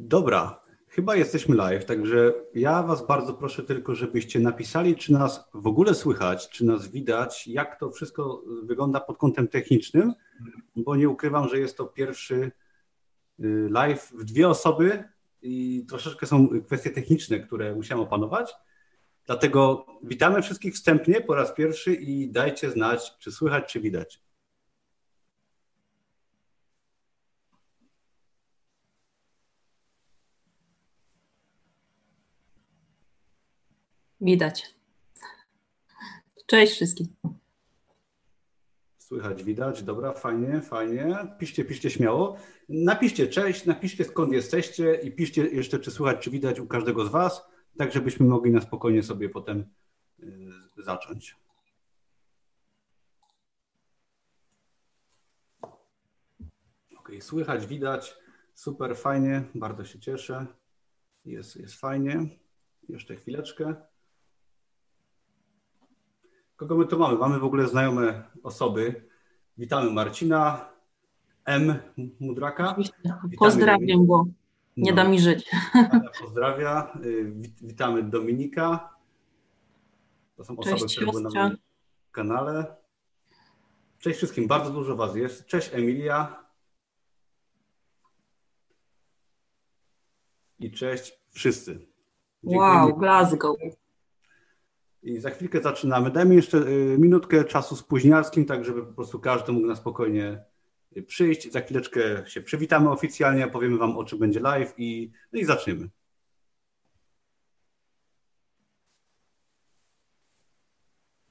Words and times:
Dobra, 0.00 0.60
chyba 0.88 1.16
jesteśmy 1.16 1.56
live, 1.56 1.84
także 1.84 2.34
ja 2.54 2.82
Was 2.82 3.06
bardzo 3.06 3.34
proszę 3.34 3.62
tylko, 3.62 3.94
żebyście 3.94 4.40
napisali, 4.40 4.96
czy 4.96 5.12
nas 5.12 5.50
w 5.54 5.66
ogóle 5.66 5.94
słychać, 5.94 6.48
czy 6.48 6.64
nas 6.64 6.88
widać, 6.88 7.46
jak 7.46 7.80
to 7.80 7.90
wszystko 7.90 8.42
wygląda 8.62 9.00
pod 9.00 9.18
kątem 9.18 9.48
technicznym, 9.48 10.14
bo 10.76 10.96
nie 10.96 11.08
ukrywam, 11.08 11.48
że 11.48 11.58
jest 11.58 11.76
to 11.76 11.86
pierwszy 11.86 12.52
y, 13.40 13.68
live 13.70 14.10
w 14.18 14.24
dwie 14.24 14.48
osoby 14.48 15.04
i 15.42 15.86
troszeczkę 15.88 16.26
są 16.26 16.48
kwestie 16.66 16.90
techniczne, 16.90 17.40
które 17.40 17.74
musiałem 17.74 18.04
opanować. 18.04 18.54
Dlatego 19.26 19.86
witamy 20.02 20.42
wszystkich 20.42 20.74
wstępnie 20.74 21.20
po 21.20 21.34
raz 21.34 21.54
pierwszy 21.54 21.94
i 21.94 22.30
dajcie 22.30 22.70
znać, 22.70 23.18
czy 23.18 23.32
słychać, 23.32 23.72
czy 23.72 23.80
widać. 23.80 24.27
Widać. 34.28 34.74
Cześć 36.46 36.72
wszystkim. 36.72 37.06
Słychać, 38.98 39.44
widać, 39.44 39.82
dobra, 39.82 40.12
fajnie, 40.12 40.60
fajnie. 40.60 41.16
Piszcie, 41.38 41.64
piszcie 41.64 41.90
śmiało. 41.90 42.36
Napiszcie 42.68 43.28
cześć, 43.28 43.66
napiszcie 43.66 44.04
skąd 44.04 44.32
jesteście 44.32 44.94
i 44.94 45.12
piszcie 45.12 45.46
jeszcze, 45.46 45.78
czy 45.78 45.90
słychać, 45.90 46.18
czy 46.18 46.30
widać 46.30 46.60
u 46.60 46.66
każdego 46.66 47.04
z 47.04 47.08
Was, 47.08 47.42
tak 47.78 47.92
żebyśmy 47.92 48.26
mogli 48.26 48.52
na 48.52 48.60
spokojnie 48.60 49.02
sobie 49.02 49.28
potem 49.28 49.64
y, 50.22 50.82
zacząć. 50.82 51.36
Ok, 56.98 57.10
słychać, 57.20 57.66
widać, 57.66 58.16
super, 58.54 58.96
fajnie, 58.96 59.44
bardzo 59.54 59.84
się 59.84 60.00
cieszę. 60.00 60.46
Jest, 61.24 61.56
jest 61.56 61.74
fajnie. 61.74 62.26
Jeszcze 62.88 63.16
chwileczkę. 63.16 63.87
Kogo 66.58 66.76
my 66.76 66.86
tu 66.86 66.98
mamy? 66.98 67.18
Mamy 67.18 67.38
w 67.38 67.44
ogóle 67.44 67.68
znajome 67.68 68.22
osoby. 68.42 69.08
Witamy 69.58 69.90
Marcina, 69.90 70.70
M. 71.44 71.78
Mudraka. 72.20 72.76
Pozdrawiam 73.38 74.06
go. 74.06 74.26
Nie 74.76 74.90
no. 74.90 74.96
da 74.96 75.08
mi 75.08 75.20
żyć. 75.20 75.50
Pozdrawia. 76.20 76.92
Y, 77.04 77.32
witamy 77.62 78.02
Dominika. 78.02 78.94
To 80.36 80.44
są 80.44 80.56
osoby, 80.56 80.78
Cześć, 80.78 80.96
które 80.96 81.10
były 81.10 81.22
na 81.22 81.30
moim 81.30 81.56
kanale. 82.12 82.76
Cześć 83.98 84.16
wszystkim, 84.16 84.48
bardzo 84.48 84.70
dużo 84.70 84.96
Was 84.96 85.16
jest. 85.16 85.46
Cześć 85.46 85.74
Emilia. 85.74 86.44
I 90.58 90.72
cześć 90.72 91.18
wszyscy. 91.30 91.86
Wow, 92.42 92.96
Glasgow. 92.96 93.56
I 95.08 95.20
za 95.20 95.30
chwilkę 95.30 95.62
zaczynamy. 95.62 96.10
Dajmy 96.10 96.34
jeszcze 96.34 96.58
y, 96.58 96.96
minutkę 96.98 97.44
czasu 97.44 97.76
spóźnialskim, 97.76 98.44
tak 98.44 98.64
żeby 98.64 98.86
po 98.86 98.92
prostu 98.92 99.20
każdy 99.20 99.52
mógł 99.52 99.66
na 99.66 99.76
spokojnie 99.76 100.44
y, 100.96 101.02
przyjść. 101.02 101.52
Za 101.52 101.60
chwileczkę 101.60 102.00
się 102.26 102.40
przywitamy 102.40 102.90
oficjalnie, 102.90 103.46
powiemy 103.48 103.78
Wam 103.78 103.96
o 103.98 104.04
czym 104.04 104.18
będzie 104.18 104.40
live 104.40 104.74
i, 104.78 105.10
no 105.32 105.40
i 105.40 105.44
zaczniemy. 105.44 105.88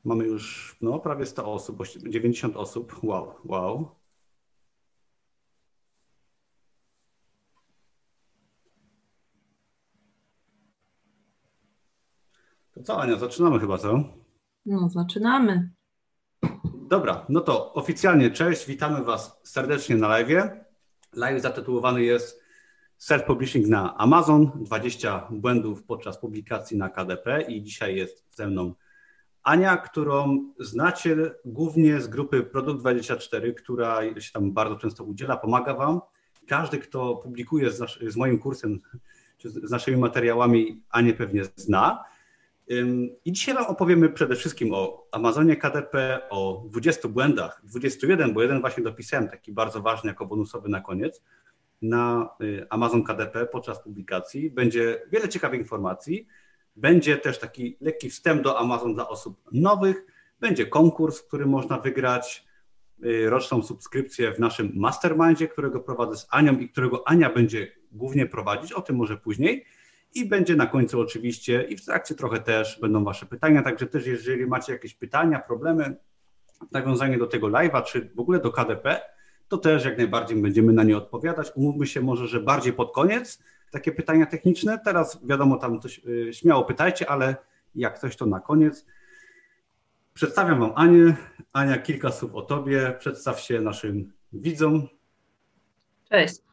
Mamy 0.04 0.26
już 0.26 0.76
no, 0.82 1.00
prawie 1.00 1.26
100 1.26 1.54
osób, 1.54 1.84
90 1.88 2.58
osób. 2.58 3.04
Wow, 3.04 3.34
wow. 3.46 3.96
To 12.77 12.77
co, 12.88 13.02
Ania, 13.02 13.18
zaczynamy 13.18 13.60
chyba, 13.60 13.78
co? 13.78 14.04
No, 14.66 14.90
zaczynamy. 14.90 15.70
Dobra, 16.90 17.26
no 17.30 17.42
to 17.42 17.74
oficjalnie 17.74 18.32
cześć, 18.32 18.66
witamy 18.66 19.04
Was 19.04 19.40
serdecznie 19.44 19.96
na 19.96 20.08
live. 20.08 20.52
Live 21.14 21.42
zatytułowany 21.42 22.04
jest 22.04 22.44
Self-Publishing 23.00 23.68
na 23.68 23.98
Amazon, 23.98 24.52
20 24.56 25.28
błędów 25.32 25.84
podczas 25.84 26.18
publikacji 26.18 26.78
na 26.78 26.90
KDP 26.90 27.42
i 27.42 27.64
dzisiaj 27.64 27.96
jest 27.96 28.36
ze 28.36 28.48
mną 28.48 28.74
Ania, 29.44 29.78
którą 29.78 30.40
znacie 30.60 31.16
głównie 31.46 32.02
z 32.02 32.08
grupy 32.08 32.44
Produkt24, 32.44 33.54
która 33.54 34.20
się 34.20 34.32
tam 34.34 34.52
bardzo 34.52 34.76
często 34.76 35.04
udziela, 35.04 35.38
pomaga 35.38 35.74
Wam. 35.74 36.02
Każdy, 36.48 36.78
kto 36.78 37.16
publikuje 37.16 37.72
z, 37.72 37.80
nasz, 37.80 38.00
z 38.08 38.16
moim 38.16 38.40
kursem, 38.40 38.80
czy 39.38 39.50
z 39.50 39.72
naszymi 39.72 39.98
materiałami, 39.98 40.84
Anię 40.90 41.14
pewnie 41.14 41.44
zna. 41.56 42.04
I 43.26 43.32
dzisiaj 43.32 43.56
Wam 43.56 43.66
opowiemy 43.66 44.10
przede 44.10 44.36
wszystkim 44.36 44.74
o 44.74 45.08
Amazonie 45.12 45.56
KDP, 45.56 46.22
o 46.30 46.64
20 46.70 47.08
błędach, 47.08 47.62
21, 47.64 48.34
bo 48.34 48.42
jeden 48.42 48.62
właśnie 48.62 48.84
dopisałem, 48.84 49.30
taki 49.30 49.52
bardzo 49.52 49.82
ważny 49.82 50.10
jako 50.10 50.26
bonusowy 50.26 50.70
na 50.70 50.82
koniec, 50.82 51.22
na 51.82 52.30
y, 52.42 52.66
Amazon 52.70 53.04
KDP 53.04 53.46
podczas 53.46 53.84
publikacji. 53.84 54.50
Będzie 54.50 55.02
wiele 55.12 55.30
ciekawych 55.30 55.60
informacji. 55.60 56.28
Będzie 56.76 57.18
też 57.18 57.40
taki 57.40 57.78
lekki 57.82 58.10
wstęp 58.10 58.42
do 58.42 58.60
Amazon 58.60 58.94
dla 58.94 59.10
osób 59.10 59.40
nowych. 59.52 60.06
Będzie 60.40 60.66
konkurs, 60.66 61.20
w 61.20 61.28
którym 61.28 61.50
można 61.50 61.80
wygrać 61.80 62.46
y, 63.06 63.30
roczną 63.30 63.64
subskrypcję 63.64 64.34
w 64.34 64.40
naszym 64.40 64.72
mastermindzie, 64.76 65.48
którego 65.48 65.80
prowadzę 65.80 66.18
z 66.18 66.28
Anią 66.30 66.60
i 66.60 66.70
którego 66.70 67.08
Ania 67.08 67.30
będzie 67.30 67.72
głównie 67.92 68.26
prowadzić, 68.26 68.74
o 68.74 68.82
tym 68.82 68.96
może 68.96 69.18
później. 69.18 69.66
I 70.18 70.26
będzie 70.26 70.56
na 70.56 70.66
końcu 70.66 71.02
oczywiście 71.02 71.62
i 71.62 71.78
w 71.78 71.86
trakcie 71.86 72.16
trochę 72.16 72.40
też 72.40 72.80
będą 72.82 73.04
Wasze 73.04 73.26
pytania, 73.26 73.62
także 73.62 73.88
też 73.88 74.08
jeżeli 74.08 74.48
macie 74.48 74.74
jakieś 74.74 74.94
pytania, 74.94 75.40
problemy, 75.40 75.96
nawiązanie 76.72 77.18
do 77.18 77.28
tego 77.28 77.48
live'a, 77.48 77.84
czy 77.84 78.10
w 78.16 78.20
ogóle 78.20 78.40
do 78.40 78.52
KDP, 78.52 79.02
to 79.48 79.58
też 79.58 79.86
jak 79.86 79.98
najbardziej 79.98 80.42
będziemy 80.42 80.74
na 80.74 80.84
nie 80.84 80.98
odpowiadać. 80.98 81.52
Umówmy 81.56 81.88
się 81.88 82.02
może, 82.02 82.28
że 82.28 82.40
bardziej 82.40 82.74
pod 82.74 82.94
koniec 82.94 83.40
takie 83.72 83.92
pytania 83.92 84.26
techniczne. 84.26 84.80
Teraz 84.86 85.20
wiadomo, 85.26 85.58
tam 85.58 85.82
coś 85.82 86.02
y, 86.06 86.34
śmiało 86.34 86.64
pytajcie, 86.64 87.10
ale 87.10 87.36
jak 87.76 88.00
coś 88.00 88.16
to 88.16 88.26
na 88.26 88.40
koniec. 88.40 88.86
Przedstawiam 90.14 90.60
Wam 90.60 90.72
Anię. 90.76 91.16
Ania, 91.54 91.78
kilka 91.78 92.12
słów 92.12 92.36
o 92.36 92.42
Tobie. 92.42 92.96
Przedstaw 93.00 93.40
się 93.40 93.62
naszym 93.62 94.14
widzom. 94.34 94.88
Cześć. 96.10 96.47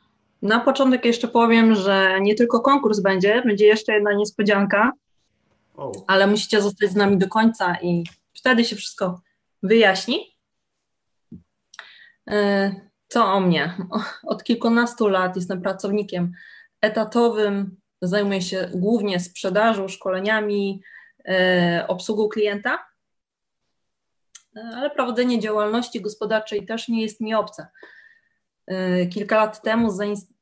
Na 0.44 0.60
początek 0.60 1.04
jeszcze 1.04 1.28
powiem, 1.28 1.74
że 1.74 2.20
nie 2.20 2.34
tylko 2.34 2.60
konkurs 2.60 3.00
będzie, 3.00 3.42
będzie 3.42 3.66
jeszcze 3.66 3.92
jedna 3.92 4.12
niespodzianka, 4.12 4.92
ale 6.06 6.26
musicie 6.26 6.62
zostać 6.62 6.90
z 6.90 6.96
nami 6.96 7.18
do 7.18 7.28
końca 7.28 7.76
i 7.82 8.04
wtedy 8.34 8.64
się 8.64 8.76
wszystko 8.76 9.20
wyjaśni. 9.62 10.36
E, 12.30 12.74
co 13.08 13.24
o 13.24 13.40
mnie? 13.40 13.74
Od 14.22 14.44
kilkunastu 14.44 15.08
lat 15.08 15.36
jestem 15.36 15.62
pracownikiem 15.62 16.32
etatowym, 16.80 17.76
zajmuję 18.02 18.42
się 18.42 18.70
głównie 18.74 19.20
sprzedażą, 19.20 19.88
szkoleniami, 19.88 20.82
e, 21.28 21.84
obsługą 21.88 22.28
klienta, 22.28 22.86
e, 24.56 24.60
ale 24.76 24.90
prowadzenie 24.90 25.40
działalności 25.40 26.00
gospodarczej 26.00 26.66
też 26.66 26.88
nie 26.88 27.02
jest 27.02 27.20
mi 27.20 27.34
obce. 27.34 27.66
Y, 28.70 29.06
kilka 29.06 29.36
lat 29.36 29.62
temu 29.62 29.88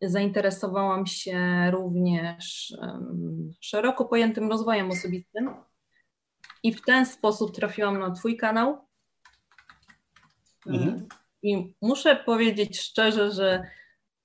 zainteresowałam 0.01 1.07
się 1.07 1.71
również 1.71 2.75
szeroko 3.61 4.05
pojętym 4.05 4.51
rozwojem 4.51 4.91
osobistym 4.91 5.55
i 6.63 6.75
w 6.75 6.83
ten 6.83 7.07
sposób 7.07 7.55
trafiłam 7.55 7.99
na 7.99 8.11
Twój 8.11 8.37
kanał. 8.37 8.89
Mhm. 10.67 11.09
I 11.43 11.75
muszę 11.83 12.17
powiedzieć 12.17 12.81
szczerze, 12.81 13.33
że 13.33 13.67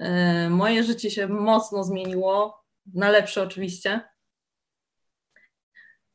y, 0.01 0.49
moje 0.49 0.83
życie 0.83 1.11
się 1.11 1.27
mocno 1.27 1.83
zmieniło, 1.83 2.63
na 2.93 3.09
lepsze 3.09 3.43
oczywiście. 3.43 4.01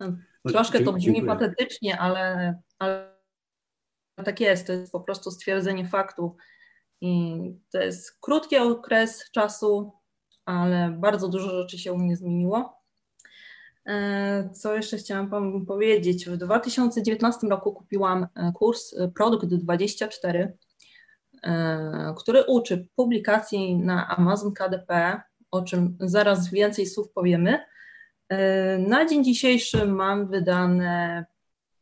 No, 0.01 0.12
troszkę 0.49 0.81
to 0.81 0.93
brzmi 0.93 1.23
patetycznie, 1.23 1.99
ale, 1.99 2.55
ale 2.79 3.17
tak 4.25 4.41
jest. 4.41 4.67
To 4.67 4.73
jest 4.73 4.93
po 4.93 5.01
prostu 5.01 5.31
stwierdzenie 5.31 5.89
faktu 5.89 6.37
to 7.73 7.79
jest 7.79 8.21
krótki 8.21 8.59
okres 8.59 9.31
czasu, 9.31 9.93
ale 10.45 10.91
bardzo 10.91 11.29
dużo 11.29 11.51
rzeczy 11.51 11.79
się 11.79 11.93
u 11.93 11.99
mnie 11.99 12.17
zmieniło. 12.17 12.83
E, 13.87 14.51
co 14.55 14.77
jeszcze 14.77 14.97
chciałam 14.97 15.29
Wam 15.29 15.67
powiedzieć? 15.67 16.27
W 16.27 16.37
2019 16.37 17.47
roku 17.47 17.73
kupiłam 17.73 18.27
e, 18.35 18.53
kurs 18.53 18.95
e, 18.95 19.09
Produkt 19.09 19.47
24, 19.47 20.57
który 22.19 22.45
uczy 22.45 22.89
publikacji 22.97 23.77
na 23.77 24.09
Amazon 24.09 24.53
KDP, 24.53 25.21
o 25.51 25.63
czym 25.63 25.97
zaraz 26.01 26.51
więcej 26.51 26.87
słów 26.87 27.13
powiemy. 27.13 27.59
Na 28.79 29.07
dzień 29.07 29.25
dzisiejszy 29.25 29.87
mam 29.87 30.29
wydane 30.29 31.25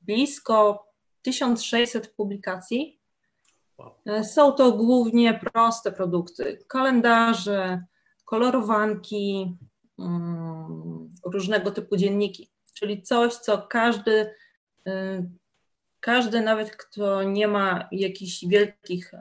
blisko 0.01 0.87
1600 1.23 2.09
publikacji 2.09 3.00
są 4.23 4.53
to 4.53 4.73
głównie 4.73 5.41
proste 5.53 5.93
produkty, 5.93 6.65
kalendarze, 6.69 7.85
kolorowanki, 8.25 9.57
mm, 9.99 11.15
różnego 11.25 11.71
typu 11.71 11.97
dzienniki, 11.97 12.51
czyli 12.75 13.03
coś, 13.03 13.35
co 13.35 13.59
każdy, 13.59 14.35
y, 14.89 15.31
każdy 16.01 16.41
nawet 16.41 16.77
kto 16.77 17.23
nie 17.23 17.49
ma 17.49 17.89
jakichś 17.93 18.45
wielkich 18.47 19.13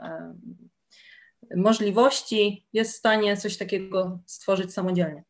możliwości, 1.56 2.66
jest 2.74 2.94
w 2.94 2.98
stanie 2.98 3.38
coś 3.38 3.58
takiego 3.58 4.20
stworzyć 4.26 4.74
samodzielnie. 4.74 5.24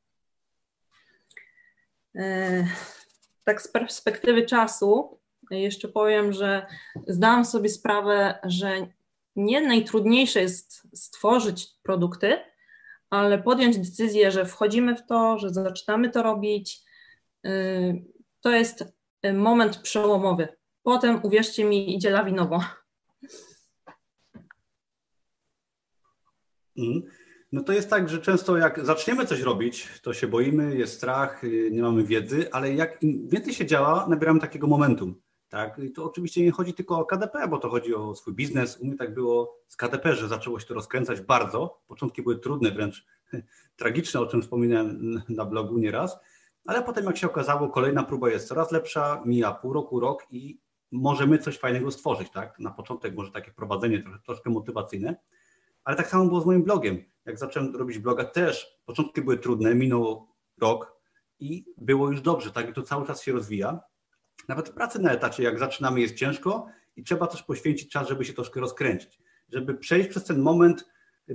Tak 3.43 3.61
z 3.61 3.67
perspektywy 3.67 4.45
czasu 4.45 5.19
jeszcze 5.51 5.87
powiem, 5.87 6.33
że 6.33 6.65
zdałam 7.07 7.45
sobie 7.45 7.69
sprawę, 7.69 8.39
że 8.43 8.87
nie 9.39 9.61
najtrudniejsze 9.61 10.41
jest 10.41 10.87
stworzyć 10.93 11.67
produkty, 11.83 12.37
ale 13.09 13.43
podjąć 13.43 13.77
decyzję, 13.77 14.31
że 14.31 14.45
wchodzimy 14.45 14.95
w 14.95 15.05
to, 15.05 15.37
że 15.37 15.49
zaczynamy 15.49 16.09
to 16.09 16.23
robić, 16.23 16.81
y, 17.45 18.05
to 18.41 18.51
jest 18.51 18.83
moment 19.33 19.77
przełomowy. 19.77 20.47
Potem, 20.83 21.19
uwierzcie 21.23 21.65
mi, 21.65 21.95
idzie 21.95 22.09
lawinowo. 22.09 22.63
Mm. 26.77 27.01
No 27.51 27.63
to 27.63 27.73
jest 27.73 27.89
tak, 27.89 28.09
że 28.09 28.21
często 28.21 28.57
jak 28.57 28.85
zaczniemy 28.85 29.25
coś 29.25 29.41
robić, 29.41 29.87
to 30.01 30.13
się 30.13 30.27
boimy, 30.27 30.75
jest 30.75 30.93
strach, 30.93 31.43
y, 31.43 31.69
nie 31.71 31.81
mamy 31.81 32.03
wiedzy, 32.03 32.51
ale 32.51 32.73
jak 32.73 33.03
im 33.03 33.29
więcej 33.29 33.53
się 33.53 33.65
działa, 33.65 34.07
nabieramy 34.09 34.39
takiego 34.39 34.67
momentum. 34.67 35.21
Tak? 35.49 35.79
I 35.79 35.91
to 35.91 36.05
oczywiście 36.05 36.43
nie 36.43 36.51
chodzi 36.51 36.73
tylko 36.73 36.99
o 36.99 37.05
KDP, 37.05 37.47
bo 37.47 37.57
to 37.57 37.69
chodzi 37.69 37.95
o 37.95 38.15
swój 38.15 38.33
biznes. 38.33 38.77
U 38.77 38.85
mnie 38.85 38.97
tak 38.97 39.13
było 39.13 39.59
z 39.67 39.75
KDP, 39.75 40.15
że 40.15 40.27
zaczęło 40.27 40.59
się 40.59 40.65
to 40.65 40.73
rozkręcać 40.73 41.21
bardzo. 41.21 41.81
Początki 41.87 42.23
były 42.23 42.39
trudne, 42.39 42.71
wręcz 42.71 43.05
tragiczne, 43.75 44.19
o 44.19 44.25
czym 44.25 44.41
wspominałem 44.41 45.13
na 45.29 45.45
blogu 45.45 45.77
nieraz, 45.77 46.19
ale 46.65 46.83
potem 46.83 47.05
jak 47.05 47.17
się 47.17 47.27
okazało, 47.27 47.69
kolejna 47.69 48.03
próba 48.03 48.29
jest 48.29 48.47
coraz 48.47 48.71
lepsza, 48.71 49.23
mija 49.25 49.51
pół 49.51 49.73
roku, 49.73 49.99
rok 49.99 50.27
i 50.31 50.59
możemy 50.91 51.37
coś 51.37 51.57
fajnego 51.57 51.91
stworzyć. 51.91 52.29
Tak? 52.29 52.59
Na 52.59 52.71
początek 52.71 53.15
może 53.15 53.31
takie 53.31 53.51
prowadzenie 53.51 54.03
troszkę, 54.03 54.23
troszkę 54.25 54.49
motywacyjne, 54.49 55.15
ale 55.83 55.97
tak 55.97 56.07
samo 56.07 56.25
było 56.25 56.41
z 56.41 56.45
moim 56.45 56.63
blogiem. 56.63 57.03
Jak 57.25 57.39
zacząłem 57.39 57.75
robić 57.75 57.99
bloga 57.99 58.25
też, 58.25 58.79
początki 58.85 59.21
były 59.21 59.37
trudne, 59.37 59.75
minął 59.75 60.27
rok 60.61 60.99
i 61.39 61.65
było 61.77 62.11
już 62.11 62.21
dobrze, 62.21 62.51
tak? 62.51 62.69
I 62.69 62.73
to 62.73 62.81
cały 62.81 63.07
czas 63.07 63.23
się 63.23 63.31
rozwija. 63.31 63.79
Nawet 64.47 64.69
w 64.69 64.73
pracy 64.73 64.99
na 64.99 65.11
etacie, 65.11 65.43
jak 65.43 65.59
zaczynamy, 65.59 66.01
jest 66.01 66.15
ciężko 66.15 66.67
i 66.95 67.03
trzeba 67.03 67.27
też 67.27 67.43
poświęcić 67.43 67.91
czas, 67.91 68.07
żeby 68.07 68.25
się 68.25 68.33
troszkę 68.33 68.59
rozkręcić, 68.59 69.19
żeby 69.53 69.73
przejść 69.73 70.09
przez 70.09 70.23
ten 70.23 70.39
moment, 70.41 70.89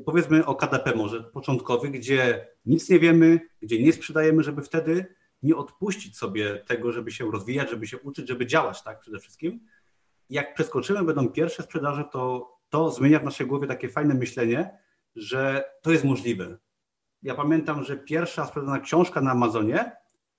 powiedzmy 0.05 0.47
o 0.47 0.55
KDP 0.55 0.95
może 0.95 1.23
początkowy, 1.23 1.91
gdzie 1.91 2.49
nic 2.67 2.89
nie 2.89 2.99
wiemy, 2.99 3.41
gdzie 3.63 3.83
nie 3.83 3.93
sprzedajemy, 3.93 4.43
żeby 4.43 4.63
wtedy 4.63 5.15
nie 5.43 5.57
odpuścić 5.57 6.19
sobie 6.19 6.59
tego, 6.67 6.93
żeby 6.93 7.11
się 7.11 7.31
rozwijać, 7.31 7.71
żeby 7.71 7.87
się 7.87 7.99
uczyć, 7.99 8.29
żeby 8.29 8.47
działać, 8.47 8.83
tak, 8.83 9.01
przede 9.01 9.19
wszystkim. 9.19 9.61
Jak 10.31 10.55
przeskoczymy, 10.55 11.05
będą 11.05 11.29
pierwsze 11.29 11.63
sprzedaże, 11.63 12.05
to 12.13 12.55
to 12.75 12.91
zmienia 12.91 13.19
w 13.19 13.25
naszej 13.25 13.47
głowie 13.47 13.67
takie 13.67 13.89
fajne 13.89 14.15
myślenie, 14.15 14.79
że 15.17 15.65
to 15.83 15.93
jest 15.93 16.05
możliwe. 16.05 16.59
Ja 17.23 17.35
pamiętam, 17.35 17.85
że 17.85 17.97
pierwsza 17.97 18.47
sprzedana 18.47 18.81
książka 18.81 19.21
na 19.21 19.31
Amazonie 19.31 19.93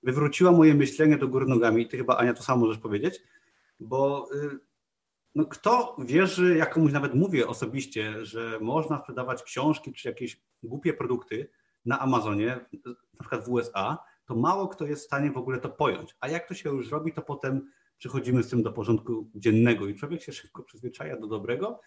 wywróciła 0.06 0.52
moje 0.52 0.74
myślenie 0.74 1.18
do 1.18 1.28
góry 1.28 1.46
nogami. 1.46 1.88
Ty 1.88 1.96
chyba, 1.96 2.16
Ania, 2.16 2.34
to 2.34 2.42
samo 2.42 2.66
możesz 2.66 2.78
powiedzieć, 2.78 3.22
bo 3.80 4.28
y, 4.34 4.58
no, 5.34 5.44
kto 5.44 5.96
wierzy, 5.98 6.56
jak 6.56 6.74
komuś 6.74 6.92
nawet 6.92 7.14
mówię 7.14 7.48
osobiście, 7.48 8.24
że 8.24 8.58
można 8.60 8.98
sprzedawać 8.98 9.42
książki 9.42 9.92
czy 9.92 10.08
jakieś 10.08 10.40
głupie 10.62 10.92
produkty 10.92 11.50
na 11.84 12.00
Amazonie, 12.00 12.60
na 12.84 13.20
przykład 13.20 13.44
w 13.44 13.48
USA, 13.48 13.98
to 14.26 14.34
mało 14.34 14.68
kto 14.68 14.86
jest 14.86 15.02
w 15.02 15.06
stanie 15.06 15.30
w 15.30 15.36
ogóle 15.36 15.60
to 15.60 15.68
pojąć. 15.68 16.16
A 16.20 16.28
jak 16.28 16.48
to 16.48 16.54
się 16.54 16.70
już 16.70 16.90
robi, 16.90 17.12
to 17.12 17.22
potem 17.22 17.70
przechodzimy 17.98 18.42
z 18.42 18.48
tym 18.48 18.62
do 18.62 18.72
porządku 18.72 19.30
dziennego 19.34 19.86
i 19.86 19.94
człowiek 19.94 20.22
się 20.22 20.32
szybko 20.32 20.62
przyzwyczaja 20.62 21.16
do 21.16 21.26
dobrego. 21.26 21.80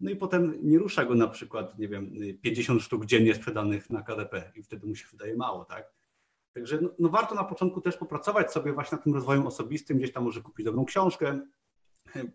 No 0.00 0.10
i 0.10 0.16
potem 0.16 0.58
nie 0.62 0.78
rusza 0.78 1.04
go 1.04 1.14
na 1.14 1.28
przykład, 1.28 1.78
nie 1.78 1.88
wiem, 1.88 2.12
50 2.42 2.82
sztuk 2.82 3.06
dziennie 3.06 3.34
sprzedanych 3.34 3.90
na 3.90 4.02
KDP 4.02 4.52
i 4.54 4.62
wtedy 4.62 4.86
mu 4.86 4.94
się 4.94 5.06
wydaje 5.12 5.36
mało, 5.36 5.64
tak? 5.64 5.97
Także 6.58 6.78
no, 6.82 6.88
no, 6.98 7.08
warto 7.08 7.34
na 7.34 7.44
początku 7.44 7.80
też 7.80 7.96
popracować 7.96 8.52
sobie 8.52 8.72
właśnie 8.72 8.96
nad 8.96 9.04
tym 9.04 9.14
rozwojem 9.14 9.46
osobistym, 9.46 9.98
gdzieś 9.98 10.12
tam 10.12 10.24
może 10.24 10.40
kupić 10.40 10.66
dobrą 10.66 10.84
książkę. 10.84 11.40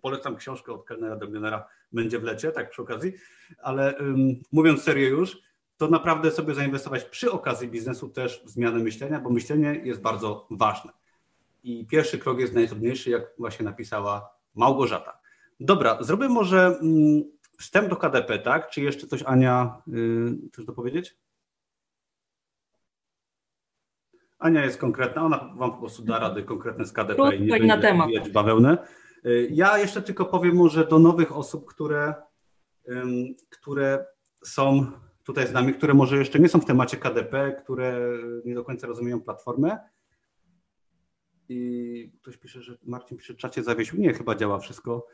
Polecam 0.01 0.35
książkę 0.35 0.73
od 0.73 0.85
kelnera 0.85 1.15
do 1.15 1.27
milionera, 1.27 1.67
będzie 1.91 2.19
w 2.19 2.23
lecie, 2.23 2.51
tak 2.51 2.69
przy 2.69 2.81
okazji, 2.81 3.13
ale 3.57 3.95
um, 3.99 4.17
mówiąc 4.51 4.83
serio 4.83 5.09
już, 5.09 5.37
to 5.77 5.87
naprawdę 5.87 6.31
sobie 6.31 6.53
zainwestować 6.53 7.03
przy 7.03 7.31
okazji 7.31 7.67
biznesu 7.67 8.09
też 8.09 8.43
w 8.45 8.49
zmianę 8.49 8.79
myślenia, 8.79 9.19
bo 9.19 9.29
myślenie 9.29 9.81
jest 9.83 10.01
bardzo 10.01 10.47
ważne. 10.51 10.91
I 11.63 11.87
pierwszy 11.87 12.17
krok 12.17 12.39
jest 12.39 12.53
najtrudniejszy, 12.53 13.09
jak 13.09 13.23
właśnie 13.37 13.65
napisała 13.65 14.29
Małgorzata. 14.55 15.19
Dobra, 15.59 15.97
zrobię 16.03 16.29
może 16.29 16.79
wstęp 17.59 17.89
do 17.89 17.95
KDP, 17.95 18.39
tak? 18.39 18.69
Czy 18.69 18.81
jeszcze 18.81 19.07
coś 19.07 19.23
Ania 19.23 19.81
yy, 19.87 20.37
chcesz 20.51 20.65
dopowiedzieć? 20.65 21.17
Ania 24.43 24.65
jest 24.65 24.77
konkretna, 24.77 25.25
ona 25.25 25.53
Wam 25.55 25.71
po 25.71 25.77
prostu 25.77 26.03
da 26.03 26.19
rady 26.19 26.43
konkretne 26.43 26.85
z 26.85 26.93
KDP 26.93 27.15
Krótko 27.15 27.31
i 27.31 27.41
nie 27.41 27.57
i 27.57 27.67
na 27.67 27.77
temat. 27.77 28.09
bawełnę. 28.33 28.77
Y, 29.25 29.49
ja 29.51 29.77
jeszcze 29.77 30.01
tylko 30.01 30.25
powiem 30.25 30.55
może 30.55 30.87
do 30.87 30.99
nowych 30.99 31.37
osób, 31.37 31.65
które, 31.65 32.13
które 33.49 34.05
są 34.43 34.91
tutaj 35.23 35.47
z 35.47 35.53
nami, 35.53 35.73
które 35.73 35.93
może 35.93 36.17
jeszcze 36.17 36.39
nie 36.39 36.49
są 36.49 36.59
w 36.59 36.65
temacie 36.65 36.97
KDP, 36.97 37.61
które 37.63 38.09
nie 38.45 38.55
do 38.55 38.63
końca 38.63 38.87
rozumieją 38.87 39.21
platformę. 39.21 39.77
I 41.49 42.11
ktoś 42.21 42.37
pisze, 42.37 42.61
że 42.61 42.77
Marcin 42.83 43.17
pisze, 43.17 43.33
czacie 43.33 43.63
zawiesił. 43.63 43.99
Nie, 43.99 44.13
chyba 44.13 44.35
działa 44.35 44.59
wszystko. 44.59 45.07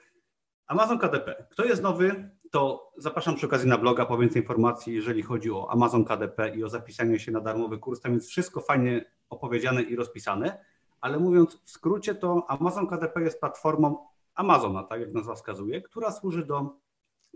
Amazon 0.70 1.00
KDP. 1.00 1.46
Kto 1.50 1.66
jest 1.66 1.84
nowy, 1.84 2.30
to 2.52 2.92
zapraszam 2.98 3.36
przy 3.36 3.46
okazji 3.46 3.70
na 3.70 3.78
bloga 3.78 4.06
po 4.06 4.18
więcej 4.18 4.42
informacji, 4.42 4.96
jeżeli 4.96 5.24
chodzi 5.24 5.52
o 5.52 5.72
Amazon 5.72 6.06
KDP 6.06 6.56
i 6.56 6.64
o 6.64 6.70
zapisanie 6.70 7.20
się 7.20 7.32
na 7.32 7.42
darmowy 7.42 7.78
kurs. 7.78 8.02
Tam 8.02 8.14
jest 8.14 8.30
wszystko 8.30 8.62
fajnie 8.62 9.06
opowiedziane 9.30 9.82
i 9.82 9.96
rozpisane, 9.96 10.66
ale 11.02 11.20
mówiąc 11.20 11.62
w 11.66 11.70
skrócie, 11.70 12.16
to 12.16 12.46
Amazon 12.48 12.88
KDP 12.88 13.22
jest 13.22 13.40
platformą 13.40 14.08
Amazona, 14.36 14.84
tak 14.84 15.02
jak 15.02 15.14
nazwa 15.14 15.36
wskazuje, 15.36 15.82
która 15.82 16.12
służy 16.12 16.46
do 16.46 16.76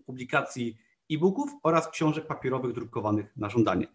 publikacji 0.06 0.78
e-booków 1.12 1.52
oraz 1.64 1.88
książek 1.88 2.28
papierowych 2.28 2.74
drukowanych 2.74 3.38
na 3.38 3.50
żądanie. 3.50 3.88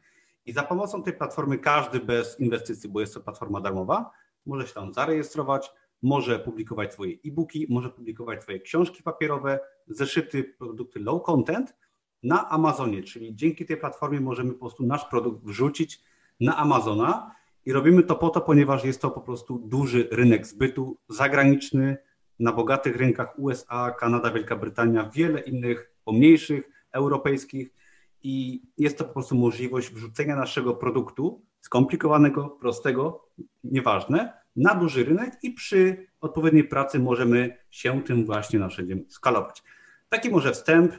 I 0.46 0.52
za 0.52 0.62
pomocą 0.62 1.02
tej 1.02 1.12
platformy 1.12 1.58
każdy 1.58 2.00
bez 2.00 2.40
inwestycji, 2.40 2.90
bo 2.90 3.00
jest 3.00 3.14
to 3.14 3.20
platforma 3.20 3.60
darmowa, 3.60 4.10
może 4.46 4.66
się 4.66 4.74
tam 4.74 4.92
zarejestrować, 4.92 5.70
może 6.02 6.38
publikować 6.38 6.92
swoje 6.92 7.12
e-booki, 7.26 7.66
może 7.70 7.90
publikować 7.90 8.42
swoje 8.42 8.60
książki 8.60 9.02
papierowe, 9.02 9.60
zeszyty, 9.86 10.44
produkty 10.44 11.00
low 11.00 11.22
content 11.22 11.74
na 12.22 12.48
Amazonie, 12.48 13.02
czyli 13.02 13.34
dzięki 13.34 13.66
tej 13.66 13.76
platformie 13.76 14.20
możemy 14.20 14.52
po 14.52 14.58
prostu 14.58 14.86
nasz 14.86 15.04
produkt 15.04 15.44
wrzucić 15.44 16.00
na 16.40 16.56
Amazona 16.56 17.34
i 17.64 17.72
robimy 17.72 18.02
to 18.02 18.16
po 18.16 18.30
to, 18.30 18.40
ponieważ 18.40 18.84
jest 18.84 19.00
to 19.00 19.10
po 19.10 19.20
prostu 19.20 19.58
duży 19.58 20.08
rynek 20.12 20.46
zbytu 20.46 20.98
zagraniczny 21.08 21.96
na 22.38 22.52
bogatych 22.52 22.96
rynkach 22.96 23.38
USA, 23.38 23.90
Kanada, 23.90 24.30
Wielka 24.30 24.56
Brytania, 24.56 25.10
wiele 25.14 25.40
innych 25.40 25.92
pomniejszych, 26.04 26.70
europejskich 26.92 27.74
i 28.22 28.62
jest 28.78 28.98
to 28.98 29.04
po 29.04 29.12
prostu 29.12 29.34
możliwość 29.34 29.90
wrzucenia 29.90 30.36
naszego 30.36 30.74
produktu 30.74 31.42
skomplikowanego, 31.60 32.48
prostego, 32.48 33.28
nieważne, 33.64 34.32
na 34.58 34.74
duży 34.74 35.04
rynek 35.04 35.38
i 35.42 35.50
przy 35.50 36.06
odpowiedniej 36.20 36.64
pracy 36.64 36.98
możemy 36.98 37.56
się 37.70 38.02
tym 38.02 38.26
właśnie 38.26 38.58
narzędziem 38.58 39.04
skalować. 39.08 39.62
Taki 40.08 40.30
może 40.30 40.52
wstęp. 40.52 40.92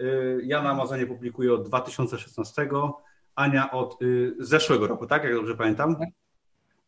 Y, 0.00 0.40
ja 0.44 0.62
na 0.62 0.70
Amazonie 0.70 1.06
publikuję 1.06 1.52
od 1.52 1.68
2016, 1.68 2.68
Ania 3.34 3.70
od 3.70 4.02
y, 4.02 4.34
zeszłego 4.38 4.86
roku, 4.86 5.06
tak? 5.06 5.24
Jak 5.24 5.34
dobrze 5.34 5.54
pamiętam? 5.54 5.96
Tak. 5.96 6.08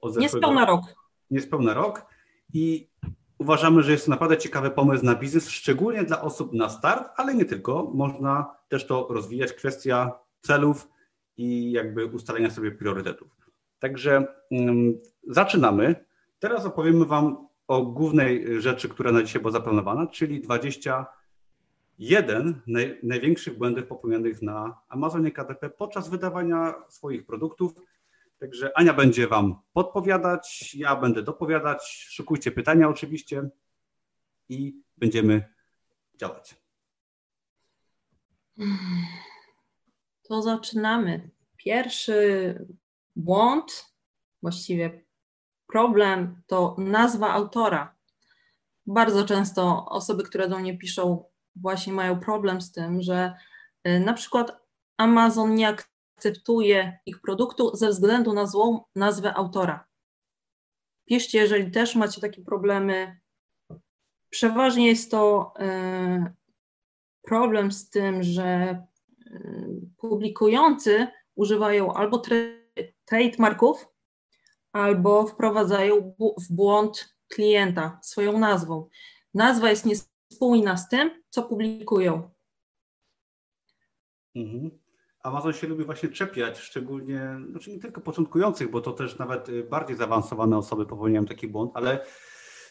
Od 0.00 0.16
Niespełna 0.16 0.66
rok. 0.66 0.82
Niespełna 1.30 1.74
rok. 1.74 2.06
I 2.54 2.88
uważamy, 3.38 3.82
że 3.82 3.92
jest 3.92 4.04
to 4.04 4.10
naprawdę 4.10 4.38
ciekawy 4.38 4.70
pomysł 4.70 5.04
na 5.04 5.14
biznes, 5.14 5.50
szczególnie 5.50 6.04
dla 6.04 6.22
osób 6.22 6.52
na 6.52 6.68
start, 6.68 7.08
ale 7.16 7.34
nie 7.34 7.44
tylko. 7.44 7.90
Można 7.94 8.56
też 8.68 8.86
to 8.86 9.06
rozwijać. 9.10 9.52
Kwestia 9.52 10.12
celów 10.40 10.88
i 11.36 11.72
jakby 11.72 12.06
ustalenia 12.06 12.50
sobie 12.50 12.72
priorytetów. 12.72 13.28
Także 13.78 14.26
um, 14.50 14.98
zaczynamy. 15.28 16.04
Teraz 16.42 16.64
opowiemy 16.64 17.04
Wam 17.04 17.48
o 17.68 17.82
głównej 17.82 18.62
rzeczy, 18.62 18.88
która 18.88 19.12
na 19.12 19.22
dzisiaj 19.22 19.42
była 19.42 19.52
zaplanowana, 19.52 20.06
czyli 20.06 20.40
21 20.40 22.62
naj, 22.66 22.98
największych 23.02 23.58
błędów 23.58 23.86
popełnionych 23.86 24.42
na 24.42 24.80
Amazonie 24.88 25.30
KDP 25.30 25.70
podczas 25.70 26.10
wydawania 26.10 26.74
swoich 26.88 27.26
produktów. 27.26 27.72
Także 28.38 28.78
Ania 28.78 28.94
będzie 28.94 29.28
Wam 29.28 29.56
podpowiadać, 29.72 30.74
ja 30.74 30.96
będę 30.96 31.22
dopowiadać. 31.22 32.06
Szukujcie 32.10 32.52
pytania 32.52 32.88
oczywiście 32.88 33.48
i 34.48 34.82
będziemy 34.98 35.54
działać. 36.16 36.56
To 40.22 40.42
zaczynamy. 40.42 41.30
Pierwszy 41.56 42.54
błąd, 43.16 43.94
właściwie 44.42 45.04
problem, 45.72 46.42
to 46.46 46.76
nazwa 46.78 47.30
autora. 47.30 47.94
Bardzo 48.86 49.24
często 49.24 49.86
osoby, 49.88 50.22
które 50.22 50.48
do 50.48 50.58
mnie 50.58 50.78
piszą, 50.78 51.24
właśnie 51.56 51.92
mają 51.92 52.20
problem 52.20 52.60
z 52.60 52.72
tym, 52.72 53.02
że 53.02 53.34
y, 53.88 54.00
na 54.00 54.12
przykład 54.12 54.62
Amazon 54.96 55.54
nie 55.54 55.68
akceptuje 55.68 56.98
ich 57.06 57.20
produktu 57.20 57.76
ze 57.76 57.88
względu 57.88 58.32
na 58.32 58.46
złą 58.46 58.84
nazwę 58.96 59.34
autora. 59.34 59.86
Piszcie, 61.04 61.38
jeżeli 61.38 61.70
też 61.70 61.94
macie 61.94 62.20
takie 62.20 62.42
problemy. 62.42 63.20
Przeważnie 64.30 64.88
jest 64.88 65.10
to 65.10 65.52
y, 65.60 66.32
problem 67.22 67.72
z 67.72 67.90
tym, 67.90 68.22
że 68.22 68.82
y, 69.26 69.90
publikujący 69.96 71.06
używają 71.34 71.92
albo 71.92 72.22
trademarków, 73.06 73.91
albo 74.72 75.26
wprowadzają 75.26 76.14
w 76.48 76.52
błąd 76.52 77.16
klienta 77.28 77.98
swoją 78.02 78.38
nazwą. 78.38 78.88
Nazwa 79.34 79.70
jest 79.70 79.86
niespójna 79.86 80.76
z 80.76 80.88
tym, 80.88 81.22
co 81.30 81.42
publikują. 81.42 82.30
Mhm. 84.36 84.70
Amazon 85.22 85.52
się 85.52 85.66
lubi 85.66 85.84
właśnie 85.84 86.08
czepiać, 86.08 86.58
szczególnie, 86.58 87.36
znaczy 87.50 87.70
nie 87.70 87.78
tylko 87.78 88.00
początkujących, 88.00 88.70
bo 88.70 88.80
to 88.80 88.92
też 88.92 89.18
nawet 89.18 89.48
y, 89.48 89.64
bardziej 89.64 89.96
zaawansowane 89.96 90.58
osoby 90.58 90.86
popełniają 90.86 91.26
taki 91.26 91.48
błąd, 91.48 91.70
ale 91.74 92.04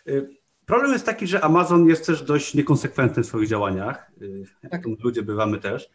y, 0.08 0.30
problem 0.66 0.94
jest 0.94 1.06
taki, 1.06 1.28
że 1.28 1.42
Amazon 1.42 1.88
jest 1.88 2.06
też 2.06 2.24
dość 2.24 2.54
niekonsekwentny 2.54 3.24
w 3.24 3.26
swoich 3.26 3.50
działaniach. 3.50 4.12
Y, 4.22 4.70
tak. 4.70 4.82
Ludzie 5.04 5.22
bywamy 5.22 5.60
też 5.60 5.90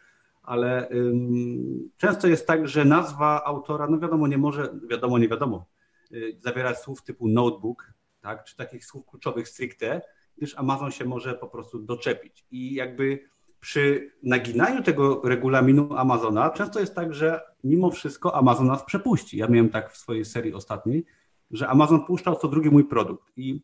ale 0.47 0.89
ym, 0.91 1.89
często 1.97 2.27
jest 2.27 2.47
tak, 2.47 2.67
że 2.67 2.85
nazwa 2.85 3.43
autora, 3.45 3.87
no 3.87 3.99
wiadomo, 3.99 4.27
nie 4.27 4.37
może, 4.37 4.69
wiadomo, 4.89 5.17
nie 5.17 5.27
wiadomo, 5.27 5.65
y, 6.11 6.37
zawierać 6.39 6.77
słów 6.77 7.03
typu 7.03 7.27
notebook, 7.27 7.93
tak, 8.21 8.43
czy 8.43 8.55
takich 8.55 8.85
słów 8.85 9.05
kluczowych 9.05 9.47
stricte, 9.47 10.01
gdyż 10.37 10.57
Amazon 10.57 10.91
się 10.91 11.05
może 11.05 11.33
po 11.33 11.47
prostu 11.47 11.79
doczepić. 11.79 12.45
I 12.51 12.73
jakby 12.73 13.29
przy 13.59 14.11
naginaniu 14.23 14.83
tego 14.83 15.21
regulaminu 15.21 15.97
Amazona 15.97 16.49
często 16.49 16.79
jest 16.79 16.95
tak, 16.95 17.13
że 17.13 17.41
mimo 17.63 17.91
wszystko 17.91 18.35
Amazon 18.35 18.67
nas 18.67 18.83
przepuści. 18.83 19.37
Ja 19.37 19.47
miałem 19.47 19.69
tak 19.69 19.91
w 19.91 19.97
swojej 19.97 20.25
serii 20.25 20.53
ostatniej, 20.53 21.05
że 21.51 21.67
Amazon 21.67 22.05
puszczał 22.05 22.35
co 22.35 22.47
drugi 22.47 22.69
mój 22.69 22.85
produkt 22.85 23.37
i 23.37 23.61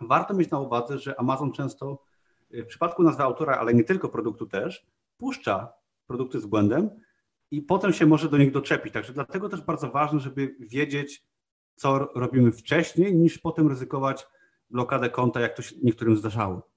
warto 0.00 0.34
mieć 0.34 0.50
na 0.50 0.60
uwadze, 0.60 0.98
że 0.98 1.20
Amazon 1.20 1.52
często 1.52 2.02
y, 2.54 2.62
w 2.62 2.66
przypadku 2.66 3.02
nazwy 3.02 3.22
autora, 3.22 3.56
ale 3.56 3.74
nie 3.74 3.84
tylko 3.84 4.08
produktu 4.08 4.46
też, 4.46 4.86
puszcza 5.16 5.72
produkty 6.06 6.40
z 6.40 6.46
błędem 6.46 6.90
i 7.50 7.62
potem 7.62 7.92
się 7.92 8.06
może 8.06 8.28
do 8.28 8.38
nich 8.38 8.52
doczepić. 8.52 8.92
Także 8.92 9.12
dlatego 9.12 9.48
też 9.48 9.60
bardzo 9.60 9.90
ważne, 9.90 10.20
żeby 10.20 10.56
wiedzieć, 10.60 11.24
co 11.74 11.98
robimy 11.98 12.52
wcześniej, 12.52 13.16
niż 13.16 13.38
potem 13.38 13.68
ryzykować 13.68 14.26
blokadę 14.70 15.10
konta, 15.10 15.40
jak 15.40 15.56
to 15.56 15.62
się 15.62 15.76
niektórym 15.82 16.16
zdarzało. 16.16 16.70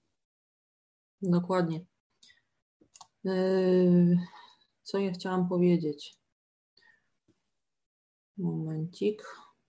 Dokładnie. 1.22 1.86
Yy, 3.24 4.18
co 4.84 4.98
ja 4.98 5.12
chciałam 5.12 5.50
powiedzieć? 5.50 6.18
Momencik. 8.38 9.24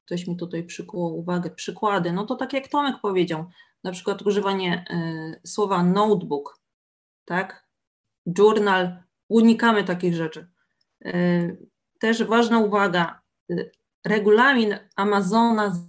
Ktoś 0.04 0.26
mi 0.26 0.36
tutaj 0.36 0.64
przykuło 0.64 1.10
uwagę. 1.10 1.50
Przykłady. 1.50 2.12
No 2.12 2.26
to 2.26 2.36
tak 2.36 2.52
jak 2.52 2.68
Tomek 2.68 2.96
powiedział, 3.02 3.46
na 3.84 3.92
przykład 3.92 4.22
używanie 4.22 4.84
y, 4.90 5.48
słowa 5.48 5.82
notebook, 5.82 6.60
tak? 7.24 7.68
Journal, 8.38 9.02
unikamy 9.28 9.84
takich 9.84 10.14
rzeczy. 10.14 10.50
E, 11.04 11.56
też 11.98 12.24
ważna 12.24 12.58
uwaga, 12.58 13.20
regulamin 14.08 14.78
Amazona 14.96 15.88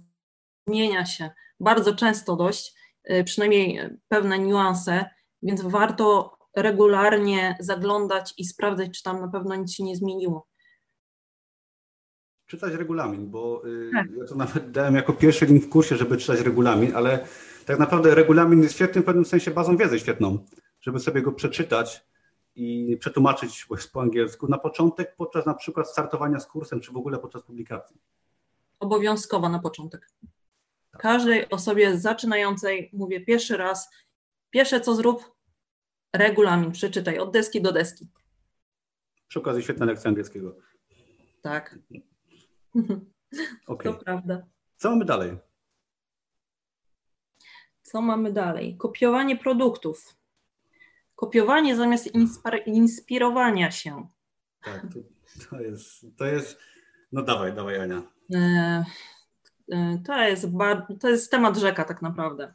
zmienia 0.66 1.06
się 1.06 1.30
bardzo 1.60 1.94
często 1.94 2.36
dość, 2.36 2.74
e, 3.04 3.24
przynajmniej 3.24 3.80
pewne 4.08 4.38
niuanse, 4.38 5.04
więc 5.42 5.62
warto 5.62 6.36
regularnie 6.56 7.56
zaglądać 7.60 8.34
i 8.38 8.44
sprawdzać, 8.44 8.90
czy 8.98 9.02
tam 9.02 9.20
na 9.20 9.28
pewno 9.28 9.56
nic 9.56 9.72
się 9.72 9.84
nie 9.84 9.96
zmieniło. 9.96 10.48
Czytać 12.46 12.74
regulamin, 12.74 13.30
bo 13.30 13.62
y, 13.66 13.90
tak. 13.94 14.06
ja 14.18 14.24
to 14.24 14.34
nawet 14.34 14.70
dałem 14.70 14.94
jako 14.94 15.12
pierwszy 15.12 15.46
link 15.46 15.64
w 15.64 15.68
kursie, 15.68 15.96
żeby 15.96 16.16
czytać 16.16 16.40
regulamin, 16.40 16.96
ale 16.96 17.26
tak 17.66 17.78
naprawdę 17.78 18.14
regulamin 18.14 18.62
jest 18.62 18.74
świetnym 18.74 19.02
w 19.02 19.06
pewnym 19.06 19.24
sensie 19.24 19.50
bazą 19.50 19.76
wiedzy 19.76 19.98
świetną, 19.98 20.46
żeby 20.80 21.00
sobie 21.00 21.22
go 21.22 21.32
przeczytać 21.32 22.09
i 22.54 22.96
przetłumaczyć 22.96 23.66
po 23.92 24.00
angielsku 24.00 24.48
na 24.48 24.58
początek, 24.58 25.16
podczas 25.16 25.46
na 25.46 25.54
przykład 25.54 25.90
startowania 25.90 26.40
z 26.40 26.46
kursem, 26.46 26.80
czy 26.80 26.92
w 26.92 26.96
ogóle 26.96 27.18
podczas 27.18 27.42
publikacji? 27.42 27.96
Obowiązkowo 28.80 29.48
na 29.48 29.58
początek. 29.58 30.10
Każdej 30.90 31.48
osobie 31.48 31.98
zaczynającej 31.98 32.90
mówię 32.92 33.20
pierwszy 33.20 33.56
raz, 33.56 33.90
pierwsze 34.50 34.80
co 34.80 34.94
zrób, 34.94 35.34
regulamin, 36.12 36.72
przeczytaj 36.72 37.18
od 37.18 37.32
deski 37.32 37.62
do 37.62 37.72
deski. 37.72 38.08
Przy 39.28 39.38
okazji 39.38 39.62
świetna 39.62 39.86
lekcja 39.86 40.08
angielskiego. 40.08 40.56
Tak. 41.42 41.78
Okay. 43.66 43.92
To 43.92 44.04
prawda. 44.04 44.46
Co 44.76 44.90
mamy 44.90 45.04
dalej? 45.04 45.36
Co 47.82 48.02
mamy 48.02 48.32
dalej? 48.32 48.76
Kopiowanie 48.76 49.36
produktów 49.36 50.19
kopiowanie 51.20 51.76
zamiast 51.76 52.10
inspirowania 52.66 53.70
się. 53.70 54.08
Tak, 54.64 54.82
to, 54.82 54.98
to, 55.50 55.60
jest, 55.60 56.06
to 56.16 56.26
jest, 56.26 56.58
no 57.12 57.22
dawaj, 57.22 57.52
dawaj 57.52 57.80
Ania. 57.80 58.02
E, 58.34 58.84
e, 59.72 59.98
to 60.06 60.22
jest, 60.22 60.46
to 61.00 61.08
jest 61.08 61.30
temat 61.30 61.56
rzeka 61.56 61.84
tak 61.84 62.02
naprawdę. 62.02 62.54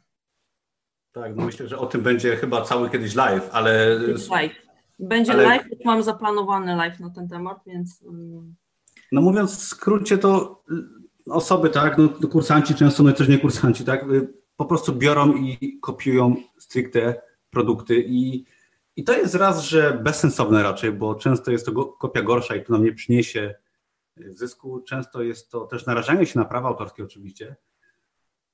Tak, 1.12 1.36
no 1.36 1.44
myślę, 1.44 1.68
że 1.68 1.78
o 1.78 1.86
tym 1.86 2.00
będzie 2.00 2.36
chyba 2.36 2.62
cały 2.62 2.90
kiedyś 2.90 3.14
live, 3.14 3.48
ale... 3.52 3.98
Live. 4.30 4.52
Będzie 4.98 5.32
ale... 5.32 5.42
live, 5.42 5.66
mam 5.84 6.02
zaplanowany 6.02 6.76
live 6.76 7.00
na 7.00 7.10
ten 7.10 7.28
temat, 7.28 7.58
więc... 7.66 8.02
Mm. 8.02 8.54
No 9.12 9.20
mówiąc 9.20 9.56
w 9.56 9.62
skrócie, 9.62 10.18
to 10.18 10.62
osoby, 11.30 11.70
tak, 11.70 11.98
no 11.98 12.28
kursanci 12.28 12.74
często, 12.74 13.02
no 13.02 13.10
i 13.10 13.14
też 13.14 13.28
nie 13.28 13.38
kursanci, 13.38 13.84
tak, 13.84 14.04
po 14.56 14.64
prostu 14.64 14.92
biorą 14.92 15.34
i 15.34 15.78
kopiują 15.80 16.36
stricte 16.58 17.22
produkty 17.50 18.04
i 18.06 18.44
i 18.96 19.04
to 19.04 19.12
jest 19.12 19.34
raz, 19.34 19.64
że 19.64 20.00
bezsensowne 20.04 20.62
raczej, 20.62 20.92
bo 20.92 21.14
często 21.14 21.50
jest 21.50 21.66
to 21.66 21.84
kopia 21.84 22.22
gorsza 22.22 22.56
i 22.56 22.64
to 22.64 22.72
nam 22.72 22.84
nie 22.84 22.92
przyniesie 22.92 23.54
y, 24.20 24.34
zysku. 24.34 24.80
Często 24.80 25.22
jest 25.22 25.50
to 25.50 25.66
też 25.66 25.86
narażanie 25.86 26.26
się 26.26 26.38
na 26.38 26.44
prawa 26.44 26.68
autorskie 26.68 27.04
oczywiście. 27.04 27.56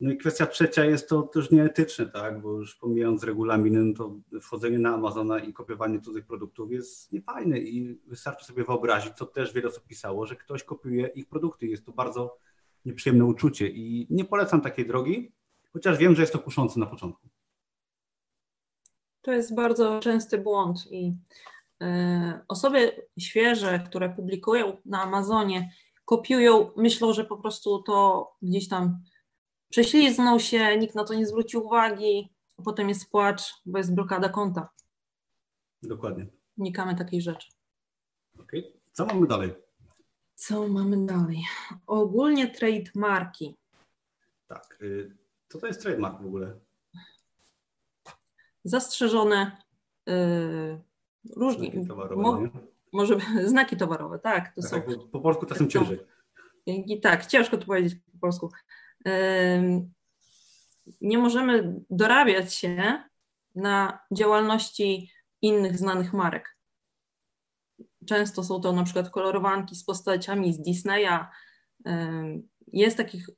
No 0.00 0.12
i 0.12 0.16
kwestia 0.16 0.46
trzecia 0.46 0.84
jest 0.84 1.08
to 1.08 1.22
też 1.22 1.50
nieetyczne, 1.50 2.06
tak, 2.06 2.40
bo 2.40 2.52
już 2.52 2.76
pomijając 2.76 3.24
regulaminy, 3.24 3.94
to 3.94 4.16
wchodzenie 4.40 4.78
na 4.78 4.94
Amazona 4.94 5.38
i 5.38 5.52
kopiowanie 5.52 6.00
cudzych 6.00 6.26
produktów 6.26 6.72
jest 6.72 7.12
niefajne 7.12 7.58
i 7.58 8.00
wystarczy 8.06 8.44
sobie 8.44 8.64
wyobrazić, 8.64 9.12
co 9.12 9.26
też 9.26 9.52
wiele 9.52 9.68
osób 9.68 9.84
pisało, 9.86 10.26
że 10.26 10.36
ktoś 10.36 10.64
kopiuje 10.64 11.06
ich 11.06 11.28
produkty. 11.28 11.66
Jest 11.66 11.86
to 11.86 11.92
bardzo 11.92 12.38
nieprzyjemne 12.84 13.24
uczucie 13.24 13.68
i 13.68 14.06
nie 14.10 14.24
polecam 14.24 14.60
takiej 14.60 14.86
drogi, 14.86 15.32
chociaż 15.72 15.98
wiem, 15.98 16.14
że 16.14 16.22
jest 16.22 16.32
to 16.32 16.38
kuszące 16.38 16.80
na 16.80 16.86
początku. 16.86 17.28
To 19.22 19.32
jest 19.32 19.54
bardzo 19.54 20.00
częsty 20.00 20.38
błąd 20.38 20.86
i 20.90 21.16
e, 21.82 22.40
osoby 22.48 23.06
świeże, 23.18 23.78
które 23.78 24.10
publikują 24.10 24.76
na 24.84 25.02
Amazonie, 25.02 25.72
kopiują, 26.04 26.70
myślą, 26.76 27.12
że 27.12 27.24
po 27.24 27.36
prostu 27.36 27.82
to 27.82 28.28
gdzieś 28.42 28.68
tam 28.68 29.02
prześliznął 29.68 30.40
się, 30.40 30.76
nikt 30.78 30.94
na 30.94 31.04
to 31.04 31.14
nie 31.14 31.26
zwrócił 31.26 31.66
uwagi, 31.66 32.34
a 32.58 32.62
potem 32.62 32.88
jest 32.88 33.10
płacz, 33.10 33.42
bo 33.66 33.78
jest 33.78 33.94
blokada 33.94 34.28
konta. 34.28 34.68
Dokładnie. 35.82 36.26
Unikamy 36.58 36.94
takiej 36.94 37.22
rzeczy. 37.22 37.48
Okay. 38.38 38.72
Co 38.92 39.06
mamy 39.06 39.26
dalej? 39.26 39.54
Co 40.34 40.68
mamy 40.68 41.06
dalej? 41.06 41.44
Ogólnie 41.86 42.50
trademarki. 42.50 43.56
Tak. 44.48 44.78
Y, 44.82 45.16
co 45.48 45.58
to 45.58 45.66
jest 45.66 45.82
trademark 45.82 46.22
w 46.22 46.26
ogóle? 46.26 46.60
Zastrzeżone 48.64 49.56
yy, 50.06 50.80
różnie. 51.36 51.70
Znaki 51.70 51.88
towarowe, 51.88 52.22
mo, 52.22 52.40
może 52.92 53.16
znaki 53.46 53.76
towarowe, 53.76 54.18
tak. 54.18 54.54
To 54.54 54.62
tak, 54.62 54.70
są, 54.70 55.08
po 55.12 55.20
polsku 55.20 55.46
czasem 55.46 55.70
ciężej. 55.70 56.00
I, 56.66 57.00
tak, 57.00 57.26
ciężko 57.26 57.58
to 57.58 57.66
powiedzieć 57.66 57.94
po 58.12 58.18
polsku. 58.18 58.50
Nie 61.00 61.18
możemy 61.18 61.80
dorabiać 61.90 62.54
się 62.54 63.02
na 63.54 63.98
działalności 64.12 65.10
innych 65.42 65.78
znanych 65.78 66.12
marek. 66.12 66.56
Często 68.06 68.44
są 68.44 68.60
to 68.60 68.72
na 68.72 68.84
przykład 68.84 69.10
kolorowanki 69.10 69.76
z 69.76 69.84
postaciami 69.84 70.52
z 70.52 70.60
Disneya. 70.62 71.26
Jest 72.66 72.96
takich 72.96 73.30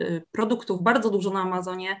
y, 0.00 0.22
produktów 0.32 0.82
bardzo 0.82 1.10
dużo 1.10 1.30
na 1.30 1.42
Amazonie, 1.42 2.00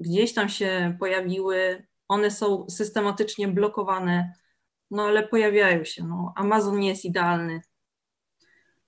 gdzieś 0.00 0.34
tam 0.34 0.48
się 0.48 0.96
pojawiły, 0.98 1.86
one 2.08 2.30
są 2.30 2.66
systematycznie 2.68 3.48
blokowane 3.48 4.32
no 4.90 5.02
ale 5.02 5.28
pojawiają 5.28 5.84
się. 5.84 6.04
No, 6.04 6.32
Amazon 6.36 6.80
nie 6.80 6.88
jest 6.88 7.04
idealny. 7.04 7.60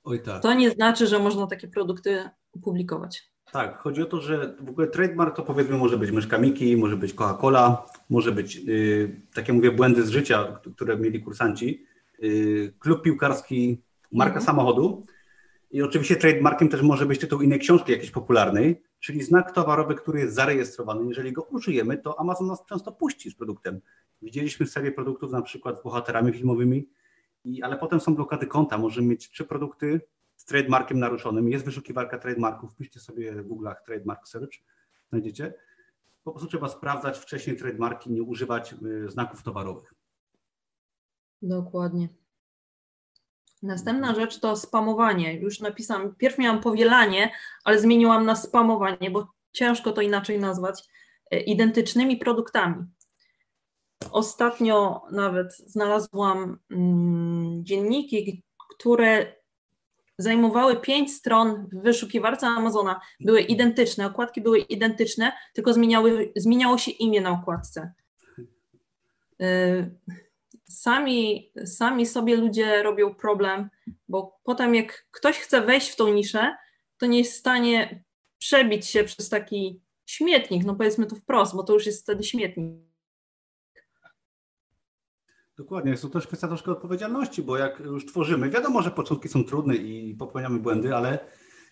Oj 0.05 0.23
tak. 0.23 0.43
To 0.43 0.55
nie 0.55 0.71
znaczy, 0.71 1.07
że 1.07 1.19
można 1.19 1.47
takie 1.47 1.69
produkty 1.69 2.29
publikować. 2.63 3.33
Tak, 3.53 3.79
chodzi 3.79 4.03
o 4.03 4.07
to, 4.07 4.21
że 4.21 4.57
w 4.61 4.69
ogóle 4.69 4.87
trademark 4.87 5.37
to 5.37 5.43
powiedzmy 5.43 5.79
może 5.79 5.99
być 5.99 6.11
myszka 6.11 6.39
Miki, 6.39 6.77
może 6.77 6.97
być 6.97 7.15
Coca-Cola, 7.15 7.77
może 8.11 8.33
być, 8.33 8.57
yy, 8.57 9.21
tak 9.35 9.49
jak 9.49 9.57
mówię, 9.57 9.71
błędy 9.71 10.03
z 10.03 10.11
życia, 10.11 10.61
które 10.77 10.99
mieli 10.99 11.23
kursanci, 11.23 11.87
yy, 12.19 12.73
klub 12.79 13.03
piłkarski, 13.03 13.83
marka 14.13 14.39
mhm. 14.39 14.47
samochodu 14.47 15.07
i 15.71 15.83
oczywiście 15.83 16.17
trademarkiem 16.17 16.69
też 16.69 16.83
może 16.83 17.07
być 17.07 17.21
tytuł 17.21 17.41
innej 17.41 17.59
książki 17.59 17.93
jakiejś 17.93 18.11
popularnej, 18.11 18.83
czyli 19.03 19.23
znak 19.23 19.53
towarowy, 19.53 19.95
który 19.95 20.21
jest 20.21 20.35
zarejestrowany. 20.35 21.09
Jeżeli 21.09 21.33
go 21.33 21.43
użyjemy, 21.43 21.99
to 21.99 22.21
Amazon 22.21 22.47
nas 22.47 22.65
często 22.67 22.93
puści 22.93 23.31
z 23.31 23.35
produktem. 23.35 23.81
Widzieliśmy 24.23 24.67
serię 24.67 24.93
produktów 24.93 25.33
na 25.33 25.43
przykład 25.43 25.81
z 25.81 25.83
bohaterami 25.83 26.33
filmowymi, 26.33 26.89
i, 27.45 27.63
ale 27.63 27.77
potem 27.77 28.01
są 28.01 28.15
blokady 28.15 28.47
konta. 28.47 28.79
Możemy 28.79 29.07
mieć 29.07 29.31
trzy 29.31 29.45
produkty 29.45 30.01
z 30.37 30.45
trademarkiem 30.45 30.99
naruszonym. 30.99 31.49
Jest 31.49 31.65
wyszukiwarka 31.65 32.19
trademarków, 32.19 32.73
wpiszcie 32.73 33.01
sobie 33.01 33.33
w 33.43 33.49
Google'ach 33.49 33.75
trademark 33.87 34.29
search, 34.29 34.53
znajdziecie. 35.09 35.55
Po 36.25 36.31
prostu 36.31 36.49
trzeba 36.49 36.69
sprawdzać 36.69 37.19
wcześniej 37.19 37.57
trademarki, 37.57 38.11
nie 38.11 38.23
używać 38.23 38.75
y, 39.07 39.11
znaków 39.11 39.43
towarowych. 39.43 39.95
Dokładnie. 41.43 42.09
Następna 43.63 44.15
rzecz 44.15 44.41
to 44.41 44.57
spamowanie. 44.57 45.35
Już 45.35 45.61
napisałam, 45.61 46.15
pierw 46.15 46.39
miałam 46.39 46.61
powielanie, 46.61 47.33
ale 47.65 47.79
zmieniłam 47.79 48.27
na 48.27 48.37
spamowanie, 48.37 49.11
bo 49.11 49.29
ciężko 49.53 49.93
to 49.93 50.01
inaczej 50.01 50.39
nazwać, 50.39 50.85
y, 51.35 51.39
identycznymi 51.39 52.17
produktami. 52.17 52.85
Ostatnio 54.11 55.03
nawet 55.13 55.57
znalazłam 55.57 56.59
mm, 56.71 57.65
dzienniki, 57.65 58.43
które 58.71 59.35
zajmowały 60.19 60.77
pięć 60.77 61.13
stron 61.13 61.69
w 61.73 61.83
wyszukiwarce 61.83 62.47
Amazona, 62.47 63.01
były 63.21 63.41
identyczne, 63.41 64.07
okładki 64.07 64.41
były 64.41 64.59
identyczne, 64.59 65.33
tylko 65.55 65.73
zmieniały, 65.73 66.33
zmieniało 66.37 66.79
się 66.79 66.91
imię 66.91 67.21
na 67.21 67.31
okładce. 67.31 67.93
Y, 69.43 69.91
sami, 70.73 71.53
sami 71.65 72.07
sobie 72.07 72.37
ludzie 72.37 72.83
robią 72.83 73.15
problem, 73.15 73.69
bo 74.09 74.41
potem 74.45 74.75
jak 74.75 75.07
ktoś 75.11 75.39
chce 75.39 75.61
wejść 75.61 75.91
w 75.91 75.97
tą 75.97 76.15
niszę, 76.15 76.57
to 76.99 77.07
nie 77.07 77.19
jest 77.19 77.33
w 77.33 77.39
stanie 77.39 78.05
przebić 78.39 78.87
się 78.87 79.05
przez 79.05 79.29
taki 79.29 79.81
śmietnik, 80.07 80.65
no 80.65 80.75
powiedzmy 80.75 81.07
to 81.07 81.17
wprost, 81.17 81.57
bo 81.57 81.63
to 81.63 81.73
już 81.73 81.87
jest 81.87 82.03
wtedy 82.03 82.23
śmietnik. 82.25 82.93
Dokładnie, 85.57 85.91
jest 85.91 86.03
to 86.03 86.09
też 86.09 86.27
kwestia 86.27 86.49
troszkę 86.49 86.71
odpowiedzialności, 86.71 87.43
bo 87.43 87.57
jak 87.57 87.81
już 87.81 88.07
tworzymy, 88.07 88.51
wiadomo, 88.51 88.83
że 88.83 88.91
początki 88.91 89.29
są 89.29 89.45
trudne 89.45 89.77
i 89.77 90.15
popełniamy 90.15 90.59
błędy, 90.59 90.97
ale 90.97 91.19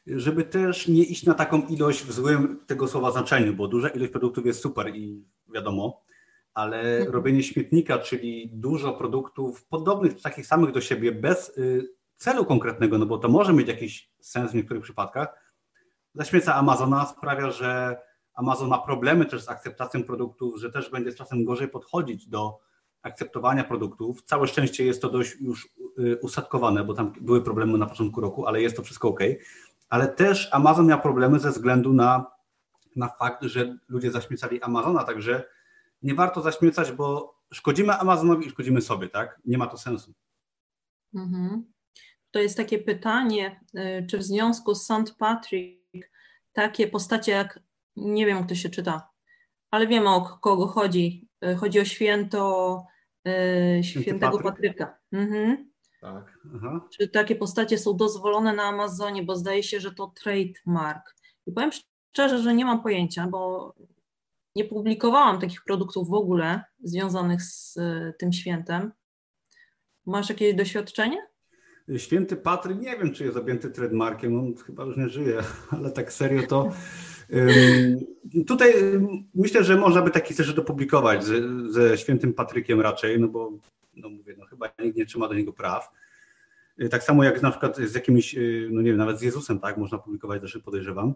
żeby 0.07 0.45
też 0.45 0.89
nie 0.89 1.03
iść 1.03 1.27
na 1.27 1.35
taką 1.35 1.67
ilość 1.67 2.05
w 2.05 2.13
złym 2.13 2.65
tego 2.67 2.89
słowa 2.89 3.11
znaczeniu, 3.11 3.55
bo 3.55 3.69
duża 3.69 3.89
ilość 3.89 4.13
produktów 4.13 4.47
jest 4.47 4.63
super 4.63 4.97
i 4.97 5.25
wiadomo, 5.55 6.03
ale 6.61 6.97
mhm. 6.97 7.11
robienie 7.15 7.43
śmietnika, 7.43 7.99
czyli 7.99 8.51
dużo 8.53 8.93
produktów 8.93 9.65
podobnych, 9.65 10.23
takich 10.23 10.47
samych 10.47 10.73
do 10.73 10.81
siebie, 10.81 11.13
bez 11.13 11.59
y, 11.59 11.89
celu 12.17 12.45
konkretnego, 12.45 12.99
no 12.99 13.07
bo 13.07 13.19
to 13.19 13.29
może 13.29 13.53
mieć 13.53 13.69
jakiś 13.69 14.11
sens 14.21 14.53
w 14.53 14.55
niektórych 14.55 14.83
przypadkach, 14.83 15.29
zaśmieca 16.15 16.55
Amazona, 16.55 17.07
sprawia, 17.07 17.51
że 17.51 17.97
Amazon 18.35 18.69
ma 18.69 18.79
problemy 18.79 19.27
też 19.27 19.43
z 19.43 19.49
akceptacją 19.49 20.05
produktów, 20.05 20.61
że 20.61 20.73
też 20.73 20.91
będzie 20.91 21.13
z 21.13 21.17
czasem 21.17 21.45
gorzej 21.45 21.69
podchodzić 21.69 22.29
do 22.29 22.59
akceptowania 23.03 23.65
produktów. 23.65 24.23
Całe 24.23 24.47
szczęście 24.47 24.85
jest 24.85 25.03
to 25.03 25.11
dość 25.11 25.41
już 25.41 25.69
y, 25.99 26.19
usadkowane, 26.23 26.85
bo 26.85 26.95
tam 26.95 27.13
były 27.21 27.43
problemy 27.43 27.79
na 27.79 27.87
początku 27.87 28.21
roku, 28.21 28.47
ale 28.47 28.63
jest 28.63 28.77
to 28.77 28.83
wszystko 28.83 29.09
ok. 29.09 29.21
Ale 29.89 30.09
też 30.09 30.49
Amazon 30.53 30.87
miał 30.87 31.01
problemy 31.01 31.39
ze 31.39 31.51
względu 31.51 31.93
na, 31.93 32.27
na 32.97 33.09
fakt, 33.09 33.43
że 33.43 33.77
ludzie 33.89 34.11
zaśmiecali 34.11 34.63
Amazona, 34.63 35.05
także 35.05 35.45
nie 36.03 36.15
warto 36.15 36.43
zaśmiecać, 36.43 36.93
bo 36.93 37.35
szkodzimy 37.53 37.93
Amazonowi 37.93 38.47
i 38.47 38.51
szkodzimy 38.51 38.81
sobie, 38.81 39.09
tak? 39.09 39.41
Nie 39.45 39.59
ma 39.59 39.67
to 39.67 39.79
sensu. 39.79 40.13
Mhm. 41.15 41.73
To 42.31 42.39
jest 42.39 42.57
takie 42.57 42.79
pytanie, 42.79 43.61
y, 43.75 44.07
czy 44.07 44.19
w 44.19 44.23
związku 44.23 44.75
z 44.75 44.85
St. 44.85 45.15
Patrick 45.19 46.11
takie 46.53 46.87
postacie 46.89 47.33
jak, 47.33 47.61
nie 47.97 48.27
wiem 48.27 48.39
jak 48.39 48.49
to 48.49 48.55
się 48.55 48.69
czyta, 48.69 49.11
ale 49.71 49.87
wiemy 49.87 50.09
o 50.09 50.39
kogo 50.41 50.67
chodzi. 50.67 51.29
Y, 51.45 51.57
chodzi 51.57 51.81
o 51.81 51.85
święto 51.85 52.85
y, 53.29 53.85
świętego 53.85 54.39
Patryk? 54.39 54.43
Patryka. 54.43 54.99
Mhm. 55.13 55.71
Tak. 56.01 56.39
Aha. 56.57 56.89
Czy 56.93 57.09
takie 57.09 57.37
postacie 57.37 57.79
są 57.79 57.97
dozwolone 57.97 58.53
na 58.53 58.63
Amazonie, 58.63 59.23
bo 59.23 59.37
zdaje 59.37 59.63
się, 59.63 59.81
że 59.81 59.95
to 59.95 60.13
trademark. 60.23 61.17
I 61.47 61.53
powiem 61.53 61.71
szczerze, 62.13 62.39
że 62.39 62.55
nie 62.55 62.65
mam 62.65 62.83
pojęcia, 62.83 63.27
bo 63.27 63.75
nie 64.57 64.65
publikowałam 64.65 65.41
takich 65.41 65.65
produktów 65.65 66.09
w 66.09 66.15
ogóle 66.15 66.65
związanych 66.83 67.43
z 67.43 67.77
y, 67.77 68.15
tym 68.19 68.33
świętem. 68.33 68.93
Masz 70.07 70.29
jakieś 70.29 70.55
doświadczenie? 70.55 71.17
Święty 71.97 72.37
Patryk, 72.37 72.81
nie 72.81 72.99
wiem, 72.99 73.13
czy 73.13 73.25
jest 73.25 73.37
objęty 73.37 73.71
trademarkiem, 73.71 74.39
on 74.39 74.55
chyba 74.55 74.85
już 74.85 74.97
nie 74.97 75.09
żyje, 75.09 75.41
ale 75.71 75.91
tak 75.91 76.13
serio 76.13 76.47
to 76.47 76.71
Tutaj 78.47 78.75
myślę, 79.35 79.65
że 79.65 79.77
można 79.77 80.03
by 80.03 80.11
taki 80.11 80.35
też 80.35 80.55
dopublikować 80.55 81.25
ze, 81.25 81.35
ze 81.73 81.99
świętym 81.99 82.35
Patrykiem 82.35 82.81
raczej, 82.81 83.21
no 83.21 83.29
bo 83.29 83.53
no 83.95 84.09
mówię, 84.09 84.35
no 84.39 84.47
chyba 84.47 84.69
nikt 84.85 84.97
nie 84.97 85.07
trzyma 85.07 85.29
do 85.29 85.35
niego 85.35 85.53
praw. 85.53 85.91
Y, 86.81 86.89
tak 86.89 87.03
samo 87.03 87.25
jak 87.25 87.43
na 87.43 87.51
przykład 87.51 87.77
z 87.77 87.95
jakimiś, 87.95 88.35
y, 88.35 88.69
no 88.73 88.83
nie 88.83 88.91
wiem, 88.91 88.99
nawet 88.99 89.19
z 89.19 89.23
Jezusem, 89.23 89.61
tak, 89.61 89.77
można 89.77 89.99
publikować 89.99 90.43
też 90.43 90.59
podejrzewam. 90.65 91.15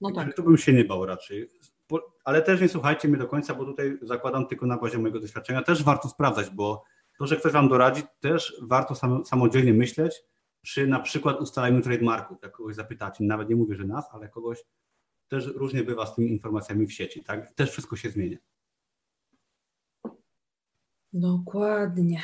No 0.00 0.10
tak. 0.12 0.36
To 0.36 0.42
bym 0.42 0.58
się 0.58 0.72
nie 0.72 0.84
bał 0.84 1.06
raczej. 1.06 1.48
Ale 2.24 2.42
też 2.42 2.60
nie 2.60 2.68
słuchajcie 2.68 3.08
mnie 3.08 3.18
do 3.18 3.28
końca, 3.28 3.54
bo 3.54 3.64
tutaj 3.64 3.98
zakładam 4.02 4.46
tylko 4.46 4.66
na 4.66 4.76
bazie 4.78 4.98
mojego 4.98 5.20
doświadczenia. 5.20 5.62
Też 5.62 5.82
warto 5.82 6.08
sprawdzać, 6.08 6.50
bo 6.50 6.84
to, 7.18 7.26
że 7.26 7.36
ktoś 7.36 7.52
wam 7.52 7.68
doradzi, 7.68 8.02
też 8.20 8.56
warto 8.62 8.94
sam, 8.94 9.24
samodzielnie 9.24 9.74
myśleć 9.74 10.22
przy 10.62 10.86
na 10.86 11.00
przykład 11.00 11.40
ustaleniu 11.40 11.80
trademarku. 11.80 12.36
Jak 12.42 12.52
kogoś 12.52 12.74
zapytacie, 12.74 13.24
nawet 13.24 13.48
nie 13.48 13.56
mówię, 13.56 13.74
że 13.74 13.84
nas, 13.84 14.08
ale 14.12 14.28
kogoś 14.28 14.64
też 15.28 15.46
różnie 15.46 15.84
bywa 15.84 16.06
z 16.06 16.14
tymi 16.14 16.30
informacjami 16.30 16.86
w 16.86 16.92
sieci, 16.92 17.24
tak? 17.24 17.54
Też 17.54 17.70
wszystko 17.70 17.96
się 17.96 18.10
zmienia. 18.10 18.38
Dokładnie. 21.12 22.22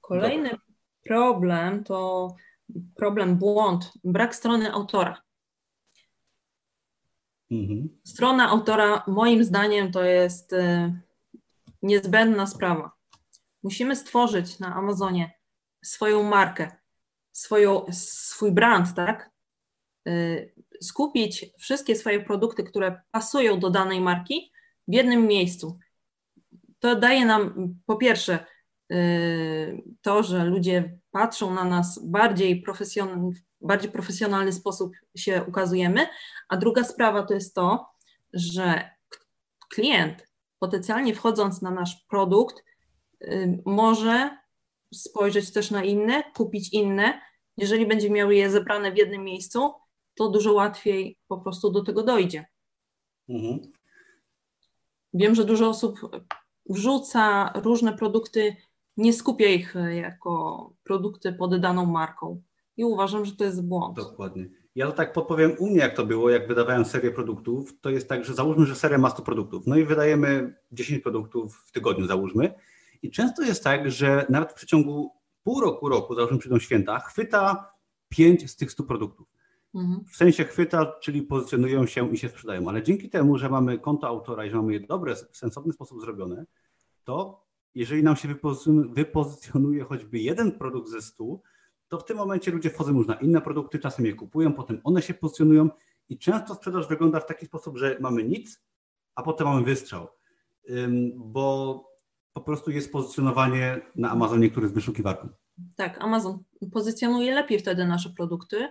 Kolejny 0.00 0.50
Dobra. 0.50 0.64
problem 1.04 1.84
to 1.84 2.28
problem 2.94 3.36
błąd, 3.36 3.92
brak 4.04 4.34
strony 4.34 4.72
autora. 4.72 5.23
Mhm. 7.54 7.88
Strona 8.04 8.48
autora, 8.48 9.04
moim 9.06 9.44
zdaniem, 9.44 9.92
to 9.92 10.04
jest 10.04 10.52
y, 10.52 10.92
niezbędna 11.82 12.46
sprawa. 12.46 12.92
Musimy 13.62 13.96
stworzyć 13.96 14.58
na 14.58 14.74
Amazonie 14.74 15.38
swoją 15.84 16.22
markę, 16.22 16.70
swoją, 17.32 17.86
swój 17.92 18.52
brand, 18.52 18.94
tak? 18.94 19.30
Y, 20.08 20.54
skupić 20.82 21.46
wszystkie 21.58 21.96
swoje 21.96 22.20
produkty, 22.20 22.64
które 22.64 23.00
pasują 23.10 23.60
do 23.60 23.70
danej 23.70 24.00
marki 24.00 24.52
w 24.88 24.94
jednym 24.94 25.26
miejscu. 25.26 25.78
To 26.78 26.96
daje 26.96 27.26
nam 27.26 27.74
po 27.86 27.96
pierwsze 27.96 28.46
y, 28.92 29.82
to, 30.02 30.22
że 30.22 30.44
ludzie 30.44 30.98
patrzą 31.10 31.54
na 31.54 31.64
nas 31.64 32.00
bardziej, 32.06 32.62
profesjon 32.62 33.32
bardziej 33.64 33.90
profesjonalny 33.90 34.52
sposób 34.52 34.92
się 35.16 35.44
ukazujemy, 35.48 36.06
a 36.48 36.56
druga 36.56 36.84
sprawa 36.84 37.22
to 37.22 37.34
jest 37.34 37.54
to, 37.54 37.86
że 38.32 38.90
klient 39.70 40.26
potencjalnie 40.58 41.14
wchodząc 41.14 41.62
na 41.62 41.70
nasz 41.70 42.04
produkt 42.08 42.64
y, 43.22 43.62
może 43.66 44.38
spojrzeć 44.94 45.52
też 45.52 45.70
na 45.70 45.84
inne, 45.84 46.22
kupić 46.36 46.72
inne. 46.72 47.20
Jeżeli 47.56 47.86
będzie 47.86 48.10
miał 48.10 48.30
je 48.30 48.50
zebrane 48.50 48.92
w 48.92 48.96
jednym 48.96 49.24
miejscu, 49.24 49.72
to 50.14 50.28
dużo 50.28 50.52
łatwiej 50.52 51.18
po 51.28 51.38
prostu 51.38 51.70
do 51.70 51.84
tego 51.84 52.02
dojdzie. 52.02 52.46
Mhm. 53.28 53.72
Wiem, 55.14 55.34
że 55.34 55.44
dużo 55.44 55.68
osób 55.68 55.98
wrzuca 56.70 57.52
różne 57.54 57.92
produkty, 57.92 58.56
nie 58.96 59.12
skupia 59.12 59.46
ich 59.46 59.74
jako 59.90 60.72
produkty 60.84 61.32
pod 61.32 61.60
daną 61.60 61.86
marką. 61.86 62.42
I 62.76 62.84
uważam, 62.84 63.24
że 63.24 63.36
to 63.36 63.44
jest 63.44 63.62
błąd. 63.62 63.96
Dokładnie. 63.96 64.48
Ja 64.74 64.86
to 64.86 64.92
tak 64.92 65.12
podpowiem 65.12 65.52
u 65.58 65.66
mnie, 65.66 65.78
jak 65.78 65.96
to 65.96 66.06
było, 66.06 66.30
jak 66.30 66.48
wydawałem 66.48 66.84
serię 66.84 67.10
produktów, 67.10 67.80
to 67.80 67.90
jest 67.90 68.08
tak, 68.08 68.24
że 68.24 68.34
załóżmy, 68.34 68.66
że 68.66 68.74
seria 68.74 68.98
ma 68.98 69.10
100 69.10 69.22
produktów, 69.22 69.66
no 69.66 69.76
i 69.76 69.84
wydajemy 69.84 70.54
10 70.72 71.02
produktów 71.02 71.56
w 71.66 71.72
tygodniu, 71.72 72.06
załóżmy. 72.06 72.54
I 73.02 73.10
często 73.10 73.42
jest 73.42 73.64
tak, 73.64 73.90
że 73.90 74.26
nawet 74.28 74.50
w 74.50 74.54
przeciągu 74.54 75.10
pół 75.42 75.60
roku, 75.60 75.88
roku, 75.88 76.14
załóżmy 76.14 76.38
przyjdą 76.38 76.58
święta, 76.58 76.98
chwyta 76.98 77.72
5 78.08 78.50
z 78.50 78.56
tych 78.56 78.72
100 78.72 78.84
produktów. 78.84 79.28
Mhm. 79.74 80.04
W 80.04 80.16
sensie 80.16 80.44
chwyta, 80.44 80.92
czyli 81.00 81.22
pozycjonują 81.22 81.86
się 81.86 82.12
i 82.12 82.18
się 82.18 82.28
sprzedają. 82.28 82.68
Ale 82.68 82.82
dzięki 82.82 83.10
temu, 83.10 83.38
że 83.38 83.48
mamy 83.48 83.78
konto 83.78 84.06
autora 84.06 84.44
i 84.44 84.50
że 84.50 84.56
mamy 84.56 84.72
je 84.72 84.80
dobre, 84.80 85.14
w 85.14 85.36
sensowny 85.36 85.72
sposób 85.72 86.00
zrobione, 86.00 86.44
to 87.04 87.44
jeżeli 87.74 88.02
nam 88.02 88.16
się 88.16 88.28
wypozycjonuje 88.88 89.84
choćby 89.84 90.18
jeden 90.18 90.52
produkt 90.52 90.88
ze 90.88 91.02
stu, 91.02 91.42
to 91.88 91.98
w 91.98 92.04
tym 92.04 92.16
momencie 92.16 92.50
ludzie 92.50 92.70
wchodzą 92.70 92.94
już 92.94 93.06
na 93.06 93.14
inne 93.14 93.40
produkty, 93.40 93.78
czasem 93.78 94.06
je 94.06 94.14
kupują, 94.14 94.52
potem 94.52 94.80
one 94.84 95.02
się 95.02 95.14
pozycjonują 95.14 95.68
i 96.08 96.18
często 96.18 96.54
sprzedaż 96.54 96.88
wygląda 96.88 97.20
w 97.20 97.26
taki 97.26 97.46
sposób, 97.46 97.76
że 97.76 97.96
mamy 98.00 98.24
nic, 98.24 98.64
a 99.14 99.22
potem 99.22 99.46
mamy 99.46 99.62
wystrzał, 99.62 100.08
bo 101.16 101.84
po 102.32 102.40
prostu 102.40 102.70
jest 102.70 102.92
pozycjonowanie 102.92 103.80
na 103.96 104.10
Amazonie, 104.10 104.50
który 104.50 104.64
jest 104.64 104.74
wyszukiwarką. 104.74 105.28
Tak, 105.76 106.02
Amazon 106.02 106.44
pozycjonuje 106.72 107.34
lepiej 107.34 107.58
wtedy 107.58 107.84
nasze 107.84 108.10
produkty, 108.10 108.68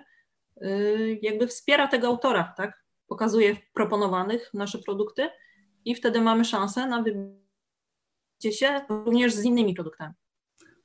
y, 0.62 1.19
jakby 1.21 1.47
wspiera 1.47 1.88
tego 1.88 2.08
autora, 2.08 2.54
tak? 2.58 2.84
Pokazuje 3.08 3.58
proponowanych 3.73 4.54
nasze 4.54 4.80
produkty 4.80 5.30
i 5.86 5.95
wtedy 5.95 6.21
mamy 6.21 6.45
szansę 6.45 6.88
na 6.88 7.02
wybicie 7.02 8.52
się 8.52 8.82
również 8.89 9.34
z 9.34 9.43
innymi 9.43 9.73
produktami. 9.73 10.13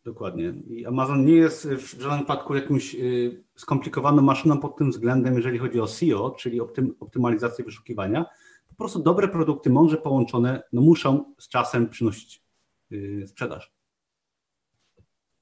Dokładnie. 0.09 0.49
I 0.67 0.87
Amazon 0.87 1.25
nie 1.25 1.33
jest 1.33 1.69
w 1.69 2.01
żadnym 2.01 2.21
wypadku 2.21 2.55
jakąś 2.55 2.95
y, 2.95 3.45
skomplikowaną 3.57 4.23
maszyną 4.23 4.61
pod 4.61 4.77
tym 4.77 4.91
względem, 4.91 5.37
jeżeli 5.37 5.59
chodzi 5.59 5.81
o 5.81 5.87
SEO, 5.87 6.31
czyli 6.31 6.61
optym, 6.61 6.95
optymalizację 7.01 7.65
wyszukiwania. 7.65 8.27
Po 8.69 8.75
prostu 8.75 9.03
dobre 9.03 9.29
produkty, 9.29 9.71
mądrze 9.71 9.97
połączone, 9.97 10.63
no 10.73 10.83
muszą 10.83 11.35
z 11.39 11.49
czasem 11.49 11.89
przynosić 11.89 12.43
yy, 12.91 13.27
sprzedaż. 13.27 13.73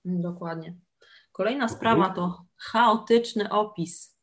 Dokładnie. 0.04 0.76
Kolejna 1.32 1.68
sprawa 1.68 2.10
to 2.10 2.44
chaotyczny 2.56 3.50
opis. 3.50 4.18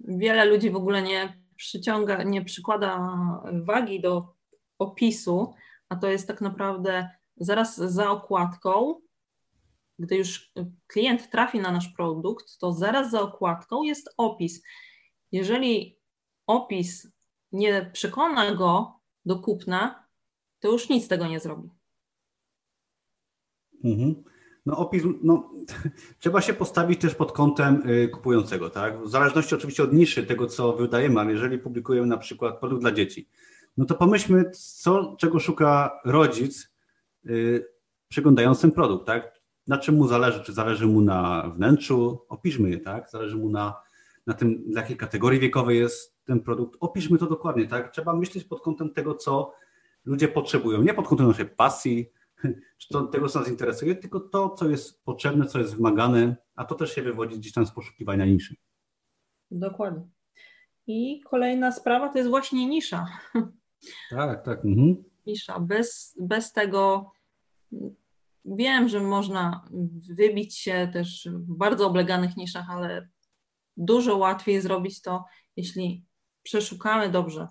Wiele 0.00 0.44
ludzi 0.44 0.70
w 0.70 0.76
ogóle 0.76 1.02
nie 1.02 1.42
przyciąga, 1.56 2.22
nie 2.22 2.44
przykłada 2.44 3.18
wagi 3.64 4.00
do 4.00 4.34
opisu, 4.78 5.54
a 5.88 5.96
to 5.96 6.06
jest 6.06 6.28
tak 6.28 6.40
naprawdę 6.40 7.08
zaraz 7.36 7.76
za 7.76 8.10
okładką, 8.10 9.00
gdy 9.98 10.16
już 10.16 10.52
klient 10.86 11.30
trafi 11.30 11.60
na 11.60 11.72
nasz 11.72 11.88
produkt, 11.88 12.58
to 12.58 12.72
zaraz 12.72 13.10
za 13.10 13.20
okładką 13.20 13.82
jest 13.82 14.14
opis. 14.16 14.62
Jeżeli 15.32 15.98
opis 16.46 17.08
nie 17.52 17.90
przekona 17.92 18.54
go 18.54 19.00
do 19.24 19.38
kupna, 19.38 20.06
to 20.60 20.72
już 20.72 20.88
nic 20.88 21.04
z 21.04 21.08
tego 21.08 21.26
nie 21.26 21.40
zrobi. 21.40 21.70
Mhm. 23.84 24.24
No 24.66 24.76
opis, 24.76 25.02
no, 25.22 25.50
trzeba 26.20 26.40
się 26.40 26.54
postawić 26.54 27.00
też 27.00 27.14
pod 27.14 27.32
kątem 27.32 27.88
y, 27.88 28.08
kupującego, 28.08 28.70
tak? 28.70 29.02
W 29.02 29.08
zależności 29.08 29.54
oczywiście 29.54 29.82
od 29.82 29.92
niszy 29.92 30.26
tego, 30.26 30.46
co 30.46 30.72
wydajemy, 30.72 31.20
ale 31.20 31.32
jeżeli 31.32 31.58
publikujemy 31.58 32.06
na 32.06 32.18
przykład 32.18 32.60
produkt 32.60 32.82
dla 32.82 32.92
dzieci, 32.92 33.28
no 33.76 33.84
to 33.84 33.94
pomyślmy, 33.94 34.50
co, 34.50 35.16
czego 35.18 35.38
szuka 35.38 36.00
rodzic, 36.04 36.71
przeglądając 38.08 38.60
ten 38.60 38.72
produkt, 38.72 39.06
tak? 39.06 39.42
Na 39.66 39.78
czym 39.78 39.94
mu 39.94 40.08
zależy? 40.08 40.40
Czy 40.44 40.52
zależy 40.52 40.86
mu 40.86 41.00
na 41.00 41.50
wnętrzu? 41.56 42.26
Opiszmy 42.28 42.70
je, 42.70 42.80
tak? 42.80 43.10
Zależy 43.10 43.36
mu 43.36 43.50
na, 43.50 43.82
na 44.26 44.34
tym, 44.34 44.70
dla 44.70 44.80
jakiej 44.80 44.96
kategorii 44.96 45.40
wiekowej 45.40 45.78
jest 45.78 46.24
ten 46.24 46.40
produkt. 46.40 46.76
Opiszmy 46.80 47.18
to 47.18 47.26
dokładnie, 47.26 47.66
tak? 47.66 47.92
Trzeba 47.92 48.12
myśleć 48.12 48.44
pod 48.44 48.60
kątem 48.60 48.92
tego, 48.92 49.14
co 49.14 49.52
ludzie 50.04 50.28
potrzebują. 50.28 50.82
Nie 50.82 50.94
pod 50.94 51.08
kątem 51.08 51.28
naszej 51.28 51.46
pasji, 51.46 52.10
czy 52.78 52.88
to, 52.88 53.02
tego, 53.02 53.28
co 53.28 53.38
nas 53.38 53.48
interesuje, 53.48 53.94
tylko 53.94 54.20
to, 54.20 54.50
co 54.50 54.68
jest 54.68 55.04
potrzebne, 55.04 55.46
co 55.46 55.58
jest 55.58 55.76
wymagane, 55.76 56.36
a 56.54 56.64
to 56.64 56.74
też 56.74 56.94
się 56.94 57.02
wywodzi 57.02 57.38
gdzieś 57.38 57.52
tam 57.52 57.66
z 57.66 57.72
poszukiwania 57.72 58.26
niszy. 58.26 58.56
Dokładnie. 59.50 60.08
I 60.86 61.20
kolejna 61.20 61.72
sprawa 61.72 62.08
to 62.08 62.18
jest 62.18 62.30
właśnie 62.30 62.66
nisza. 62.66 63.06
Tak, 64.10 64.44
tak. 64.44 64.64
Mhm 64.64 65.11
nisza. 65.26 65.60
Bez, 65.60 66.16
bez 66.20 66.52
tego 66.52 67.12
wiem, 68.44 68.88
że 68.88 69.00
można 69.00 69.68
wybić 70.10 70.58
się 70.58 70.90
też 70.92 71.28
w 71.32 71.56
bardzo 71.56 71.86
obleganych 71.86 72.36
niszach, 72.36 72.70
ale 72.70 73.08
dużo 73.76 74.16
łatwiej 74.16 74.60
zrobić 74.60 75.02
to, 75.02 75.24
jeśli 75.56 76.04
przeszukamy 76.42 77.10
dobrze. 77.10 77.48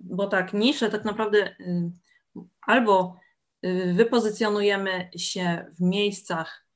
Bo 0.00 0.26
tak, 0.26 0.54
nisze 0.54 0.90
tak 0.90 1.04
naprawdę 1.04 1.56
y, 1.60 1.92
albo 2.62 3.16
y, 3.64 3.94
wypozycjonujemy 3.94 5.10
się 5.16 5.66
w 5.78 5.80
miejscach, 5.80 6.66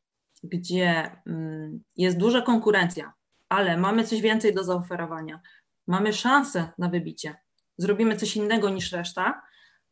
gdzie 0.42 1.07
y, 1.26 1.81
jest 1.96 2.18
duża 2.18 2.42
konkurencja, 2.42 3.12
ale 3.48 3.76
mamy 3.76 4.04
coś 4.04 4.20
więcej 4.20 4.54
do 4.54 4.64
zaoferowania, 4.64 5.40
mamy 5.87 6.12
szansę 6.12 6.72
na 6.78 6.88
wybicie, 6.88 7.37
zrobimy 7.76 8.16
coś 8.16 8.37
innego 8.37 8.70
niż 8.70 8.92
reszta, 8.92 9.42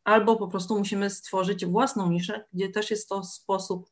albo 0.07 0.35
po 0.35 0.47
prostu 0.47 0.77
musimy 0.77 1.09
stworzyć 1.09 1.65
własną 1.65 2.11
niszę, 2.11 2.45
gdzie 2.53 2.69
też 2.69 2.91
jest 2.91 3.09
to 3.09 3.23
sposób 3.23 3.89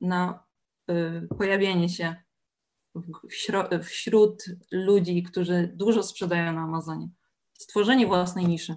na 0.00 0.44
y, 0.90 1.28
pojawienie 1.38 1.88
się 1.88 2.16
wśród 3.82 4.44
ludzi, 4.72 5.22
którzy 5.22 5.72
dużo 5.74 6.02
sprzedają 6.02 6.52
na 6.52 6.60
Amazonie. 6.60 7.08
Stworzenie 7.52 8.06
własnej 8.06 8.46
niszy. 8.46 8.74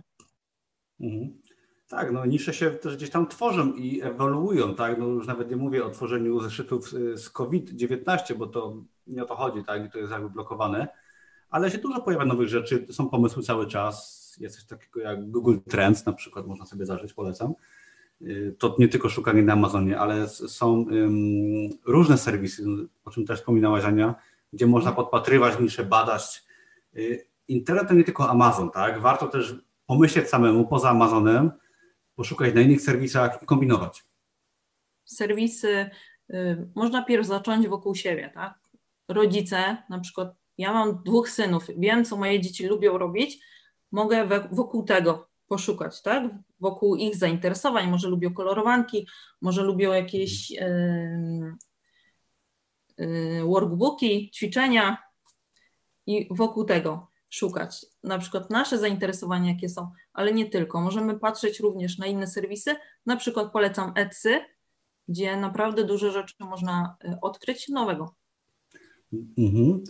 Mhm. 1.00 1.42
Tak, 1.88 2.12
no 2.12 2.26
nisze 2.26 2.54
się 2.54 2.72
też 2.72 2.98
gdzieś 2.98 3.10
tam 3.10 3.28
tworzą 3.28 3.74
i 3.74 4.02
ewoluują, 4.02 4.76
tak? 4.76 4.98
No 4.98 5.06
już 5.06 5.28
nawet 5.28 5.50
nie 5.50 5.56
mówię 5.56 5.86
o 5.86 5.90
tworzeniu 5.90 6.40
zeszytów 6.40 6.90
z 7.16 7.30
COVID-19, 7.30 8.36
bo 8.36 8.48
to 8.48 8.84
nie 9.08 9.24
o 9.24 9.26
to 9.26 9.36
chodzi, 9.36 9.64
tak? 9.64 9.86
I 9.86 9.92
to 9.92 10.00
jest 10.00 10.12
jakby 10.12 10.30
blokowane, 10.30 10.88
ale 11.50 11.72
się 11.72 11.78
dużo 11.78 12.02
pojawia 12.02 12.26
nowych 12.26 12.48
rzeczy, 12.48 12.88
są 12.92 13.10
pomysły 13.10 13.44
cały 13.44 13.68
czas, 13.68 14.17
jest 14.40 14.56
coś 14.56 14.66
takiego 14.66 15.00
jak 15.00 15.32
Google 15.32 15.58
Trends 15.70 16.06
na 16.06 16.14
przykład, 16.14 16.48
można 16.48 16.66
sobie 16.66 16.86
zażyć, 16.86 17.14
polecam. 17.14 17.54
Y, 18.22 18.56
to 18.60 18.76
nie 18.80 18.88
tylko 18.88 19.10
szukanie 19.10 19.42
na 19.42 19.54
Amazonie, 19.54 20.00
ale 20.00 20.28
są 20.28 20.86
różne 21.86 22.18
serwisy, 22.18 22.66
o 23.06 23.12
czym 23.12 23.26
też 23.26 23.40
wspominałaś 23.40 23.84
Ania, 23.84 24.16
gdzie 24.54 24.68
można 24.68 24.92
podpatrywać 24.92 25.60
nisze, 25.60 25.86
badać. 25.86 26.44
Y, 26.96 27.28
internet 27.48 27.88
to 27.88 27.94
nie 27.94 28.04
tylko 28.04 28.30
Amazon, 28.30 28.72
tak? 28.72 29.02
Warto 29.02 29.28
też 29.28 29.56
pomyśleć 29.86 30.30
samemu 30.30 30.68
poza 30.68 30.90
Amazonem, 30.90 31.52
poszukać 32.16 32.56
na 32.56 32.62
innych 32.62 32.82
serwisach 32.82 33.44
i 33.44 33.46
kombinować. 33.46 34.04
Serwisy, 35.06 35.90
y, 36.30 36.68
można 36.76 37.06
pierw 37.06 37.28
zacząć 37.28 37.68
wokół 37.68 37.96
siebie, 37.96 38.32
tak? 38.34 38.60
Rodzice, 39.08 39.78
na 39.90 40.00
przykład 40.00 40.36
ja 40.58 40.74
mam 40.74 41.04
dwóch 41.04 41.30
synów, 41.30 41.68
wiem, 41.78 42.06
co 42.06 42.18
moje 42.18 42.42
dzieci 42.42 42.68
lubią 42.68 42.98
robić, 42.98 43.40
mogę 43.92 44.28
wokół 44.52 44.84
tego 44.84 45.28
poszukać, 45.48 46.02
tak? 46.02 46.24
Wokół 46.60 46.96
ich 46.96 47.16
zainteresowań. 47.16 47.90
Może 47.90 48.08
lubią 48.08 48.34
kolorowanki, 48.34 49.08
może 49.42 49.64
lubią 49.64 49.94
jakieś 49.94 50.52
yy, 50.52 51.54
workbooki, 53.46 54.32
ćwiczenia 54.32 54.98
i 56.06 56.28
wokół 56.32 56.66
tego 56.66 57.08
szukać. 57.30 57.86
Na 58.04 58.20
przykład 58.20 58.50
nasze 58.50 58.78
zainteresowania, 58.78 59.52
jakie 59.52 59.70
są, 59.70 59.92
ale 60.14 60.34
nie 60.34 60.50
tylko. 60.50 60.82
Możemy 60.82 61.20
patrzeć 61.20 61.60
również 61.60 61.98
na 61.98 62.06
inne 62.06 62.28
serwisy. 62.28 62.76
Na 63.06 63.16
przykład 63.16 63.52
polecam 63.52 63.94
Etsy, 63.96 64.40
gdzie 65.08 65.38
naprawdę 65.38 65.84
dużo 65.84 66.12
rzeczy 66.12 66.36
można 66.40 66.98
y, 67.06 67.18
odkryć 67.22 67.70
nowego. 67.70 68.16
Mhm. 69.38 69.84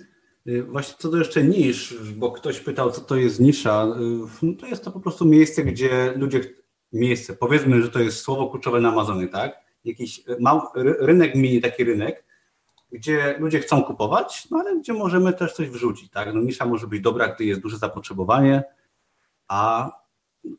Y, 0.47 0.63
właśnie 0.63 0.95
co 0.97 1.09
do 1.09 1.17
jeszcze 1.17 1.43
nisz, 1.43 1.95
bo 2.15 2.31
ktoś 2.31 2.59
pytał, 2.59 2.91
co 2.91 3.01
to 3.01 3.15
jest 3.15 3.39
nisza, 3.39 3.87
y, 4.41 4.45
no 4.45 4.53
to 4.59 4.67
jest 4.67 4.83
to 4.83 4.91
po 4.91 4.99
prostu 4.99 5.25
miejsce, 5.25 5.63
gdzie 5.63 6.13
ludzie, 6.15 6.41
miejsce, 6.93 7.33
powiedzmy, 7.33 7.81
że 7.81 7.89
to 7.89 7.99
jest 7.99 8.19
słowo 8.19 8.49
kluczowe 8.49 8.81
na 8.81 8.89
Amazonie, 8.89 9.27
tak? 9.27 9.59
Jakiś 9.85 10.23
mały 10.39 10.61
rynek, 10.99 11.35
mini 11.35 11.61
taki 11.61 11.83
rynek, 11.83 12.25
gdzie 12.91 13.35
ludzie 13.39 13.59
chcą 13.59 13.83
kupować, 13.83 14.49
no 14.51 14.59
ale 14.59 14.79
gdzie 14.79 14.93
możemy 14.93 15.33
też 15.33 15.53
coś 15.53 15.69
wrzucić, 15.69 16.11
tak? 16.11 16.33
No 16.33 16.41
nisza 16.41 16.65
może 16.65 16.87
być 16.87 17.01
dobra, 17.01 17.27
gdy 17.27 17.45
jest 17.45 17.61
duże 17.61 17.77
zapotrzebowanie, 17.77 18.63
a 19.47 19.91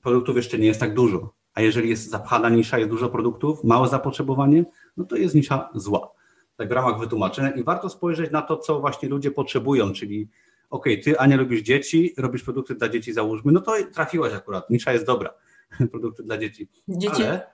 produktów 0.02 0.36
jeszcze 0.36 0.58
nie 0.58 0.66
jest 0.66 0.80
tak 0.80 0.94
dużo. 0.94 1.34
A 1.54 1.60
jeżeli 1.60 1.90
jest 1.90 2.10
zapchana 2.10 2.48
nisza, 2.48 2.78
jest 2.78 2.90
dużo 2.90 3.08
produktów, 3.08 3.64
małe 3.64 3.88
zapotrzebowanie, 3.88 4.64
no 4.96 5.04
to 5.04 5.16
jest 5.16 5.34
nisza 5.34 5.70
zła 5.74 6.17
tak 6.58 6.68
w 6.68 6.72
ramach 6.72 6.98
wytłumaczenia 6.98 7.50
i 7.50 7.64
warto 7.64 7.88
spojrzeć 7.88 8.30
na 8.30 8.42
to, 8.42 8.56
co 8.56 8.80
właśnie 8.80 9.08
ludzie 9.08 9.30
potrzebują, 9.30 9.92
czyli 9.92 10.28
ok, 10.70 10.84
ty 11.04 11.18
Ania 11.18 11.36
lubisz 11.36 11.62
dzieci, 11.62 12.14
robisz 12.18 12.42
produkty 12.42 12.74
dla 12.74 12.88
dzieci 12.88 13.12
załóżmy, 13.12 13.52
no 13.52 13.60
to 13.60 13.72
trafiłaś 13.92 14.32
akurat, 14.32 14.70
nisza 14.70 14.92
jest 14.92 15.06
dobra, 15.06 15.34
produkty 15.92 16.22
dla 16.22 16.38
dzieci. 16.38 16.68
Dzieci 16.88 17.22
ale, 17.24 17.50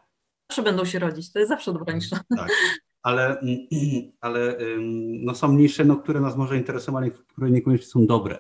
zawsze 0.51 0.63
będą 0.63 0.85
się 0.85 0.99
rodzić, 0.99 1.33
to 1.33 1.39
jest 1.39 1.49
zawsze 1.49 1.73
dobra 1.73 1.95
nisza. 1.95 2.21
Tak, 2.37 2.49
ale, 3.03 3.41
ale 4.21 4.59
no 5.21 5.35
są 5.35 5.53
nisze, 5.53 5.85
no, 5.85 5.97
które 5.97 6.21
nas 6.21 6.37
może 6.37 6.57
interesować, 6.57 7.13
które 7.29 7.51
niekoniecznie 7.51 7.87
są 7.87 8.07
dobre. 8.07 8.39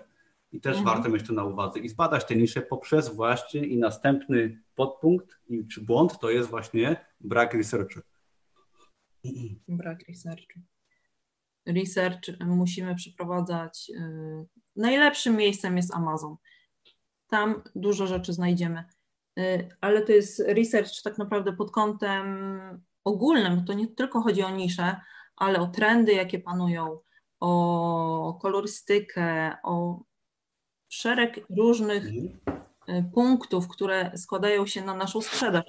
I 0.52 0.60
też 0.60 0.76
mhm. 0.76 0.96
warto 0.96 1.10
mieć 1.10 1.26
to 1.26 1.32
na 1.32 1.44
uwadze 1.44 1.78
i 1.78 1.88
zbadać 1.88 2.24
te 2.24 2.36
nisze 2.36 2.62
poprzez 2.62 3.14
właśnie 3.14 3.66
i 3.66 3.78
następny 3.78 4.60
podpunkt, 4.74 5.38
i, 5.48 5.66
czy 5.66 5.80
błąd, 5.80 6.18
to 6.18 6.30
jest 6.30 6.50
właśnie 6.50 6.96
brak 7.20 7.54
researchu. 7.54 8.00
Brak 9.68 10.08
researchu. 10.08 10.60
Research 11.66 12.40
musimy 12.40 12.94
przeprowadzać. 12.94 13.90
Y, 13.90 14.46
najlepszym 14.76 15.36
miejscem 15.36 15.76
jest 15.76 15.94
Amazon. 15.94 16.36
Tam 17.28 17.62
dużo 17.74 18.06
rzeczy 18.06 18.32
znajdziemy. 18.32 18.84
ale 19.80 20.02
to 20.02 20.12
jest 20.12 20.40
research 20.40 21.02
tak 21.02 21.18
naprawdę 21.18 21.52
pod 21.52 21.70
kątem 21.70 22.48
ogólnym. 23.04 23.64
To 23.64 23.72
nie 23.72 23.88
tylko 23.88 24.20
chodzi 24.20 24.42
o 24.42 24.50
nisze, 24.50 25.00
ale 25.36 25.60
o 25.60 25.66
trendy, 25.66 26.12
jakie 26.12 26.38
panują, 26.38 26.98
o 27.40 28.38
kolorystykę, 28.42 29.56
o 29.62 30.04
szereg 30.88 31.46
różnych 31.56 32.04
mhm. 32.06 33.10
punktów, 33.10 33.68
które 33.68 34.18
składają 34.18 34.66
się 34.66 34.82
na 34.82 34.94
naszą 34.94 35.20
sprzedaż. 35.20 35.64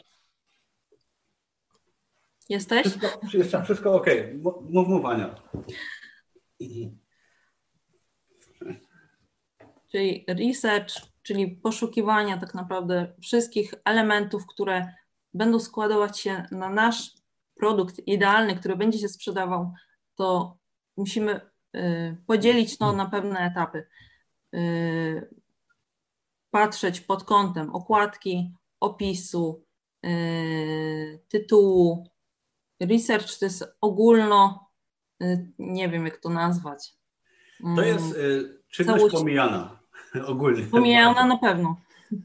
Jesteś? 2.50 2.88
Wszystko, 2.88 3.28
wszystko, 3.28 3.64
wszystko 3.64 3.94
ok. 3.94 4.08
Mów, 4.70 4.88
mów 4.90 5.06
Ania. 5.06 5.36
Czyli 9.92 10.26
research, 10.28 10.94
czyli 11.24 11.48
poszukiwania 11.48 12.38
tak 12.38 12.54
naprawdę 12.54 13.14
wszystkich 13.22 13.74
elementów, 13.86 14.48
które 14.48 14.94
będą 15.34 15.60
składować 15.60 16.20
się 16.20 16.44
na 16.52 16.70
nasz 16.70 17.12
produkt 17.56 18.08
idealny, 18.08 18.56
który 18.56 18.76
będzie 18.76 19.00
się 19.00 19.08
sprzedawał, 19.10 19.74
to 20.16 20.58
musimy 20.98 21.42
y, 21.76 22.18
podzielić 22.28 22.78
to 22.78 22.94
na 22.94 23.06
pewne 23.06 23.40
etapy. 23.40 23.88
Y, 24.56 25.30
patrzeć 26.52 27.02
pod 27.02 27.24
kątem 27.24 27.76
okładki, 27.76 28.52
opisu, 28.80 29.66
y, 30.06 31.20
tytułu. 31.28 32.15
Research 32.80 33.40
to 33.40 33.46
jest 33.46 33.76
ogólno, 33.82 34.70
nie 35.60 35.90
wiem 35.90 36.06
jak 36.06 36.18
to 36.18 36.30
nazwać. 36.30 36.94
To 37.76 37.82
jest 37.82 38.16
czynność 38.70 38.98
Całość... 38.98 39.16
pomijana 39.16 39.80
ogólnie. 40.28 40.64
Pomijana 40.64 41.26
na 41.26 41.38
pewno. 41.38 41.76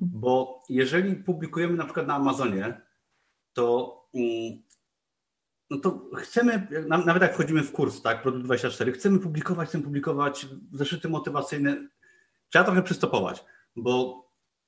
Bo 0.01 0.63
jeżeli 0.69 1.17
publikujemy 1.17 1.77
na 1.77 1.85
przykład 1.85 2.07
na 2.07 2.15
Amazonie, 2.15 2.81
to 3.53 3.97
mm, 4.15 4.63
no 5.71 5.79
to 5.79 6.01
chcemy, 6.17 6.67
nawet 6.89 7.23
jak 7.23 7.35
wchodzimy 7.35 7.63
w 7.63 7.73
kurs, 7.73 8.03
tak, 8.03 8.23
Produkt 8.23 8.45
24, 8.45 8.93
chcemy 8.93 9.19
publikować, 9.19 9.69
chcemy 9.69 9.85
publikować 9.85 10.47
zeszyty 10.73 11.09
motywacyjne. 11.09 11.89
Trzeba 12.49 12.65
trochę 12.65 12.83
przystopować, 12.83 13.45
bo 13.77 14.25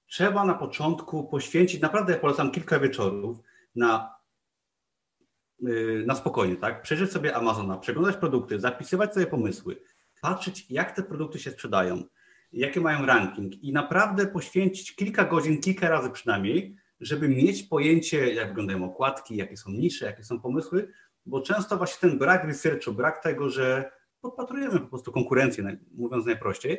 trzeba 0.06 0.44
na 0.44 0.54
początku 0.54 1.24
poświęcić, 1.24 1.80
naprawdę 1.80 2.12
ja 2.12 2.18
polecam 2.18 2.50
kilka 2.50 2.80
wieczorów 2.80 3.38
na, 3.74 4.14
na 6.06 6.14
spokojnie, 6.14 6.56
tak, 6.56 6.82
przejrzeć 6.82 7.12
sobie 7.12 7.36
Amazona, 7.36 7.78
przeglądać 7.78 8.16
produkty, 8.16 8.60
zapisywać 8.60 9.14
sobie 9.14 9.26
pomysły, 9.26 9.76
patrzeć 10.20 10.70
jak 10.70 10.96
te 10.96 11.02
produkty 11.02 11.38
się 11.38 11.50
sprzedają, 11.50 12.02
jakie 12.52 12.80
mają 12.80 13.06
ranking 13.06 13.64
i 13.64 13.72
naprawdę 13.72 14.26
poświęcić 14.26 14.94
kilka 14.96 15.24
godzin, 15.24 15.60
kilka 15.60 15.88
razy 15.88 16.10
przynajmniej, 16.10 16.76
żeby 17.00 17.28
mieć 17.28 17.62
pojęcie, 17.62 18.34
jak 18.34 18.48
wyglądają 18.48 18.84
okładki, 18.84 19.36
jakie 19.36 19.56
są 19.56 19.70
nisze, 19.70 20.06
jakie 20.06 20.24
są 20.24 20.40
pomysły, 20.40 20.88
bo 21.26 21.40
często 21.40 21.76
właśnie 21.76 22.08
ten 22.08 22.18
brak 22.18 22.44
researchu, 22.44 22.92
brak 22.92 23.22
tego, 23.22 23.50
że 23.50 23.90
podpatrujemy 24.20 24.80
po 24.80 24.86
prostu 24.86 25.12
konkurencję, 25.12 25.76
mówiąc 25.94 26.26
najprościej, 26.26 26.78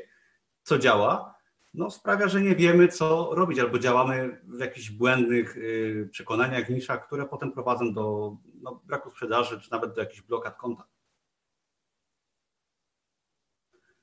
co 0.63 0.79
działa, 0.79 1.35
no 1.73 1.91
sprawia, 1.91 2.27
że 2.27 2.41
nie 2.41 2.55
wiemy, 2.55 2.87
co 2.87 3.29
robić, 3.33 3.59
albo 3.59 3.79
działamy 3.79 4.41
w 4.43 4.59
jakichś 4.59 4.89
błędnych 4.89 5.57
y, 5.57 6.09
przekonaniach, 6.11 6.69
niszach, 6.69 7.07
które 7.07 7.25
potem 7.25 7.51
prowadzą 7.51 7.93
do 7.93 8.37
no, 8.63 8.81
braku 8.85 9.11
sprzedaży, 9.11 9.61
czy 9.61 9.71
nawet 9.71 9.93
do 9.95 10.01
jakichś 10.01 10.21
blokad 10.21 10.57
konta. 10.57 10.87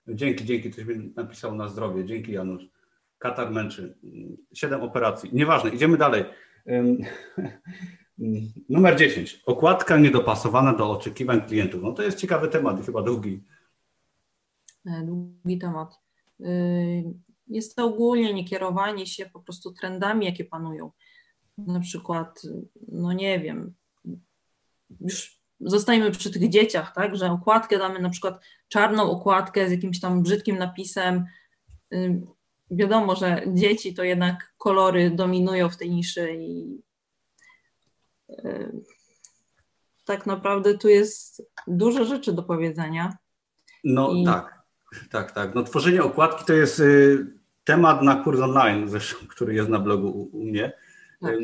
Dzięki, 0.09 0.45
dzięki, 0.45 0.71
ktoś 0.71 0.85
mi 0.85 1.13
napisał 1.17 1.55
na 1.55 1.69
zdrowie. 1.69 2.05
Dzięki 2.05 2.33
Janusz. 2.33 2.65
Katar 3.19 3.51
męczy. 3.51 3.99
Siedem 4.55 4.83
operacji. 4.83 5.31
Nieważne, 5.33 5.71
idziemy 5.71 5.97
dalej. 5.97 6.25
Numer 8.69 8.97
10. 8.97 9.43
Okładka 9.47 9.99
niedopasowana 9.99 10.75
do 10.75 10.91
oczekiwań 10.91 11.47
klientów. 11.47 11.83
No 11.83 11.93
to 11.93 12.03
jest 12.03 12.19
ciekawy 12.19 12.49
temat 12.49 12.81
i 12.81 12.83
chyba 12.83 13.03
długi. 13.03 13.45
E, 14.87 15.03
długi 15.05 15.59
temat. 15.59 15.99
Y, 16.41 17.15
jest 17.49 17.77
to 17.77 17.85
ogólnie 17.85 18.35
niekierowanie 18.35 19.07
się 19.07 19.31
po 19.33 19.41
prostu 19.41 19.73
trendami, 19.73 20.27
jakie 20.27 20.45
panują. 20.45 20.91
Na 21.59 21.81
przykład, 21.81 22.43
no 22.89 23.13
nie 23.13 23.41
wiem, 23.41 23.75
już 25.01 25.41
zostajemy 25.61 26.11
przy 26.11 26.31
tych 26.31 26.49
dzieciach, 26.49 26.95
tak, 26.95 27.17
że 27.17 27.31
okładkę 27.31 27.79
damy 27.79 28.01
na 28.01 28.11
przykład 28.11 28.45
czarną 28.69 29.11
okładkę 29.11 29.69
z 29.69 29.71
jakimś 29.71 30.01
tam 30.01 30.23
brzydkim 30.23 30.59
napisem. 30.59 31.25
Wiadomo, 32.71 33.17
że 33.17 33.43
dzieci 33.47 33.95
to 33.95 34.05
jednak 34.05 34.55
kolory 34.59 35.11
dominują 35.11 35.69
w 35.69 35.77
tej 35.77 35.91
niszy 35.91 36.37
i 36.41 36.81
tak 40.05 40.27
naprawdę 40.27 40.79
tu 40.79 40.89
jest 40.89 41.43
dużo 41.67 42.05
rzeczy 42.05 42.33
do 42.33 42.43
powiedzenia. 42.43 43.17
No 43.85 44.13
I... 44.13 44.25
tak, 44.25 44.63
tak, 45.11 45.33
tak. 45.33 45.55
No, 45.55 45.63
tworzenie 45.63 46.03
okładki 46.03 46.45
to 46.45 46.53
jest 46.53 46.81
y, 46.81 47.27
temat 47.65 48.03
na 48.03 48.25
kurs 48.25 48.41
online, 48.41 48.89
zresztą, 48.89 49.27
który 49.35 49.55
jest 49.55 49.69
na 49.69 49.79
blogu 49.79 50.09
u, 50.09 50.39
u 50.39 50.45
mnie. 50.45 50.73
Tak. 51.21 51.35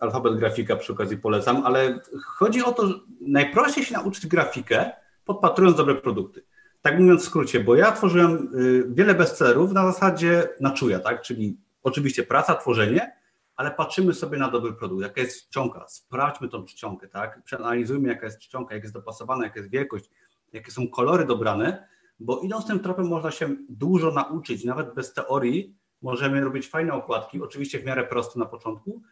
Alfabet 0.00 0.36
grafika 0.36 0.76
przy 0.76 0.92
okazji 0.92 1.18
polecam, 1.18 1.62
ale 1.64 2.00
chodzi 2.24 2.64
o 2.64 2.72
to, 2.72 2.86
że 2.86 2.94
najprościej 3.20 3.84
się 3.84 3.94
nauczyć 3.94 4.26
grafikę, 4.26 4.90
podpatrując 5.24 5.76
dobre 5.76 5.94
produkty. 5.94 6.44
Tak 6.82 6.98
mówiąc 6.98 7.22
w 7.22 7.24
skrócie, 7.24 7.60
bo 7.60 7.76
ja 7.76 7.92
tworzyłem 7.92 8.50
y, 8.54 8.84
wiele 8.88 9.14
bestsellerów 9.14 9.72
na 9.72 9.92
zasadzie 9.92 10.48
na 10.60 10.70
czuja, 10.70 10.98
tak? 10.98 11.22
Czyli 11.22 11.58
oczywiście 11.82 12.22
praca, 12.22 12.54
tworzenie, 12.54 13.12
ale 13.56 13.70
patrzymy 13.70 14.14
sobie 14.14 14.38
na 14.38 14.50
dobry 14.50 14.72
produkt, 14.72 15.02
jaka 15.02 15.20
jest 15.20 15.48
czcionka, 15.48 15.88
sprawdźmy 15.88 16.48
tą 16.48 16.64
czcionkę, 16.64 17.08
tak? 17.08 17.42
Przeanalizujmy, 17.42 18.08
jaka 18.08 18.26
jest 18.26 18.38
czcionka, 18.38 18.74
jak 18.74 18.84
jest 18.84 18.94
dopasowana, 18.94 19.44
jaka 19.44 19.60
jest 19.60 19.70
wielkość, 19.70 20.10
jakie 20.52 20.70
są 20.70 20.88
kolory 20.88 21.24
dobrane, 21.24 21.88
bo 22.20 22.40
idąc 22.40 22.66
tym 22.66 22.80
tropem 22.80 23.08
można 23.08 23.30
się 23.30 23.56
dużo 23.68 24.10
nauczyć, 24.10 24.64
nawet 24.64 24.94
bez 24.94 25.12
teorii 25.12 25.76
możemy 26.02 26.40
robić 26.40 26.68
fajne 26.68 26.92
okładki, 26.92 27.42
oczywiście 27.42 27.78
w 27.78 27.84
miarę 27.84 28.04
proste 28.04 28.38
na 28.38 28.46
początku, 28.46 29.02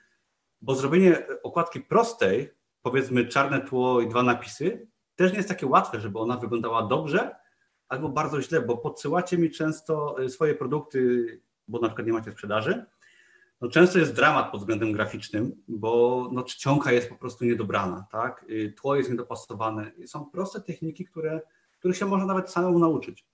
bo 0.64 0.74
zrobienie 0.74 1.26
okładki 1.42 1.80
prostej, 1.80 2.50
powiedzmy 2.82 3.26
czarne 3.28 3.60
tło 3.60 4.00
i 4.00 4.08
dwa 4.08 4.22
napisy, 4.22 4.86
też 5.16 5.30
nie 5.30 5.36
jest 5.36 5.48
takie 5.48 5.66
łatwe, 5.66 6.00
żeby 6.00 6.18
ona 6.18 6.36
wyglądała 6.36 6.86
dobrze 6.86 7.36
albo 7.88 8.08
bardzo 8.08 8.42
źle, 8.42 8.60
bo 8.60 8.76
podsyłacie 8.76 9.38
mi 9.38 9.50
często 9.50 10.22
y, 10.22 10.28
swoje 10.28 10.54
produkty, 10.54 11.26
bo 11.68 11.78
na 11.78 11.88
przykład 11.88 12.06
nie 12.06 12.12
macie 12.12 12.32
sprzedaży. 12.32 12.84
No 13.60 13.68
często 13.68 13.98
jest 13.98 14.14
dramat 14.14 14.50
pod 14.50 14.60
względem 14.60 14.92
graficznym, 14.92 15.62
bo 15.68 16.28
no, 16.32 16.42
czcionka 16.42 16.92
jest 16.92 17.08
po 17.08 17.16
prostu 17.16 17.44
niedobrana, 17.44 18.06
tak? 18.10 18.44
Y, 18.50 18.74
tło 18.76 18.96
jest 18.96 19.10
niedopasowane. 19.10 19.92
Są 20.06 20.24
proste 20.24 20.60
techniki, 20.60 21.04
które, 21.04 21.40
których 21.78 21.96
się 21.96 22.06
można 22.06 22.26
nawet 22.26 22.50
samemu 22.50 22.78
nauczyć. 22.78 23.26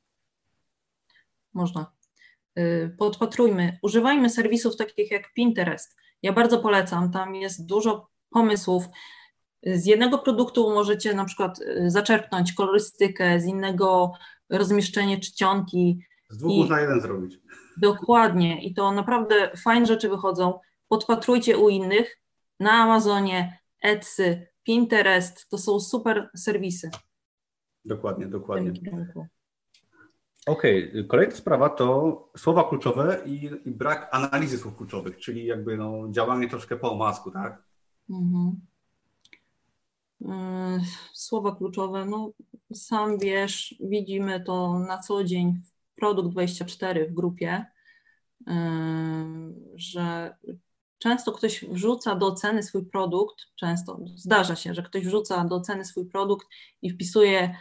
Można. 1.55 1.93
Y, 2.59 2.97
podpatrujmy, 2.99 3.79
używajmy 3.83 4.31
serwisów 4.31 4.77
takich 4.77 5.11
jak 5.11 5.33
Pinterest. 5.33 5.97
Ja 6.23 6.33
bardzo 6.33 6.59
polecam, 6.59 7.13
tam 7.13 7.35
jest 7.35 7.67
dużo 7.67 8.09
pomysłów. 8.31 8.85
Z 9.63 9.87
jednego 9.87 10.19
produktu 10.19 10.71
możecie 10.71 11.15
na 11.15 11.25
przykład 11.25 11.61
y, 11.61 11.91
zaczerpnąć 11.91 12.53
kolorystykę, 12.53 13.41
z 13.41 13.45
innego 13.45 14.13
rozmieszczenie 14.51 15.21
czcionki. 15.21 16.05
Z 16.29 16.39
dwóch 16.39 16.53
I, 16.53 16.59
można 16.59 16.81
jeden 16.81 17.01
zrobić. 17.01 17.39
Dokładnie 17.77 18.65
i 18.65 18.75
to 18.75 18.93
naprawdę 18.93 19.51
fajne 19.57 19.87
rzeczy 19.87 20.09
wychodzą. 20.09 20.59
Podpatrujcie 20.89 21.59
u 21.59 21.69
innych 21.69 22.21
na 22.61 22.73
Amazonie, 22.73 23.59
Etsy, 23.83 24.47
Pinterest, 24.63 25.49
to 25.49 25.59
są 25.59 25.81
super 25.81 26.31
serwisy. 26.37 26.91
Dokładnie, 27.85 28.27
dokładnie. 28.27 28.73
Okej, 30.47 30.91
okay. 30.91 31.05
kolejna 31.05 31.37
sprawa 31.37 31.69
to 31.69 32.29
słowa 32.37 32.69
kluczowe 32.69 33.23
i, 33.27 33.51
i, 33.65 33.71
brak 33.71 34.09
analizy 34.13 34.59
słów 34.59 34.77
kluczowych, 34.77 35.19
czyli 35.19 35.47
jakby 35.47 35.77
no, 35.77 36.09
działanie 36.11 36.49
troszkę 36.49 36.77
po 36.77 36.93
omasku, 36.93 37.31
tak? 37.31 37.63
Mhm. 38.11 38.61
E, 40.29 40.81
słowa 41.15 41.57
kluczowe, 41.57 42.05
no 42.05 42.33
sam 42.75 43.19
wiesz, 43.19 43.75
widzimy 43.81 44.41
to 44.41 44.79
na 44.79 44.99
co 44.99 45.25
dzień 45.25 45.61
w 45.65 45.95
Produkt 45.95 46.31
24 46.31 47.09
w 47.09 47.15
grupie, 47.15 47.67
e, 48.47 48.55
że 49.75 50.37
często 50.99 51.33
ktoś 51.33 51.65
wrzuca 51.65 52.15
do 52.15 52.27
oceny 52.27 52.63
swój 52.63 52.87
produkt, 52.87 53.37
często 53.57 54.01
zdarza 54.17 54.57
się, 54.57 54.75
że 54.75 54.83
ktoś 54.83 55.07
wrzuca 55.07 55.45
do 55.45 55.57
oceny 55.57 55.85
swój 55.85 56.07
produkt 56.07 56.47
i 56.83 56.91
wpisuje 56.91 57.55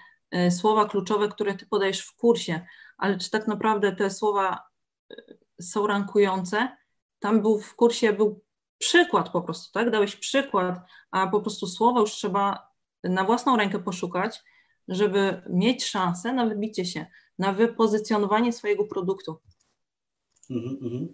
słowa 0.49 0.85
kluczowe, 0.85 1.27
które 1.27 1.53
ty 1.53 1.65
podajesz 1.65 2.01
w 2.01 2.15
kursie, 2.15 2.65
ale 2.97 3.17
czy 3.17 3.29
tak 3.29 3.47
naprawdę 3.47 3.95
te 3.95 4.09
słowa 4.09 4.59
są 5.61 5.87
rankujące? 5.87 6.77
Tam 7.19 7.41
był 7.41 7.59
w 7.59 7.75
kursie 7.75 8.13
był 8.13 8.41
przykład 8.77 9.29
po 9.29 9.41
prostu, 9.41 9.73
tak? 9.73 9.91
Dałeś 9.91 10.15
przykład, 10.15 10.79
a 11.11 11.27
po 11.27 11.41
prostu 11.41 11.67
słowa 11.67 11.99
już 11.99 12.11
trzeba 12.11 12.69
na 13.03 13.23
własną 13.23 13.57
rękę 13.57 13.79
poszukać, 13.79 14.43
żeby 14.87 15.41
mieć 15.49 15.85
szansę 15.85 16.33
na 16.33 16.45
wybicie 16.45 16.85
się, 16.85 17.05
na 17.39 17.53
wypozycjonowanie 17.53 18.53
swojego 18.53 18.85
produktu. 18.85 19.39
Mm 20.49 20.63
-hmm. 20.63 21.07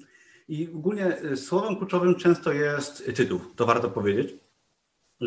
I 0.47 0.69
ogólnie 0.75 1.23
y, 1.23 1.37
słowem 1.37 1.77
kluczowym 1.77 2.15
często 2.15 2.53
jest 2.53 3.05
tytuł, 3.15 3.39
to 3.55 3.65
warto 3.65 3.89
powiedzieć. 3.89 4.33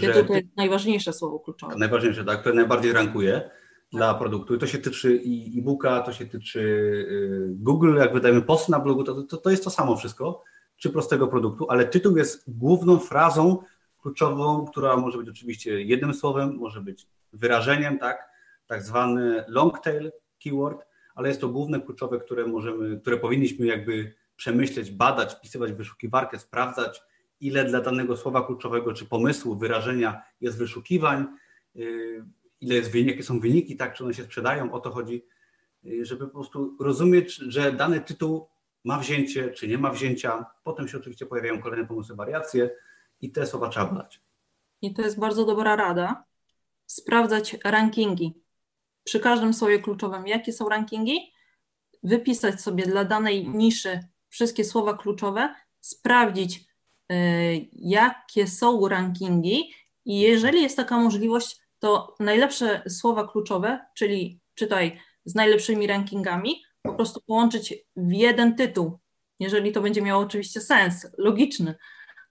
Tytuł 0.00 0.24
to 0.24 0.34
jest 0.34 0.56
najważniejsze 0.56 1.12
słowo 1.12 1.40
kluczowe. 1.40 1.74
Najważniejsze, 1.76 2.24
tak, 2.24 2.40
które 2.40 2.54
najbardziej 2.54 2.92
rankuje 2.92 3.50
dla 3.92 4.14
produktu. 4.14 4.54
I 4.54 4.58
to 4.58 4.66
się 4.66 4.78
tyczy 4.78 5.16
i 5.16 5.58
e-booka, 5.58 6.00
to 6.00 6.12
się 6.12 6.26
tyczy 6.26 6.60
y, 6.60 7.54
Google, 7.54 7.96
jak 7.96 8.12
wydajemy 8.12 8.42
post 8.42 8.68
na 8.68 8.80
blogu, 8.80 9.04
to, 9.04 9.22
to, 9.22 9.36
to 9.36 9.50
jest 9.50 9.64
to 9.64 9.70
samo 9.70 9.96
wszystko, 9.96 10.44
czy 10.76 10.90
prostego 10.90 11.28
produktu, 11.28 11.66
ale 11.70 11.84
tytuł 11.84 12.16
jest 12.16 12.44
główną 12.48 12.98
frazą 12.98 13.62
kluczową, 14.02 14.66
która 14.66 14.96
może 14.96 15.18
być 15.18 15.28
oczywiście 15.28 15.82
jednym 15.82 16.14
słowem, 16.14 16.56
może 16.56 16.80
być 16.80 17.06
wyrażeniem, 17.32 17.98
tak, 17.98 18.28
tak 18.66 18.82
zwany 18.82 19.44
long 19.48 19.80
tail 19.80 20.12
keyword, 20.44 20.86
ale 21.14 21.28
jest 21.28 21.40
to 21.40 21.48
główne 21.48 21.80
kluczowe, 21.80 22.18
które 22.20 22.46
możemy, 22.46 23.00
które 23.00 23.16
powinniśmy 23.16 23.66
jakby 23.66 24.14
przemyśleć, 24.36 24.90
badać, 24.90 25.34
wpisywać 25.34 25.72
w 25.72 25.76
wyszukiwarkę, 25.76 26.38
sprawdzać, 26.38 27.02
ile 27.40 27.64
dla 27.64 27.80
danego 27.80 28.16
słowa 28.16 28.46
kluczowego 28.46 28.92
czy 28.92 29.06
pomysłu, 29.06 29.56
wyrażenia 29.56 30.22
jest 30.40 30.58
wyszukiwań, 30.58 31.26
y, 31.76 32.24
ile 32.60 32.74
jest 32.74 32.94
jakie 32.94 33.22
są 33.22 33.40
wyniki, 33.40 33.76
tak, 33.76 33.94
czy 33.94 34.04
one 34.04 34.14
się 34.14 34.24
sprzedają, 34.24 34.72
o 34.72 34.80
to 34.80 34.90
chodzi, 34.90 35.26
y, 35.86 36.04
żeby 36.04 36.26
po 36.26 36.32
prostu 36.32 36.76
rozumieć, 36.80 37.34
że 37.34 37.72
dany 37.72 38.00
tytuł 38.00 38.48
ma 38.84 38.98
wzięcie, 38.98 39.50
czy 39.50 39.68
nie 39.68 39.78
ma 39.78 39.90
wzięcia. 39.90 40.46
Potem 40.64 40.88
się 40.88 40.98
oczywiście 40.98 41.26
pojawiają 41.26 41.62
kolejne 41.62 41.86
pomysły, 41.86 42.16
wariacje 42.16 42.70
i 43.20 43.30
te 43.30 43.46
słowa 43.46 43.68
trzeba 43.68 43.86
badać. 43.86 44.20
I 44.82 44.94
to 44.94 45.02
jest 45.02 45.18
bardzo 45.18 45.44
dobra 45.44 45.76
rada, 45.76 46.24
sprawdzać 46.86 47.56
rankingi. 47.64 48.42
Przy 49.04 49.20
każdym 49.20 49.54
słowie 49.54 49.78
kluczowym, 49.78 50.26
jakie 50.26 50.52
są 50.52 50.68
rankingi, 50.68 51.32
wypisać 52.02 52.60
sobie 52.60 52.86
dla 52.86 53.04
danej 53.04 53.48
niszy 53.48 54.00
wszystkie 54.28 54.64
słowa 54.64 54.94
kluczowe, 54.94 55.54
sprawdzić, 55.80 56.68
y, 57.12 57.68
jakie 57.72 58.46
są 58.46 58.88
rankingi 58.88 59.74
i 60.04 60.20
jeżeli 60.20 60.62
jest 60.62 60.76
taka 60.76 60.98
możliwość, 60.98 61.60
to 61.78 62.14
najlepsze 62.20 62.82
słowa 62.88 63.28
kluczowe, 63.28 63.86
czyli 63.94 64.40
czytaj 64.54 65.00
z 65.24 65.34
najlepszymi 65.34 65.86
rankingami, 65.86 66.62
po 66.82 66.94
prostu 66.94 67.20
połączyć 67.26 67.74
w 67.96 68.12
jeden 68.12 68.56
tytuł, 68.56 68.98
jeżeli 69.40 69.72
to 69.72 69.80
będzie 69.80 70.02
miało 70.02 70.22
oczywiście 70.22 70.60
sens, 70.60 71.06
logiczny, 71.18 71.74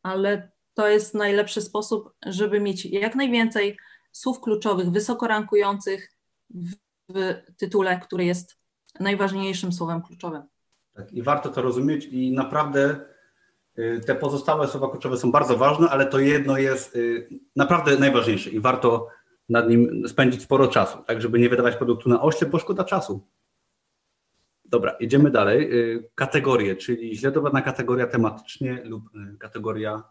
ale 0.04 0.52
to 0.74 0.88
jest 0.88 1.14
najlepszy 1.14 1.62
sposób, 1.62 2.14
żeby 2.26 2.60
mieć 2.60 2.86
jak 2.86 3.16
najwięcej 3.16 3.78
słów 4.12 4.42
kluczowych, 4.42 4.92
wysoko 4.92 5.28
rankujących 5.28 6.12
w, 6.50 6.74
w 7.10 7.36
tytule, 7.58 8.00
który 8.00 8.26
jest 8.26 8.58
najważniejszym 9.00 9.74
słowem 9.74 10.02
kluczowym. 10.02 10.44
Tak, 10.94 11.14
I 11.14 11.24
warto 11.24 11.50
to 11.50 11.62
rozumieć 11.62 12.06
i 12.06 12.32
naprawdę 12.32 13.00
y, 13.80 14.02
te 14.06 14.16
pozostałe 14.16 14.68
słowa 14.68 14.90
kluczowe 14.90 15.18
są 15.18 15.32
bardzo 15.32 15.58
ważne, 15.58 15.90
ale 15.90 16.06
to 16.06 16.20
jedno 16.20 16.58
jest 16.58 16.96
y, 16.96 17.30
naprawdę 17.56 17.98
najważniejsze 17.98 18.50
i 18.50 18.60
warto 18.60 19.08
nad 19.50 19.70
nim 19.70 20.08
spędzić 20.08 20.42
sporo 20.42 20.68
czasu, 20.68 20.98
tak 21.08 21.22
żeby 21.22 21.40
nie 21.40 21.50
wydawać 21.50 21.76
produktu 21.76 22.10
na 22.10 22.22
oślep, 22.22 22.50
bo 22.50 22.60
szkoda 22.60 22.84
czasu. 22.84 23.28
Dobra, 24.66 24.96
jedziemy 25.00 25.32
dalej. 25.32 25.74
Y, 25.74 26.10
kategorie, 26.16 26.76
czyli 26.76 27.18
źle 27.18 27.32
dobrana 27.32 27.62
kategoria 27.62 28.08
tematycznie 28.08 28.82
lub 28.84 29.04
kategoria 29.40 30.04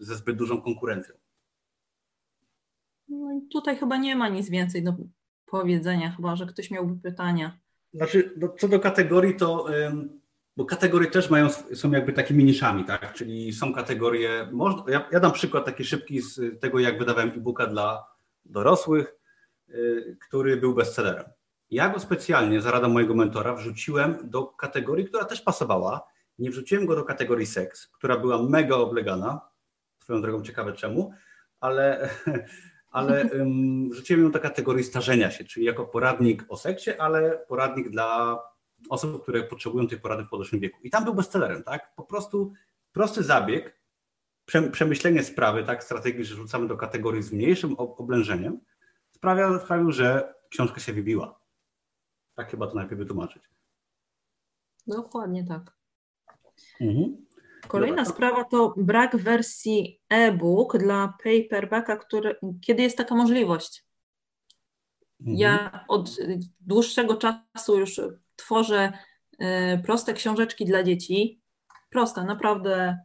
ze 0.00 0.14
zbyt 0.16 0.36
dużą 0.36 0.62
konkurencją. 0.62 1.14
No 3.08 3.40
tutaj 3.52 3.76
chyba 3.76 3.96
nie 3.96 4.16
ma 4.16 4.28
nic 4.28 4.50
więcej 4.50 4.84
do 4.84 4.94
powiedzenia, 5.46 6.10
chyba 6.10 6.36
że 6.36 6.46
ktoś 6.46 6.70
miałby 6.70 7.02
pytania. 7.02 7.58
Znaczy, 7.94 8.32
no, 8.36 8.48
co 8.58 8.68
do 8.68 8.80
kategorii, 8.80 9.36
to 9.36 9.66
bo 10.56 10.64
kategorie 10.64 11.10
też 11.10 11.30
mają, 11.30 11.48
są 11.50 11.90
jakby 11.90 12.12
takimi 12.12 12.44
niszami, 12.44 12.84
tak? 12.84 13.12
Czyli 13.14 13.52
są 13.52 13.74
kategorie, 13.74 14.48
można, 14.52 14.92
ja, 14.92 15.08
ja 15.12 15.20
dam 15.20 15.32
przykład 15.32 15.64
taki 15.64 15.84
szybki 15.84 16.20
z 16.20 16.60
tego, 16.60 16.78
jak 16.78 16.98
wydawałem 16.98 17.28
e-booka 17.28 17.66
dla 17.66 18.11
dorosłych, 18.44 19.14
y, 19.68 20.16
który 20.28 20.56
był 20.56 20.74
bestsellerem. 20.74 21.24
Ja 21.70 21.88
go 21.88 22.00
specjalnie, 22.00 22.60
za 22.60 22.70
radą 22.70 22.88
mojego 22.88 23.14
mentora, 23.14 23.54
wrzuciłem 23.54 24.30
do 24.30 24.46
kategorii, 24.46 25.06
która 25.06 25.24
też 25.24 25.40
pasowała. 25.40 26.02
Nie 26.38 26.50
wrzuciłem 26.50 26.86
go 26.86 26.96
do 26.96 27.04
kategorii 27.04 27.46
seks, 27.46 27.88
która 27.88 28.18
była 28.18 28.42
mega 28.42 28.76
oblegana. 28.76 29.40
Swoją 30.02 30.22
drogą 30.22 30.42
ciekawe 30.42 30.72
czemu, 30.72 31.12
ale 31.60 32.08
ale 32.92 33.24
um, 33.24 33.90
wrzuciłem 33.90 34.22
ją 34.22 34.30
do 34.30 34.40
kategorii 34.40 34.84
starzenia 34.84 35.30
się, 35.30 35.44
czyli 35.44 35.66
jako 35.66 35.84
poradnik 35.84 36.44
o 36.48 36.56
seksie, 36.56 36.90
ale 36.90 37.38
poradnik 37.48 37.90
dla 37.90 38.38
osób, 38.88 39.22
które 39.22 39.42
potrzebują 39.42 39.86
tej 39.86 40.00
porady 40.00 40.24
w 40.24 40.28
podeszłym 40.28 40.60
wieku. 40.60 40.78
I 40.82 40.90
tam 40.90 41.04
był 41.04 41.14
bestsellerem, 41.14 41.62
tak? 41.62 41.94
Po 41.96 42.02
prostu 42.02 42.52
prosty 42.92 43.22
zabieg, 43.22 43.81
przemyślenie 44.72 45.22
sprawy, 45.22 45.64
tak, 45.64 45.84
strategii, 45.84 46.24
że 46.24 46.34
rzucamy 46.34 46.68
do 46.68 46.76
kategorii 46.76 47.22
z 47.22 47.32
mniejszym 47.32 47.74
oblężeniem, 47.78 48.60
sprawia, 49.10 49.58
sprawił, 49.58 49.92
że 49.92 50.34
książka 50.48 50.80
się 50.80 50.92
wybiła. 50.92 51.40
Tak 52.34 52.50
chyba 52.50 52.66
to 52.66 52.74
najpierw 52.74 52.98
wytłumaczyć. 52.98 53.42
Dokładnie 54.86 55.44
tak. 55.44 55.76
Mhm. 56.80 57.26
Kolejna 57.68 58.04
sprawa 58.04 58.44
to 58.44 58.74
brak 58.76 59.16
wersji 59.16 60.00
e-book 60.08 60.78
dla 60.78 61.14
paperbacka, 61.24 61.96
który, 61.96 62.36
kiedy 62.60 62.82
jest 62.82 62.96
taka 62.96 63.14
możliwość. 63.14 63.84
Mhm. 65.20 65.38
Ja 65.38 65.84
od 65.88 66.16
dłuższego 66.60 67.16
czasu 67.16 67.78
już 67.78 68.00
tworzę 68.36 68.92
y, 69.32 69.82
proste 69.84 70.14
książeczki 70.14 70.64
dla 70.64 70.82
dzieci. 70.82 71.42
Proste, 71.90 72.24
naprawdę 72.24 72.98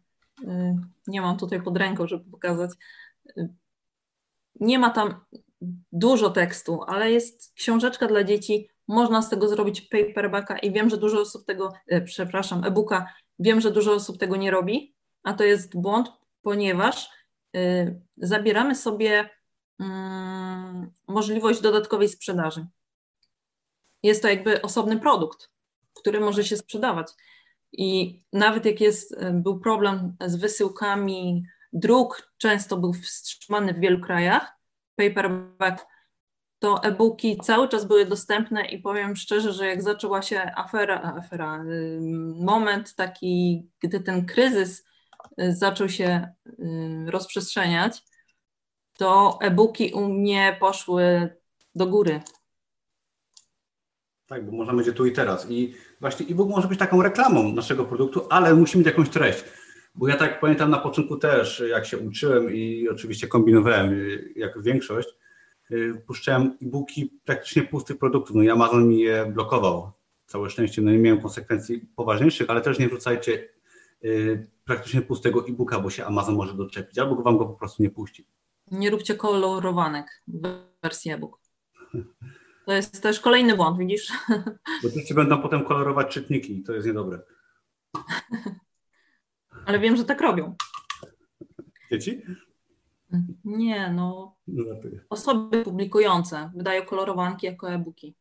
nie 1.07 1.21
mam 1.21 1.37
tutaj 1.37 1.61
pod 1.61 1.77
ręką, 1.77 2.07
żeby 2.07 2.31
pokazać. 2.31 2.71
Y, 3.37 3.49
nie 4.59 4.79
ma 4.79 4.89
tam 4.89 5.25
dużo 5.91 6.29
tekstu, 6.29 6.83
ale 6.87 7.11
jest 7.11 7.53
książeczka 7.53 8.07
dla 8.07 8.23
dzieci. 8.23 8.69
Można 8.87 9.21
z 9.21 9.29
tego 9.29 9.49
zrobić 9.49 9.81
paperbacka 9.81 10.57
i 10.57 10.71
wiem, 10.71 10.89
że 10.89 10.97
dużo 10.97 11.21
osób 11.21 11.45
tego, 11.45 11.73
przepraszam, 12.05 12.63
e-booka 12.63 13.05
Wiem, 13.39 13.61
że 13.61 13.71
dużo 13.71 13.93
osób 13.93 14.17
tego 14.17 14.35
nie 14.35 14.51
robi, 14.51 14.95
a 15.23 15.33
to 15.33 15.43
jest 15.43 15.79
błąd, 15.79 16.09
ponieważ 16.41 17.09
y, 17.55 18.01
zabieramy 18.17 18.75
sobie 18.75 19.29
y, 19.81 19.83
możliwość 21.07 21.61
dodatkowej 21.61 22.09
sprzedaży. 22.09 22.67
Jest 24.03 24.21
to 24.21 24.27
jakby 24.27 24.61
osobny 24.61 24.99
produkt, 24.99 25.49
który 25.93 26.19
może 26.19 26.43
się 26.43 26.57
sprzedawać. 26.57 27.07
I 27.77 28.21
nawet 28.33 28.65
jak 28.65 28.81
jest, 28.81 29.11
y, 29.11 29.31
był 29.33 29.59
problem 29.59 30.15
z 30.25 30.35
wysyłkami 30.35 31.43
druk, 31.73 32.31
często 32.37 32.77
był 32.77 32.93
wstrzymany 32.93 33.73
w 33.73 33.79
wielu 33.79 34.01
krajach, 34.01 34.57
paperback 34.95 35.85
to 36.59 36.83
e-booki 36.83 37.37
cały 37.37 37.69
czas 37.69 37.85
były 37.85 38.05
dostępne 38.05 38.65
i 38.65 38.79
powiem 38.79 39.15
szczerze, 39.15 39.53
że 39.53 39.67
jak 39.67 39.81
zaczęła 39.81 40.21
się 40.21 40.51
afera, 40.55 41.01
afera 41.01 41.63
moment 42.39 42.95
taki, 42.95 43.67
gdy 43.83 43.99
ten 43.99 44.25
kryzys 44.25 44.85
y, 45.41 45.55
zaczął 45.55 45.89
się 45.89 46.33
y, 46.47 47.11
rozprzestrzeniać, 47.11 48.03
to 48.97 49.37
e-booki 49.41 49.93
u 49.93 50.09
mnie 50.09 50.57
poszły 50.59 51.35
do 51.75 51.87
góry. 51.87 52.21
Tak, 54.27 54.45
bo 54.45 54.51
można 54.51 54.73
będzie 54.73 54.93
tu 54.93 55.05
i 55.05 55.11
teraz. 55.11 55.51
I 55.51 55.73
właśnie 55.99 56.25
e-book 56.27 56.49
może 56.49 56.67
być 56.67 56.79
taką 56.79 57.03
reklamą 57.03 57.53
naszego 57.53 57.85
produktu, 57.85 58.27
ale 58.29 58.55
musi 58.55 58.77
mieć 58.77 58.87
jakąś 58.87 59.09
treść. 59.09 59.43
Bo 59.95 60.07
ja 60.07 60.15
tak 60.15 60.39
pamiętam 60.39 60.71
na 60.71 60.77
początku 60.77 61.17
też, 61.17 61.63
jak 61.69 61.85
się 61.85 61.97
uczyłem 61.97 62.53
i 62.53 62.89
oczywiście 62.89 63.27
kombinowałem, 63.27 63.93
y, 63.93 64.33
jak 64.35 64.61
większość, 64.61 65.07
Y, 65.71 66.01
puszczałem 66.07 66.57
e-booki 66.61 67.19
praktycznie 67.25 67.63
pustych 67.63 67.97
produktów. 67.97 68.35
No 68.35 68.43
i 68.43 68.49
Amazon 68.49 68.87
mi 68.87 68.99
je 68.99 69.25
blokował. 69.25 69.91
Całe 70.25 70.49
szczęście, 70.49 70.81
no 70.81 70.91
nie 70.91 70.97
miałem 70.97 71.21
konsekwencji 71.21 71.79
poważniejszych, 71.95 72.49
ale 72.49 72.61
też 72.61 72.79
nie 72.79 72.87
wrzucajcie 72.87 73.49
y, 74.03 74.47
praktycznie 74.65 75.01
pustego 75.01 75.47
e-booka, 75.47 75.79
bo 75.79 75.89
się 75.89 76.05
Amazon 76.05 76.35
może 76.35 76.53
doczepić, 76.53 76.97
albo 76.97 77.23
wam 77.23 77.37
go 77.37 77.45
po 77.45 77.53
prostu 77.53 77.83
nie 77.83 77.89
puści. 77.89 78.27
Nie 78.71 78.89
róbcie 78.89 79.15
kolorowanek 79.15 80.05
w 80.27 80.59
wersji 80.83 81.11
e-book. 81.11 81.39
To 82.67 82.73
jest 82.73 83.01
też 83.03 83.19
kolejny 83.19 83.55
błąd, 83.55 83.77
widzisz? 83.77 84.11
Bo 84.83 84.89
dzieci 84.89 85.13
będą 85.13 85.41
potem 85.41 85.65
kolorować 85.65 86.13
czytniki 86.13 86.59
i 86.59 86.63
to 86.63 86.73
jest 86.73 86.87
niedobre. 86.87 87.19
Ale 89.65 89.79
wiem, 89.79 89.95
że 89.95 90.05
tak 90.05 90.21
robią. 90.21 90.55
Dzieci? 91.91 92.21
Nie, 93.45 93.91
no. 93.91 94.35
Osoby 95.09 95.63
publikujące 95.63 96.51
wydają 96.55 96.85
kolorowanki 96.85 97.45
jako 97.45 97.71
e-booki. 97.71 98.15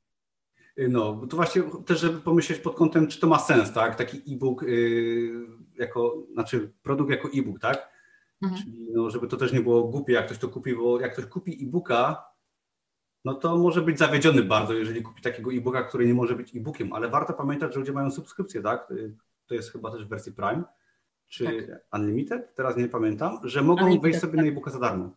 No, 0.89 1.27
to 1.31 1.37
właśnie 1.37 1.63
też, 1.87 2.01
żeby 2.01 2.21
pomyśleć 2.21 2.59
pod 2.59 2.77
kątem, 2.77 3.09
czy 3.09 3.21
to 3.21 3.27
ma 3.27 3.39
sens, 3.39 3.73
tak? 3.73 3.95
Taki 3.95 4.35
e-book 4.35 4.63
yy, 4.63 5.47
jako, 5.79 6.17
znaczy 6.33 6.73
produkt 6.83 7.11
jako 7.11 7.29
e-book, 7.35 7.61
tak? 7.61 7.89
Mhm. 8.43 8.63
Czyli 8.63 8.89
no, 8.93 9.11
żeby 9.11 9.29
to 9.29 9.37
też 9.37 9.53
nie 9.53 9.61
było 9.61 9.85
głupie, 9.85 10.13
jak 10.13 10.27
ktoś 10.27 10.39
to 10.39 10.49
kupi, 10.49 10.75
bo 10.75 11.01
jak 11.01 11.13
ktoś 11.13 11.27
kupi 11.27 11.65
e-booka, 11.65 12.36
no 13.27 13.35
to 13.35 13.57
może 13.57 13.83
być 13.83 13.99
zawiedziony 13.99 14.43
bardzo, 14.43 14.75
jeżeli 14.75 15.03
kupi 15.03 15.23
takiego 15.23 15.53
e-booka, 15.53 15.83
który 15.83 16.07
nie 16.07 16.15
może 16.15 16.35
być 16.35 16.57
e-bookiem, 16.57 16.93
ale 16.93 17.09
warto 17.09 17.33
pamiętać, 17.33 17.75
że 17.75 17.81
ludzie 17.81 17.93
mają 17.93 18.11
subskrypcję, 18.11 18.63
tak? 18.63 18.93
to 19.47 19.55
jest 19.55 19.73
chyba 19.73 19.91
też 19.91 20.05
w 20.05 20.09
wersji 20.09 20.33
Prime, 20.33 20.65
czy 21.29 21.67
tak. 21.67 22.01
Unlimited, 22.01 22.55
teraz 22.55 22.77
nie 22.77 22.89
pamiętam, 22.89 23.39
że 23.45 23.63
mogą 23.63 23.83
Unlimited, 23.83 24.03
wejść 24.03 24.21
sobie 24.21 24.37
tak. 24.37 24.45
na 24.45 24.51
e-booka 24.51 24.71
za 24.71 24.79
darmo. 24.79 25.11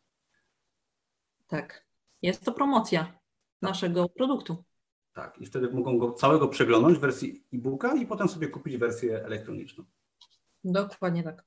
Tak. 1.48 1.86
Jest 2.22 2.46
to 2.46 2.52
promocja 2.52 3.04
tak. 3.04 3.14
naszego 3.62 4.10
produktu. 4.10 4.64
Tak, 5.14 5.38
i 5.42 5.46
wtedy 5.46 5.72
mogą 5.72 5.98
go 5.98 6.14
całego 6.14 6.48
przeglądnąć 6.48 6.98
w 6.98 7.02
wersji 7.02 7.44
e-booka 7.54 7.96
i 7.96 8.06
potem 8.06 8.28
sobie 8.28 8.48
kupić 8.48 8.78
wersję 8.78 9.26
elektroniczną. 9.26 9.84
Dokładnie 10.64 11.24
tak. 11.24 11.44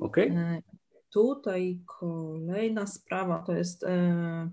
Ok. 0.00 0.18
E, 0.18 0.62
tutaj 1.10 1.80
kolejna 1.86 2.86
sprawa 2.86 3.38
to 3.38 3.52
jest 3.52 3.84
e, 3.84 4.50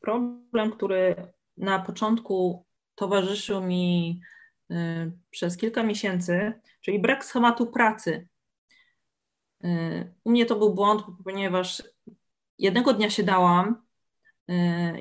problem, 0.00 0.70
który 0.72 1.16
na 1.56 1.78
początku 1.78 2.66
towarzyszył 2.94 3.60
mi 3.60 4.20
e, 4.70 5.10
przez 5.30 5.56
kilka 5.56 5.82
miesięcy, 5.82 6.52
czyli 6.80 6.98
brak 6.98 7.24
schematu 7.24 7.66
pracy. 7.66 8.28
U 10.24 10.30
mnie 10.30 10.46
to 10.46 10.56
był 10.56 10.74
błąd, 10.74 11.02
ponieważ 11.24 11.82
jednego 12.58 12.94
dnia 12.94 13.10
się 13.10 13.22
dałam 13.22 13.82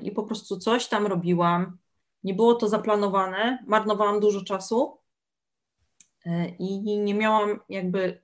i 0.02 0.12
po 0.12 0.24
prostu 0.24 0.58
coś 0.58 0.88
tam 0.88 1.08
robiłam. 1.08 1.78
Nie 2.24 2.34
było 2.34 2.56
to 2.56 2.70
zaplanowane, 2.70 3.64
marnowałam 3.68 4.20
dużo 4.20 4.44
czasu 4.44 4.98
i 6.60 7.00
nie 7.00 7.14
miałam 7.14 7.60
jakby 7.70 8.22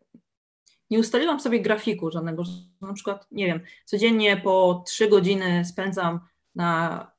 nie 0.90 1.00
ustaliłam 1.00 1.40
sobie 1.40 1.62
grafiku 1.62 2.12
żadnego, 2.12 2.44
że 2.44 2.52
na 2.82 2.94
przykład, 2.94 3.28
nie 3.32 3.46
wiem, 3.46 3.60
codziennie 3.86 4.38
po 4.38 4.84
trzy 4.88 5.08
godziny 5.08 5.66
spędzam 5.66 6.20
na, 6.56 7.12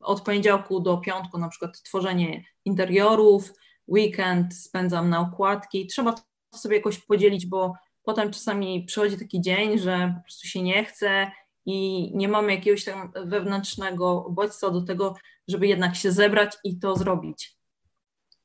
od 0.00 0.20
poniedziałku 0.20 0.80
do 0.80 0.98
piątku 0.98 1.38
na 1.38 1.48
przykład 1.48 1.82
tworzenie 1.82 2.44
interiorów, 2.64 3.52
weekend 3.88 4.54
spędzam 4.54 5.10
na 5.10 5.20
okładki. 5.20 5.86
Trzeba 5.86 6.12
to 6.12 6.58
sobie 6.58 6.76
jakoś 6.76 6.98
podzielić, 6.98 7.46
bo 7.46 7.74
potem 8.02 8.30
czasami 8.30 8.84
przychodzi 8.84 9.18
taki 9.18 9.40
dzień, 9.40 9.78
że 9.78 10.14
po 10.16 10.22
prostu 10.22 10.48
się 10.48 10.62
nie 10.62 10.84
chce 10.84 11.30
i 11.66 12.10
nie 12.16 12.28
mamy 12.28 12.54
jakiegoś 12.54 12.84
tam 12.84 13.12
wewnętrznego 13.24 14.26
bodźca 14.30 14.70
do 14.70 14.82
tego, 14.82 15.14
żeby 15.48 15.66
jednak 15.66 15.96
się 15.96 16.12
zebrać 16.12 16.56
i 16.64 16.78
to 16.78 16.96
zrobić. 16.96 17.56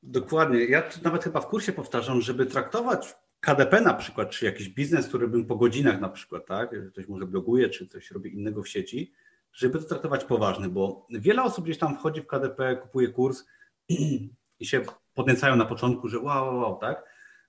Dokładnie. 0.02 0.64
Ja 0.64 0.82
nawet 1.02 1.24
chyba 1.24 1.40
w 1.40 1.46
kursie 1.46 1.72
powtarzam, 1.72 2.20
żeby 2.20 2.46
traktować 2.46 3.14
KDP 3.42 3.80
na 3.80 3.94
przykład, 3.94 4.30
czy 4.30 4.44
jakiś 4.44 4.68
biznes, 4.68 5.08
który 5.08 5.28
bym 5.28 5.44
po 5.44 5.56
godzinach 5.56 6.00
na 6.00 6.08
przykład, 6.08 6.46
tak, 6.46 6.90
ktoś 6.92 7.08
może 7.08 7.26
bloguje, 7.26 7.68
czy 7.68 7.88
coś 7.88 8.10
robi 8.10 8.34
innego 8.34 8.62
w 8.62 8.68
sieci, 8.68 9.12
żeby 9.52 9.78
to 9.78 9.84
traktować 9.84 10.24
poważnie, 10.24 10.68
bo 10.68 11.06
wiele 11.10 11.42
osób 11.42 11.64
gdzieś 11.64 11.78
tam 11.78 11.96
wchodzi 11.96 12.20
w 12.20 12.26
KDP, 12.26 12.76
kupuje 12.76 13.08
kurs 13.08 13.44
i 14.60 14.66
się 14.66 14.80
podniecają 15.14 15.56
na 15.56 15.64
początku, 15.64 16.08
że 16.08 16.18
wow, 16.18 16.46
wow, 16.46 16.60
wow 16.60 16.78
tak, 16.78 17.04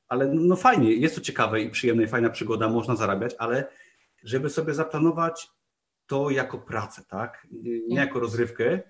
ale 0.08 0.28
no, 0.28 0.41
no 0.41 0.56
fajnie, 0.56 0.94
jest 0.94 1.16
to 1.16 1.22
ciekawe 1.22 1.62
i 1.62 1.70
przyjemne 1.70 2.04
i 2.04 2.08
fajna 2.08 2.30
przygoda, 2.30 2.70
można 2.70 2.96
zarabiać, 2.96 3.36
ale 3.38 3.68
żeby 4.24 4.50
sobie 4.50 4.74
zaplanować 4.74 5.50
to 6.08 6.30
jako 6.30 6.58
pracę, 6.58 7.04
tak, 7.08 7.48
nie. 7.88 7.96
jako 7.96 8.20
rozrywkę, 8.20 8.82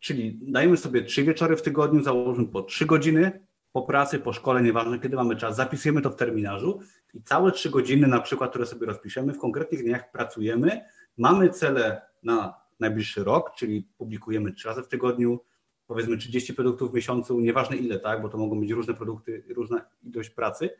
czyli 0.00 0.38
dajmy 0.42 0.76
sobie 0.76 1.02
trzy 1.02 1.24
wieczory 1.24 1.56
w 1.56 1.62
tygodniu, 1.62 2.02
założmy 2.02 2.46
po 2.46 2.62
trzy 2.62 2.86
godziny, 2.86 3.46
po 3.72 3.82
pracy, 3.82 4.18
po 4.18 4.32
szkole, 4.32 4.62
nieważne 4.62 4.98
kiedy 4.98 5.16
mamy 5.16 5.36
czas, 5.36 5.56
zapisujemy 5.56 6.02
to 6.02 6.10
w 6.10 6.16
terminarzu 6.16 6.80
i 7.14 7.22
całe 7.22 7.52
trzy 7.52 7.70
godziny 7.70 8.06
na 8.06 8.20
przykład, 8.20 8.50
które 8.50 8.66
sobie 8.66 8.86
rozpiszemy, 8.86 9.32
w 9.32 9.38
konkretnych 9.38 9.82
dniach 9.82 10.10
pracujemy, 10.10 10.84
mamy 11.18 11.50
cele 11.50 12.02
na 12.22 12.54
najbliższy 12.80 13.24
rok, 13.24 13.54
czyli 13.54 13.88
publikujemy 13.98 14.52
trzy 14.52 14.68
razy 14.68 14.82
w 14.82 14.88
tygodniu, 14.88 15.40
powiedzmy 15.86 16.16
30 16.16 16.54
produktów 16.54 16.90
w 16.90 16.94
miesiącu, 16.94 17.40
nieważne 17.40 17.76
ile, 17.76 17.98
tak, 17.98 18.22
bo 18.22 18.28
to 18.28 18.38
mogą 18.38 18.60
być 18.60 18.70
różne 18.70 18.94
produkty, 18.94 19.44
różna 19.48 19.84
ilość 20.02 20.30
pracy, 20.30 20.70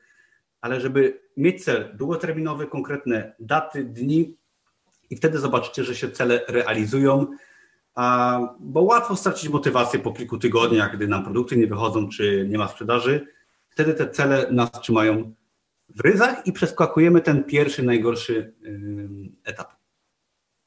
ale 0.61 0.81
żeby 0.81 1.21
mieć 1.37 1.65
cel 1.65 1.97
długoterminowy, 1.97 2.67
konkretne 2.67 3.35
daty, 3.39 3.85
dni 3.85 4.37
i 5.11 5.17
wtedy 5.17 5.39
zobaczycie, 5.39 5.85
że 5.85 5.95
się 5.95 6.11
cele 6.11 6.45
realizują, 6.49 7.27
bo 8.61 8.83
łatwo 8.83 9.17
stracić 9.17 9.49
motywację 9.49 10.01
po 10.01 10.13
kilku 10.13 10.39
tygodniach, 10.39 10.97
gdy 10.97 11.09
nam 11.09 11.25
produkty 11.25 11.57
nie 11.57 11.67
wychodzą, 11.67 12.09
czy 12.09 12.47
nie 12.49 12.59
ma 12.59 12.69
sprzedaży. 12.69 13.27
Wtedy 13.69 13.95
te 13.95 14.11
cele 14.11 14.47
nas 14.51 14.71
trzymają 14.73 15.35
w 15.89 16.01
ryzach 16.01 16.47
i 16.47 16.53
przeskakujemy 16.53 17.21
ten 17.21 17.45
pierwszy, 17.45 17.83
najgorszy 17.83 18.55
etap. 19.45 19.73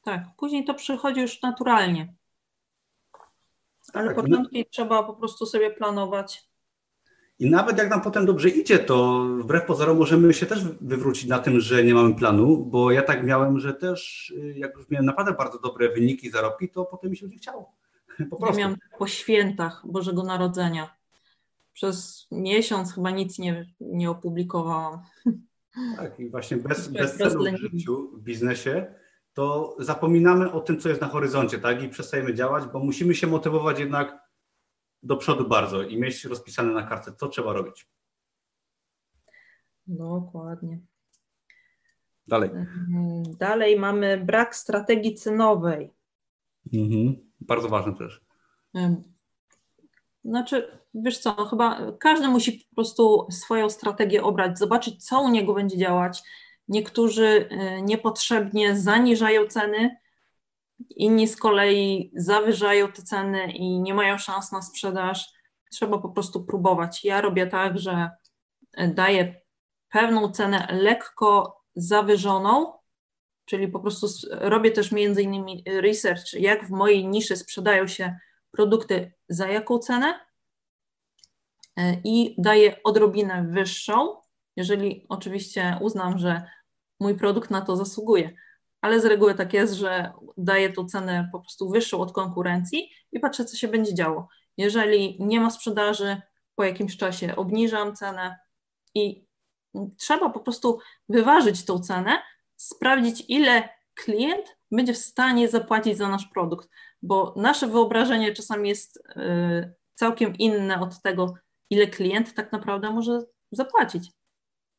Tak, 0.03 0.23
później 0.37 0.65
to 0.65 0.73
przychodzi 0.73 1.21
już 1.21 1.41
naturalnie. 1.41 2.13
Ale 3.93 4.07
tak, 4.07 4.15
początki 4.15 4.59
no... 4.59 4.65
trzeba 4.69 5.03
po 5.03 5.13
prostu 5.13 5.45
sobie 5.45 5.71
planować 5.71 6.47
i 7.39 7.49
nawet 7.49 7.77
jak 7.77 7.89
nam 7.89 8.01
potem 8.01 8.25
dobrze 8.25 8.49
idzie, 8.49 8.79
to 8.79 9.25
wbrew 9.39 9.65
pozorom 9.65 9.97
możemy 9.97 10.33
się 10.33 10.45
też 10.45 10.63
wywrócić 10.81 11.25
na 11.25 11.39
tym, 11.39 11.59
że 11.59 11.83
nie 11.83 11.93
mamy 11.93 12.15
planu, 12.15 12.57
bo 12.57 12.91
ja 12.91 13.01
tak 13.01 13.23
miałem, 13.23 13.59
że 13.59 13.73
też 13.73 14.29
y, 14.37 14.53
jak 14.57 14.77
już 14.77 14.89
miałem 14.89 15.05
naprawdę 15.05 15.33
bardzo 15.33 15.59
dobre 15.59 15.89
wyniki, 15.89 16.29
zarobki, 16.29 16.69
to 16.69 16.85
potem 16.85 17.11
mi 17.11 17.17
się 17.17 17.27
nie 17.29 17.37
chciało. 17.37 17.71
Po 18.29 18.37
prostu. 18.37 18.59
Ja 18.59 18.65
miałam 18.65 18.77
po 18.97 19.07
świętach 19.07 19.81
Bożego 19.85 20.23
Narodzenia. 20.23 20.95
Przez 21.73 22.27
miesiąc 22.31 22.93
chyba 22.93 23.11
nic 23.11 23.39
nie, 23.39 23.65
nie 23.79 24.09
opublikowałam. 24.09 24.99
Tak, 25.97 26.19
i 26.19 26.29
właśnie 26.29 26.57
bez, 26.57 26.87
bez 26.87 27.17
celu 27.17 27.43
w 27.43 27.57
życiu, 27.57 28.11
w 28.13 28.21
biznesie, 28.21 28.93
to 29.33 29.75
zapominamy 29.79 30.51
o 30.51 30.59
tym, 30.59 30.79
co 30.79 30.89
jest 30.89 31.01
na 31.01 31.07
horyzoncie, 31.07 31.57
tak? 31.57 31.83
I 31.83 31.89
przestajemy 31.89 32.33
działać, 32.33 32.63
bo 32.73 32.79
musimy 32.79 33.15
się 33.15 33.27
motywować 33.27 33.79
jednak 33.79 34.24
do 35.05 35.17
przodu 35.17 35.47
bardzo 35.47 35.81
i 35.83 35.97
mieć 35.97 36.25
rozpisane 36.25 36.73
na 36.73 36.83
kartce, 36.83 37.13
co 37.13 37.27
trzeba 37.27 37.53
robić. 37.53 37.87
Dokładnie. 39.87 40.79
Dalej. 42.27 42.49
Dalej 43.39 43.79
mamy 43.79 44.17
brak 44.17 44.55
strategii 44.55 45.15
cenowej. 45.15 45.91
Mhm. 46.73 47.15
Bardzo 47.39 47.69
ważne 47.69 47.95
też. 47.95 48.25
Znaczy, 50.25 50.79
wiesz 50.93 51.17
co, 51.17 51.45
chyba 51.45 51.91
każdy 51.99 52.27
musi 52.27 52.51
po 52.69 52.75
prostu 52.75 53.27
swoją 53.31 53.69
strategię 53.69 54.23
obrać, 54.23 54.59
zobaczyć, 54.59 55.05
co 55.05 55.21
u 55.21 55.29
niego 55.29 55.53
będzie 55.53 55.77
działać. 55.77 56.23
Niektórzy 56.67 57.47
e, 57.49 57.81
niepotrzebnie 57.81 58.75
zaniżają 58.75 59.47
ceny, 59.47 59.97
Inni 60.89 61.27
z 61.27 61.37
kolei 61.37 62.11
zawyżają 62.15 62.91
te 62.91 63.01
ceny 63.01 63.51
i 63.51 63.81
nie 63.81 63.93
mają 63.93 64.17
szans 64.17 64.51
na 64.51 64.61
sprzedaż. 64.61 65.33
Trzeba 65.71 65.97
po 65.97 66.09
prostu 66.09 66.45
próbować. 66.45 67.05
Ja 67.05 67.21
robię 67.21 67.47
tak, 67.47 67.79
że 67.79 68.09
daję 68.93 69.41
pewną 69.89 70.31
cenę 70.31 70.67
lekko 70.71 71.61
zawyżoną, 71.75 72.73
czyli 73.45 73.67
po 73.67 73.79
prostu 73.79 74.07
robię 74.29 74.71
też 74.71 74.91
między 74.91 75.21
innymi 75.21 75.63
research, 75.67 76.33
jak 76.33 76.67
w 76.67 76.69
mojej 76.69 77.07
niszy 77.07 77.37
sprzedają 77.37 77.87
się 77.87 78.17
produkty, 78.51 79.13
za 79.29 79.47
jaką 79.47 79.79
cenę 79.79 80.19
i 82.03 82.35
daję 82.37 82.83
odrobinę 82.83 83.47
wyższą, 83.49 84.21
jeżeli 84.55 85.05
oczywiście 85.09 85.77
uznam, 85.81 86.17
że 86.17 86.49
mój 86.99 87.15
produkt 87.15 87.49
na 87.51 87.61
to 87.61 87.75
zasługuje 87.75 88.35
ale 88.85 88.99
z 88.99 89.05
reguły 89.05 89.35
tak 89.35 89.53
jest, 89.53 89.73
że 89.73 90.13
daję 90.37 90.73
tą 90.73 90.85
cenę 90.85 91.29
po 91.31 91.39
prostu 91.39 91.69
wyższą 91.69 91.99
od 91.99 92.11
konkurencji 92.11 92.89
i 93.11 93.19
patrzę, 93.19 93.45
co 93.45 93.57
się 93.57 93.67
będzie 93.67 93.93
działo. 93.93 94.27
Jeżeli 94.57 95.17
nie 95.19 95.39
ma 95.39 95.49
sprzedaży, 95.49 96.21
po 96.55 96.63
jakimś 96.63 96.97
czasie 96.97 97.35
obniżam 97.35 97.95
cenę 97.95 98.39
i 98.95 99.27
trzeba 99.97 100.29
po 100.29 100.39
prostu 100.39 100.79
wyważyć 101.09 101.65
tą 101.65 101.79
cenę, 101.79 102.11
sprawdzić, 102.55 103.25
ile 103.27 103.69
klient 103.93 104.57
będzie 104.71 104.93
w 104.93 104.97
stanie 104.97 105.47
zapłacić 105.47 105.97
za 105.97 106.09
nasz 106.09 106.25
produkt, 106.25 106.69
bo 107.01 107.33
nasze 107.37 107.67
wyobrażenie 107.67 108.33
czasami 108.33 108.69
jest 108.69 108.97
y, 108.97 109.73
całkiem 109.95 110.35
inne 110.35 110.79
od 110.79 111.01
tego, 111.01 111.33
ile 111.69 111.87
klient 111.87 112.33
tak 112.33 112.51
naprawdę 112.51 112.91
może 112.91 113.23
zapłacić. 113.51 114.11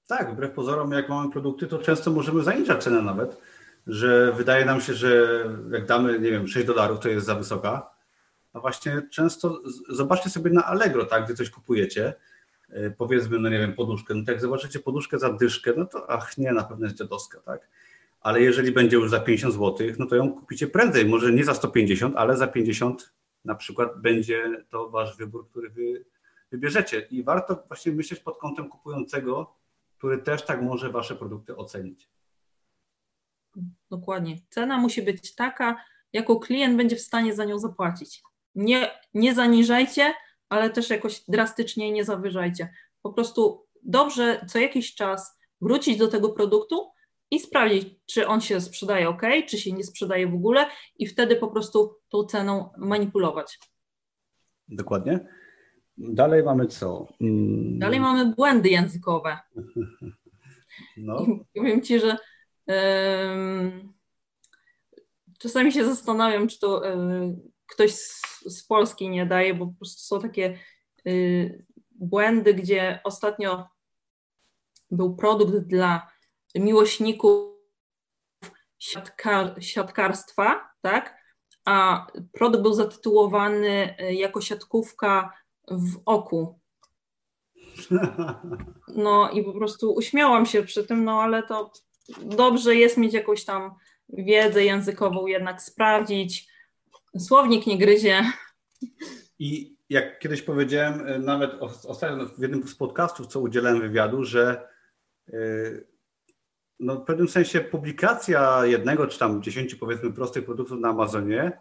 Tak, 0.06 0.32
wbrew 0.32 0.54
pozorom, 0.54 0.92
jak 0.92 1.08
mamy 1.08 1.30
produkty, 1.30 1.66
to 1.66 1.78
często 1.78 2.10
możemy 2.10 2.42
zaniżać 2.42 2.84
cenę 2.84 3.02
nawet 3.02 3.55
że 3.86 4.32
wydaje 4.32 4.64
nam 4.64 4.80
się, 4.80 4.94
że 4.94 5.42
jak 5.70 5.86
damy, 5.86 6.20
nie 6.20 6.30
wiem, 6.30 6.48
6 6.48 6.66
dolarów, 6.66 7.00
to 7.00 7.08
jest 7.08 7.26
za 7.26 7.34
wysoka. 7.34 7.90
A 8.52 8.60
właśnie 8.60 9.02
często 9.10 9.62
zobaczcie 9.88 10.30
sobie 10.30 10.50
na 10.50 10.64
Allegro, 10.64 11.04
tak, 11.04 11.24
gdy 11.24 11.34
coś 11.34 11.50
kupujecie, 11.50 12.14
e, 12.70 12.90
powiedzmy, 12.90 13.38
no 13.38 13.48
nie 13.48 13.58
wiem, 13.58 13.74
poduszkę, 13.74 14.14
no 14.14 14.20
tak 14.20 14.34
jak 14.34 14.40
zobaczycie 14.40 14.78
poduszkę 14.78 15.18
za 15.18 15.32
dyszkę, 15.32 15.72
no 15.76 15.84
to 15.84 16.10
ach 16.10 16.38
nie, 16.38 16.52
na 16.52 16.64
pewno 16.64 16.86
jest 16.86 16.98
dziadowska, 16.98 17.40
tak. 17.40 17.68
Ale 18.20 18.40
jeżeli 18.40 18.72
będzie 18.72 18.96
już 18.96 19.10
za 19.10 19.20
50 19.20 19.54
zł, 19.54 19.86
no 19.98 20.06
to 20.06 20.16
ją 20.16 20.32
kupicie 20.32 20.66
prędzej, 20.66 21.06
może 21.06 21.32
nie 21.32 21.44
za 21.44 21.54
150, 21.54 22.16
ale 22.16 22.36
za 22.36 22.46
50 22.46 23.12
na 23.44 23.54
przykład 23.54 24.00
będzie 24.00 24.64
to 24.68 24.90
wasz 24.90 25.16
wybór, 25.16 25.48
który 25.48 25.70
wy 25.70 26.04
wybierzecie. 26.50 27.06
I 27.10 27.22
warto 27.22 27.64
właśnie 27.68 27.92
myśleć 27.92 28.20
pod 28.20 28.38
kątem 28.38 28.68
kupującego, 28.68 29.54
który 29.98 30.18
też 30.18 30.42
tak 30.42 30.62
może 30.62 30.90
wasze 30.90 31.16
produkty 31.16 31.56
ocenić. 31.56 32.08
Dokładnie. 33.90 34.36
Cena 34.50 34.78
musi 34.78 35.02
być 35.02 35.34
taka, 35.34 35.84
jaką 36.12 36.36
klient 36.36 36.76
będzie 36.76 36.96
w 36.96 37.00
stanie 37.00 37.34
za 37.34 37.44
nią 37.44 37.58
zapłacić. 37.58 38.22
Nie, 38.54 38.90
nie 39.14 39.34
zaniżajcie, 39.34 40.14
ale 40.48 40.70
też 40.70 40.90
jakoś 40.90 41.24
drastycznie 41.28 41.92
nie 41.92 42.04
zawyżajcie. 42.04 42.68
Po 43.02 43.12
prostu 43.12 43.66
dobrze 43.82 44.46
co 44.48 44.58
jakiś 44.58 44.94
czas 44.94 45.38
wrócić 45.60 45.98
do 45.98 46.08
tego 46.08 46.28
produktu 46.28 46.90
i 47.30 47.40
sprawdzić, 47.40 47.88
czy 48.06 48.26
on 48.26 48.40
się 48.40 48.60
sprzedaje 48.60 49.08
ok, 49.08 49.22
czy 49.48 49.58
się 49.58 49.72
nie 49.72 49.84
sprzedaje 49.84 50.28
w 50.28 50.34
ogóle, 50.34 50.66
i 50.96 51.06
wtedy 51.06 51.36
po 51.36 51.48
prostu 51.48 51.96
tą 52.08 52.24
ceną 52.24 52.70
manipulować. 52.78 53.58
Dokładnie. 54.68 55.20
Dalej 55.98 56.42
mamy 56.42 56.66
co? 56.66 57.06
Mm. 57.20 57.78
Dalej 57.78 58.00
mamy 58.00 58.34
błędy 58.34 58.68
językowe. 58.68 59.38
No. 60.96 61.26
I 61.54 61.60
powiem 61.60 61.82
Ci, 61.82 62.00
że 62.00 62.16
czasami 65.38 65.72
się 65.72 65.84
zastanawiam, 65.84 66.48
czy 66.48 66.58
to 66.58 66.80
um, 66.80 67.40
ktoś 67.66 67.94
z, 67.94 68.22
z, 68.46 68.64
Polski 68.64 69.08
nie 69.08 69.26
daje, 69.26 69.54
bo 69.54 69.66
po 69.66 69.72
prostu 69.72 70.00
są 70.00 70.20
takie 70.20 70.58
um, 71.04 71.66
błędy, 71.90 72.54
gdzie 72.54 73.00
ostatnio 73.04 73.68
był 74.90 75.16
produkt 75.16 75.58
dla 75.58 76.10
miłośników 76.54 77.56
siatkar, 78.78 79.56
siatkarstwa, 79.60 80.70
tak? 80.82 81.16
A 81.64 82.06
produkt 82.32 82.62
był 82.62 82.72
zatytułowany 82.72 83.96
y, 84.00 84.14
jako 84.14 84.40
siatkówka 84.40 85.32
w 85.70 86.00
oku. 86.06 86.60
No 88.88 89.30
i 89.30 89.44
po 89.44 89.52
prostu 89.52 89.92
uśmiałam 89.92 90.46
się 90.46 90.62
przy 90.62 90.84
tym, 90.84 91.04
no 91.04 91.22
ale 91.22 91.42
to 91.42 91.70
dobrze 92.22 92.74
jest 92.74 92.96
mieć 92.96 93.14
jakąś 93.14 93.44
tam 93.44 93.70
wiedzę 94.08 94.64
językową, 94.64 95.26
jednak 95.26 95.62
sprawdzić. 95.62 96.48
Słownik 97.18 97.66
nie 97.66 97.78
gryzie. 97.78 98.22
I 99.38 99.76
jak 99.88 100.18
kiedyś 100.18 100.42
powiedziałem, 100.42 101.08
y, 101.08 101.18
nawet 101.18 101.50
ostatnio 101.88 102.26
w 102.26 102.42
jednym 102.42 102.68
z 102.68 102.74
podcastów, 102.74 103.26
co 103.26 103.40
udzielałem 103.40 103.80
wywiadu, 103.80 104.24
że 104.24 104.68
yy, 105.28 105.86
no, 106.80 106.94
w 106.96 107.04
pewnym 107.04 107.28
sensie 107.28 107.60
publikacja 107.60 108.66
jednego 108.66 109.06
czy 109.06 109.18
tam 109.18 109.42
dziesięciu 109.42 109.78
powiedzmy 109.78 110.12
prostych 110.12 110.44
produktów 110.44 110.80
na 110.80 110.88
Amazonie 110.88 111.60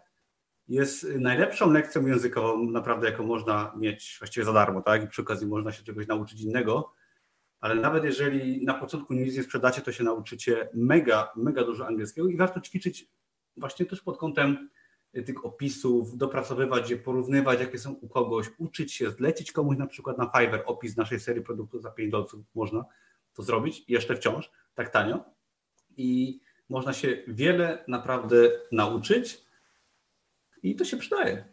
jest 0.68 1.06
najlepszą 1.18 1.70
lekcją 1.70 2.06
językową 2.06 2.70
naprawdę, 2.70 3.10
jaką 3.10 3.26
można 3.26 3.72
mieć 3.76 4.16
właściwie 4.18 4.46
za 4.46 4.52
darmo, 4.52 4.82
tak? 4.82 5.04
I 5.04 5.08
przy 5.08 5.22
okazji 5.22 5.46
można 5.46 5.72
się 5.72 5.84
czegoś 5.84 6.06
nauczyć 6.06 6.40
innego, 6.40 6.92
ale 7.60 7.74
nawet 7.74 8.04
jeżeli 8.04 8.64
na 8.64 8.74
początku 8.74 9.14
nic 9.14 9.36
nie 9.36 9.42
sprzedacie, 9.42 9.82
to 9.82 9.92
się 9.92 10.04
nauczycie 10.04 10.68
mega, 10.74 11.32
mega 11.36 11.64
dużo 11.64 11.86
angielskiego 11.86 12.28
i 12.28 12.36
warto 12.36 12.60
ćwiczyć 12.60 13.08
właśnie 13.56 13.86
też 13.86 14.00
pod 14.00 14.18
kątem 14.18 14.68
tych 15.26 15.44
opisów, 15.44 16.16
dopracowywać 16.16 16.90
je, 16.90 16.96
porównywać, 16.96 17.60
jakie 17.60 17.78
są 17.78 17.92
u 17.92 18.08
kogoś, 18.08 18.46
uczyć 18.58 18.92
się, 18.92 19.10
zlecić 19.10 19.52
komuś 19.52 19.76
na 19.76 19.86
przykład 19.86 20.18
na 20.18 20.30
Fiverr 20.36 20.62
opis 20.66 20.96
naszej 20.96 21.20
serii 21.20 21.42
produktów 21.42 21.82
za 21.82 21.90
5 21.90 22.12
dolców, 22.12 22.40
można 22.54 22.84
to 23.34 23.42
zrobić 23.42 23.84
jeszcze 23.88 24.16
wciąż, 24.16 24.50
tak 24.74 24.90
tanio 24.90 25.24
i 25.96 26.40
można 26.68 26.92
się 26.92 27.22
wiele 27.28 27.84
naprawdę 27.88 28.36
nauczyć 28.72 29.46
i 30.62 30.76
to 30.76 30.84
się 30.84 30.96
przydaje. 30.96 31.44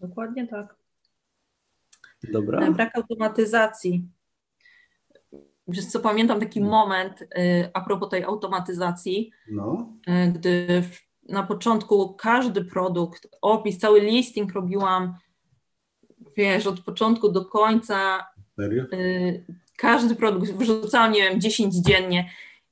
Dokładnie 0.00 0.48
tak. 0.48 0.76
Dobra. 2.32 2.70
Brak 2.70 2.96
automatyzacji. 2.96 4.08
Wiesz 5.68 5.86
co, 5.86 6.00
pamiętam 6.00 6.40
taki 6.40 6.60
hmm. 6.60 6.70
moment 6.70 7.22
y, 7.22 7.26
a 7.74 7.80
propos 7.80 8.08
tej 8.08 8.24
automatyzacji, 8.24 9.30
no. 9.50 9.92
Y, 10.08 10.32
gdy 10.32 10.82
na 11.28 11.42
początku 11.42 12.14
każdy 12.14 12.64
produkt, 12.64 13.28
opis, 13.42 13.78
cały 13.78 14.00
listing 14.00 14.52
robiłam, 14.52 15.14
wiesz, 16.36 16.66
od 16.66 16.80
początku 16.80 17.28
do 17.28 17.44
końca. 17.44 18.26
Serio? 18.56 18.84
Y, 18.92 19.44
każdy 19.78 20.14
produkt 20.14 20.52
wrzucałam, 20.52 21.12
nie 21.12 21.22
wiem, 21.22 21.40
10 21.40 21.74
dziennie. 21.74 22.30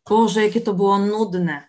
Boże, 0.08 0.42
jakie 0.42 0.60
to 0.60 0.74
było 0.74 0.98
nudne. 0.98 1.62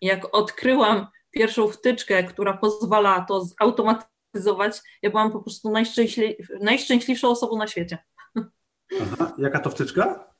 Jak 0.00 0.34
odkryłam 0.34 1.06
pierwszą 1.30 1.68
wtyczkę, 1.68 2.24
która 2.24 2.56
pozwala 2.56 3.20
to 3.20 3.44
zautomatyzować, 3.44 4.80
ja 5.02 5.10
byłam 5.10 5.32
po 5.32 5.40
prostu 5.40 5.70
najszczęśli 5.70 6.36
najszczęśliwszą 6.60 7.28
osobą 7.28 7.56
na 7.56 7.66
świecie. 7.66 7.98
Aha. 9.02 9.34
Jaka 9.38 9.60
to 9.60 9.70
wtyczka? 9.70 10.33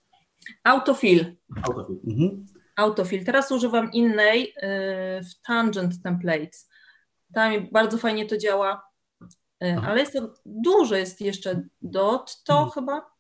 Autofill. 0.65 1.37
Autofill. 1.63 2.01
Mhm. 2.07 2.47
Autofill. 2.77 3.25
Teraz 3.25 3.53
używam 3.53 3.93
innej 3.93 4.49
y, 4.49 4.55
w 5.25 5.47
Tangent 5.47 6.03
Templates. 6.03 6.69
Tam 7.35 7.53
bardzo 7.73 7.99
fajnie 7.99 8.27
to 8.27 8.37
działa, 8.37 8.83
y, 9.63 9.77
ale 9.87 10.01
jest 10.01 10.13
to 10.13 10.35
dużo, 10.47 10.97
jest 10.97 11.21
jeszcze 11.21 11.63
DOT 11.83 12.43
to 12.45 12.55
mhm. 12.55 12.71
chyba 12.71 13.15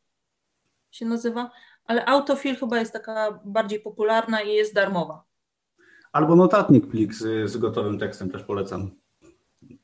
się 0.91 1.07
nazywa, 1.07 1.51
ale 1.87 2.07
Autofill 2.07 2.57
chyba 2.57 2.79
jest 2.79 2.93
taka 2.93 3.41
bardziej 3.45 3.81
popularna 3.81 4.43
i 4.43 4.55
jest 4.55 4.75
darmowa. 4.75 5.25
Albo 6.13 6.37
notatnik 6.37 6.87
plik 6.87 7.15
z, 7.15 7.51
z 7.51 7.57
gotowym 7.57 7.99
tekstem 7.99 8.31
też 8.31 8.43
polecam. 8.43 8.91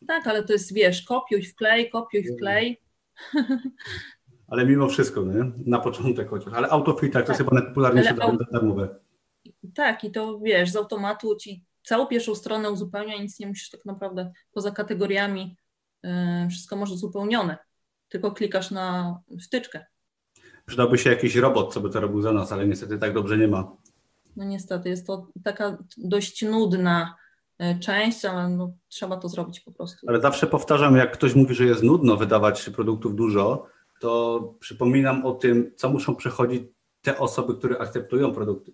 Tak, 0.08 0.26
ale 0.26 0.44
to 0.44 0.52
jest, 0.52 0.74
wiesz, 0.74 1.02
kopiuj, 1.02 1.42
wklej, 1.42 1.90
kopiuj, 1.90 2.24
wklej. 2.34 2.80
Ale 4.50 4.66
mimo 4.66 4.88
wszystko, 4.88 5.22
nie? 5.22 5.52
na 5.66 5.78
początek 5.78 6.28
chociaż. 6.28 6.54
Ale 6.54 6.68
autofill 6.68 7.10
tak, 7.10 7.26
to 7.26 7.32
jest 7.32 7.42
chyba 7.42 7.60
najpopularniejsze 7.60 8.22
auto... 8.22 8.44
darmowe. 8.52 8.88
Tak, 9.74 10.04
i 10.04 10.10
to 10.10 10.38
wiesz, 10.38 10.70
z 10.70 10.76
automatu 10.76 11.36
ci 11.36 11.64
całą 11.84 12.06
pierwszą 12.06 12.34
stronę 12.34 12.70
uzupełnia, 12.70 13.22
nic 13.22 13.38
nie 13.38 13.46
musisz 13.46 13.70
tak 13.70 13.84
naprawdę 13.84 14.32
poza 14.52 14.70
kategoriami, 14.70 15.56
yy, 16.02 16.10
wszystko 16.50 16.76
może 16.76 16.94
uzupełnione. 16.94 17.58
Tylko 18.08 18.32
klikasz 18.32 18.70
na 18.70 19.16
wtyczkę. 19.42 19.86
Przydałby 20.66 20.98
się 20.98 21.10
jakiś 21.10 21.36
robot, 21.36 21.74
co 21.74 21.80
by 21.80 21.90
to 21.90 22.00
robił 22.00 22.22
za 22.22 22.32
nas, 22.32 22.52
ale 22.52 22.66
niestety 22.66 22.98
tak 22.98 23.14
dobrze 23.14 23.38
nie 23.38 23.48
ma. 23.48 23.76
No 24.36 24.44
niestety, 24.44 24.88
jest 24.88 25.06
to 25.06 25.26
taka 25.44 25.78
dość 25.96 26.42
nudna 26.42 27.14
e, 27.58 27.78
część, 27.78 28.24
ale 28.24 28.48
no, 28.48 28.72
trzeba 28.88 29.16
to 29.16 29.28
zrobić 29.28 29.60
po 29.60 29.72
prostu. 29.72 30.06
Ale 30.08 30.20
zawsze 30.20 30.46
powtarzam, 30.46 30.96
jak 30.96 31.12
ktoś 31.12 31.34
mówi, 31.34 31.54
że 31.54 31.64
jest 31.64 31.82
nudno 31.82 32.16
wydawać 32.16 32.70
produktów 32.70 33.14
dużo, 33.14 33.66
to 34.00 34.54
przypominam 34.60 35.26
o 35.26 35.32
tym, 35.32 35.72
co 35.76 35.90
muszą 35.90 36.16
przechodzić 36.16 36.62
te 37.02 37.18
osoby, 37.18 37.54
które 37.54 37.78
akceptują 37.78 38.32
produkty. 38.32 38.72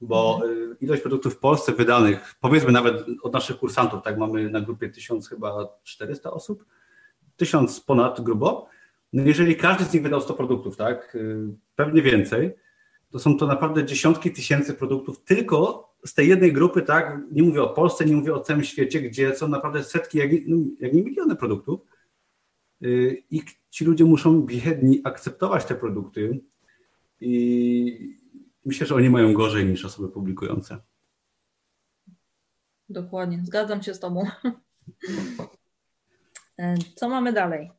Bo 0.00 0.40
mhm. 0.42 0.72
E, 0.72 0.76
ilość 0.80 1.02
produktów 1.02 1.34
w 1.34 1.38
Polsce 1.38 1.72
wydanych, 1.72 2.34
powiedzmy 2.40 2.72
nawet 2.72 3.06
od 3.22 3.32
naszych 3.32 3.58
kursantów, 3.58 4.02
tak 4.02 4.18
mamy 4.18 4.50
na 4.50 4.60
grupie 4.60 4.88
1000 4.88 5.28
chyba 5.28 5.78
400 5.82 6.30
osób, 6.30 6.64
1000 7.36 7.80
ponad 7.80 8.20
grubo. 8.20 8.68
No 9.12 9.22
jeżeli 9.22 9.56
każdy 9.56 9.84
z 9.84 9.92
nich 9.92 10.02
wydał 10.02 10.20
100 10.20 10.34
produktów, 10.34 10.76
tak, 10.76 11.16
e, 11.16 11.52
pewnie 11.76 12.02
więcej, 12.02 12.54
to 13.10 13.18
są 13.18 13.36
to 13.36 13.46
naprawdę 13.46 13.84
dziesiątki 13.84 14.32
tysięcy 14.32 14.74
produktów 14.74 15.24
tylko 15.24 15.88
z 16.06 16.14
tej 16.14 16.28
jednej 16.28 16.52
grupy, 16.52 16.82
tak? 16.82 17.20
Nie 17.32 17.42
mówię 17.42 17.62
o 17.62 17.68
Polsce, 17.68 18.04
nie 18.04 18.16
mówię 18.16 18.34
o 18.34 18.40
całym 18.40 18.64
świecie, 18.64 19.00
gdzie 19.00 19.36
są 19.36 19.48
naprawdę 19.48 19.82
setki, 19.82 20.18
jak, 20.18 20.30
no, 20.46 20.56
jak 20.80 20.92
nie 20.92 21.02
miliony 21.02 21.36
produktów. 21.36 21.80
Y, 22.84 23.22
I 23.30 23.42
ci 23.70 23.84
ludzie 23.84 24.04
muszą 24.04 24.42
biedni 24.42 25.00
akceptować 25.04 25.64
te 25.64 25.74
produkty. 25.74 26.40
I 27.20 28.18
myślę, 28.64 28.86
że 28.86 28.94
oni 28.94 29.10
mają 29.10 29.32
gorzej 29.32 29.66
niż 29.66 29.84
osoby 29.84 30.08
publikujące. 30.08 30.80
Dokładnie, 32.88 33.40
zgadzam 33.44 33.82
się 33.82 33.94
z 33.94 34.00
Tobą. 34.00 34.26
E, 36.58 36.74
co 36.94 37.08
mamy 37.08 37.32
dalej? 37.32 37.70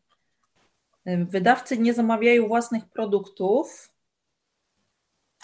E, 1.06 1.26
wydawcy 1.26 1.78
nie 1.78 1.94
zamawiają 1.94 2.48
własnych 2.48 2.86
produktów, 2.86 3.94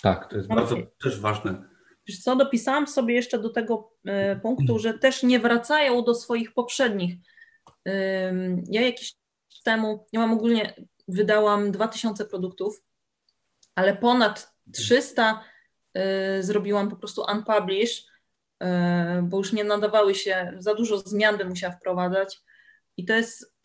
tak, 0.02 0.30
to 0.30 0.36
jest 0.36 0.48
bardzo 0.50 0.76
też 1.04 1.20
ważne. 1.20 1.70
Wiesz 2.08 2.20
co, 2.20 2.36
dopisałam 2.36 2.88
sobie 2.88 3.16
jeszcze 3.16 3.40
do 3.40 3.50
tego 3.50 3.92
e, 4.06 4.36
punktu, 4.36 4.80
że 4.80 4.94
też 4.94 5.24
nie 5.24 5.40
wracają 5.40 6.04
do 6.04 6.16
swoich 6.16 6.54
poprzednich. 6.54 7.16
Ja 8.70 8.82
jakiś 8.82 9.16
temu, 9.64 10.06
ja 10.12 10.20
mam 10.20 10.34
ogólnie, 10.34 10.76
wydałam 11.08 11.72
2000 11.72 12.26
produktów, 12.26 12.84
ale 13.76 13.98
ponad 13.98 14.54
300 14.74 15.44
e, 15.94 16.44
zrobiłam 16.44 16.90
po 16.90 16.96
prostu 16.96 17.24
unpublish, 17.34 18.06
e, 18.60 19.22
bo 19.24 19.38
już 19.38 19.54
nie 19.54 19.64
nadawały 19.64 20.16
się, 20.16 20.54
za 20.58 20.76
dużo 20.76 20.98
zmian 20.98 21.38
bym 21.38 21.50
musiała 21.50 21.74
wprowadzać 21.74 22.42
i 22.98 23.06
to 23.06 23.14
jest 23.14 23.56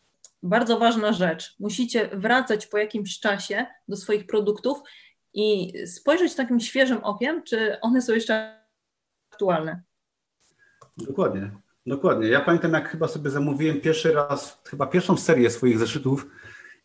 bardzo 0.43 0.79
ważna 0.79 1.13
rzecz. 1.13 1.55
Musicie 1.59 2.09
wracać 2.13 2.67
po 2.67 2.77
jakimś 2.77 3.19
czasie 3.19 3.65
do 3.87 3.97
swoich 3.97 4.27
produktów 4.27 4.77
i 5.33 5.73
spojrzeć 5.87 6.35
takim 6.35 6.59
świeżym 6.59 7.03
okiem, 7.03 7.43
czy 7.43 7.81
one 7.81 8.01
są 8.01 8.13
jeszcze 8.13 8.63
aktualne. 9.31 9.81
Dokładnie, 10.97 11.51
dokładnie. 11.87 12.27
Ja 12.27 12.41
pamiętam, 12.41 12.73
jak 12.73 12.89
chyba 12.89 13.07
sobie 13.07 13.29
zamówiłem 13.29 13.81
pierwszy 13.81 14.13
raz, 14.13 14.61
chyba 14.69 14.87
pierwszą 14.87 15.17
serię 15.17 15.49
swoich 15.49 15.79
zeszytów 15.79 16.27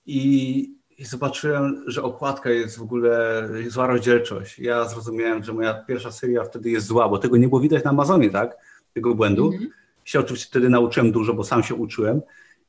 i, 0.06 0.76
i 0.98 1.04
zobaczyłem, 1.04 1.84
że 1.86 2.02
okładka 2.02 2.50
jest 2.50 2.78
w 2.78 2.82
ogóle 2.82 3.48
zła 3.68 3.86
rozdzielczość. 3.86 4.58
Ja 4.58 4.84
zrozumiałem, 4.84 5.44
że 5.44 5.52
moja 5.52 5.74
pierwsza 5.74 6.12
seria 6.12 6.44
wtedy 6.44 6.70
jest 6.70 6.86
zła, 6.86 7.08
bo 7.08 7.18
tego 7.18 7.36
nie 7.36 7.48
było 7.48 7.60
widać 7.60 7.84
na 7.84 7.90
Amazonie, 7.90 8.30
tak? 8.30 8.56
Tego 8.94 9.14
błędu. 9.14 9.50
-hmm. 9.50 9.66
Się 10.04 10.20
oczywiście 10.20 10.48
wtedy 10.48 10.68
nauczyłem 10.68 11.12
dużo, 11.12 11.34
bo 11.34 11.44
sam 11.44 11.62
się 11.62 11.74
uczyłem 11.74 12.20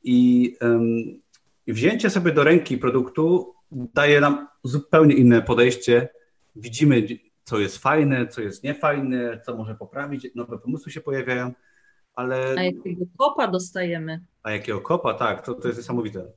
i 0.04 0.56
um, 0.60 1.20
wzięcie 1.66 2.10
sobie 2.10 2.32
do 2.32 2.44
ręki 2.44 2.78
produktu 2.78 3.54
daje 3.72 4.20
nam 4.20 4.48
zupełnie 4.64 5.14
inne 5.14 5.42
podejście. 5.42 6.08
Widzimy, 6.56 7.06
co 7.44 7.58
jest 7.58 7.78
fajne, 7.78 8.26
co 8.26 8.40
jest 8.40 8.64
niefajne, 8.64 9.40
co 9.46 9.56
może 9.56 9.74
poprawić, 9.74 10.28
nowe 10.34 10.58
pomysły 10.58 10.92
się 10.92 11.00
pojawiają, 11.00 11.52
ale... 12.14 12.54
A 12.58 12.62
jakiego 12.62 13.04
kopa 13.18 13.48
dostajemy? 13.48 14.20
A 14.42 14.50
jakiego 14.50 14.80
kopa, 14.80 15.14
tak, 15.14 15.46
to, 15.46 15.54
to 15.54 15.68
jest 15.68 15.78
niesamowite. 15.78 16.32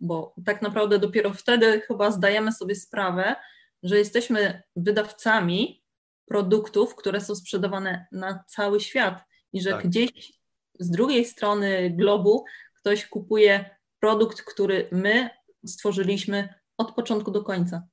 Bo 0.00 0.34
tak 0.44 0.62
naprawdę 0.62 0.98
dopiero 0.98 1.34
wtedy 1.34 1.80
chyba 1.80 2.10
zdajemy 2.10 2.52
sobie 2.52 2.74
sprawę, 2.74 3.36
że 3.82 3.98
jesteśmy 3.98 4.62
wydawcami 4.76 5.84
produktów, 6.26 6.94
które 6.94 7.20
są 7.20 7.34
sprzedawane 7.34 8.06
na 8.12 8.44
cały 8.46 8.80
świat 8.80 9.24
i 9.52 9.60
że 9.60 9.70
tak. 9.70 9.86
gdzieś 9.86 10.32
z 10.78 10.90
drugiej 10.90 11.24
strony 11.24 11.90
globu 11.90 12.44
ktoś 12.78 13.06
kupuje 13.06 13.76
produkt, 14.00 14.42
który 14.42 14.88
my 14.92 15.30
stworzyliśmy 15.66 16.54
od 16.76 16.94
początku 16.94 17.30
do 17.30 17.44
końca. 17.44 17.86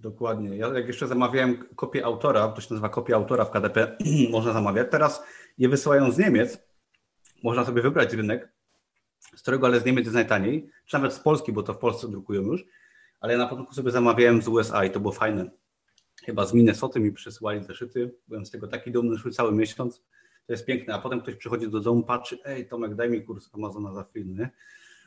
Dokładnie. 0.00 0.56
Ja 0.56 0.68
jak 0.68 0.86
jeszcze 0.86 1.06
zamawiałem 1.06 1.64
kopię 1.76 2.04
autora, 2.04 2.48
to 2.48 2.60
się 2.60 2.66
nazywa 2.70 2.88
kopia 2.88 3.16
autora 3.16 3.44
w 3.44 3.50
KDP, 3.50 3.96
można 4.30 4.52
zamawiać. 4.52 4.86
Teraz 4.90 5.22
je 5.58 5.68
wysyłają 5.68 6.12
z 6.12 6.18
Niemiec. 6.18 6.58
Można 7.42 7.64
sobie 7.64 7.82
wybrać 7.82 8.12
rynek, 8.12 8.52
z 9.36 9.42
którego 9.42 9.66
ale 9.66 9.80
z 9.80 9.84
Niemiec 9.84 10.04
jest 10.04 10.14
najtaniej, 10.14 10.70
czy 10.86 10.96
nawet 10.96 11.12
z 11.12 11.20
Polski, 11.20 11.52
bo 11.52 11.62
to 11.62 11.74
w 11.74 11.78
Polsce 11.78 12.08
drukują 12.08 12.42
już. 12.42 12.64
Ale 13.20 13.32
ja 13.32 13.38
na 13.38 13.46
początku 13.46 13.74
sobie 13.74 13.90
zamawiałem 13.90 14.42
z 14.42 14.48
USA 14.48 14.84
i 14.84 14.90
to 14.90 15.00
było 15.00 15.12
fajne. 15.12 15.50
Chyba 16.24 16.46
z 16.46 16.54
Minnesota 16.54 17.00
mi 17.00 17.12
przysyłali 17.12 17.64
zeszyty. 17.64 18.14
Byłem 18.28 18.46
z 18.46 18.50
tego 18.50 18.68
taki 18.68 18.90
dumny, 18.90 19.18
szły 19.18 19.30
cały 19.30 19.52
miesiąc. 19.52 20.02
To 20.46 20.52
jest 20.52 20.66
piękne. 20.66 20.94
A 20.94 20.98
potem 20.98 21.20
ktoś 21.20 21.34
przychodzi 21.34 21.70
do 21.70 21.80
domu, 21.80 22.02
patrzy, 22.02 22.38
ej 22.44 22.68
Tomek, 22.68 22.94
daj 22.94 23.10
mi 23.10 23.24
kurs 23.24 23.50
Amazona 23.52 23.94
za 23.94 24.04
film, 24.04 24.48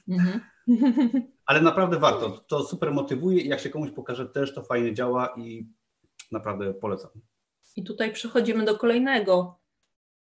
Mhm. 0.09 0.41
Ale 1.45 1.61
naprawdę 1.61 1.99
warto. 1.99 2.29
To 2.47 2.63
super 2.63 2.91
motywuje 2.91 3.41
i 3.41 3.47
jak 3.47 3.59
się 3.59 3.69
komuś 3.69 3.91
pokaże 3.91 4.25
też, 4.25 4.53
to 4.53 4.63
fajnie 4.63 4.93
działa 4.93 5.35
i 5.37 5.67
naprawdę 6.31 6.73
polecam. 6.73 7.11
I 7.75 7.83
tutaj 7.83 8.13
przechodzimy 8.13 8.65
do 8.65 8.77
kolejnego 8.77 9.59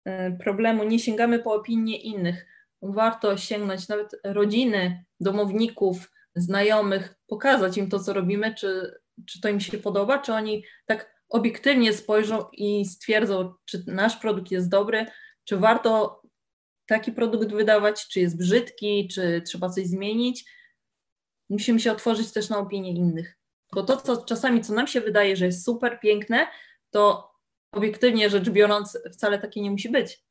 e, 0.05 0.31
problemu. 0.31 0.83
Nie 0.83 0.99
sięgamy 0.99 1.39
po 1.39 1.53
opinie 1.53 2.01
innych. 2.01 2.45
Warto 2.81 3.37
sięgnąć 3.37 3.87
nawet 3.87 4.19
rodziny, 4.23 5.05
domowników, 5.19 6.11
znajomych, 6.35 7.15
pokazać 7.27 7.77
im 7.77 7.89
to, 7.89 7.99
co 7.99 8.13
robimy, 8.13 8.55
czy, 8.55 8.99
czy 9.25 9.41
to 9.41 9.49
im 9.49 9.59
się 9.59 9.77
podoba, 9.77 10.19
czy 10.19 10.33
oni 10.33 10.63
tak 10.85 11.15
obiektywnie 11.29 11.93
spojrzą 11.93 12.45
i 12.53 12.85
stwierdzą, 12.85 13.53
czy 13.65 13.83
nasz 13.87 14.17
produkt 14.17 14.51
jest 14.51 14.69
dobry, 14.69 15.05
czy 15.43 15.57
warto 15.57 16.21
taki 16.87 17.11
produkt 17.11 17.51
wydawać, 17.51 18.07
czy 18.07 18.19
jest 18.19 18.37
brzydki, 18.37 19.07
czy 19.07 19.41
trzeba 19.45 19.69
coś 19.69 19.85
zmienić. 19.85 20.45
Musimy 21.49 21.79
się 21.79 21.91
otworzyć 21.91 22.31
też 22.31 22.49
na 22.49 22.57
opinie 22.57 22.91
innych. 22.91 23.37
Bo 23.73 23.83
to, 23.83 23.97
co 23.97 24.25
czasami, 24.25 24.61
co 24.61 24.73
nam 24.73 24.87
się 24.87 25.01
wydaje, 25.01 25.35
że 25.35 25.45
jest 25.45 25.65
super 25.65 25.99
piękne, 25.99 26.47
to 26.89 27.31
obiektywnie 27.71 28.29
rzecz 28.29 28.49
biorąc, 28.49 28.97
wcale 29.11 29.39
takie 29.39 29.61
nie 29.61 29.71
musi 29.71 29.89
być. 29.89 30.25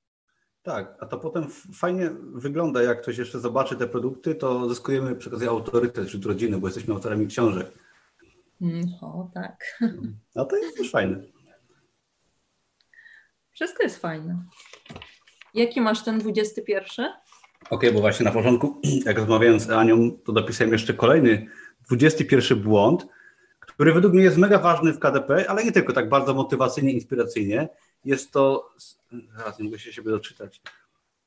Tak, 0.63 0.97
a 1.01 1.07
to 1.07 1.19
potem 1.19 1.51
fajnie 1.75 2.11
wygląda, 2.35 2.83
jak 2.83 3.03
ktoś 3.03 3.19
jeszcze 3.19 3.41
zobaczy 3.41 3.77
te 3.77 3.89
produkty, 3.89 4.35
to 4.35 4.69
zyskujemy 4.69 5.17
przy 5.17 5.29
okazji 5.29 5.49
autorytet 5.49 6.09
wśród 6.09 6.27
rodziny, 6.27 6.59
bo 6.59 6.67
jesteśmy 6.67 6.95
autorami 6.95 7.27
książek. 7.27 7.67
Mm, 8.61 8.85
o, 9.01 9.31
tak. 9.35 9.81
No 10.35 10.45
to 10.45 10.57
jest 10.57 10.77
też 10.77 10.91
fajne. 10.91 11.23
Wszystko 13.53 13.83
jest 13.83 13.99
fajne. 13.99 14.45
Jaki 15.55 15.81
masz 15.81 16.05
ten 16.05 16.19
21? 16.19 17.07
Okej, 17.07 17.19
okay, 17.71 17.93
bo 17.93 18.01
właśnie 18.01 18.25
na 18.25 18.33
początku, 18.33 18.81
jak 19.07 19.19
rozmawiałem 19.19 19.61
z 19.61 19.71
Anią, 19.71 20.19
to 20.25 20.33
dopisałem 20.33 20.73
jeszcze 20.73 20.95
kolejny 20.95 21.47
21 21.89 22.63
błąd, 22.63 23.07
który 23.61 23.93
według 23.93 24.15
mnie 24.15 24.23
jest 24.23 24.37
mega 24.37 24.59
ważny 24.59 24.93
w 24.93 24.99
KDP, 24.99 25.51
ale 25.51 25.65
nie 25.65 25.73
tylko, 25.73 25.93
tak 25.93 26.09
bardzo 26.09 26.35
motywacyjnie, 26.35 26.93
inspiracyjnie. 26.93 27.69
Jest 28.05 28.33
to, 28.33 28.73
zaraz 29.37 29.59
nie 29.59 29.65
mogę 29.65 29.79
się 29.79 29.93
siebie 29.93 30.11
doczytać, 30.11 30.61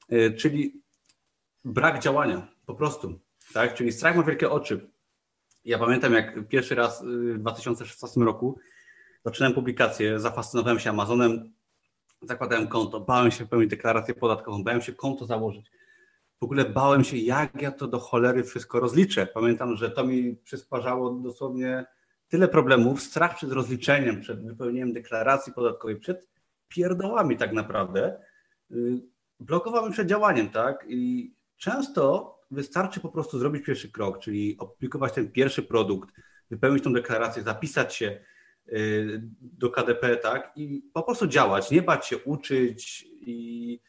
e, 0.09 0.31
czyli 0.31 0.81
brak 1.65 1.99
działania, 1.99 2.47
po 2.65 2.75
prostu, 2.75 3.19
tak? 3.53 3.73
Czyli 3.73 3.91
strach 3.91 4.15
ma 4.15 4.23
wielkie 4.23 4.49
oczy. 4.49 4.89
Ja 5.65 5.79
pamiętam, 5.79 6.13
jak 6.13 6.47
pierwszy 6.47 6.75
raz 6.75 7.01
y, 7.01 7.33
w 7.33 7.39
2016 7.39 8.21
roku 8.21 8.59
zaczynałem 9.25 9.55
publikację, 9.55 10.19
zafascynowałem 10.19 10.79
się 10.79 10.89
Amazonem, 10.89 11.53
zakładałem 12.21 12.67
konto, 12.67 12.99
bałem 12.99 13.31
się 13.31 13.43
wypełnić 13.43 13.69
deklarację 13.69 14.13
podatkową, 14.13 14.63
bałem 14.63 14.81
się 14.81 14.93
konto 14.93 15.25
założyć. 15.25 15.71
W 16.39 16.43
ogóle 16.43 16.65
bałem 16.65 17.03
się, 17.03 17.17
jak 17.17 17.61
ja 17.61 17.71
to 17.71 17.87
do 17.87 17.99
cholery 17.99 18.43
wszystko 18.43 18.79
rozliczę. 18.79 19.27
Pamiętam, 19.27 19.75
że 19.75 19.91
to 19.91 20.03
mi 20.03 20.35
przysparzało 20.35 21.09
dosłownie 21.09 21.85
tyle 22.27 22.47
problemów, 22.47 23.01
strach 23.01 23.35
przed 23.35 23.51
rozliczeniem, 23.51 24.21
przed 24.21 24.45
wypełnieniem 24.47 24.93
deklaracji 24.93 25.53
podatkowej, 25.53 25.95
przed 25.95 26.27
pierdołami 26.67 27.37
tak 27.37 27.53
naprawdę. 27.53 28.19
Y, 28.71 29.01
blokowałem 29.39 29.91
przed 29.91 30.07
działaniem, 30.07 30.49
tak? 30.49 30.85
I 30.87 31.33
często 31.57 32.33
wystarczy 32.51 32.99
po 32.99 33.09
prostu 33.09 33.39
zrobić 33.39 33.65
pierwszy 33.65 33.91
krok, 33.91 34.19
czyli 34.19 34.57
opublikować 34.59 35.13
ten 35.13 35.31
pierwszy 35.31 35.63
produkt, 35.63 36.09
wypełnić 36.49 36.83
tą 36.83 36.93
deklarację, 36.93 37.43
zapisać 37.43 37.95
się 37.95 38.19
do 39.41 39.69
KDP, 39.69 40.17
tak, 40.17 40.51
i 40.55 40.81
po 40.93 41.03
prostu 41.03 41.27
działać, 41.27 41.71
nie 41.71 41.81
bać 41.81 42.07
się 42.07 42.17
uczyć 42.17 43.07
i, 43.21 43.79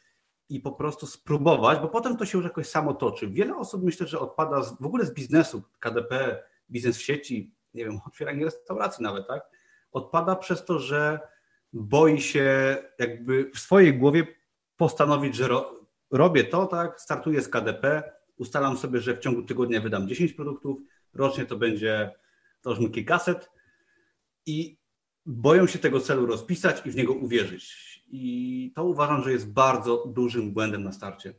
i 0.49 0.59
po 0.59 0.71
prostu 0.71 1.07
spróbować, 1.07 1.79
bo 1.79 1.87
potem 1.87 2.17
to 2.17 2.25
się 2.25 2.37
już 2.37 2.45
jakoś 2.45 2.67
samo 2.67 2.93
toczy. 2.93 3.27
Wiele 3.27 3.55
osób 3.55 3.83
myślę, 3.83 4.07
że 4.07 4.19
odpada 4.19 4.61
z, 4.63 4.81
w 4.81 4.85
ogóle 4.85 5.05
z 5.05 5.13
biznesu, 5.13 5.63
KDP, 5.79 6.43
biznes 6.71 6.97
w 6.97 7.01
sieci, 7.01 7.55
nie 7.73 7.85
wiem, 7.85 7.99
otwieranie 8.07 8.45
restauracji 8.45 9.03
nawet, 9.03 9.27
tak, 9.27 9.49
odpada 9.91 10.35
przez 10.35 10.65
to, 10.65 10.79
że 10.79 11.19
boi 11.73 12.21
się 12.21 12.77
jakby 12.99 13.51
w 13.51 13.59
swojej 13.59 13.97
głowie 13.97 14.27
postanowić, 14.77 15.35
że 15.35 15.47
ro, 15.47 15.73
robię 16.11 16.43
to, 16.43 16.65
tak, 16.65 17.01
startuję 17.01 17.41
z 17.41 17.49
KDP, 17.49 18.03
ustalam 18.37 18.77
sobie, 18.77 18.99
że 18.99 19.15
w 19.15 19.19
ciągu 19.19 19.43
tygodnia 19.43 19.81
wydam 19.81 20.07
10 20.07 20.33
produktów, 20.33 20.79
rocznie 21.13 21.45
to 21.45 21.55
będzie 21.55 22.11
to 22.61 22.69
już 22.69 22.91
kilkaset 22.91 23.49
i 24.49 24.77
boją 25.25 25.67
się 25.67 25.79
tego 25.79 25.99
celu 25.99 26.25
rozpisać 26.25 26.85
i 26.85 26.91
w 26.91 26.95
niego 26.95 27.13
uwierzyć. 27.13 27.89
I 28.07 28.71
to 28.75 28.85
uważam, 28.85 29.23
że 29.23 29.31
jest 29.31 29.51
bardzo 29.51 30.05
dużym 30.07 30.53
błędem 30.53 30.83
na 30.83 30.91
starcie. 30.91 31.33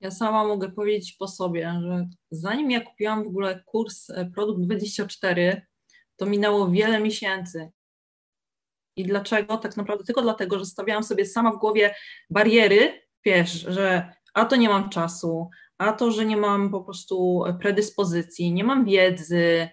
Ja 0.00 0.10
sama 0.10 0.44
mogę 0.44 0.72
powiedzieć 0.72 1.12
po 1.12 1.28
sobie, 1.28 1.80
że 1.82 2.08
zanim 2.30 2.70
ja 2.70 2.80
kupiłam 2.80 3.24
w 3.24 3.26
ogóle 3.26 3.62
kurs 3.66 4.10
e, 4.10 4.30
Produkt 4.34 4.60
24, 4.60 5.66
to 6.16 6.26
minęło 6.26 6.70
wiele 6.70 7.00
miesięcy. 7.00 7.70
I 8.96 9.04
dlaczego? 9.04 9.56
Tak 9.56 9.76
naprawdę 9.76 10.04
tylko 10.04 10.22
dlatego, 10.22 10.58
że 10.58 10.66
stawiałam 10.66 11.04
sobie 11.04 11.26
sama 11.26 11.52
w 11.52 11.58
głowie 11.58 11.94
bariery, 12.30 13.02
wiesz, 13.24 13.50
że 13.52 14.12
a 14.34 14.44
to 14.44 14.56
nie 14.56 14.68
mam 14.68 14.88
czasu, 14.88 15.50
a 15.78 15.92
to, 15.92 16.10
że 16.10 16.24
nie 16.24 16.36
mam 16.36 16.70
po 16.70 16.80
prostu 16.80 17.44
predyspozycji, 17.60 18.52
nie 18.52 18.64
mam 18.64 18.84
wiedzy, 18.84 19.68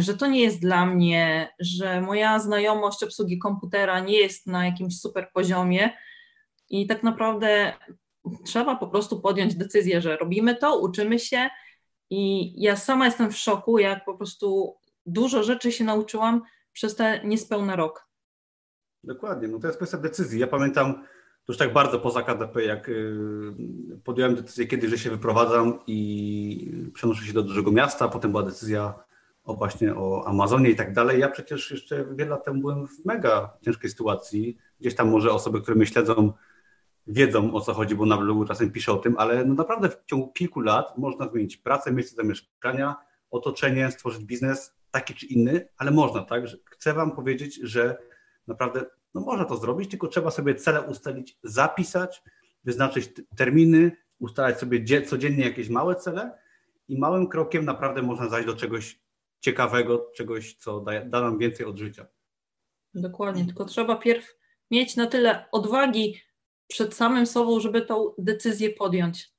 że 0.00 0.16
to 0.16 0.26
nie 0.26 0.40
jest 0.40 0.60
dla 0.60 0.86
mnie, 0.86 1.54
że 1.60 2.00
moja 2.00 2.38
znajomość 2.38 3.02
obsługi 3.02 3.38
komputera 3.38 4.00
nie 4.00 4.18
jest 4.18 4.46
na 4.46 4.66
jakimś 4.66 5.00
super 5.00 5.30
poziomie 5.34 5.90
i 6.70 6.86
tak 6.86 7.02
naprawdę 7.02 7.72
trzeba 8.44 8.76
po 8.76 8.88
prostu 8.88 9.20
podjąć 9.20 9.54
decyzję, 9.54 10.00
że 10.00 10.16
robimy 10.16 10.56
to, 10.56 10.78
uczymy 10.78 11.18
się 11.18 11.50
i 12.10 12.52
ja 12.62 12.76
sama 12.76 13.04
jestem 13.04 13.32
w 13.32 13.36
szoku, 13.36 13.78
jak 13.78 14.04
po 14.04 14.14
prostu 14.14 14.76
dużo 15.06 15.42
rzeczy 15.42 15.72
się 15.72 15.84
nauczyłam 15.84 16.42
przez 16.72 16.96
ten 16.96 17.28
niespełna 17.28 17.76
rok. 17.76 18.08
Dokładnie, 19.04 19.48
no 19.48 19.58
to 19.58 19.66
jest 19.66 19.78
kwestia 19.78 19.98
decyzji. 19.98 20.40
Ja 20.40 20.46
pamiętam, 20.46 20.94
to 21.44 21.52
już 21.52 21.58
tak 21.58 21.72
bardzo 21.72 22.00
poza 22.00 22.22
KDP, 22.22 22.64
jak 22.64 22.88
y, 22.88 23.12
podjąłem 24.04 24.34
decyzję 24.34 24.66
kiedyś, 24.66 24.90
że 24.90 24.98
się 24.98 25.10
wyprowadzam 25.10 25.78
i 25.86 26.90
przenoszę 26.94 27.24
się 27.24 27.32
do 27.32 27.42
dużego 27.42 27.72
miasta, 27.72 28.08
potem 28.08 28.30
była 28.30 28.42
decyzja 28.42 29.03
o 29.44 29.54
właśnie 29.54 29.94
o 29.94 30.24
Amazonie 30.26 30.70
i 30.70 30.76
tak 30.76 30.92
dalej. 30.92 31.20
Ja 31.20 31.28
przecież 31.28 31.70
jeszcze 31.70 32.04
wiele 32.14 32.30
lat 32.30 32.44
temu 32.44 32.60
byłem 32.60 32.86
w 32.86 33.04
mega 33.04 33.56
ciężkiej 33.62 33.90
sytuacji. 33.90 34.58
Gdzieś 34.80 34.94
tam 34.94 35.10
może 35.10 35.32
osoby, 35.32 35.60
które 35.60 35.76
mnie 35.76 35.86
śledzą, 35.86 36.32
wiedzą 37.06 37.54
o 37.54 37.60
co 37.60 37.74
chodzi, 37.74 37.94
bo 37.94 38.06
na 38.06 38.16
blogu 38.16 38.44
czasem 38.44 38.70
piszę 38.70 38.92
o 38.92 38.96
tym, 38.96 39.14
ale 39.18 39.44
no 39.44 39.54
naprawdę 39.54 39.88
w 39.88 40.04
ciągu 40.06 40.32
kilku 40.32 40.60
lat 40.60 40.98
można 40.98 41.28
zmienić 41.28 41.56
pracę, 41.56 41.92
miejsce 41.92 42.16
zamieszkania, 42.16 42.96
otoczenie, 43.30 43.90
stworzyć 43.90 44.24
biznes 44.24 44.74
taki 44.90 45.14
czy 45.14 45.26
inny, 45.26 45.68
ale 45.76 45.90
można, 45.90 46.22
tak? 46.22 46.44
Chcę 46.70 46.92
Wam 46.92 47.12
powiedzieć, 47.12 47.60
że 47.62 47.98
naprawdę 48.46 48.84
no 49.14 49.20
można 49.20 49.44
to 49.44 49.56
zrobić, 49.56 49.90
tylko 49.90 50.08
trzeba 50.08 50.30
sobie 50.30 50.54
cele 50.54 50.82
ustalić, 50.82 51.38
zapisać, 51.42 52.22
wyznaczyć 52.64 53.12
terminy, 53.36 53.96
ustalać 54.18 54.58
sobie 54.58 55.02
codziennie 55.02 55.44
jakieś 55.44 55.68
małe 55.68 55.94
cele 55.94 56.38
i 56.88 56.98
małym 56.98 57.28
krokiem 57.28 57.64
naprawdę 57.64 58.02
można 58.02 58.28
zajść 58.28 58.46
do 58.46 58.56
czegoś 58.56 59.04
ciekawego, 59.44 60.10
czegoś, 60.14 60.54
co 60.54 60.80
da, 60.80 61.04
da 61.04 61.20
nam 61.20 61.38
więcej 61.38 61.66
od 61.66 61.78
życia. 61.78 62.06
Dokładnie, 62.94 63.44
tylko 63.44 63.64
trzeba 63.64 63.96
pierw 63.96 64.36
mieć 64.70 64.96
na 64.96 65.06
tyle 65.06 65.44
odwagi 65.52 66.20
przed 66.66 66.94
samym 66.94 67.26
sobą, 67.26 67.60
żeby 67.60 67.82
tą 67.82 68.14
decyzję 68.18 68.70
podjąć. 68.70 69.34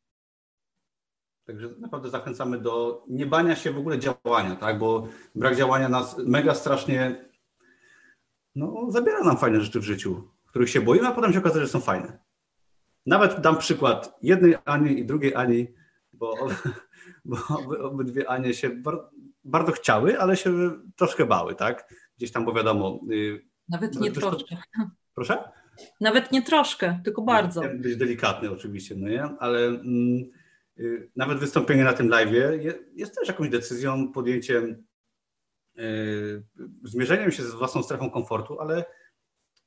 Także 1.45 1.69
naprawdę 1.79 2.09
zachęcamy 2.09 2.59
do 2.59 3.03
nie 3.07 3.25
bania 3.25 3.55
się 3.55 3.71
w 3.71 3.77
ogóle 3.77 3.99
działania, 3.99 4.55
tak? 4.55 4.79
bo 4.79 5.07
brak 5.35 5.55
działania 5.55 5.89
nas 5.89 6.17
mega 6.17 6.55
strasznie 6.55 7.29
no, 8.55 8.85
zabiera 8.89 9.23
nam 9.23 9.37
fajne 9.37 9.61
rzeczy 9.61 9.79
w 9.79 9.83
życiu, 9.83 10.29
których 10.47 10.69
się 10.69 10.81
boimy, 10.81 11.07
a 11.07 11.11
potem 11.11 11.33
się 11.33 11.39
okazuje, 11.39 11.65
że 11.65 11.71
są 11.71 11.79
fajne. 11.79 12.19
Nawet 13.05 13.41
dam 13.41 13.57
przykład 13.57 14.17
jednej 14.21 14.55
Ani 14.65 14.99
i 14.99 15.05
drugiej 15.05 15.35
Ani, 15.35 15.67
bo, 16.13 16.35
bo 17.25 17.37
obydwie 17.81 18.29
Anie 18.29 18.53
się 18.53 18.69
bardzo 19.45 19.71
chciały, 19.71 20.19
ale 20.19 20.37
się 20.37 20.71
troszkę 20.95 21.25
bały, 21.25 21.55
tak? 21.55 21.93
Gdzieś 22.17 22.31
tam, 22.31 22.45
bo 22.45 22.53
wiadomo. 22.53 22.99
Y, 23.11 23.45
Nawet 23.69 23.99
nie 23.99 24.11
troszkę. 24.11 24.57
Proszę? 25.15 25.43
Nawet 26.01 26.31
nie 26.31 26.41
troszkę, 26.41 27.01
tylko 27.03 27.21
bardzo. 27.21 27.61
Chciałem 27.61 27.81
być 27.81 27.97
delikatny 27.97 28.51
oczywiście, 28.51 28.95
no 28.97 29.09
nie? 29.09 29.23
Ale 29.23 29.67
mm, 29.67 30.23
y, 30.79 31.11
nawet 31.15 31.39
wystąpienie 31.39 31.83
na 31.83 31.93
tym 31.93 32.09
live 32.09 32.31
jest, 32.61 32.79
jest 32.95 33.15
też 33.15 33.27
jakąś 33.27 33.49
decyzją, 33.49 34.11
podjęciem, 34.11 34.83
y, 35.79 36.43
zmierzeniem 36.83 37.31
się 37.31 37.43
z 37.43 37.51
własną 37.51 37.83
strefą 37.83 38.09
komfortu, 38.09 38.59
ale 38.59 38.85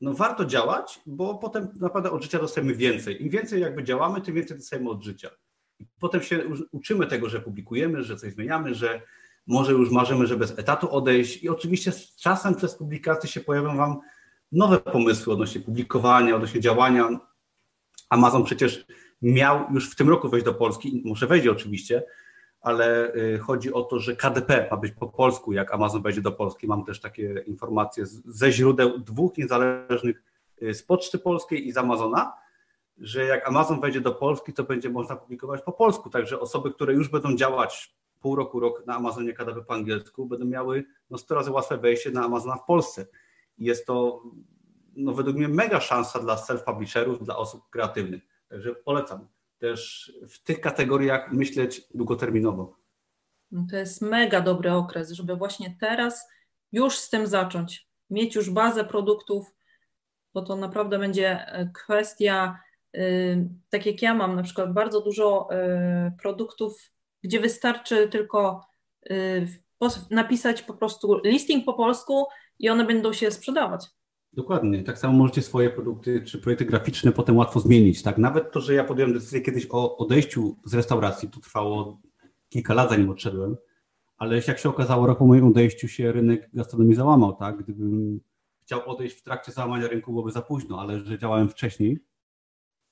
no 0.01 0.15
warto 0.15 0.45
działać, 0.45 1.01
bo 1.07 1.39
potem 1.39 1.69
naprawdę 1.81 2.11
od 2.11 2.23
życia 2.23 2.39
dostajemy 2.39 2.75
więcej. 2.75 3.23
Im 3.23 3.31
więcej 3.31 3.61
jakby 3.61 3.85
działamy, 3.85 4.21
tym 4.21 4.35
więcej 4.35 4.57
dostajemy 4.57 4.91
od 4.91 5.03
życia. 5.03 5.31
I 5.79 5.87
potem 6.01 6.23
się 6.23 6.43
uczymy 6.73 7.07
tego, 7.07 7.29
że 7.29 7.41
publikujemy, 7.41 8.03
że 8.03 8.17
coś 8.17 8.33
zmieniamy, 8.33 8.75
że 8.75 9.03
może 9.49 9.73
już 9.73 9.91
marzymy, 9.91 10.27
że 10.27 10.37
bez 10.37 10.59
etatu 10.59 10.91
odejść 10.91 11.43
i 11.43 11.49
oczywiście 11.49 11.93
z 11.93 12.17
czasem 12.17 12.55
przez 12.55 12.75
publikację 12.75 13.31
się 13.31 13.41
pojawią 13.41 13.77
Wam 13.77 14.01
nowe 14.53 14.79
pomysły 14.79 15.33
odnośnie 15.33 15.61
publikowania, 15.61 16.37
odnośnie 16.37 16.61
działania. 16.61 17.09
Amazon 18.11 18.45
przecież 18.45 18.87
miał 19.23 19.65
już 19.71 19.91
w 19.91 19.97
tym 19.97 20.09
roku 20.09 20.29
wejść 20.29 20.45
do 20.45 20.55
Polski, 20.55 21.03
może 21.05 21.27
wejdzie 21.27 21.51
oczywiście, 21.51 22.03
ale 22.61 23.15
y, 23.15 23.39
chodzi 23.39 23.73
o 23.73 23.83
to, 23.83 23.99
że 23.99 24.17
KDP 24.17 24.69
ma 24.71 24.77
być 24.77 24.93
po 24.93 25.09
polsku, 25.09 25.53
jak 25.53 25.75
Amazon 25.75 26.03
wejdzie 26.03 26.21
do 26.21 26.33
Polski. 26.33 26.67
Mam 26.67 26.85
też 26.85 27.01
takie 27.01 27.45
informacje 27.47 28.07
ze 28.25 28.53
źródeł 28.53 28.99
dwóch 28.99 29.37
niezależnych 29.37 30.23
y, 30.63 30.75
z 30.75 30.83
Poczty 30.83 31.19
Polskiej 31.19 31.69
i 31.69 31.73
z 31.73 31.77
Amazona, 31.77 32.33
że 32.99 33.25
jak 33.25 33.49
Amazon 33.49 33.81
wejdzie 33.81 34.01
do 34.01 34.13
Polski, 34.13 34.53
to 34.53 34.65
będzie 34.65 34.91
można 34.91 35.17
publikować 35.17 35.63
po 35.63 35.73
polsku. 35.73 36.11
Także 36.11 36.41
osoby, 36.41 36.71
które 36.71 36.95
już 36.95 37.09
będą 37.09 37.37
działać 37.37 37.98
pół 38.21 38.37
roku, 38.37 38.61
rok 38.61 38.87
na 38.87 38.95
Amazonie 38.95 39.33
KDP 39.33 39.63
po 39.63 39.75
angielsku, 39.75 40.27
będą 40.27 40.45
miały 40.45 40.85
no, 41.11 41.19
100 41.19 41.35
razy 41.35 41.51
łatwe 41.51 41.79
wejście 41.79 42.11
na 42.11 42.25
Amazona 42.25 42.57
w 42.57 42.65
Polsce. 42.65 43.07
I 43.59 43.65
jest 43.65 43.87
to 43.87 44.23
no, 44.97 45.13
według 45.13 45.37
mnie 45.37 45.49
mega 45.49 45.81
szansa 45.81 46.19
dla 46.19 46.37
self-publisherów, 46.37 47.25
dla 47.25 47.37
osób 47.37 47.71
kreatywnych. 47.71 48.23
Także 48.49 48.75
polecam 48.75 49.29
też 49.59 50.13
w 50.29 50.43
tych 50.43 50.61
kategoriach 50.61 51.33
myśleć 51.33 51.83
długoterminowo. 51.95 52.77
No 53.51 53.67
to 53.71 53.77
jest 53.77 54.03
mega 54.03 54.41
dobry 54.41 54.73
okres, 54.73 55.11
żeby 55.11 55.37
właśnie 55.37 55.77
teraz 55.81 56.29
już 56.73 56.99
z 56.99 57.11
tym 57.11 57.27
zacząć, 57.27 57.89
mieć 58.11 58.35
już 58.35 58.51
bazę 58.51 58.85
produktów, 58.85 59.55
bo 60.35 60.43
to 60.43 60.57
naprawdę 60.57 60.99
będzie 60.99 61.47
e, 61.47 61.71
kwestia, 61.75 62.61
y, 62.97 63.49
tak 63.71 63.87
jak 63.87 64.03
ja 64.03 64.15
mam 64.15 64.37
na 64.37 64.43
przykład 64.43 64.73
bardzo 64.73 65.01
dużo 65.01 65.49
y, 65.53 66.13
produktów, 66.23 66.93
gdzie 67.23 67.41
wystarczy 67.41 68.09
tylko 68.09 68.67
y, 69.11 69.49
napisać 70.11 70.63
po 70.63 70.75
prostu 70.75 71.21
listing 71.25 71.65
po 71.65 71.75
polsku 71.75 72.27
i 72.59 72.69
one 72.69 72.85
będą 72.85 73.13
się 73.13 73.31
sprzedawać. 73.31 73.87
Dokładnie. 74.33 74.83
Tak 74.83 74.99
samo 74.99 75.19
możecie 75.19 75.43
swoje 75.43 75.71
produkty 75.71 76.23
czy 76.23 76.39
projekty 76.39 76.65
graficzne 76.65 77.13
potem 77.13 77.37
łatwo 77.37 77.61
zmienić. 77.61 78.03
Tak? 78.03 78.19
Nawet 78.19 78.53
to, 78.53 78.61
że 78.61 78.75
ja 78.75 78.85
podjąłem 78.85 79.15
decyzję 79.15 79.41
kiedyś 79.41 79.67
o 79.71 79.97
odejściu 79.97 80.57
z 80.65 80.75
restauracji, 80.75 81.31
to 81.31 81.41
trwało 81.41 82.01
kilka 82.49 82.75
lat, 82.75 82.91
zanim 82.91 83.11
odszedłem, 83.11 83.57
ale 84.19 84.41
jak 84.49 84.59
się 84.59 84.69
okazało, 84.69 85.07
rok 85.07 85.19
po 85.19 85.27
moim 85.27 85.47
odejściu 85.47 85.89
się 85.89 86.13
rynek 86.13 86.51
gastronomii 86.53 86.95
załamał. 86.95 87.37
Tak? 87.37 87.57
Gdybym 87.57 88.21
chciał 88.63 88.91
odejść 88.91 89.17
w 89.17 89.23
trakcie 89.23 89.53
załamania 89.53 89.89
rynku, 89.89 90.13
byłoby 90.13 90.33
za 90.33 90.43
późno, 90.43 90.81
ale 90.81 91.01
że 91.01 91.19
działałem 91.19 91.49
wcześniej, 91.49 91.99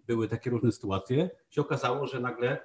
były 0.07 0.29
takie 0.29 0.51
różne 0.51 0.72
sytuacje, 0.72 1.31
się 1.51 1.61
okazało, 1.61 2.07
że 2.07 2.20
nagle 2.20 2.59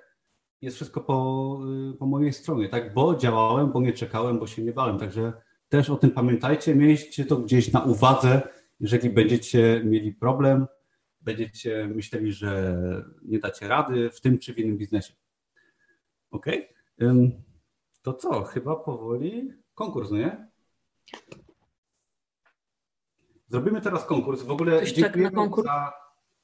jest 0.62 0.76
wszystko 0.76 1.02
po, 1.02 1.60
y, 1.94 1.98
po 1.98 2.06
mojej 2.06 2.34
stronie, 2.34 2.70
tak? 2.70 2.94
Bo 2.94 3.16
działałem, 3.16 3.72
bo 3.72 3.82
nie 3.82 3.94
czekałem, 3.94 4.40
bo 4.40 4.48
się 4.48 4.62
nie 4.64 4.72
bałem. 4.72 4.98
Także 4.98 5.34
też 5.70 5.90
o 5.90 5.96
tym 5.96 6.12
pamiętajcie, 6.12 6.76
miejcie 6.76 7.26
to 7.26 7.38
gdzieś 7.38 7.72
na 7.72 7.84
uwadze, 7.84 8.42
jeżeli 8.80 9.10
będziecie 9.10 9.82
mieli 9.86 10.14
problem, 10.14 10.68
będziecie 11.22 11.88
myśleli, 11.88 12.34
że 12.34 12.82
nie 13.24 13.40
dacie 13.40 13.68
rady 13.68 14.10
w 14.10 14.22
tym 14.22 14.40
czy 14.40 14.54
w 14.54 14.60
innym 14.60 14.78
biznesie. 14.78 15.14
Ok? 16.32 16.46
To 18.02 18.14
co? 18.14 18.44
Chyba 18.44 18.76
powoli 18.76 19.54
konkurs, 19.76 20.12
no 20.12 20.18
nie? 20.18 20.48
Zrobimy 23.48 23.82
teraz 23.82 24.06
konkurs. 24.06 24.42
W 24.42 24.52
ogóle 24.52 24.86
dziękuję 24.86 25.32
konkurs? 25.32 25.68
Za, 25.68 25.94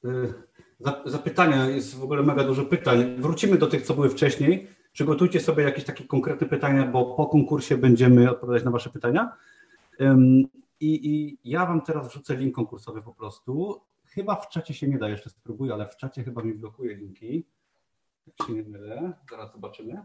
y, 0.04 0.34
za, 0.80 1.02
za 1.06 1.18
pytania. 1.18 1.70
Jest 1.70 1.94
w 1.94 2.04
ogóle 2.04 2.22
mega 2.22 2.44
dużo 2.44 2.64
pytań. 2.64 3.16
Wrócimy 3.18 3.58
do 3.58 3.66
tych, 3.66 3.82
co 3.82 3.94
były 3.94 4.10
wcześniej. 4.10 4.68
Przygotujcie 4.92 5.40
sobie 5.40 5.64
jakieś 5.64 5.84
takie 5.84 6.04
konkretne 6.04 6.46
pytania, 6.46 6.86
bo 6.86 7.14
po 7.14 7.26
konkursie 7.26 7.76
będziemy 7.76 8.30
odpowiadać 8.30 8.64
na 8.64 8.70
Wasze 8.70 8.90
pytania. 8.90 9.32
I, 10.80 11.10
I, 11.10 11.38
ja 11.44 11.66
Wam 11.66 11.80
teraz 11.80 12.08
wrzucę 12.08 12.36
link 12.36 12.54
konkursowy 12.54 13.02
po 13.02 13.14
prostu. 13.14 13.80
Chyba 14.06 14.34
w 14.34 14.48
czacie 14.48 14.74
się 14.74 14.88
nie 14.88 14.98
da, 14.98 15.08
jeszcze 15.08 15.30
spróbuję, 15.30 15.72
ale 15.72 15.88
w 15.88 15.96
czacie 15.96 16.24
chyba 16.24 16.42
mi 16.42 16.54
blokuje 16.54 16.96
linki. 16.96 17.46
Jak 18.26 18.48
się 18.48 18.54
nie 18.54 18.62
mylę, 18.62 19.12
zaraz 19.30 19.52
zobaczymy. 19.52 20.04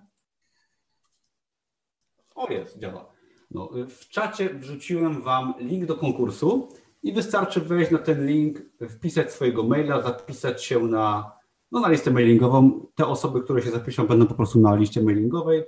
O 2.36 2.52
jest, 2.52 2.80
działa. 2.80 3.12
No, 3.52 3.70
w 3.90 4.10
czacie 4.10 4.50
wrzuciłem 4.50 5.22
Wam 5.22 5.54
link 5.60 5.86
do 5.86 5.96
konkursu 5.96 6.70
i 7.04 7.14
wystarczy 7.14 7.62
wejść 7.62 7.92
na 7.92 7.98
ten 7.98 8.28
link, 8.28 8.62
wpisać 8.90 9.32
swojego 9.32 9.64
maila, 9.64 10.02
zapisać 10.02 10.64
się 10.64 10.80
na, 10.80 11.32
no, 11.72 11.80
na 11.80 11.90
listę 11.90 12.12
mailingową. 12.12 12.88
Te 12.96 13.06
osoby, 13.06 13.42
które 13.42 13.62
się 13.62 13.72
zapiszą, 13.72 14.08
będą 14.08 14.26
po 14.26 14.36
prostu 14.36 14.60
na 14.60 14.76
liście 14.76 15.02
mailingowej 15.02 15.64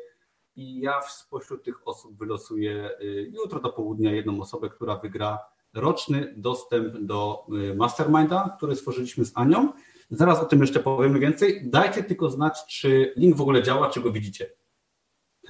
i 0.56 0.80
ja 0.80 1.02
spośród 1.02 1.64
tych 1.64 1.88
osób 1.88 2.18
wylosuję 2.18 2.90
y, 3.02 3.32
jutro 3.34 3.60
do 3.60 3.70
południa 3.70 4.12
jedną 4.12 4.42
osobę, 4.42 4.70
która 4.70 4.98
wygra 4.98 5.40
roczny 5.74 6.34
dostęp 6.38 6.98
do 6.98 7.48
y, 7.72 7.76
Masterminda, 7.76 8.56
który 8.58 8.76
stworzyliśmy 8.76 9.26
z 9.26 9.32
Anią. 9.36 9.74
Zaraz 10.10 10.40
o 10.40 10.46
tym 10.46 10.62
jeszcze 10.62 10.80
powiemy 10.80 11.20
więcej. 11.20 11.70
Dajcie 11.70 12.04
tylko 12.04 12.30
znać, 12.30 12.66
czy 12.68 13.14
link 13.18 13.36
w 13.36 13.42
ogóle 13.42 13.64
działa, 13.64 13.90
czy 13.90 14.02
go 14.02 14.12
widzicie. 14.12 14.50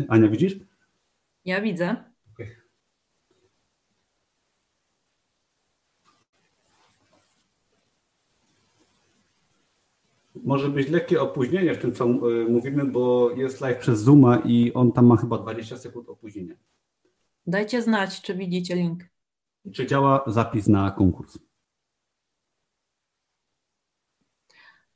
Ania, 0.10 0.28
widzisz? 0.28 0.56
Ja 1.46 1.62
widzę. 1.62 2.15
Może 10.46 10.70
być 10.70 10.90
lekkie 10.90 11.22
opóźnienie 11.22 11.74
w 11.74 11.78
tym, 11.78 11.94
co 11.94 12.06
e, 12.06 12.10
mówimy, 12.50 12.86
bo 12.86 13.32
jest 13.32 13.62
live 13.62 13.78
przez 13.78 14.00
Zooma 14.00 14.38
i 14.46 14.74
on 14.74 14.92
tam 14.92 15.06
ma 15.06 15.18
chyba 15.18 15.38
20 15.38 15.78
sekund 15.78 16.10
opóźnienia. 16.10 16.56
Dajcie 17.48 17.82
znać, 17.82 18.22
czy 18.22 18.36
widzicie 18.36 18.76
link. 18.76 19.04
Czy 19.74 19.88
działa 19.88 20.24
zapis 20.28 20.68
na 20.68 20.92
konkurs? 20.92 21.40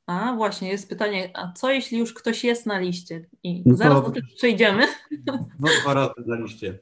A 0.05 0.33
właśnie, 0.35 0.69
jest 0.69 0.89
pytanie, 0.89 1.31
a 1.33 1.53
co 1.53 1.71
jeśli 1.71 1.99
już 1.99 2.13
ktoś 2.13 2.43
jest 2.43 2.65
na 2.65 2.79
liście? 2.79 3.29
I 3.43 3.63
no 3.65 3.75
zaraz 3.75 4.03
do 4.03 4.11
tego 4.11 4.27
przejdziemy. 4.35 4.87
No, 5.59 5.69
dwa 5.81 5.93
razy 5.93 6.13
na 6.25 6.35
liście. 6.35 6.79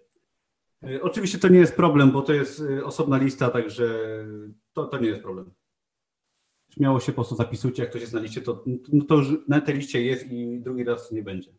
E, 0.84 1.02
oczywiście 1.02 1.40
to 1.40 1.48
nie 1.48 1.60
jest 1.60 1.76
problem, 1.76 2.12
bo 2.12 2.22
to 2.22 2.34
jest 2.34 2.62
e, 2.62 2.86
osobna 2.86 3.18
lista, 3.18 3.50
także 3.50 4.00
to, 4.74 4.86
to 4.86 4.98
nie 4.98 5.08
jest 5.08 5.22
problem 5.22 5.52
śmiało 6.70 7.00
się 7.00 7.12
po 7.12 7.16
prostu 7.16 7.36
zapisujcie, 7.36 7.84
jak 7.84 7.90
ktoś 7.90 8.02
jest 8.02 8.14
na 8.14 8.20
liście, 8.20 8.42
to, 8.42 8.64
no 8.94 9.06
to 9.06 9.16
już 9.16 9.28
na 9.48 9.62
tej 9.62 9.76
liście 9.76 10.02
jest 10.02 10.32
i 10.32 10.60
drugi 10.60 10.84
raz 10.84 11.12
nie 11.12 11.24
będzie. 11.24 11.52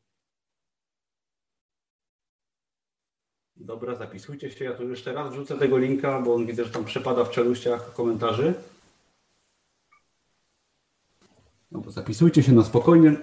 Dobra, 3.57 3.95
zapisujcie 3.95 4.51
się. 4.51 4.65
Ja 4.65 4.75
tu 4.75 4.89
jeszcze 4.89 5.13
raz 5.13 5.33
wrzucę 5.33 5.59
tego 5.59 5.79
linka, 5.79 6.21
bo 6.21 6.35
on 6.35 6.47
widzę, 6.47 6.65
że 6.65 6.71
tam 6.71 6.85
przepada 6.85 7.25
w 7.25 7.31
czeluściach 7.31 7.93
komentarzy. 7.95 8.55
No 11.71 11.83
to 11.83 11.91
zapisujcie 11.91 12.43
się 12.43 12.53
na 12.53 12.65
spokojnie. 12.65 13.17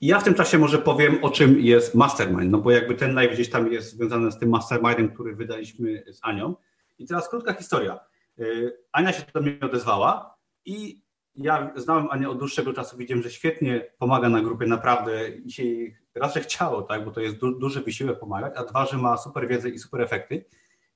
I 0.00 0.06
ja 0.06 0.20
w 0.20 0.24
tym 0.24 0.34
czasie 0.34 0.58
może 0.58 0.78
powiem, 0.78 1.24
o 1.24 1.30
czym 1.30 1.60
jest 1.60 1.94
Mastermind, 1.94 2.50
no 2.50 2.58
bo 2.58 2.70
jakby 2.70 2.94
ten 2.94 3.14
live 3.14 3.32
gdzieś 3.32 3.50
tam 3.50 3.72
jest 3.72 3.90
związany 3.90 4.32
z 4.32 4.38
tym 4.38 4.48
Mastermindem, 4.48 5.08
który 5.14 5.36
wydaliśmy 5.36 6.04
z 6.12 6.18
Anią. 6.22 6.54
I 6.98 7.06
teraz 7.06 7.28
krótka 7.28 7.52
historia. 7.52 8.00
Y, 8.40 8.76
Ania 8.92 9.12
się 9.12 9.22
do 9.34 9.40
mnie 9.40 9.58
odezwała 9.62 10.38
i 10.64 11.02
ja 11.34 11.72
znałem 11.76 12.08
Anię 12.10 12.28
od 12.28 12.38
dłuższego 12.38 12.72
czasu, 12.72 12.96
widziałem, 12.96 13.22
że 13.22 13.30
świetnie 13.30 13.86
pomaga 13.98 14.28
na 14.28 14.42
grupie, 14.42 14.66
naprawdę 14.66 15.28
i 15.28 15.50
się 15.52 16.40
chciało, 16.40 16.82
tak, 16.82 17.04
bo 17.04 17.10
to 17.10 17.20
jest 17.20 17.36
du 17.36 17.58
duży 17.58 17.80
wysiłek 17.80 18.18
pomagać, 18.18 18.52
a 18.56 18.64
dwa, 18.64 18.86
że 18.86 18.98
ma 18.98 19.16
super 19.16 19.48
wiedzę 19.48 19.68
i 19.68 19.78
super 19.78 20.00
efekty. 20.00 20.44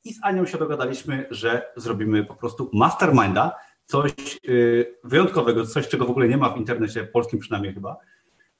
I 0.04 0.14
z 0.14 0.18
Anią 0.22 0.46
się 0.46 0.58
dogadaliśmy, 0.58 1.26
że 1.30 1.72
zrobimy 1.76 2.24
po 2.24 2.34
prostu 2.34 2.70
masterminda, 2.72 3.52
coś 3.84 4.12
yy, 4.42 4.98
wyjątkowego, 5.04 5.66
coś, 5.66 5.88
czego 5.88 6.06
w 6.06 6.10
ogóle 6.10 6.28
nie 6.28 6.36
ma 6.36 6.50
w 6.50 6.58
internecie, 6.58 7.04
polskim 7.04 7.38
przynajmniej 7.38 7.74
chyba. 7.74 7.96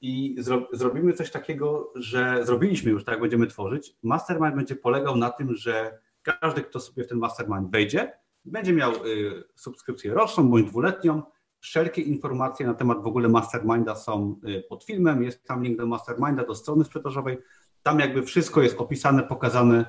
i 0.01 0.35
zro, 0.39 0.67
zrobimy 0.73 1.13
coś 1.13 1.31
takiego, 1.31 1.91
że 1.95 2.45
zrobiliśmy 2.45 2.91
już, 2.91 3.05
tak 3.05 3.21
będziemy 3.21 3.47
tworzyć. 3.47 3.95
Mastermind 4.03 4.55
będzie 4.55 4.75
polegał 4.75 5.15
na 5.15 5.29
tym, 5.29 5.55
że 5.55 5.99
każdy, 6.21 6.61
kto 6.61 6.79
sobie 6.79 7.03
w 7.03 7.07
ten 7.07 7.17
mastermind 7.17 7.71
wejdzie, 7.71 8.11
będzie 8.45 8.73
miał 8.73 9.05
y, 9.05 9.43
subskrypcję 9.55 10.13
roczną 10.13 10.49
bądź 10.49 10.67
dwuletnią. 10.67 11.23
Wszelkie 11.59 12.01
informacje 12.01 12.67
na 12.67 12.73
temat 12.73 13.03
w 13.03 13.07
ogóle 13.07 13.29
masterminda 13.29 13.95
są 13.95 14.39
y, 14.47 14.63
pod 14.69 14.83
filmem. 14.83 15.23
Jest 15.23 15.43
tam 15.43 15.63
link 15.63 15.77
do 15.77 15.87
masterminda, 15.87 16.45
do 16.45 16.55
strony 16.55 16.85
sprzedażowej. 16.85 17.37
Tam 17.83 17.99
jakby 17.99 18.23
wszystko 18.23 18.61
jest 18.61 18.77
opisane, 18.77 19.23
pokazane. 19.23 19.85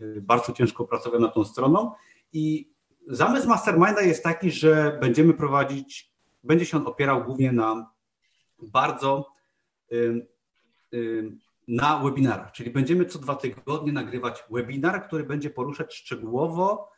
Y, 0.00 0.20
bardzo 0.20 0.52
ciężko 0.52 0.84
pracować 0.84 1.20
nad 1.20 1.34
tą 1.34 1.44
stroną. 1.44 1.92
I 2.32 2.72
zamysł 3.08 3.48
masterminda 3.48 4.02
jest 4.02 4.24
taki, 4.24 4.50
że 4.50 4.98
będziemy 5.00 5.34
prowadzić, 5.34 6.14
będzie 6.44 6.66
się 6.66 6.76
on 6.76 6.86
opierał 6.86 7.24
głównie 7.24 7.52
na 7.52 7.90
bardzo 8.62 9.34
na 11.68 11.98
webinarach, 11.98 12.52
czyli 12.52 12.70
będziemy 12.70 13.04
co 13.04 13.18
dwa 13.18 13.34
tygodnie 13.34 13.92
nagrywać 13.92 14.44
webinar, 14.50 15.06
który 15.06 15.24
będzie 15.24 15.50
poruszać 15.50 15.94
szczegółowo 15.94 16.88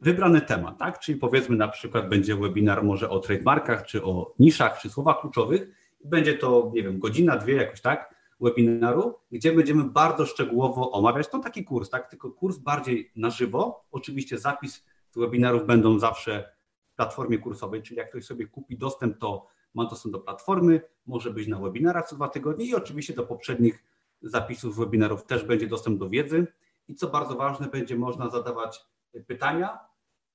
wybrany 0.00 0.40
temat, 0.40 0.78
tak? 0.78 0.98
Czyli 0.98 1.18
powiedzmy 1.18 1.56
na 1.56 1.68
przykład 1.68 2.08
będzie 2.08 2.36
webinar 2.36 2.84
może 2.84 3.10
o 3.10 3.18
trademarkach, 3.18 3.86
czy 3.86 4.04
o 4.04 4.34
niszach, 4.38 4.80
czy 4.80 4.90
słowach 4.90 5.20
kluczowych. 5.20 5.68
Będzie 6.04 6.34
to, 6.34 6.70
nie 6.74 6.82
wiem, 6.82 6.98
godzina, 6.98 7.36
dwie 7.36 7.54
jakoś 7.54 7.80
tak, 7.80 8.14
webinaru, 8.40 9.14
gdzie 9.32 9.52
będziemy 9.52 9.84
bardzo 9.84 10.26
szczegółowo 10.26 10.90
omawiać, 10.90 11.28
to 11.28 11.38
taki 11.38 11.64
kurs, 11.64 11.90
tak? 11.90 12.10
Tylko 12.10 12.30
kurs 12.30 12.58
bardziej 12.58 13.12
na 13.16 13.30
żywo. 13.30 13.84
Oczywiście 13.90 14.38
zapis 14.38 14.84
webinarów 15.16 15.66
będą 15.66 15.98
zawsze 15.98 16.52
w 16.92 16.96
platformie 16.96 17.38
kursowej, 17.38 17.82
czyli 17.82 17.98
jak 17.98 18.10
ktoś 18.10 18.24
sobie 18.24 18.46
kupi 18.46 18.78
dostęp, 18.78 19.18
to 19.18 19.46
ma 19.74 19.84
dostęp 19.84 20.12
do 20.12 20.20
platformy, 20.20 20.80
może 21.06 21.30
być 21.30 21.48
na 21.48 21.58
webinarach 21.58 22.08
co 22.08 22.16
dwa 22.16 22.28
tygodnie 22.28 22.64
i 22.64 22.74
oczywiście 22.74 23.14
do 23.14 23.26
poprzednich 23.26 23.84
zapisów 24.22 24.76
webinarów 24.76 25.24
też 25.24 25.44
będzie 25.44 25.66
dostęp 25.66 25.98
do 25.98 26.08
wiedzy. 26.08 26.46
I 26.88 26.94
co 26.94 27.08
bardzo 27.08 27.34
ważne, 27.34 27.68
będzie 27.68 27.96
można 27.96 28.30
zadawać 28.30 28.86
pytania 29.26 29.78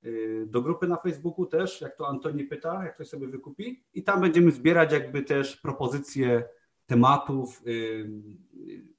y, 0.05 0.45
do 0.47 0.61
grupy 0.61 0.87
na 0.87 0.97
Facebooku 0.97 1.45
też, 1.45 1.81
jak 1.81 1.95
to 1.95 2.07
Antoni 2.07 2.43
pyta, 2.43 2.83
jak 2.83 2.95
ktoś 2.95 3.07
sobie 3.07 3.27
wykupi. 3.27 3.83
I 3.93 4.03
tam 4.03 4.21
będziemy 4.21 4.51
zbierać 4.51 4.91
jakby 4.91 5.23
też 5.23 5.57
propozycje 5.57 6.43
tematów 6.85 7.61
y, 7.67 8.09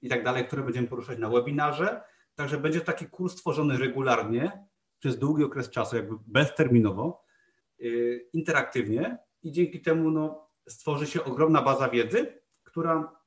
i 0.02 0.08
tak 0.08 0.24
dalej, 0.24 0.46
które 0.46 0.62
będziemy 0.62 0.88
poruszać 0.88 1.18
na 1.18 1.28
webinarze. 1.28 2.02
Także 2.34 2.58
będzie 2.58 2.80
taki 2.80 3.06
kurs 3.06 3.34
tworzony 3.34 3.78
regularnie 3.78 4.66
przez 4.98 5.18
długi 5.18 5.44
okres 5.44 5.70
czasu, 5.70 5.96
jakby 5.96 6.14
bezterminowo, 6.26 7.24
y, 7.80 8.28
interaktywnie 8.32 9.18
i 9.42 9.52
dzięki 9.52 9.80
temu 9.80 10.10
no, 10.10 10.50
stworzy 10.68 11.06
się 11.06 11.24
ogromna 11.24 11.62
baza 11.62 11.88
wiedzy, 11.88 12.42
która 12.62 13.20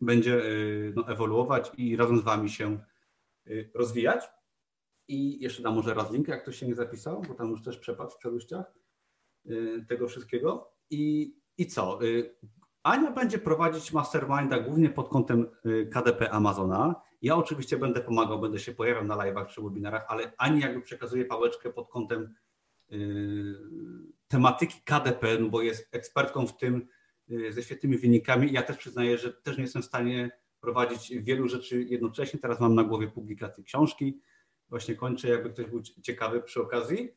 będzie 0.00 0.42
no, 0.94 1.08
ewoluować 1.08 1.72
i 1.76 1.96
razem 1.96 2.18
z 2.18 2.22
Wami 2.22 2.50
się 2.50 2.78
rozwijać. 3.74 4.24
I 5.08 5.42
jeszcze 5.42 5.62
dam 5.62 5.74
może 5.74 5.94
raz 5.94 6.12
link, 6.12 6.28
jak 6.28 6.42
ktoś 6.42 6.58
się 6.58 6.68
nie 6.68 6.74
zapisał, 6.74 7.22
bo 7.28 7.34
tam 7.34 7.50
już 7.50 7.62
też 7.62 7.78
przepadł 7.78 8.10
w 8.10 8.16
przeluściach 8.16 8.72
tego 9.88 10.08
wszystkiego. 10.08 10.72
I, 10.90 11.34
i 11.58 11.66
co? 11.66 11.98
Ania 12.82 13.10
będzie 13.10 13.38
prowadzić 13.38 13.92
masterminda 13.92 14.58
głównie 14.58 14.90
pod 14.90 15.08
kątem 15.08 15.46
y, 15.66 15.86
KDP 15.92 16.30
Amazona. 16.30 16.94
Ja 17.22 17.36
oczywiście 17.36 17.76
będę 17.76 18.00
pomagał, 18.00 18.40
będę 18.40 18.58
się 18.58 18.72
pojawiał 18.72 19.04
na 19.04 19.16
live'ach 19.16 19.46
czy 19.46 19.62
webinarach, 19.62 20.04
ale 20.08 20.32
Ani 20.38 20.60
jakby 20.60 20.80
przekazuje 20.80 21.24
pałeczkę 21.24 21.72
pod 21.72 21.88
kątem 21.88 22.34
y, 22.92 23.54
tematyki 24.28 24.80
KDP, 24.84 25.38
no 25.38 25.48
bo 25.48 25.62
jest 25.62 25.88
ekspertką 25.92 26.46
w 26.46 26.56
tym 26.56 26.88
y, 27.30 27.52
ze 27.52 27.62
świetnymi 27.62 27.98
wynikami. 27.98 28.52
Ja 28.52 28.62
też 28.62 28.76
przyznaję, 28.76 29.18
że 29.18 29.32
też 29.32 29.56
nie 29.56 29.62
jestem 29.62 29.82
w 29.82 29.86
stanie 29.86 30.30
prowadzić 30.60 31.12
wielu 31.16 31.48
rzeczy 31.48 31.82
jednocześnie. 31.82 32.40
Teraz 32.40 32.60
mam 32.60 32.74
na 32.74 32.84
głowie 32.84 33.08
publikację 33.08 33.64
książki. 33.64 34.20
Właśnie 34.68 34.94
kończę, 34.94 35.28
jakby 35.28 35.50
ktoś 35.50 35.66
był 35.66 35.82
ciekawy 35.82 36.42
przy 36.42 36.62
okazji. 36.62 37.10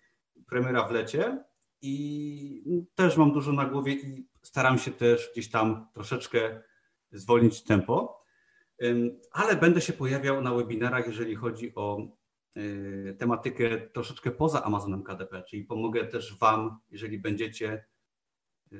Premiera 0.47 0.87
w 0.87 0.91
lecie 0.91 1.43
i 1.81 2.85
też 2.95 3.17
mam 3.17 3.31
dużo 3.31 3.51
na 3.51 3.65
głowie 3.65 3.93
i 3.93 4.27
staram 4.41 4.77
się 4.77 4.91
też 4.91 5.29
gdzieś 5.31 5.49
tam 5.49 5.87
troszeczkę 5.93 6.61
zwolnić 7.11 7.63
tempo, 7.63 8.23
ale 9.31 9.55
będę 9.55 9.81
się 9.81 9.93
pojawiał 9.93 10.41
na 10.41 10.53
webinarach, 10.53 11.07
jeżeli 11.07 11.35
chodzi 11.35 11.75
o 11.75 12.07
y, 12.57 13.15
tematykę 13.19 13.77
troszeczkę 13.77 14.31
poza 14.31 14.63
Amazonem 14.63 15.03
KDP, 15.03 15.43
czyli 15.43 15.63
pomogę 15.63 16.05
też 16.05 16.37
Wam, 16.37 16.79
jeżeli 16.91 17.19
będziecie. 17.19 17.85
Y, 18.73 18.75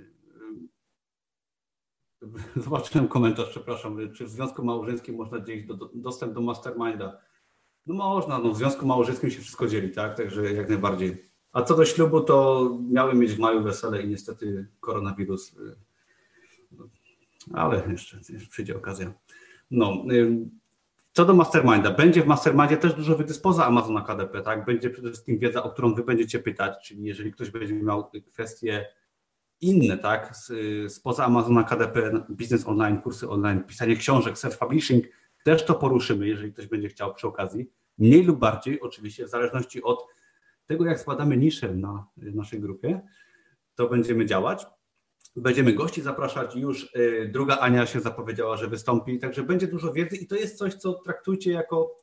y, 2.23 2.29
zobaczyłem 2.63 3.07
komentarz, 3.07 3.49
przepraszam, 3.49 4.13
czy 4.13 4.25
w 4.25 4.29
związku 4.29 4.63
małżeńskim 4.65 5.15
można 5.15 5.39
dzielić 5.39 5.65
do, 5.65 5.75
dostęp 5.93 6.33
do 6.33 6.41
masterminda? 6.41 7.21
No 7.87 7.93
można, 7.93 8.39
no 8.39 8.51
w 8.51 8.57
związku 8.57 8.85
małżeńskim 8.85 9.31
się 9.31 9.41
wszystko 9.41 9.67
dzieli, 9.67 9.91
tak? 9.91 10.17
Także 10.17 10.53
jak 10.53 10.69
najbardziej. 10.69 11.31
A 11.51 11.61
co 11.61 11.75
do 11.75 11.85
ślubu, 11.85 12.21
to 12.21 12.69
miałem 12.89 13.19
mieć 13.19 13.33
w 13.33 13.39
maju 13.39 13.63
wesele 13.63 14.01
i 14.01 14.07
niestety 14.07 14.67
koronawirus, 14.79 15.53
y, 15.57 15.75
ale 17.53 17.83
jeszcze, 17.91 18.17
jeszcze 18.17 18.49
przyjdzie 18.49 18.77
okazja. 18.77 19.13
No, 19.71 20.03
y, 20.11 20.37
co 21.13 21.25
do 21.25 21.33
Masterminda, 21.33 21.91
będzie 21.91 22.23
w 22.23 22.27
Mastermindzie 22.27 22.77
też 22.77 22.93
dużo 22.93 23.17
wiedzy 23.17 23.33
spoza 23.33 23.65
Amazona 23.65 24.01
KDP, 24.01 24.41
tak? 24.41 24.65
Będzie 24.65 24.89
przede 24.89 25.09
wszystkim 25.09 25.39
wiedza, 25.39 25.63
o 25.63 25.69
którą 25.69 25.93
wy 25.93 26.03
będziecie 26.03 26.39
pytać, 26.39 26.87
czyli 26.87 27.03
jeżeli 27.03 27.31
ktoś 27.31 27.49
będzie 27.49 27.73
miał 27.73 28.11
kwestie 28.33 28.87
inne, 29.61 29.97
tak, 29.97 30.33
spoza 30.87 31.25
Amazona 31.25 31.63
KDP, 31.63 32.25
biznes 32.31 32.67
online, 32.67 33.01
kursy 33.01 33.29
online, 33.29 33.63
pisanie 33.63 33.95
książek, 33.95 34.35
self-publishing, 34.35 35.01
też 35.43 35.65
to 35.65 35.75
poruszymy, 35.75 36.27
jeżeli 36.27 36.53
ktoś 36.53 36.67
będzie 36.67 36.89
chciał 36.89 37.13
przy 37.13 37.27
okazji. 37.27 37.69
Mniej 37.97 38.23
lub 38.23 38.39
bardziej, 38.39 38.81
oczywiście, 38.81 39.25
w 39.25 39.29
zależności 39.29 39.83
od 39.83 40.07
tego, 40.65 40.85
jak 40.85 40.99
składamy 40.99 41.37
niszę 41.37 41.75
na 41.75 42.07
naszej 42.17 42.59
grupie, 42.59 43.01
to 43.75 43.87
będziemy 43.87 44.25
działać. 44.25 44.65
Będziemy 45.35 45.73
gości 45.73 46.01
zapraszać. 46.01 46.55
Już 46.55 46.95
y, 46.95 47.29
druga 47.33 47.57
Ania 47.57 47.85
się 47.85 47.99
zapowiedziała, 47.99 48.57
że 48.57 48.67
wystąpi, 48.67 49.19
także 49.19 49.43
będzie 49.43 49.67
dużo 49.67 49.93
wiedzy 49.93 50.15
i 50.15 50.27
to 50.27 50.35
jest 50.35 50.57
coś, 50.57 50.75
co 50.75 50.93
traktujcie 50.93 51.51
jako 51.51 52.01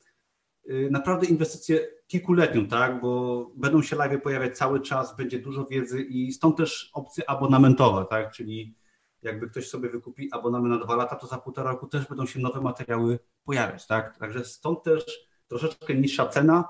y, 0.71 0.89
naprawdę 0.91 1.27
inwestycję 1.27 1.89
kilkuletnią, 2.07 2.69
tak? 2.69 3.01
Bo 3.01 3.45
będą 3.57 3.83
się 3.83 3.97
live 3.97 4.23
pojawiać 4.23 4.57
cały 4.57 4.81
czas, 4.81 5.17
będzie 5.17 5.39
dużo 5.39 5.67
wiedzy 5.67 6.03
i 6.03 6.33
stąd 6.33 6.57
też 6.57 6.91
opcje 6.95 7.31
abonamentowe, 7.31 8.07
tak? 8.11 8.33
Czyli 8.33 8.75
jakby 9.23 9.51
ktoś 9.51 9.69
sobie 9.69 9.89
wykupi 9.89 10.29
abonament 10.33 10.75
na 10.75 10.85
dwa 10.85 10.97
lata, 10.97 11.17
to 11.17 11.27
za 11.27 11.39
półtora 11.39 11.71
roku 11.71 11.87
też 11.87 12.09
będą 12.09 12.27
się 12.27 12.41
nowe 12.41 12.61
materiały 12.61 13.19
pojawiać, 13.45 13.87
tak? 13.87 14.19
Także 14.19 14.45
stąd 14.45 14.83
też 14.83 15.29
troszeczkę 15.49 15.95
niższa 15.95 16.27
cena, 16.27 16.65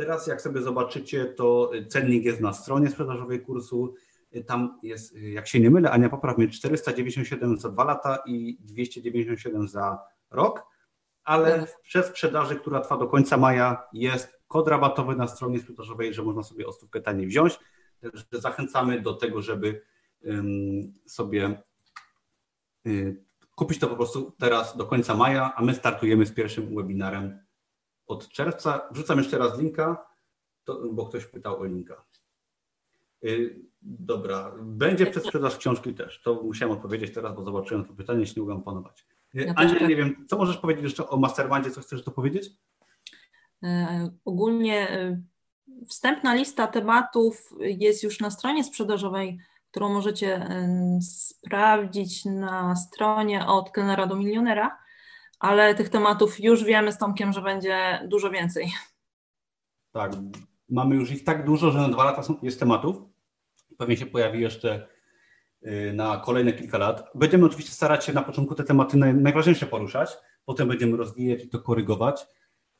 Teraz 0.00 0.26
jak 0.26 0.42
sobie 0.42 0.62
zobaczycie, 0.62 1.24
to 1.24 1.70
cennik 1.88 2.24
jest 2.24 2.40
na 2.40 2.52
stronie 2.52 2.90
sprzedażowej 2.90 3.40
kursu. 3.40 3.94
Tam 4.46 4.78
jest, 4.82 5.16
jak 5.16 5.48
się 5.48 5.60
nie 5.60 5.70
mylę, 5.70 5.90
Ania 5.90 6.08
popraw 6.08 6.38
mnie, 6.38 6.48
497 6.48 7.56
za 7.56 7.68
dwa 7.68 7.84
lata 7.84 8.18
i 8.26 8.58
297 8.60 9.68
za 9.68 9.98
rok, 10.30 10.66
ale 11.24 11.60
tak. 11.60 11.70
w 11.70 11.80
przedsprzedaży, 11.80 12.56
która 12.56 12.80
trwa 12.80 12.96
do 12.96 13.06
końca 13.06 13.36
maja, 13.36 13.82
jest 13.92 14.40
kod 14.48 14.68
rabatowy 14.68 15.16
na 15.16 15.26
stronie 15.26 15.58
sprzedażowej, 15.58 16.14
że 16.14 16.22
można 16.22 16.42
sobie 16.42 16.66
o 16.66 16.72
stówkę 16.72 17.00
taniej 17.00 17.26
wziąć. 17.26 17.58
Także 18.00 18.24
zachęcamy 18.32 19.00
do 19.00 19.14
tego, 19.14 19.42
żeby 19.42 19.82
sobie 21.06 21.62
kupić 23.54 23.78
to 23.78 23.86
po 23.86 23.96
prostu 23.96 24.32
teraz 24.38 24.76
do 24.76 24.86
końca 24.86 25.14
maja, 25.14 25.54
a 25.56 25.62
my 25.62 25.74
startujemy 25.74 26.26
z 26.26 26.32
pierwszym 26.32 26.76
webinarem 26.76 27.38
od 28.06 28.28
czerwca. 28.28 28.88
Wrzucam 28.90 29.18
jeszcze 29.18 29.38
raz 29.38 29.58
linka, 29.58 30.06
to, 30.64 30.82
bo 30.92 31.06
ktoś 31.06 31.26
pytał 31.26 31.60
o 31.60 31.64
linka. 31.64 32.04
Yy, 33.22 33.60
dobra, 33.82 34.52
będzie 34.62 35.06
przedsprzedaż 35.06 35.56
książki 35.56 35.94
też. 35.94 36.22
To 36.22 36.42
musiałem 36.42 36.76
odpowiedzieć 36.76 37.14
teraz, 37.14 37.36
bo 37.36 37.44
zobaczyłem 37.44 37.84
to 37.84 37.94
pytanie, 37.94 38.20
jeśli 38.20 38.42
nie 38.42 38.48
mogę 38.48 38.62
panować. 38.62 39.06
Yy, 39.34 39.52
Ania, 39.56 39.78
tak. 39.78 39.88
nie 39.88 39.96
wiem, 39.96 40.26
co 40.28 40.36
możesz 40.36 40.56
powiedzieć 40.56 40.84
jeszcze 40.84 41.08
o 41.08 41.16
Mastermindzie, 41.16 41.70
co 41.70 41.80
chcesz 41.80 42.04
to 42.04 42.10
powiedzieć? 42.10 42.50
Ogólnie 44.24 44.88
wstępna 45.88 46.34
lista 46.34 46.66
tematów 46.66 47.54
jest 47.60 48.02
już 48.02 48.20
na 48.20 48.30
stronie 48.30 48.64
sprzedażowej, 48.64 49.38
którą 49.70 49.88
możecie 49.88 50.48
sprawdzić 51.02 52.24
na 52.24 52.76
stronie 52.76 53.46
od 53.46 53.70
kelnera 53.70 54.06
do 54.06 54.16
milionera 54.16 54.80
ale 55.40 55.74
tych 55.74 55.88
tematów 55.88 56.40
już 56.40 56.64
wiemy 56.64 56.92
z 56.92 56.98
Tomkiem, 56.98 57.32
że 57.32 57.42
będzie 57.42 58.06
dużo 58.08 58.30
więcej. 58.30 58.72
Tak, 59.92 60.12
mamy 60.68 60.94
już 60.94 61.10
ich 61.10 61.24
tak 61.24 61.44
dużo, 61.44 61.70
że 61.70 61.78
na 61.78 61.88
dwa 61.88 62.04
lata 62.04 62.22
jest 62.42 62.60
tematów. 62.60 62.96
Pewnie 63.78 63.96
się 63.96 64.06
pojawi 64.06 64.40
jeszcze 64.40 64.88
y, 65.66 65.92
na 65.94 66.16
kolejne 66.16 66.52
kilka 66.52 66.78
lat. 66.78 67.10
Będziemy 67.14 67.46
oczywiście 67.46 67.72
starać 67.72 68.04
się 68.04 68.12
na 68.12 68.22
początku 68.22 68.54
te 68.54 68.64
tematy 68.64 68.96
najważniejsze 68.96 69.66
poruszać, 69.66 70.18
potem 70.44 70.68
będziemy 70.68 70.96
rozwijać 70.96 71.44
i 71.44 71.48
to 71.48 71.58
korygować. 71.58 72.26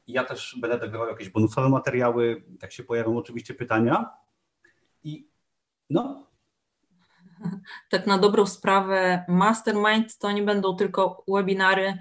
Ja 0.06 0.24
też 0.24 0.56
będę 0.60 0.78
dogrywał 0.78 1.08
jakieś 1.08 1.28
bonusowe 1.28 1.68
materiały, 1.68 2.44
jak 2.62 2.72
się 2.72 2.84
pojawią 2.84 3.16
oczywiście 3.16 3.54
pytania. 3.54 4.10
I 5.02 5.28
no. 5.90 6.29
tak 7.90 8.06
na 8.06 8.18
dobrą 8.18 8.46
sprawę, 8.46 9.24
mastermind 9.28 10.18
to 10.18 10.32
nie 10.32 10.42
będą 10.42 10.76
tylko 10.76 11.24
webinary. 11.28 11.98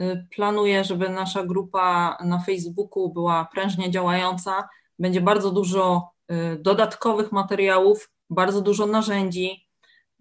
Y, 0.00 0.26
planuję, 0.36 0.84
żeby 0.84 1.08
nasza 1.08 1.44
grupa 1.44 2.16
na 2.24 2.40
Facebooku 2.40 3.12
była 3.12 3.48
prężnie 3.52 3.90
działająca. 3.90 4.68
Będzie 4.98 5.20
bardzo 5.20 5.50
dużo 5.50 6.12
y, 6.32 6.58
dodatkowych 6.62 7.32
materiałów, 7.32 8.10
bardzo 8.30 8.60
dużo 8.60 8.86
narzędzi, 8.86 9.68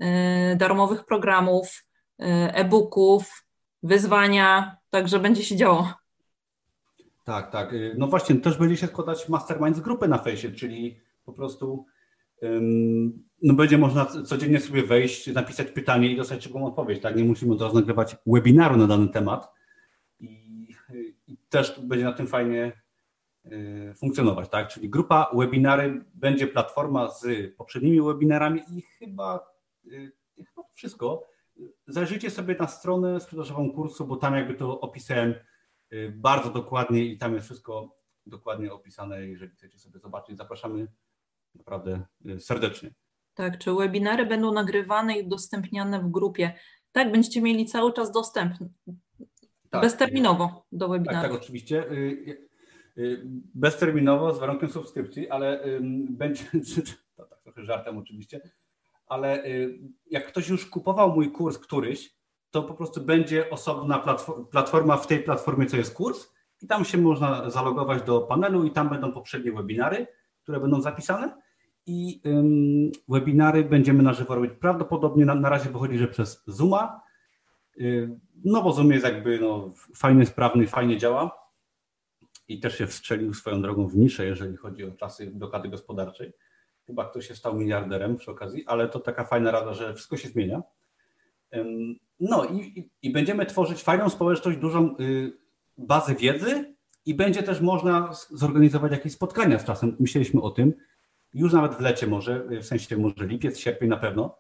y, 0.02 0.56
darmowych 0.56 1.06
programów, 1.06 1.86
e-booków, 2.54 3.46
wyzwania, 3.84 4.78
także 4.90 5.20
będzie 5.20 5.44
się 5.44 5.56
działo. 5.56 5.94
Tak, 7.24 7.52
tak. 7.52 7.76
No 7.98 8.08
właśnie, 8.08 8.36
też 8.36 8.58
będzie 8.58 8.78
się 8.78 8.88
składać 8.88 9.30
mastermind 9.30 9.78
z 9.78 9.80
grupy 9.80 10.08
na 10.08 10.18
fejsie, 10.18 10.52
czyli 10.52 11.00
po 11.26 11.34
prostu 11.34 11.86
no 13.42 13.54
będzie 13.54 13.78
można 13.78 14.06
codziennie 14.06 14.60
sobie 14.60 14.84
wejść, 14.84 15.28
napisać 15.28 15.72
pytanie 15.72 16.12
i 16.12 16.18
dostać 16.18 16.44
szybką 16.44 16.66
odpowiedź. 16.66 17.02
Tak? 17.02 17.16
Nie 17.16 17.24
musimy 17.24 17.54
od 17.54 17.62
razu 17.62 17.76
nagrywać 17.76 18.18
webinaru 18.26 18.78
na 18.78 18.88
dany 18.88 19.08
temat. 19.08 19.54
I, 20.20 20.68
i 21.28 21.38
też 21.50 21.80
będzie 21.84 22.06
na 22.06 22.14
tym 22.14 22.28
fajnie 22.28 22.82
y, 23.46 23.94
funkcjonować. 23.98 24.50
Tak? 24.50 24.68
Czyli 24.68 24.90
grupa 24.90 25.32
webinary 25.34 26.06
będzie 26.14 26.48
platforma 26.48 27.08
z 27.08 27.26
poprzednimi 27.56 28.02
webinarami 28.02 28.62
i 28.72 28.82
chyba, 28.82 29.50
y, 29.86 30.12
chyba 30.36 30.64
wszystko. 30.74 31.28
Zajrzyjcie 31.88 32.30
sobie 32.30 32.56
na 32.60 32.68
stronę 32.68 33.20
sprzedażową 33.20 33.72
kursu, 33.72 34.08
bo 34.08 34.16
tam 34.16 34.36
jakby 34.36 34.54
to 34.54 34.82
opisałem 34.82 35.34
y, 35.94 36.14
bardzo 36.16 36.50
dokładnie 36.50 37.06
i 37.06 37.18
tam 37.18 37.34
jest 37.34 37.46
wszystko 37.46 37.96
dokładnie 38.26 38.74
opisane. 38.74 39.28
Jeżeli 39.28 39.52
chcecie 39.52 39.80
sobie 39.80 40.00
zobaczyć, 40.00 40.38
zapraszamy 40.38 40.88
naprawdę 41.56 42.06
y, 42.26 42.40
serdecznie. 42.40 42.94
Tak, 43.34 43.58
czy 43.58 43.74
webinary 43.74 44.26
będą 44.26 44.54
nagrywane 44.54 45.20
i 45.20 45.26
udostępniane 45.26 46.00
w 46.00 46.12
grupie. 46.12 46.54
Tak, 46.92 47.12
będziecie 47.12 47.42
mieli 47.42 47.66
cały 47.66 47.94
czas 47.94 48.12
dostęp 48.12 48.54
tak, 49.70 49.82
bezterminowo 49.82 50.66
do 50.72 50.90
webinaru. 50.90 51.22
Tak, 51.22 51.32
tak, 51.32 51.42
oczywiście. 51.42 51.92
Y, 51.92 52.48
y, 52.98 53.22
bezterminowo 53.56 54.34
z 54.34 54.40
warunkiem 54.40 54.70
subskrypcji, 54.70 55.30
ale 55.30 55.64
będzie, 56.10 56.44
to 57.16 57.26
tak 57.26 57.42
trochę 57.42 57.66
żartem 57.66 57.98
oczywiście, 57.98 58.42
ale 59.08 59.44
jak 60.12 60.28
ktoś 60.28 60.50
już 60.50 60.66
kupował 60.66 61.16
mój 61.16 61.32
kurs 61.32 61.58
któryś, 61.58 62.20
to 62.52 62.64
po 62.64 62.74
prostu 62.74 63.02
będzie 63.02 63.50
osobna 63.50 64.04
platforma 64.52 64.98
w 64.98 65.08
tej 65.08 65.24
platformie, 65.24 65.66
co 65.66 65.78
jest 65.78 65.94
kurs 65.94 66.34
i 66.62 66.68
tam 66.68 66.86
się 66.86 66.98
można 66.98 67.50
zalogować 67.50 68.04
do 68.04 68.22
panelu 68.22 68.64
i 68.64 68.72
tam 68.72 68.90
będą 68.90 69.12
poprzednie 69.12 69.52
webinary 69.52 70.08
które 70.50 70.60
będą 70.60 70.82
zapisane 70.82 71.42
i 71.86 72.22
um, 72.26 72.92
webinary 73.08 73.64
będziemy 73.64 74.04
na 74.04 74.14
żywo 74.14 74.36
robić. 74.36 74.52
Prawdopodobnie 74.60 75.26
na, 75.26 75.36
na 75.36 75.50
razie 75.50 75.70
wychodzi, 75.70 75.98
że 75.98 76.08
przez 76.08 76.44
Zooma. 76.48 77.02
Y, 77.78 78.20
no 78.46 78.62
bo 78.62 78.72
Zoom 78.72 78.92
jest 78.92 79.06
jakby 79.06 79.40
no, 79.40 79.74
fajny, 79.96 80.26
sprawny, 80.26 80.68
fajnie 80.68 80.98
działa 80.98 81.50
i 82.48 82.60
też 82.60 82.78
się 82.78 82.88
wstrzelił 82.88 83.34
swoją 83.34 83.62
drogą 83.62 83.88
w 83.88 83.96
niszę, 83.96 84.26
jeżeli 84.26 84.58
chodzi 84.58 84.86
o 84.86 84.92
czasy 84.92 85.32
blokady 85.32 85.70
gospodarczej. 85.70 86.34
Chyba 86.88 87.10
ktoś 87.10 87.28
się 87.28 87.36
stał 87.36 87.56
miliarderem 87.56 88.16
przy 88.16 88.32
okazji, 88.32 88.64
ale 88.68 88.90
to 88.90 89.00
taka 89.00 89.24
fajna 89.24 89.52
rada, 89.52 89.74
że 89.74 89.94
wszystko 89.94 90.18
się 90.18 90.28
zmienia. 90.28 90.62
No 92.20 92.46
i, 92.46 92.58
i, 92.58 92.90
i 93.02 93.12
będziemy 93.12 93.46
tworzyć 93.46 93.84
fajną 93.84 94.10
społeczność, 94.10 94.58
dużą 94.58 94.96
y, 95.00 95.38
bazę 95.78 96.16
wiedzy, 96.16 96.79
i 97.06 97.14
będzie 97.16 97.44
też 97.44 97.62
można 97.62 98.12
zorganizować 98.30 98.92
jakieś 98.92 99.14
spotkania 99.14 99.60
z 99.60 99.66
czasem. 99.66 99.96
Myśleliśmy 100.00 100.42
o 100.42 100.52
tym, 100.52 100.74
już 101.34 101.54
nawet 101.54 101.76
w 101.76 101.82
lecie 101.82 102.08
może, 102.08 102.44
w 102.62 102.66
sensie 102.66 102.98
może 102.98 103.26
lipiec, 103.26 103.60
sierpień 103.60 103.90
na 103.90 103.98
pewno, 103.98 104.36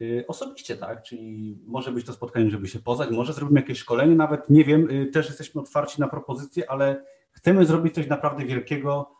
y, 0.00 0.24
osobiście, 0.28 0.76
tak? 0.76 1.02
Czyli 1.02 1.58
może 1.66 1.92
być 1.92 2.06
to 2.06 2.12
spotkanie, 2.12 2.50
żeby 2.50 2.68
się 2.68 2.78
poznać, 2.78 3.10
może 3.10 3.32
zrobimy 3.32 3.60
jakieś 3.60 3.78
szkolenie, 3.78 4.14
nawet 4.14 4.50
nie 4.50 4.64
wiem, 4.64 4.90
y, 4.90 5.06
też 5.06 5.26
jesteśmy 5.26 5.60
otwarci 5.60 6.00
na 6.00 6.08
propozycje, 6.08 6.70
ale 6.70 7.04
chcemy 7.32 7.66
zrobić 7.66 7.94
coś 7.94 8.06
naprawdę 8.06 8.44
wielkiego 8.44 9.16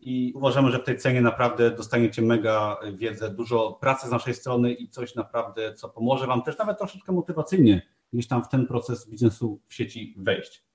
i 0.00 0.32
uważamy, 0.36 0.70
że 0.70 0.78
w 0.78 0.84
tej 0.84 0.98
cenie 0.98 1.20
naprawdę 1.20 1.70
dostaniecie 1.70 2.22
mega 2.22 2.76
wiedzę, 2.94 3.30
dużo 3.30 3.78
pracy 3.80 4.08
z 4.08 4.10
naszej 4.10 4.34
strony 4.34 4.72
i 4.72 4.88
coś 4.88 5.14
naprawdę, 5.14 5.74
co 5.74 5.88
pomoże 5.88 6.26
Wam 6.26 6.42
też 6.42 6.58
nawet 6.58 6.78
troszeczkę 6.78 7.12
motywacyjnie 7.12 7.82
gdzieś 8.12 8.28
tam 8.28 8.44
w 8.44 8.48
ten 8.48 8.66
proces 8.66 9.10
biznesu 9.10 9.60
w 9.68 9.74
sieci 9.74 10.14
wejść. 10.18 10.69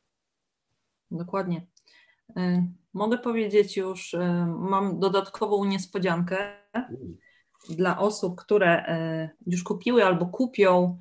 Dokładnie. 1.16 1.68
E, 2.38 2.68
mogę 2.94 3.18
powiedzieć 3.18 3.78
już, 3.78 4.14
e, 4.14 4.46
mam 4.60 5.00
dodatkową 5.00 5.66
niespodziankę 5.66 6.38
dla 7.70 8.00
osób, 8.00 8.42
które 8.42 8.86
e, 8.86 9.30
już 9.48 9.64
kupiły 9.64 10.06
albo 10.06 10.26
kupią, 10.26 11.00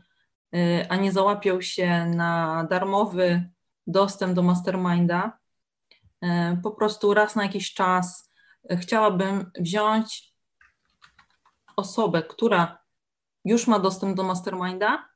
a 0.89 0.97
nie 0.97 1.12
załapią 1.12 1.61
się 1.61 2.07
na 2.07 2.65
darmowy 2.71 3.51
dostęp 3.87 4.35
do 4.35 4.43
Masterminda. 4.43 5.39
Po 6.62 6.71
prostu 6.71 7.15
raz 7.15 7.37
na 7.37 7.43
jakiś 7.43 7.75
czas 7.75 8.33
chciałabym 8.71 9.51
wziąć 9.59 10.35
osobę, 11.77 12.23
która 12.23 12.79
już 13.45 13.67
ma 13.67 13.79
dostęp 13.79 14.17
do 14.17 14.23
Masterminda, 14.23 15.09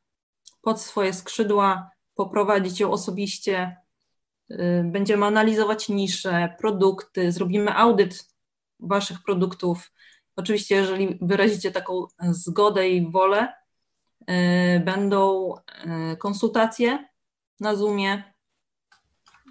pod 0.63 0.81
swoje 0.81 1.13
skrzydła, 1.13 1.91
poprowadzić 2.15 2.81
ją 2.81 2.91
osobiście 2.91 3.77
będziemy 4.85 5.27
analizować 5.27 5.89
nisze, 5.89 6.55
produkty, 6.59 7.33
zrobimy 7.33 7.77
audyt 7.77 8.29
Waszych 8.81 9.23
produktów. 9.23 9.93
Oczywiście, 10.37 10.75
jeżeli 10.75 11.19
wyrazicie 11.23 11.71
taką 11.71 12.07
zgodę 12.31 12.89
i 12.89 13.11
wolę, 13.11 13.53
y, 14.31 14.81
będą 14.81 15.55
y, 16.13 16.17
konsultacje 16.17 17.09
na 17.61 17.75
Zoomie, 17.75 18.35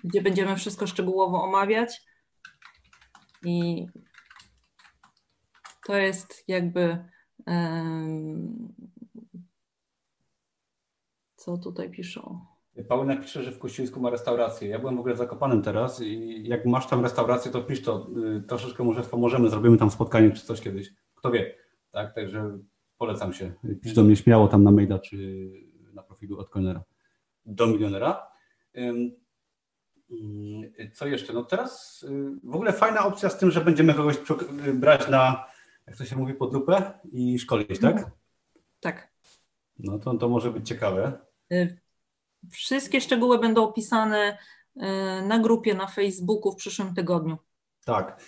gdzie 0.04 0.22
będziemy 0.22 0.56
wszystko 0.56 0.88
szczegółowo 0.88 1.44
omawiać. 1.44 2.02
I 3.44 3.86
to 5.86 5.98
jest 5.98 6.44
jakby. 6.48 7.06
Co 11.36 11.58
tutaj 11.58 11.92
piszą? 11.92 12.57
Paulina 12.84 13.18
pisze, 13.18 13.44
że 13.44 13.52
w 13.52 13.60
Kościuszku 13.60 14.00
ma 14.00 14.10
restaurację. 14.10 14.68
Ja 14.68 14.80
byłem 14.80 14.96
w 14.96 15.00
ogóle 15.00 15.16
zakopanym 15.16 15.62
teraz 15.62 16.02
i 16.02 16.44
jak 16.48 16.66
masz 16.66 16.88
tam 16.88 17.04
restaurację, 17.04 17.52
to 17.52 17.62
pisz 17.62 17.82
to. 17.82 18.08
Y, 18.38 18.42
troszeczkę 18.48 18.84
może 18.84 19.04
pomożemy, 19.04 19.50
zrobimy 19.50 19.78
tam 19.78 19.92
spotkanie 19.92 20.32
czy 20.32 20.46
coś 20.46 20.62
kiedyś. 20.62 20.94
Kto 21.16 21.32
wie. 21.32 21.56
Tak, 21.92 22.16
także 22.16 22.60
polecam 22.98 23.34
się. 23.34 23.54
Pisz 23.82 23.94
do 23.94 24.04
mnie 24.04 24.16
śmiało 24.16 24.48
tam 24.48 24.64
na 24.64 24.72
maila 24.72 25.00
czy 25.00 25.48
na 25.94 26.04
profilu 26.04 26.40
od 26.40 26.50
Konera 26.50 26.84
do 27.46 27.68
milionera. 27.68 28.28
Co 30.94 31.08
jeszcze? 31.08 31.34
No 31.34 31.44
teraz 31.44 32.04
y, 32.04 32.40
w 32.44 32.56
ogóle 32.56 32.74
fajna 32.74 33.06
opcja 33.06 33.30
z 33.30 33.38
tym, 33.38 33.52
że 33.52 33.62
będziemy 33.62 33.94
kogoś 33.94 34.18
brać 34.74 35.10
na, 35.10 35.46
jak 35.88 35.98
to 35.98 36.06
się 36.06 36.16
mówi, 36.16 36.34
pod 36.34 36.54
lupę 36.54 37.00
i 37.12 37.40
szkolić, 37.40 37.80
tak? 37.80 38.12
Tak. 38.80 39.12
No 39.80 40.00
to, 40.00 40.14
to 40.14 40.30
może 40.30 40.52
być 40.52 40.68
ciekawe. 40.68 41.20
Y, 42.48 42.52
Wszystkie 42.52 43.02
szczegóły 43.02 43.40
będą 43.40 43.64
opisane 43.64 44.38
e, 44.76 45.22
na 45.22 45.40
grupie 45.40 45.74
na 45.74 45.88
Facebooku 45.88 46.52
w 46.52 46.56
przyszłym 46.56 46.94
tygodniu. 46.94 47.38
Tak. 47.86 48.22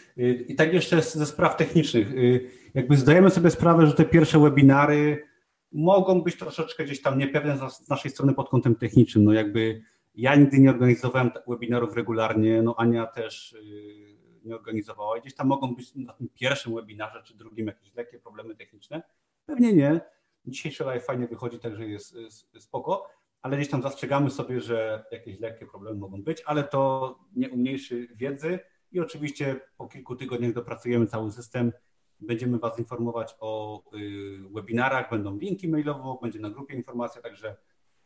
I 0.47 0.55
tak 0.55 0.73
jeszcze 0.73 1.01
ze 1.01 1.25
spraw 1.25 1.55
technicznych. 1.55 2.11
Y, 2.11 2.51
jakby 2.73 2.97
zdajemy 2.97 3.29
sobie 3.29 3.51
sprawę, 3.51 3.87
że 3.87 3.93
te 3.93 4.05
pierwsze 4.05 4.39
webinary 4.39 5.27
mogą 5.71 6.21
być 6.21 6.37
troszeczkę 6.37 6.83
gdzieś 6.83 7.01
tam 7.01 7.19
niepewne 7.19 7.69
z 7.69 7.89
naszej 7.89 8.11
strony 8.11 8.33
pod 8.33 8.49
kątem 8.49 8.75
technicznym. 8.75 9.25
No 9.25 9.33
jakby 9.33 9.81
ja 10.15 10.35
nigdy 10.35 10.59
nie 10.59 10.69
organizowałem 10.69 11.31
webinarów 11.47 11.95
regularnie, 11.95 12.61
no 12.61 12.75
Ania 12.77 13.05
też 13.05 13.53
y, 13.53 14.19
nie 14.43 14.55
organizowała. 14.55 15.19
Gdzieś 15.19 15.35
tam 15.35 15.47
mogą 15.47 15.75
być 15.75 15.95
na 15.95 16.13
tym 16.13 16.29
pierwszym 16.33 16.75
webinarze 16.75 17.23
czy 17.23 17.37
drugim 17.37 17.67
jakieś 17.67 17.95
lekkie 17.95 18.19
problemy 18.19 18.55
techniczne. 18.55 19.01
Pewnie 19.45 19.73
nie. 19.73 20.01
Dzisiejszy 20.45 20.83
live 20.83 21.05
fajnie 21.05 21.27
wychodzi, 21.27 21.59
także 21.59 21.87
jest 21.87 22.15
spoko 22.59 23.18
ale 23.41 23.57
gdzieś 23.57 23.69
tam 23.69 23.81
zastrzegamy 23.81 24.29
sobie, 24.29 24.61
że 24.61 25.05
jakieś 25.11 25.39
lekkie 25.39 25.65
problemy 25.65 25.99
mogą 25.99 26.23
być, 26.23 26.43
ale 26.45 26.63
to 26.63 27.15
nie 27.35 27.49
umniejszy 27.49 28.07
wiedzy 28.15 28.59
i 28.91 28.99
oczywiście 28.99 29.61
po 29.77 29.87
kilku 29.87 30.15
tygodniach 30.15 30.53
dopracujemy 30.53 31.07
cały 31.07 31.31
system. 31.31 31.71
Będziemy 32.19 32.59
Was 32.59 32.79
informować 32.79 33.35
o 33.39 33.83
y, 33.95 34.49
webinarach, 34.49 35.09
będą 35.09 35.37
linki 35.37 35.69
mailowo, 35.69 36.19
będzie 36.21 36.39
na 36.39 36.49
grupie 36.49 36.75
informacja, 36.75 37.21
także 37.21 37.57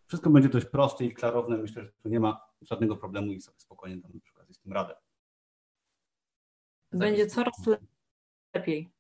wszystko 0.08 0.30
będzie 0.30 0.50
dość 0.50 0.66
proste 0.66 1.06
i 1.06 1.14
klarowne. 1.14 1.58
Myślę, 1.58 1.84
że 1.84 1.92
tu 1.92 2.10
nie 2.10 2.20
ma 2.20 2.42
żadnego 2.62 2.96
problemu 2.96 3.32
i 3.32 3.42
sobie 3.42 3.60
spokojnie 3.60 4.02
tam 4.02 4.12
na 4.14 4.20
przykład 4.20 4.48
z 4.52 4.60
tym 4.60 4.74
radę. 4.74 4.96
Będzie 6.92 7.28
coraz 7.28 7.56
lepiej. 8.54 8.92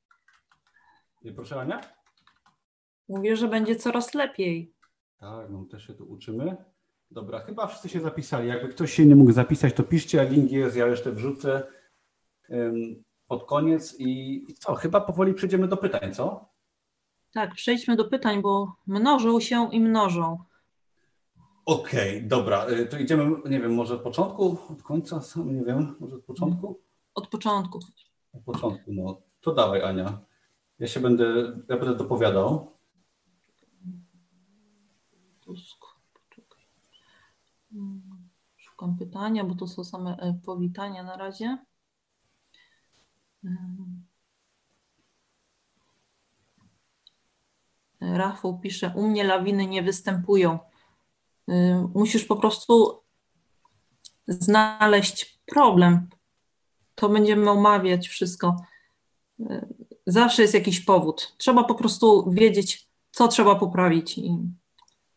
Proszę 1.35 1.59
Ania? 1.59 1.81
Mówię, 3.09 3.35
że 3.35 3.47
będzie 3.47 3.75
coraz 3.75 4.13
lepiej. 4.13 4.73
Tak, 5.23 5.49
no 5.49 5.65
też 5.65 5.87
się 5.87 5.93
tu 5.93 6.05
uczymy. 6.11 6.57
Dobra, 7.11 7.39
chyba 7.39 7.67
wszyscy 7.67 7.89
się 7.89 7.99
zapisali. 7.99 8.47
Jakby 8.47 8.69
ktoś 8.69 8.93
się 8.93 9.05
nie 9.05 9.15
mógł 9.15 9.31
zapisać, 9.31 9.73
to 9.73 9.83
piszcie, 9.83 10.21
a 10.21 10.23
link 10.23 10.51
jest, 10.51 10.75
ja 10.75 10.87
jeszcze 10.87 11.11
wrzucę 11.11 11.63
pod 13.27 13.45
koniec 13.45 13.99
i, 13.99 14.43
i 14.49 14.53
co, 14.53 14.75
chyba 14.75 15.01
powoli 15.01 15.33
przejdziemy 15.33 15.67
do 15.67 15.77
pytań, 15.77 16.13
co? 16.13 16.49
Tak, 17.33 17.53
przejdźmy 17.53 17.95
do 17.95 18.05
pytań, 18.05 18.41
bo 18.41 18.75
mnożą 18.87 19.39
się 19.39 19.69
i 19.71 19.79
mnożą. 19.79 20.37
Okej, 21.65 22.17
okay, 22.17 22.27
dobra. 22.27 22.69
Y, 22.69 22.85
to 22.85 22.97
idziemy, 22.97 23.35
nie 23.45 23.59
wiem, 23.59 23.73
może 23.73 23.95
od 23.95 24.01
początku, 24.01 24.57
od 24.69 24.83
końca, 24.83 25.21
sam 25.21 25.55
nie 25.55 25.65
wiem, 25.65 25.95
może 25.99 26.15
od 26.15 26.23
początku? 26.23 26.79
Od 27.15 27.27
początku. 27.27 27.79
Od 28.33 28.43
początku, 28.43 28.93
no. 28.93 29.21
To 29.41 29.53
dawaj, 29.53 29.81
Ania. 29.81 30.19
Ja 30.79 30.87
się 30.87 30.99
będę, 30.99 31.25
ja 31.69 31.77
będę 31.77 31.95
dopowiadał. 31.95 32.73
Szukam 38.57 38.97
pytania, 38.97 39.43
bo 39.43 39.55
to 39.55 39.67
są 39.67 39.83
same 39.83 40.17
e, 40.17 40.39
powitania 40.45 41.03
na 41.03 41.17
razie. 41.17 41.57
Rafał 48.01 48.59
pisze, 48.59 48.93
u 48.95 49.07
mnie 49.07 49.23
lawiny 49.23 49.67
nie 49.67 49.83
występują. 49.83 50.59
Musisz 51.95 52.25
po 52.25 52.35
prostu 52.35 53.03
znaleźć 54.27 55.39
problem. 55.45 56.09
To 56.95 57.09
będziemy 57.09 57.49
omawiać 57.49 58.07
wszystko. 58.07 58.57
Zawsze 60.07 60.41
jest 60.41 60.53
jakiś 60.53 60.79
powód. 60.79 61.35
Trzeba 61.37 61.63
po 61.63 61.75
prostu 61.75 62.31
wiedzieć, 62.31 62.89
co 63.11 63.27
trzeba 63.27 63.55
poprawić 63.55 64.17
i 64.17 64.37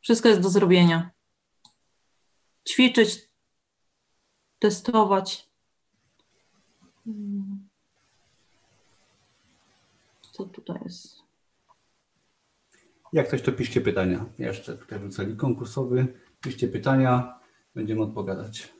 wszystko 0.07 0.29
jest 0.29 0.41
do 0.41 0.51
zrobienia. 0.51 1.11
Ćwiczyć, 2.69 3.31
testować. 4.59 5.51
Co 10.33 10.45
tutaj 10.45 10.79
jest? 10.85 11.17
Jak 13.13 13.29
coś, 13.29 13.43
to 13.43 13.53
piszcie 13.53 13.81
pytania. 13.81 14.27
Jeszcze 14.39 14.79
tutaj 14.79 14.99
wrzucali 14.99 15.37
konkursowy. 15.37 16.21
Piszcie 16.41 16.69
pytania, 16.69 17.41
będziemy 17.75 18.03
odpowiadać. 18.03 18.75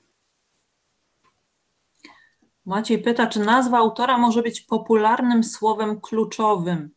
Maciej 2.65 3.03
pyta, 3.03 3.27
czy 3.27 3.41
nazwa 3.41 3.79
autora 3.79 4.19
może 4.19 4.43
być 4.43 4.61
popularnym 4.61 5.45
słowem 5.45 6.01
kluczowym? 6.01 6.91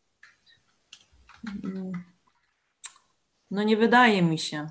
No 3.52 3.64
nie 3.64 3.78
wydaje 3.78 4.22
mi 4.22 4.38
się. 4.38 4.70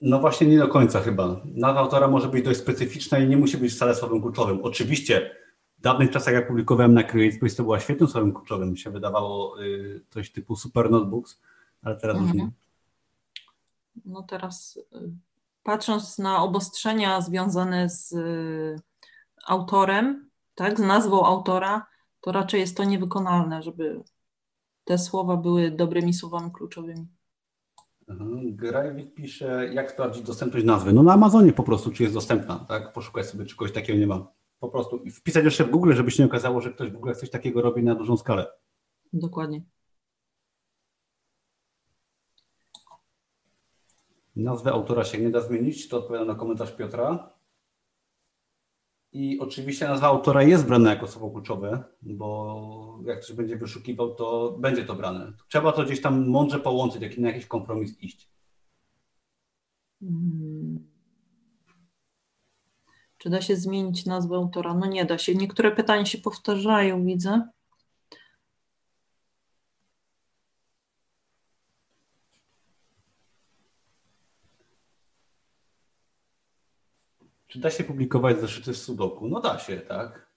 No 0.00 0.20
właśnie 0.20 0.46
nie 0.46 0.58
do 0.58 0.68
końca 0.68 1.00
chyba. 1.00 1.40
Nazwa 1.44 1.80
autora 1.80 2.08
może 2.08 2.28
być 2.28 2.44
dość 2.44 2.60
specyficzna 2.60 3.18
i 3.18 3.28
nie 3.28 3.36
musi 3.36 3.58
być 3.58 3.72
wcale 3.72 3.94
słowem 3.94 4.22
kluczowym. 4.22 4.60
Oczywiście 4.62 5.36
w 5.78 5.80
dawnych 5.80 6.10
czasach, 6.10 6.34
jak 6.34 6.48
publikowałem 6.48 6.94
na 6.94 7.04
CreateSpace, 7.04 7.56
to 7.56 7.62
była 7.62 7.80
świetnym 7.80 8.08
słowem 8.08 8.32
kluczowym. 8.32 8.70
Mi 8.70 8.78
się 8.78 8.90
wydawało 8.90 9.62
y, 9.62 10.04
coś 10.10 10.32
typu 10.32 10.56
Super 10.56 10.90
Notebooks, 10.90 11.40
ale 11.82 11.96
teraz 11.96 12.16
mhm. 12.16 12.38
już 12.38 12.46
nie. 12.46 12.50
No 14.04 14.22
teraz 14.22 14.76
y, 14.76 15.10
patrząc 15.62 16.18
na 16.18 16.42
obostrzenia 16.42 17.20
związane 17.20 17.90
z 17.90 18.12
y, 18.12 18.76
autorem, 19.46 20.30
tak, 20.54 20.78
z 20.78 20.82
nazwą 20.82 21.26
autora, 21.26 21.86
to 22.20 22.32
raczej 22.32 22.60
jest 22.60 22.76
to 22.76 22.84
niewykonalne, 22.84 23.62
żeby 23.62 24.00
te 24.86 24.98
słowa 24.98 25.36
były 25.36 25.70
dobrymi 25.70 26.14
słowami 26.14 26.50
kluczowymi. 26.50 27.06
Grajwik 28.44 29.14
pisze, 29.14 29.70
jak 29.72 29.90
sprawdzić 29.90 30.22
dostępność 30.22 30.66
nazwy. 30.66 30.92
No 30.92 31.02
na 31.02 31.12
Amazonie 31.12 31.52
po 31.52 31.62
prostu, 31.62 31.90
czy 31.90 32.02
jest 32.02 32.14
dostępna, 32.14 32.64
tak? 32.68 32.92
Poszukaj 32.92 33.24
sobie, 33.24 33.44
czy 33.44 33.56
kogoś 33.56 33.72
takiego 33.72 33.98
nie 33.98 34.06
ma 34.06 34.32
po 34.60 34.68
prostu 34.68 35.04
wpisać 35.10 35.44
jeszcze 35.44 35.64
w 35.64 35.70
Google, 35.70 35.92
żeby 35.92 36.10
się 36.10 36.22
nie 36.22 36.26
okazało, 36.28 36.60
że 36.60 36.72
ktoś 36.72 36.90
w 36.90 36.96
ogóle 36.96 37.14
coś 37.14 37.30
takiego 37.30 37.62
robi 37.62 37.82
na 37.82 37.94
dużą 37.94 38.16
skalę. 38.16 38.46
Dokładnie. 39.12 39.62
Nazwę 44.36 44.72
autora 44.72 45.04
się 45.04 45.18
nie 45.18 45.30
da 45.30 45.40
zmienić, 45.40 45.88
to 45.88 45.98
odpowiada 45.98 46.24
na 46.24 46.34
komentarz 46.34 46.72
Piotra. 46.72 47.35
I 49.16 49.38
oczywiście 49.38 49.88
nazwa 49.88 50.06
autora 50.06 50.42
jest 50.42 50.66
brana 50.66 50.90
jako 50.90 51.08
słowo 51.08 51.30
kluczowe, 51.30 51.84
bo 52.02 53.00
jak 53.04 53.20
ktoś 53.20 53.36
będzie 53.36 53.56
wyszukiwał, 53.56 54.14
to 54.14 54.56
będzie 54.58 54.84
to 54.84 54.94
brane. 54.94 55.32
Trzeba 55.48 55.72
to 55.72 55.84
gdzieś 55.84 56.00
tam 56.00 56.28
mądrze 56.28 56.58
połączyć, 56.58 57.02
jak 57.02 57.18
na 57.18 57.28
jakiś 57.28 57.46
kompromis 57.46 58.02
iść. 58.02 58.30
Hmm. 60.00 60.88
Czy 63.18 63.30
da 63.30 63.40
się 63.40 63.56
zmienić 63.56 64.06
nazwę 64.06 64.36
autora? 64.36 64.74
No 64.74 64.86
nie 64.86 65.04
da 65.04 65.18
się. 65.18 65.34
Niektóre 65.34 65.70
pytania 65.70 66.06
się 66.06 66.18
powtarzają, 66.18 67.04
widzę. 67.04 67.48
Czy 77.46 77.58
da 77.58 77.70
się 77.70 77.84
publikować 77.84 78.40
zeszyty 78.40 78.74
z 78.74 78.82
Sudoku? 78.82 79.28
No 79.28 79.40
da 79.40 79.58
się, 79.58 79.76
tak. 79.76 80.30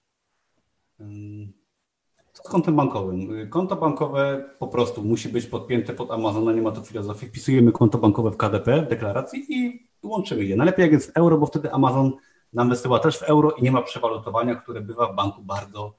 Co 2.32 2.42
z 2.42 2.48
kontem 2.48 2.76
bankowym? 2.76 3.50
Konto 3.50 3.76
bankowe 3.76 4.50
po 4.58 4.68
prostu 4.68 5.02
musi 5.02 5.28
być 5.28 5.46
podpięte 5.46 5.92
pod 5.92 6.10
Amazona, 6.10 6.52
nie 6.52 6.62
ma 6.62 6.72
to 6.72 6.82
filozofii. 6.82 7.26
Wpisujemy 7.26 7.72
konto 7.72 7.98
bankowe 7.98 8.30
w 8.30 8.36
KDP, 8.36 8.82
w 8.82 8.88
deklaracji 8.88 9.46
i 9.48 9.88
łączymy 10.02 10.44
je. 10.44 10.56
Najlepiej 10.56 10.82
jak 10.82 10.92
jest 10.92 11.12
w 11.12 11.16
euro, 11.16 11.38
bo 11.38 11.46
wtedy 11.46 11.72
Amazon 11.72 12.12
nam 12.52 12.68
wysyła 12.68 12.98
też 12.98 13.18
w 13.18 13.22
euro 13.22 13.50
i 13.50 13.62
nie 13.62 13.72
ma 13.72 13.82
przewalutowania, 13.82 14.54
które 14.54 14.80
bywa 14.80 15.12
w 15.12 15.16
banku 15.16 15.42
bardzo 15.42 15.94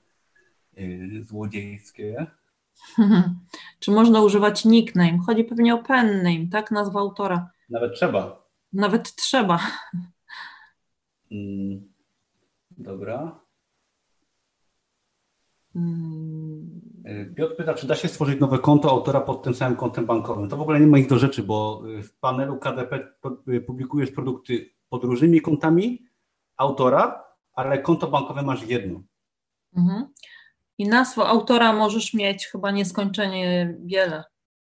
yy, 0.74 1.24
złodziejskie. 1.24 2.26
Czy 3.80 3.92
można 3.92 4.22
używać 4.22 4.66
nickname? 4.66 5.18
Chodzi 5.26 5.44
pewnie 5.44 5.76
o 5.76 5.78
pen 5.78 6.18
name, 6.24 6.48
tak? 6.52 6.72
Nazwa 6.72 7.00
autora. 7.00 7.50
Nawet 7.70 7.96
trzeba. 7.96 8.48
Nawet 8.74 9.16
trzeba. 9.16 9.60
Mm, 11.32 11.94
dobra. 12.72 13.40
Mm. 15.76 16.82
Y, 17.08 17.34
Piotr 17.36 17.56
pyta, 17.56 17.74
czy 17.74 17.88
da 17.88 17.96
się 17.96 18.08
stworzyć 18.08 18.40
nowe 18.40 18.60
konto 18.60 18.90
autora 18.90 19.22
pod 19.22 19.44
tym 19.44 19.56
samym 19.56 19.78
kontem 19.78 20.06
bankowym. 20.06 20.50
To 20.50 20.58
w 20.58 20.62
ogóle 20.62 20.80
nie 20.80 20.88
ma 20.88 20.98
ich 20.98 21.08
do 21.08 21.20
rzeczy, 21.20 21.44
bo 21.44 21.84
w 22.04 22.20
panelu 22.20 22.58
KDP 22.58 23.00
publikujesz 23.68 24.12
produkty 24.12 24.70
pod 24.90 25.04
różnymi 25.04 25.42
kontami, 25.42 26.06
autora, 26.58 27.24
ale 27.54 27.82
konto 27.82 28.08
bankowe 28.08 28.42
masz 28.42 28.64
jedno. 28.68 29.02
Mhm. 29.78 30.08
I 30.78 30.88
nazwę 30.88 31.26
autora 31.26 31.74
możesz 31.74 32.14
mieć 32.14 32.48
chyba 32.48 32.72
nieskończenie 32.72 33.78
wiele. 33.86 34.24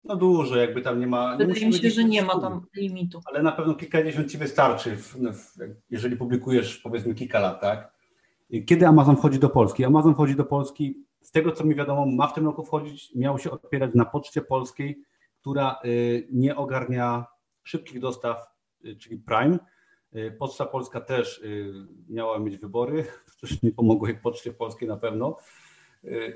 No 0.04 0.16
dużo, 0.16 0.56
jakby 0.56 0.82
tam 0.82 1.00
nie 1.00 1.06
ma. 1.06 1.36
Wydaje 1.36 1.66
mi 1.66 1.72
się, 1.74 1.90
że 1.90 2.04
nie 2.04 2.22
ma 2.22 2.40
tam 2.40 2.66
limitu. 2.76 3.20
Ale 3.24 3.42
na 3.42 3.52
pewno 3.52 3.74
kilkadziesiąt 3.74 4.30
ci 4.30 4.38
wystarczy, 4.38 4.96
w, 4.96 5.16
w, 5.16 5.56
jeżeli 5.90 6.16
publikujesz 6.16 6.78
powiedzmy 6.78 7.14
kilka 7.14 7.40
lat, 7.40 7.60
tak? 7.60 7.92
Kiedy 8.66 8.86
Amazon 8.86 9.16
wchodzi 9.16 9.38
do 9.38 9.48
Polski? 9.48 9.84
Amazon 9.84 10.14
wchodzi 10.14 10.36
do 10.36 10.44
Polski, 10.44 11.04
z 11.20 11.30
tego 11.30 11.52
co 11.52 11.64
mi 11.64 11.74
wiadomo, 11.74 12.06
ma 12.06 12.26
w 12.26 12.34
tym 12.34 12.46
roku 12.46 12.64
wchodzić, 12.64 13.14
miał 13.14 13.38
się 13.38 13.50
opierać 13.50 13.90
na 13.94 14.04
poczcie 14.04 14.42
polskiej, 14.42 15.02
która 15.40 15.78
y, 15.84 16.28
nie 16.32 16.56
ogarnia 16.56 17.26
szybkich 17.62 18.00
dostaw, 18.00 18.46
y, 18.84 18.96
czyli 18.96 19.18
Prime, 19.18 19.58
Y, 20.16 20.36
Poczta 20.38 20.66
Polska 20.66 21.00
też 21.00 21.38
y, 21.38 21.72
miała 22.08 22.38
mieć 22.38 22.56
wybory, 22.56 23.04
coś 23.40 23.62
nie 23.62 23.72
pomogło 23.72 24.08
jak 24.08 24.22
Poczcie 24.22 24.52
Polskiej 24.52 24.88
na 24.88 24.96
pewno. 24.96 25.36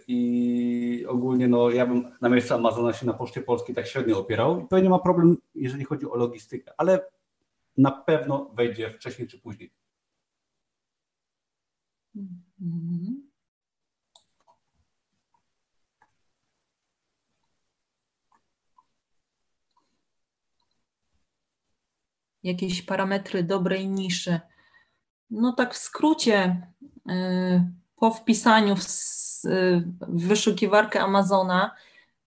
I 0.09 1.07
ogólnie 1.09 1.49
no, 1.49 1.71
ja 1.71 1.87
bym 1.87 2.13
na 2.21 2.29
miejscu 2.29 2.55
Amazona 2.55 2.93
się 2.93 3.07
na 3.07 3.13
Poczcie 3.13 3.41
Polskiej 3.41 3.75
tak 3.75 3.87
średnio 3.87 4.19
opierał 4.19 4.61
i 4.61 4.67
pewnie 4.67 4.91
ma 4.91 4.99
problem, 4.99 5.37
jeżeli 5.55 5.85
chodzi 5.85 6.07
o 6.07 6.17
logistykę, 6.17 6.73
ale 6.77 7.05
na 7.77 7.91
pewno 7.91 8.51
wejdzie 8.55 8.91
wcześniej 8.91 9.29
czy 9.29 9.39
później. 9.39 9.73
-hmm. 12.17 13.27
jakieś 22.47 22.83
parametry 22.83 23.43
dobrej 23.43 23.89
niszy. 23.89 24.41
No 25.31 25.53
tak 25.53 25.75
w 25.75 25.77
skrócie, 25.77 26.67
y, 27.11 27.73
po 27.97 28.11
wpisaniu 28.11 28.77
w, 28.77 28.87
wyszukiwarkę 30.09 31.01
Amazona 31.01 31.71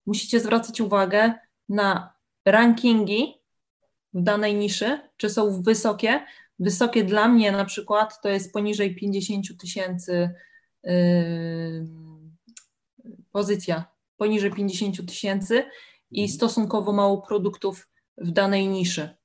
musicie 0.06 0.40
zwracać 0.40 0.82
uwagę 0.82 1.34
na 1.70 2.14
rankingi 2.46 3.42
w 4.14 4.24
danej 4.24 4.56
niszy, 4.56 5.00
czy 5.18 5.30
są 5.30 5.62
wysokie. 5.62 6.26
Wysokie 6.60 7.04
dla 7.04 7.28
mnie 7.28 7.52
na 7.52 7.66
przykład 7.66 8.22
to 8.22 8.30
jest 8.30 8.54
poniżej 8.54 8.96
50 8.96 9.62
tysięcy 9.62 10.30
yy, 10.84 11.88
pozycja, 13.32 13.86
poniżej 14.18 14.52
50 14.52 15.08
tysięcy 15.08 15.64
i 16.12 16.30
stosunkowo 16.30 16.94
mało 16.94 17.22
produktów 17.22 17.90
w 18.18 18.32
danej 18.32 18.68
niszy. 18.68 19.19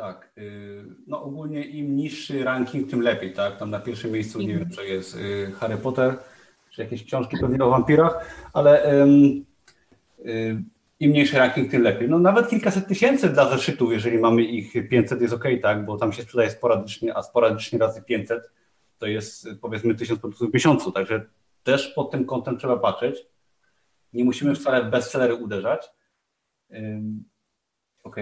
Tak. 0.00 0.30
Y, 0.38 0.84
no 1.06 1.22
ogólnie 1.22 1.64
im 1.64 1.96
niższy 1.96 2.44
ranking, 2.44 2.90
tym 2.90 3.00
lepiej, 3.00 3.32
tak? 3.32 3.58
Tam 3.58 3.70
na 3.70 3.80
pierwszym 3.80 4.12
miejscu, 4.12 4.40
nie 4.40 4.58
wiem, 4.58 4.70
czy 4.70 4.86
jest 4.86 5.16
y, 5.16 5.52
Harry 5.60 5.76
Potter, 5.76 6.16
czy 6.70 6.82
jakieś 6.82 7.04
książki 7.04 7.36
pewnie 7.40 7.64
o 7.64 7.70
wampirach, 7.70 8.46
ale 8.52 8.98
um, 8.98 9.44
im 11.00 11.10
mniejszy 11.10 11.38
ranking, 11.38 11.70
tym 11.70 11.82
lepiej. 11.82 12.08
No 12.08 12.18
nawet 12.18 12.48
kilkaset 12.48 12.88
tysięcy 12.88 13.28
dla 13.28 13.50
zeszytów, 13.50 13.92
jeżeli 13.92 14.18
mamy 14.18 14.42
ich 14.42 14.88
500 14.88 15.20
jest 15.20 15.34
ok, 15.34 15.44
tak, 15.62 15.84
bo 15.84 15.96
tam 15.96 16.12
się 16.12 16.22
sprzedaje 16.22 16.50
sporadycznie, 16.50 17.16
a 17.16 17.22
sporadycznie 17.22 17.78
razy 17.78 18.02
500 18.02 18.50
to 18.98 19.06
jest 19.06 19.48
powiedzmy 19.60 19.94
1000 19.94 20.20
produktów 20.20 20.50
w 20.50 20.54
miesiącu, 20.54 20.92
także 20.92 21.26
też 21.62 21.88
pod 21.88 22.10
tym 22.10 22.24
kątem 22.24 22.58
trzeba 22.58 22.76
patrzeć. 22.76 23.26
Nie 24.12 24.24
musimy 24.24 24.54
wcale 24.54 24.84
w 24.84 24.90
bestsellery 24.90 25.34
uderzać. 25.34 25.90
Ok, 28.04 28.16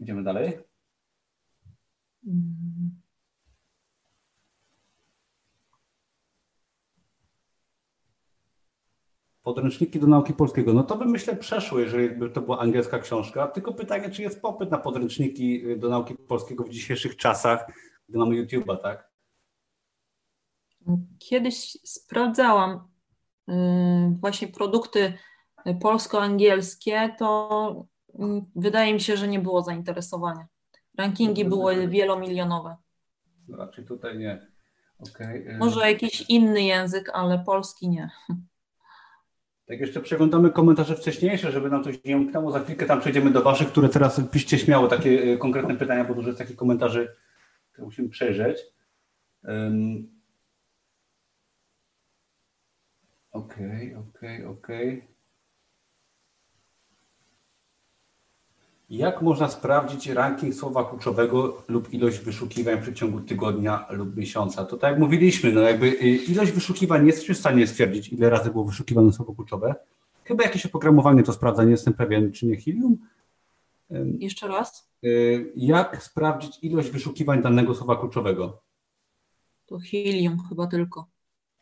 idziemy 0.00 0.22
dalej. 0.22 0.58
Podręczniki 9.42 10.00
do 10.00 10.06
nauki 10.06 10.32
polskiego. 10.32 10.72
No 10.72 10.82
to 10.82 10.96
by 10.96 11.04
myślę 11.04 11.36
przeszło, 11.36 11.78
jeżeli 11.78 12.08
by 12.08 12.30
to 12.30 12.40
była 12.40 12.58
angielska 12.58 12.98
książka. 12.98 13.46
Tylko 13.46 13.74
pytanie, 13.74 14.10
czy 14.10 14.22
jest 14.22 14.42
popyt 14.42 14.70
na 14.70 14.78
podręczniki 14.78 15.78
do 15.78 15.88
nauki 15.88 16.14
polskiego 16.14 16.64
w 16.64 16.68
dzisiejszych 16.68 17.16
czasach, 17.16 17.66
gdy 18.08 18.18
mamy 18.18 18.34
YouTube'a, 18.34 18.76
tak? 18.76 19.10
Kiedyś 21.18 21.78
sprawdzałam 21.84 22.88
y, 23.48 23.52
właśnie 24.20 24.48
produkty 24.48 25.12
polsko-angielskie, 25.80 27.14
to 27.18 27.86
mm, 28.18 28.44
wydaje 28.56 28.94
mi 28.94 29.00
się, 29.00 29.16
że 29.16 29.28
nie 29.28 29.40
było 29.40 29.62
zainteresowania. 29.62 30.46
Rankingi 30.98 31.44
były 31.44 31.88
wielomilionowe. 31.88 32.76
Raczej 33.48 33.84
tutaj 33.84 34.18
nie. 34.18 34.46
Okay. 34.98 35.56
Może 35.58 35.90
jakiś 35.90 36.30
inny 36.30 36.62
język, 36.62 37.10
ale 37.14 37.38
polski 37.38 37.88
nie. 37.88 38.10
Tak 39.66 39.80
jeszcze 39.80 40.00
przeglądamy 40.00 40.50
komentarze 40.50 40.96
wcześniejsze, 40.96 41.52
żeby 41.52 41.70
nam 41.70 41.84
coś 41.84 42.04
nie 42.04 42.16
umknęło. 42.16 42.52
Za 42.52 42.60
chwilkę 42.60 42.86
tam 42.86 43.00
przejdziemy 43.00 43.30
do 43.30 43.42
Waszych, 43.42 43.68
które 43.68 43.88
teraz 43.88 44.20
piszcie 44.32 44.58
śmiało 44.58 44.88
takie 44.88 45.10
y, 45.10 45.38
konkretne 45.38 45.76
pytania, 45.76 46.04
bo 46.04 46.14
dużo 46.14 46.28
jest 46.28 46.38
takich 46.38 46.56
komentarzy, 46.56 47.16
które 47.72 47.84
musimy 47.84 48.08
przejrzeć. 48.08 48.60
Okej, 53.32 53.94
okej, 53.94 54.44
okej. 54.44 55.13
Jak 58.90 59.22
można 59.22 59.48
sprawdzić 59.48 60.06
ranking 60.06 60.54
słowa 60.54 60.84
kluczowego 60.84 61.62
lub 61.68 61.94
ilość 61.94 62.18
wyszukiwań 62.18 62.78
w 62.78 62.82
przeciągu 62.82 63.20
tygodnia 63.20 63.86
lub 63.90 64.16
miesiąca? 64.16 64.64
To 64.64 64.76
tak 64.76 64.90
jak 64.90 65.00
mówiliśmy, 65.00 65.52
no 65.52 65.60
jakby 65.60 65.86
y, 65.86 66.08
ilość 66.08 66.52
wyszukiwań 66.52 67.00
nie 67.00 67.06
jesteśmy 67.06 67.34
w 67.34 67.38
stanie 67.38 67.66
stwierdzić, 67.66 68.08
ile 68.08 68.30
razy 68.30 68.50
było 68.50 68.64
wyszukiwane 68.64 69.12
słowo 69.12 69.34
kluczowe. 69.34 69.74
Chyba 70.24 70.44
jakieś 70.44 70.66
oprogramowanie 70.66 71.22
to 71.22 71.32
sprawdza, 71.32 71.64
nie 71.64 71.70
jestem 71.70 71.94
pewien, 71.94 72.32
czy 72.32 72.46
nie 72.46 72.56
Helium. 72.56 72.98
Jeszcze 74.18 74.48
raz. 74.48 74.90
Y, 75.04 75.52
jak 75.56 76.02
sprawdzić 76.02 76.58
ilość 76.62 76.90
wyszukiwań 76.90 77.42
danego 77.42 77.74
słowa 77.74 77.96
kluczowego? 77.96 78.62
To 79.66 79.78
Helium 79.90 80.38
chyba 80.48 80.66
tylko. 80.66 81.06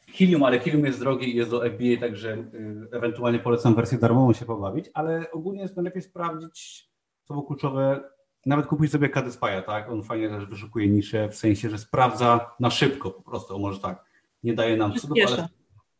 Helium, 0.08 0.42
ale 0.42 0.58
Helium 0.58 0.84
jest 0.84 0.98
drogi 0.98 1.30
i 1.30 1.36
jest 1.36 1.50
do 1.50 1.60
FBA, 1.70 2.00
także 2.00 2.32
y, 2.34 2.88
ewentualnie 2.92 3.38
polecam 3.38 3.74
wersję 3.74 3.98
darmową 3.98 4.32
się 4.32 4.44
pobawić, 4.44 4.90
ale 4.94 5.30
ogólnie 5.30 5.62
jest 5.62 5.76
najlepiej 5.76 6.02
sprawdzić 6.02 6.91
słowo 7.32 7.46
kluczowe, 7.46 8.00
nawet 8.46 8.66
kupić 8.66 8.92
sobie 8.92 9.08
Kadyspaja, 9.08 9.62
tak? 9.62 9.90
On 9.90 10.02
fajnie 10.02 10.28
też 10.28 10.46
wyszukuje 10.46 10.88
nisze, 10.88 11.28
w 11.28 11.36
sensie, 11.36 11.70
że 11.70 11.78
sprawdza 11.78 12.54
na 12.60 12.70
szybko 12.70 13.10
po 13.10 13.22
prostu, 13.22 13.58
może 13.58 13.80
tak. 13.80 14.04
Nie 14.42 14.54
daje 14.54 14.76
nam 14.76 14.94
cudów, 14.94 15.18
ale 15.26 15.48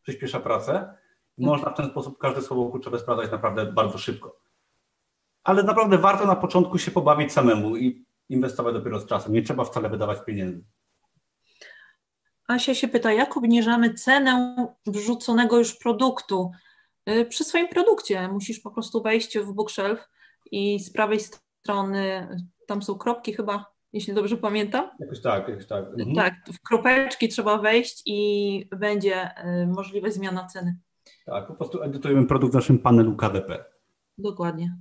przyspiesza 0.03 0.39
pracę. 0.39 0.97
Można 1.37 1.69
w 1.69 1.77
ten 1.77 1.89
sposób 1.89 2.17
każde 2.17 2.41
słowo 2.41 2.71
kluczowe 2.71 2.99
sprawdzać 2.99 3.31
naprawdę 3.31 3.65
bardzo 3.65 3.97
szybko. 3.97 4.39
Ale 5.43 5.63
naprawdę 5.63 5.97
warto 5.97 6.25
na 6.25 6.35
początku 6.35 6.77
się 6.77 6.91
pobawić 6.91 7.31
samemu 7.31 7.77
i 7.77 8.05
inwestować 8.29 8.73
dopiero 8.73 8.99
z 8.99 9.05
czasem. 9.05 9.33
Nie 9.33 9.41
trzeba 9.41 9.63
wcale 9.63 9.89
wydawać 9.89 10.17
pieniędzy. 10.25 10.63
Asia 12.47 12.75
się 12.75 12.87
pyta, 12.87 13.13
jak 13.13 13.37
obniżamy 13.37 13.93
cenę 13.93 14.67
wrzuconego 14.87 15.57
już 15.57 15.75
produktu? 15.75 16.51
Y, 17.09 17.25
przy 17.25 17.43
swoim 17.43 17.67
produkcie 17.67 18.27
musisz 18.27 18.59
po 18.59 18.71
prostu 18.71 19.01
wejść 19.01 19.37
w 19.37 19.53
bookshelf 19.53 20.09
i 20.51 20.79
z 20.79 20.91
prawej 20.93 21.19
strony 21.19 22.27
tam 22.67 22.81
są 22.81 22.95
kropki 22.95 23.33
chyba, 23.33 23.65
jeśli 23.93 24.13
dobrze 24.13 24.37
pamiętam. 24.37 24.89
Jakoś 24.99 25.21
tak, 25.21 25.47
jakoś 25.47 25.65
tak. 25.65 25.85
Mhm. 25.85 26.15
Tak, 26.15 26.33
w 26.53 26.61
kropeczki 26.61 27.29
trzeba 27.29 27.57
wejść 27.57 28.01
i 28.05 28.69
będzie 28.77 29.29
y, 29.63 29.67
możliwa 29.67 30.09
zmiana 30.09 30.47
ceny. 30.47 30.75
Tak, 31.25 31.47
po 31.47 31.53
prostu 31.53 31.83
edytujemy 31.83 32.27
produkt 32.27 32.53
w 32.53 32.55
naszym 32.55 32.79
panelu 32.79 33.15
KDP. 33.15 33.65
Dokładnie. 34.17 34.77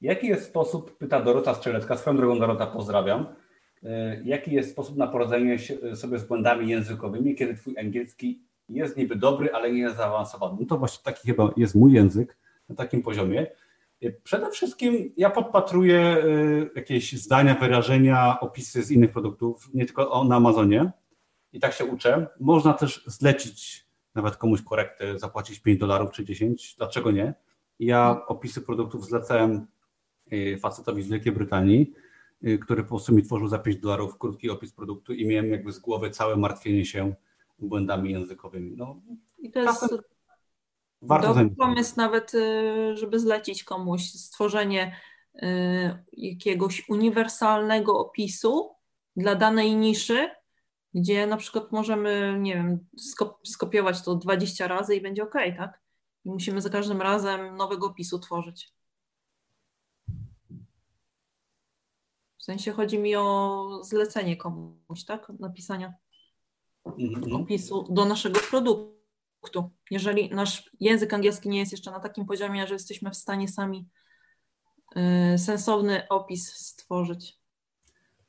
Jaki 0.00 0.26
jest 0.26 0.48
sposób, 0.48 0.98
pyta 0.98 1.22
Dorota 1.22 1.54
Strzelecka, 1.54 1.96
swoją 1.96 2.16
drogą 2.16 2.38
Dorota 2.38 2.66
pozdrawiam, 2.66 3.26
y, 3.82 3.88
jaki 4.24 4.54
jest 4.54 4.70
sposób 4.70 4.96
na 4.96 5.06
poradzenie 5.06 5.58
sobie 5.94 6.18
z 6.18 6.24
błędami 6.24 6.68
językowymi, 6.68 7.34
kiedy 7.34 7.54
twój 7.54 7.78
angielski 7.78 8.42
jest 8.68 8.96
niby 8.96 9.16
dobry, 9.16 9.52
ale 9.52 9.72
nie 9.72 9.80
jest 9.80 9.96
zaawansowany? 9.96 10.56
No 10.60 10.66
to 10.66 10.78
właśnie 10.78 11.02
taki 11.04 11.28
chyba 11.28 11.50
jest 11.56 11.74
mój 11.74 11.92
język 11.92 12.38
na 12.68 12.74
takim 12.74 13.02
poziomie. 13.02 13.46
Przede 14.10 14.50
wszystkim 14.50 15.12
ja 15.16 15.30
podpatruję 15.30 16.16
y, 16.24 16.70
jakieś 16.76 17.12
zdania, 17.12 17.54
wyrażenia, 17.54 18.40
opisy 18.40 18.82
z 18.82 18.90
innych 18.90 19.12
produktów, 19.12 19.70
nie 19.74 19.86
tylko 19.86 20.24
na 20.24 20.36
Amazonie 20.36 20.92
i 21.52 21.60
tak 21.60 21.72
się 21.72 21.84
uczę. 21.84 22.26
Można 22.40 22.72
też 22.72 23.04
zlecić 23.06 23.86
nawet 24.14 24.36
komuś 24.36 24.62
korektę, 24.62 25.18
zapłacić 25.18 25.60
5 25.60 25.80
dolarów 25.80 26.10
czy 26.10 26.24
10, 26.24 26.74
dlaczego 26.78 27.10
nie? 27.10 27.34
Ja 27.78 28.26
opisy 28.26 28.60
produktów 28.60 29.06
zlecałem 29.06 29.66
y, 30.32 30.58
facetowi 30.58 31.02
z 31.02 31.08
Wielkiej 31.08 31.32
Brytanii, 31.32 31.92
y, 32.46 32.58
który 32.58 32.82
po 32.82 32.88
prostu 32.88 33.14
mi 33.14 33.22
tworzył 33.22 33.48
za 33.48 33.58
5 33.58 33.76
dolarów 33.76 34.18
krótki 34.18 34.50
opis 34.50 34.72
produktu 34.72 35.12
i 35.12 35.26
miałem 35.26 35.50
jakby 35.50 35.72
z 35.72 35.78
głowy 35.78 36.10
całe 36.10 36.36
martwienie 36.36 36.84
się 36.84 37.14
błędami 37.58 38.12
językowymi. 38.12 38.76
No, 38.76 39.00
I 39.38 39.50
to 39.50 39.60
jest 39.60 39.94
Warto 41.02 41.28
Dobry 41.28 41.50
pomysł 41.50 41.94
nawet, 41.96 42.34
y, 42.34 42.96
żeby 42.96 43.20
zlecić 43.20 43.64
komuś 43.64 44.10
stworzenie 44.10 44.96
y, 45.34 45.42
jakiegoś 46.12 46.88
uniwersalnego 46.88 47.98
opisu 47.98 48.70
dla 49.16 49.34
danej 49.34 49.76
niszy, 49.76 50.30
gdzie 50.94 51.26
na 51.26 51.36
przykład 51.36 51.72
możemy, 51.72 52.38
nie 52.40 52.54
wiem, 52.54 52.86
skopiować 53.44 54.02
to 54.02 54.14
20 54.14 54.68
razy 54.68 54.96
i 54.96 55.00
będzie 55.00 55.22
ok, 55.22 55.34
tak? 55.56 55.80
I 56.24 56.30
musimy 56.30 56.60
za 56.60 56.70
każdym 56.70 57.02
razem 57.02 57.56
nowego 57.56 57.86
opisu 57.86 58.18
tworzyć. 58.18 58.72
W 62.38 62.44
sensie 62.44 62.72
chodzi 62.72 62.98
mi 62.98 63.16
o 63.16 63.80
zlecenie 63.82 64.36
komuś, 64.36 65.04
tak? 65.06 65.32
Napisania 65.38 65.94
mhm. 66.86 67.36
opisu 67.36 67.86
do 67.90 68.04
naszego 68.04 68.40
produktu 68.50 69.01
produktu. 69.42 69.70
Jeżeli 69.90 70.30
nasz 70.30 70.70
język 70.80 71.14
angielski 71.14 71.48
nie 71.48 71.58
jest 71.58 71.72
jeszcze 71.72 71.90
na 71.90 72.00
takim 72.00 72.26
poziomie, 72.26 72.66
że 72.66 72.74
jesteśmy 72.74 73.10
w 73.10 73.16
stanie 73.16 73.48
sami 73.48 73.88
y, 75.34 75.38
sensowny 75.38 76.08
opis 76.08 76.54
stworzyć. 76.54 77.38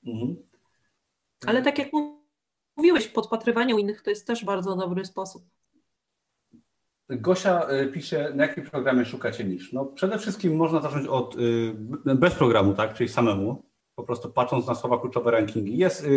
Mhm. 0.05 0.35
Ale 1.45 1.61
tak 1.61 1.79
jak 1.79 1.87
mówiłeś, 2.75 3.07
podpatrywanie 3.07 3.75
u 3.75 3.79
innych 3.79 4.01
to 4.01 4.09
jest 4.09 4.27
też 4.27 4.45
bardzo 4.45 4.75
dobry 4.75 5.05
sposób. 5.05 5.45
Gosia 7.09 7.71
y, 7.71 7.87
pisze, 7.87 8.31
na 8.35 8.47
jakim 8.47 8.63
programie 8.63 9.05
szukacie 9.05 9.43
niż? 9.43 9.73
No 9.73 9.85
przede 9.85 10.19
wszystkim 10.19 10.55
można 10.55 10.81
zacząć 10.81 11.07
od 11.07 11.35
y, 11.35 12.15
bez 12.15 12.35
programu, 12.35 12.73
tak, 12.73 12.93
czyli 12.93 13.09
samemu, 13.09 13.63
po 13.95 14.03
prostu 14.03 14.29
patrząc 14.31 14.67
na 14.67 14.75
słowa 14.75 14.99
kluczowe 14.99 15.31
rankingi. 15.31 15.77
Jest 15.77 16.07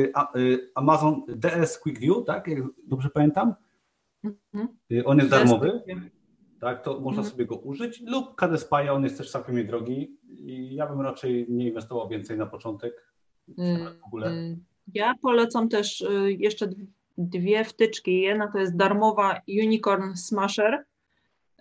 Amazon 0.74 1.22
DS 1.28 1.78
Quick 1.78 2.00
View, 2.00 2.24
tak, 2.26 2.48
jak 2.48 2.58
dobrze 2.84 3.10
pamiętam? 3.10 3.54
Mhm. 4.26 4.76
On 5.04 5.18
jest 5.18 5.30
darmowy, 5.30 5.82
tak, 6.60 6.82
to 6.82 7.00
można 7.00 7.20
mhm. 7.20 7.30
sobie 7.30 7.46
go 7.46 7.56
użyć 7.56 8.00
lub 8.00 8.34
KDSPI, 8.34 8.88
on 8.90 9.04
jest 9.04 9.18
też 9.18 9.30
całkiem 9.30 9.56
niedrogi 9.56 10.16
i 10.28 10.74
ja 10.74 10.86
bym 10.86 11.00
raczej 11.00 11.46
nie 11.48 11.68
inwestował 11.68 12.08
więcej 12.08 12.38
na 12.38 12.46
początek 12.46 13.06
w 14.00 14.06
ogóle. 14.06 14.30
Y, 14.30 14.58
ja 14.94 15.14
polecam 15.22 15.68
też 15.68 16.00
y, 16.00 16.32
jeszcze 16.38 16.68
dwie 17.18 17.64
wtyczki. 17.64 18.20
Jedna 18.20 18.52
to 18.52 18.58
jest 18.58 18.76
darmowa 18.76 19.40
Unicorn 19.48 20.14
Smasher. 20.14 20.84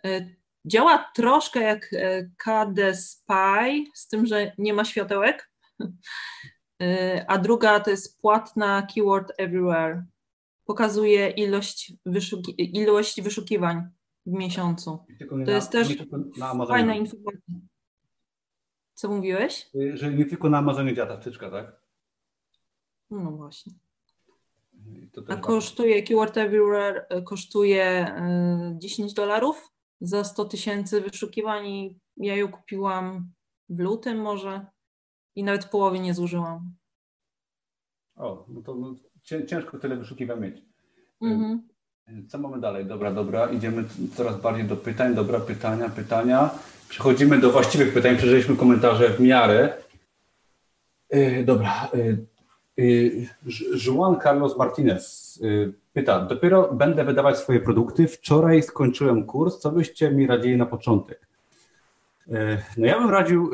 Y, 0.05 0.35
działa 0.65 1.11
troszkę 1.15 1.61
jak 1.61 1.89
KD 2.37 2.95
Spy, 2.95 3.83
z 3.93 4.07
tym, 4.07 4.25
że 4.25 4.51
nie 4.57 4.73
ma 4.73 4.85
światełek. 4.85 5.51
A 7.27 7.37
druga 7.37 7.79
to 7.79 7.91
jest 7.91 8.21
płatna 8.21 8.87
Keyword 8.95 9.31
Everywhere 9.37 10.03
pokazuje 10.65 11.29
ilość, 11.29 11.93
wyszuki 12.05 12.77
ilość 12.77 13.21
wyszukiwań 13.21 13.83
w 14.25 14.31
miesiącu. 14.31 15.05
To 15.29 15.37
na, 15.37 15.51
jest 15.51 15.71
też 15.71 15.87
fajna 16.67 16.95
informacja. 16.95 17.55
Co 18.93 19.09
mówiłeś? 19.09 19.69
Że 19.93 20.13
nie 20.13 20.25
tylko 20.25 20.49
na 20.49 20.57
Amazonie 20.57 20.93
działa 20.93 21.09
ta 21.09 21.21
wtyczka, 21.21 21.51
tak? 21.51 21.81
No 23.09 23.31
właśnie. 23.31 23.73
A 25.27 25.35
kosztuje 25.35 26.03
Keyword 26.03 26.37
Everywhere 26.37 27.07
kosztuje 27.25 28.15
10 28.77 29.13
dolarów 29.13 29.71
za 30.01 30.23
100 30.23 30.45
tysięcy 30.45 31.01
wyszukiwań 31.01 31.67
i 31.67 31.99
ja 32.17 32.35
ją 32.35 32.51
kupiłam 32.51 33.31
w 33.69 33.79
lutym 33.79 34.17
może 34.17 34.65
i 35.35 35.43
nawet 35.43 35.65
połowy 35.65 35.99
nie 35.99 36.13
zużyłam. 36.13 36.75
O, 38.15 38.45
no 38.47 38.61
to 38.61 38.75
no, 38.75 38.95
ciężko 39.25 39.79
tyle 39.79 39.95
wyszukiwań 39.95 40.41
mieć. 40.41 40.61
Mhm. 41.21 41.61
Co 42.27 42.37
mamy 42.37 42.61
dalej? 42.61 42.85
Dobra, 42.85 43.11
dobra, 43.11 43.49
idziemy 43.51 43.83
coraz 44.15 44.41
bardziej 44.41 44.63
do 44.63 44.77
pytań. 44.77 45.15
Dobra, 45.15 45.39
pytania, 45.39 45.89
pytania. 45.89 46.49
Przechodzimy 46.89 47.39
do 47.39 47.51
właściwych 47.51 47.93
pytań. 47.93 48.17
Przeżyliśmy 48.17 48.55
komentarze 48.55 49.09
w 49.09 49.19
miarę. 49.19 49.73
Yy, 51.09 51.43
dobra. 51.43 51.91
Yy, 52.77 53.27
Juan 53.85 54.19
Carlos 54.23 54.57
Martinez 54.57 55.35
yy, 55.41 55.73
pyta, 55.93 56.21
dopiero 56.21 56.73
będę 56.73 57.03
wydawać 57.03 57.37
swoje 57.37 57.59
produkty. 57.59 58.07
Wczoraj 58.07 58.63
skończyłem 58.63 59.25
kurs. 59.25 59.59
Co 59.59 59.71
byście 59.71 60.11
mi 60.11 60.27
radzili 60.27 60.57
na 60.57 60.65
początek? 60.65 61.27
No 62.77 62.85
ja 62.85 62.99
bym 62.99 63.09
radził 63.09 63.51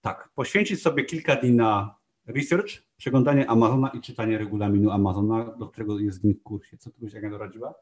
tak, 0.00 0.28
poświęcić 0.34 0.82
sobie 0.82 1.04
kilka 1.04 1.36
dni 1.36 1.52
na 1.52 1.94
research, 2.26 2.85
przeglądanie 2.96 3.50
Amazona 3.50 3.88
i 3.88 4.00
czytanie 4.00 4.38
regulaminu 4.38 4.90
Amazona, 4.90 5.44
do 5.44 5.68
którego 5.68 5.98
jest 5.98 6.24
link 6.24 6.40
w 6.40 6.42
kursie. 6.42 6.78
Co 6.78 6.90
tu 6.90 7.00
byś 7.00 7.14
Agata 7.14 7.38
radziła? 7.38 7.74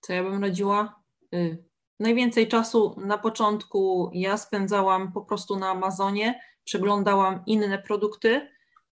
Co 0.00 0.12
ja 0.12 0.22
bym 0.22 0.44
radziła? 0.44 1.02
Y, 1.34 1.64
najwięcej 2.00 2.48
czasu 2.48 2.94
na 3.00 3.18
początku 3.18 4.10
ja 4.14 4.36
spędzałam 4.36 5.12
po 5.12 5.22
prostu 5.22 5.56
na 5.56 5.70
Amazonie, 5.70 6.40
przeglądałam 6.64 7.42
inne 7.46 7.78
produkty. 7.78 8.28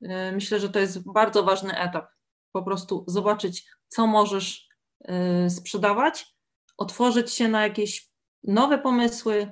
Y, 0.03 0.09
myślę, 0.33 0.61
że 0.61 0.69
to 0.69 0.79
jest 0.79 1.13
bardzo 1.13 1.43
ważny 1.43 1.79
etap. 1.79 2.11
Po 2.53 2.63
prostu 2.63 3.05
zobaczyć, 3.07 3.67
co 3.89 4.07
możesz 4.07 4.69
y, 5.47 5.51
sprzedawać, 5.51 6.37
otworzyć 6.77 7.33
się 7.33 7.49
na 7.49 7.63
jakieś 7.63 8.11
nowe 8.45 8.79
pomysły, 8.79 9.51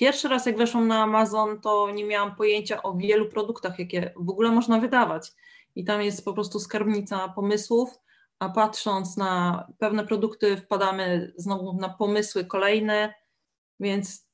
Pierwszy 0.00 0.28
raz, 0.28 0.46
jak 0.46 0.56
weszłam 0.56 0.88
na 0.88 1.02
Amazon, 1.02 1.60
to 1.60 1.90
nie 1.90 2.04
miałam 2.04 2.36
pojęcia 2.36 2.82
o 2.82 2.94
wielu 2.94 3.28
produktach, 3.28 3.78
jakie 3.78 4.12
w 4.16 4.30
ogóle 4.30 4.50
można 4.50 4.78
wydawać. 4.78 5.32
I 5.74 5.84
tam 5.84 6.02
jest 6.02 6.24
po 6.24 6.32
prostu 6.32 6.60
skarbnica 6.60 7.28
pomysłów, 7.28 7.98
a 8.38 8.48
patrząc 8.48 9.16
na 9.16 9.66
pewne 9.78 10.06
produkty, 10.06 10.56
wpadamy 10.56 11.32
znowu 11.36 11.72
na 11.72 11.88
pomysły 11.88 12.44
kolejne, 12.44 13.14
więc 13.80 14.26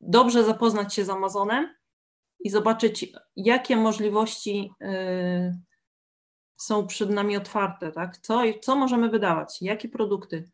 dobrze 0.00 0.44
zapoznać 0.44 0.94
się 0.94 1.04
z 1.04 1.10
Amazonem 1.10 1.74
i 2.40 2.50
zobaczyć, 2.50 3.12
jakie 3.36 3.76
możliwości 3.76 4.70
y, 4.82 5.58
są 6.56 6.86
przed 6.86 7.10
nami 7.10 7.36
otwarte, 7.36 7.92
tak? 7.92 8.18
Co, 8.18 8.42
co 8.62 8.76
możemy 8.76 9.08
wydawać, 9.08 9.62
jakie 9.62 9.88
produkty. 9.88 10.50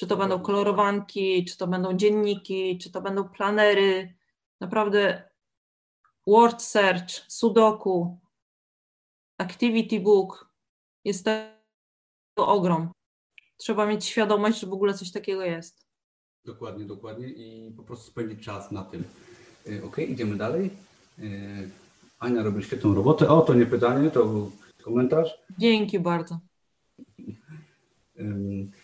Czy 0.00 0.06
to 0.06 0.16
będą 0.16 0.40
kolorowanki, 0.40 1.44
czy 1.44 1.56
to 1.56 1.66
będą 1.66 1.96
dzienniki, 1.96 2.78
czy 2.78 2.90
to 2.90 3.00
będą 3.00 3.28
planery. 3.28 4.14
Naprawdę 4.60 5.30
word 6.26 6.62
search, 6.62 7.08
sudoku, 7.28 8.18
activity 9.38 10.00
book 10.00 10.50
jest 11.04 11.24
to 12.34 12.48
ogrom. 12.48 12.92
Trzeba 13.56 13.86
mieć 13.86 14.04
świadomość, 14.04 14.60
że 14.60 14.66
w 14.66 14.72
ogóle 14.72 14.94
coś 14.94 15.12
takiego 15.12 15.42
jest. 15.42 15.86
Dokładnie, 16.44 16.84
dokładnie 16.84 17.28
i 17.28 17.72
po 17.76 17.82
prostu 17.82 18.10
spędzić 18.10 18.44
czas 18.44 18.72
na 18.72 18.84
tym. 18.84 19.04
Y, 19.66 19.84
ok, 19.84 19.98
idziemy 19.98 20.36
dalej. 20.36 20.70
Y, 21.18 21.70
Ania 22.18 22.42
robi 22.42 22.64
świetną 22.64 22.94
robotę. 22.94 23.28
O, 23.28 23.40
to 23.40 23.54
nie 23.54 23.66
pytanie, 23.66 24.10
to 24.10 24.50
komentarz. 24.84 25.38
Dzięki 25.58 25.98
bardzo. 25.98 26.38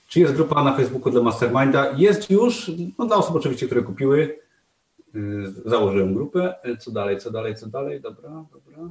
Czy 0.06 0.20
jest 0.20 0.34
grupa 0.34 0.64
na 0.64 0.76
Facebooku 0.76 1.10
dla 1.10 1.22
Masterminda? 1.22 1.92
Jest 1.96 2.30
już, 2.30 2.70
no 2.98 3.06
dla 3.06 3.16
osób 3.16 3.36
oczywiście, 3.36 3.66
które 3.66 3.82
kupiły. 3.82 4.38
Y, 5.14 5.52
założyłem 5.64 6.14
grupę. 6.14 6.54
Y, 6.68 6.76
co 6.76 6.90
dalej, 6.90 7.18
co 7.18 7.30
dalej, 7.30 7.54
co 7.54 7.66
dalej? 7.66 8.00
Dobra, 8.00 8.44
dobra. 8.52 8.90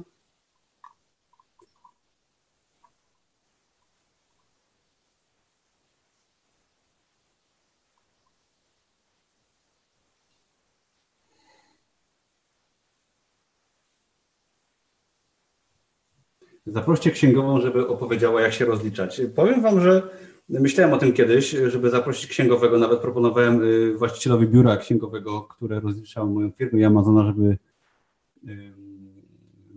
Zaproście 16.66 17.10
księgową, 17.10 17.60
żeby 17.60 17.88
opowiedziała, 17.88 18.42
jak 18.42 18.52
się 18.52 18.64
rozliczać. 18.64 19.20
Powiem 19.34 19.62
Wam, 19.62 19.80
że 19.80 20.02
Myślałem 20.48 20.94
o 20.94 20.98
tym 20.98 21.12
kiedyś, 21.12 21.50
żeby 21.50 21.90
zaprosić 21.90 22.26
księgowego. 22.26 22.78
Nawet 22.78 23.00
proponowałem 23.00 23.62
y, 23.62 23.94
właścicielowi 23.96 24.46
biura 24.46 24.76
księgowego, 24.76 25.42
które 25.42 25.80
rozliczało 25.80 26.26
moją 26.26 26.50
firmę 26.50 26.80
i 26.80 26.84
Amazona, 26.84 27.26
żeby, 27.26 27.58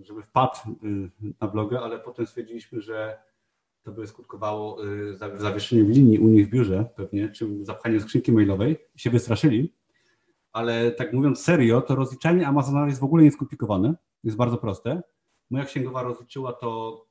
żeby 0.04 0.22
wpadł 0.22 0.58
y, 0.84 1.34
na 1.42 1.48
bloga, 1.48 1.82
ale 1.82 2.00
potem 2.00 2.28
stwierdziliśmy, 2.28 2.82
że 2.82 3.18
to 3.84 3.92
by 3.92 4.08
skutkowało 4.08 4.86
y, 4.86 5.18
zawieszeniem 5.38 5.92
linii 5.92 6.20
u 6.20 6.28
nich 6.28 6.48
w 6.48 6.50
biurze 6.50 6.86
pewnie, 6.96 7.30
czy 7.30 7.66
zapchaniem 7.66 8.02
skrzynki 8.02 8.32
mailowej. 8.32 8.78
I 8.96 9.00
się 9.00 9.10
wystraszyli. 9.10 9.74
Ale 10.52 10.92
tak 10.92 11.14
mówiąc 11.14 11.42
serio, 11.42 11.82
to 11.82 11.96
rozliczanie 11.96 12.48
Amazona 12.48 12.88
jest 12.88 13.00
w 13.00 13.04
ogóle 13.04 13.24
nieskomplikowane. 13.24 13.96
Jest 14.24 14.38
bardzo 14.38 14.58
proste. 14.58 15.02
Moja 15.50 15.66
księgowa 15.66 16.04
rozliczyła 16.04 16.54
to 16.54 17.06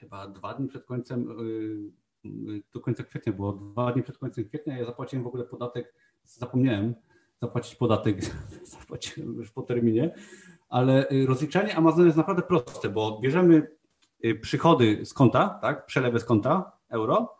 chyba 0.00 0.28
dwa 0.28 0.54
dni 0.54 0.68
przed 0.68 0.84
końcem 0.84 1.28
do 2.72 2.80
końca 2.80 3.04
kwietnia 3.04 3.32
było, 3.32 3.52
dwa 3.52 3.92
dni 3.92 4.02
przed 4.02 4.18
końcem 4.18 4.44
kwietnia, 4.44 4.78
ja 4.78 4.84
zapłaciłem 4.84 5.24
w 5.24 5.26
ogóle 5.26 5.44
podatek, 5.44 5.94
zapomniałem 6.24 6.94
zapłacić 7.42 7.74
podatek, 7.74 8.16
zapłaciłem 8.78 9.34
już 9.34 9.50
po 9.50 9.62
terminie, 9.62 10.14
ale 10.68 11.10
y, 11.10 11.26
rozliczanie 11.26 11.76
Amazonu 11.76 12.04
jest 12.04 12.16
naprawdę 12.16 12.42
proste, 12.42 12.88
bo 12.88 13.20
bierzemy 13.20 13.68
y, 14.24 14.34
przychody 14.34 15.06
z 15.06 15.14
konta, 15.14 15.58
tak, 15.62 15.86
przelewy 15.86 16.20
z 16.20 16.24
konta 16.24 16.72
euro, 16.88 17.36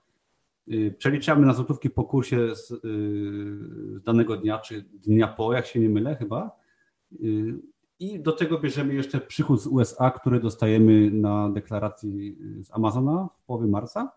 y, 0.68 0.94
przeliczamy 0.98 1.46
na 1.46 1.52
złotówki 1.52 1.90
po 1.90 2.04
kursie 2.04 2.56
z, 2.56 2.68
z 2.68 4.02
danego 4.02 4.36
dnia, 4.36 4.58
czy 4.58 4.82
dnia 4.82 5.28
po, 5.28 5.52
jak 5.52 5.66
się 5.66 5.80
nie 5.80 5.88
mylę 5.88 6.16
chyba, 6.16 6.50
i 7.98 8.20
do 8.20 8.32
tego 8.32 8.58
bierzemy 8.58 8.94
jeszcze 8.94 9.20
przychód 9.20 9.62
z 9.62 9.66
USA, 9.66 10.10
który 10.10 10.40
dostajemy 10.40 11.10
na 11.10 11.50
deklaracji 11.50 12.38
z 12.62 12.70
Amazona 12.70 13.28
w 13.42 13.46
połowie 13.46 13.66
marca 13.66 14.12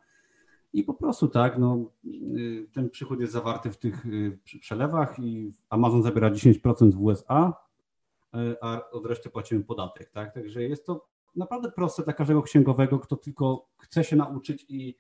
i 0.74 0.84
po 0.84 0.94
prostu 0.94 1.28
tak, 1.28 1.58
no, 1.58 1.92
y, 2.06 2.68
ten 2.74 2.90
przychód 2.90 3.20
jest 3.20 3.34
zawarty 3.34 3.72
w 3.72 3.78
tych 3.78 4.06
y, 4.06 4.40
przelewach 4.44 5.20
i 5.20 5.54
Amazon 5.70 6.04
zabiera 6.04 6.32
10% 6.32 6.94
w 6.94 7.02
USA, 7.02 7.54
y, 8.36 8.56
a 8.62 8.90
od 8.92 9.06
reszty 9.06 9.30
płacimy 9.30 9.64
podatek. 9.64 10.10
Tak? 10.10 10.34
Także 10.34 10.64
jest 10.64 10.86
to 10.86 11.08
naprawdę 11.36 11.72
proste 11.72 12.04
dla 12.04 12.14
każdego 12.14 12.42
księgowego, 12.42 13.00
kto 13.00 13.16
tylko 13.16 13.68
chce 13.78 14.04
się 14.04 14.16
nauczyć 14.16 14.66
i, 14.70 14.96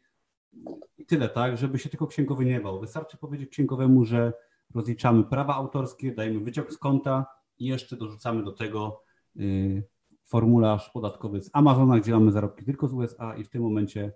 i 0.97 1.05
tyle, 1.05 1.29
tak, 1.29 1.57
żeby 1.57 1.79
się 1.79 1.89
tylko 1.89 2.07
księgowy 2.07 2.45
nie 2.45 2.61
bał. 2.61 2.79
Wystarczy 2.79 3.17
powiedzieć 3.17 3.49
księgowemu, 3.49 4.05
że 4.05 4.33
rozliczamy 4.75 5.23
prawa 5.23 5.55
autorskie, 5.55 6.11
dajemy 6.11 6.39
wyciąg 6.39 6.71
z 6.71 6.77
konta 6.77 7.25
i 7.59 7.65
jeszcze 7.65 7.97
dorzucamy 7.97 8.43
do 8.43 8.51
tego 8.51 9.03
y, 9.37 9.83
formularz 10.23 10.89
podatkowy 10.89 11.41
z 11.41 11.49
Amazona, 11.53 11.99
gdzie 11.99 12.11
mamy 12.11 12.31
zarobki 12.31 12.65
tylko 12.65 12.87
z 12.87 12.93
USA 12.93 13.35
i 13.35 13.43
w 13.43 13.49
tym 13.49 13.61
momencie 13.61 14.11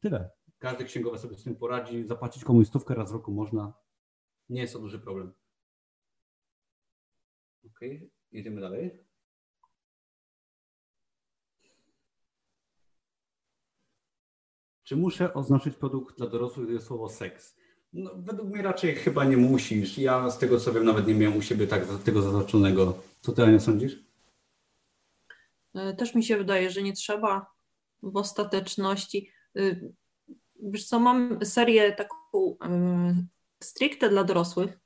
tyle. 0.00 0.30
Każdy 0.58 0.84
księgowy 0.84 1.18
sobie 1.18 1.36
z 1.36 1.42
tym 1.42 1.56
poradzi. 1.56 2.06
Zapłacić 2.06 2.44
komuś 2.44 2.66
stówkę 2.66 2.94
raz 2.94 3.10
w 3.10 3.14
roku 3.14 3.32
można. 3.32 3.72
Nie 4.48 4.60
jest 4.60 4.72
to 4.72 4.78
duży 4.78 4.98
problem. 4.98 5.32
Ok, 7.66 7.80
jedziemy 8.32 8.60
dalej. 8.60 9.04
Czy 14.82 14.96
muszę 14.96 15.34
oznaczyć 15.34 15.76
produkt 15.76 16.16
dla 16.18 16.26
dorosłych, 16.26 16.66
gdy 16.66 16.74
jest 16.74 16.86
słowo 16.86 17.08
seks? 17.08 17.56
No, 17.92 18.10
według 18.16 18.50
mnie 18.50 18.62
raczej 18.62 18.94
chyba 18.94 19.24
nie 19.24 19.36
musisz. 19.36 19.98
Ja 19.98 20.30
z 20.30 20.38
tego 20.38 20.60
co 20.60 20.72
wiem 20.72 20.84
nawet 20.84 21.06
nie 21.06 21.14
miałem 21.14 21.38
u 21.38 21.42
siebie 21.42 21.66
tak 21.66 21.86
tego 22.04 22.22
zaznaczonego. 22.22 22.98
Co 23.20 23.32
ty 23.32 23.42
Ania 23.42 23.60
sądzisz? 23.60 24.04
E, 25.74 25.94
też 25.94 26.14
mi 26.14 26.24
się 26.24 26.36
wydaje, 26.36 26.70
że 26.70 26.82
nie 26.82 26.92
trzeba 26.92 27.53
w 28.04 28.16
ostateczności. 28.16 29.30
Y, 29.58 29.92
wiesz 30.62 30.84
co, 30.84 31.00
mam 31.00 31.38
serię 31.44 31.92
taką 31.92 32.16
y, 32.50 32.56
stricte 33.62 34.08
dla 34.08 34.24
dorosłych, 34.24 34.78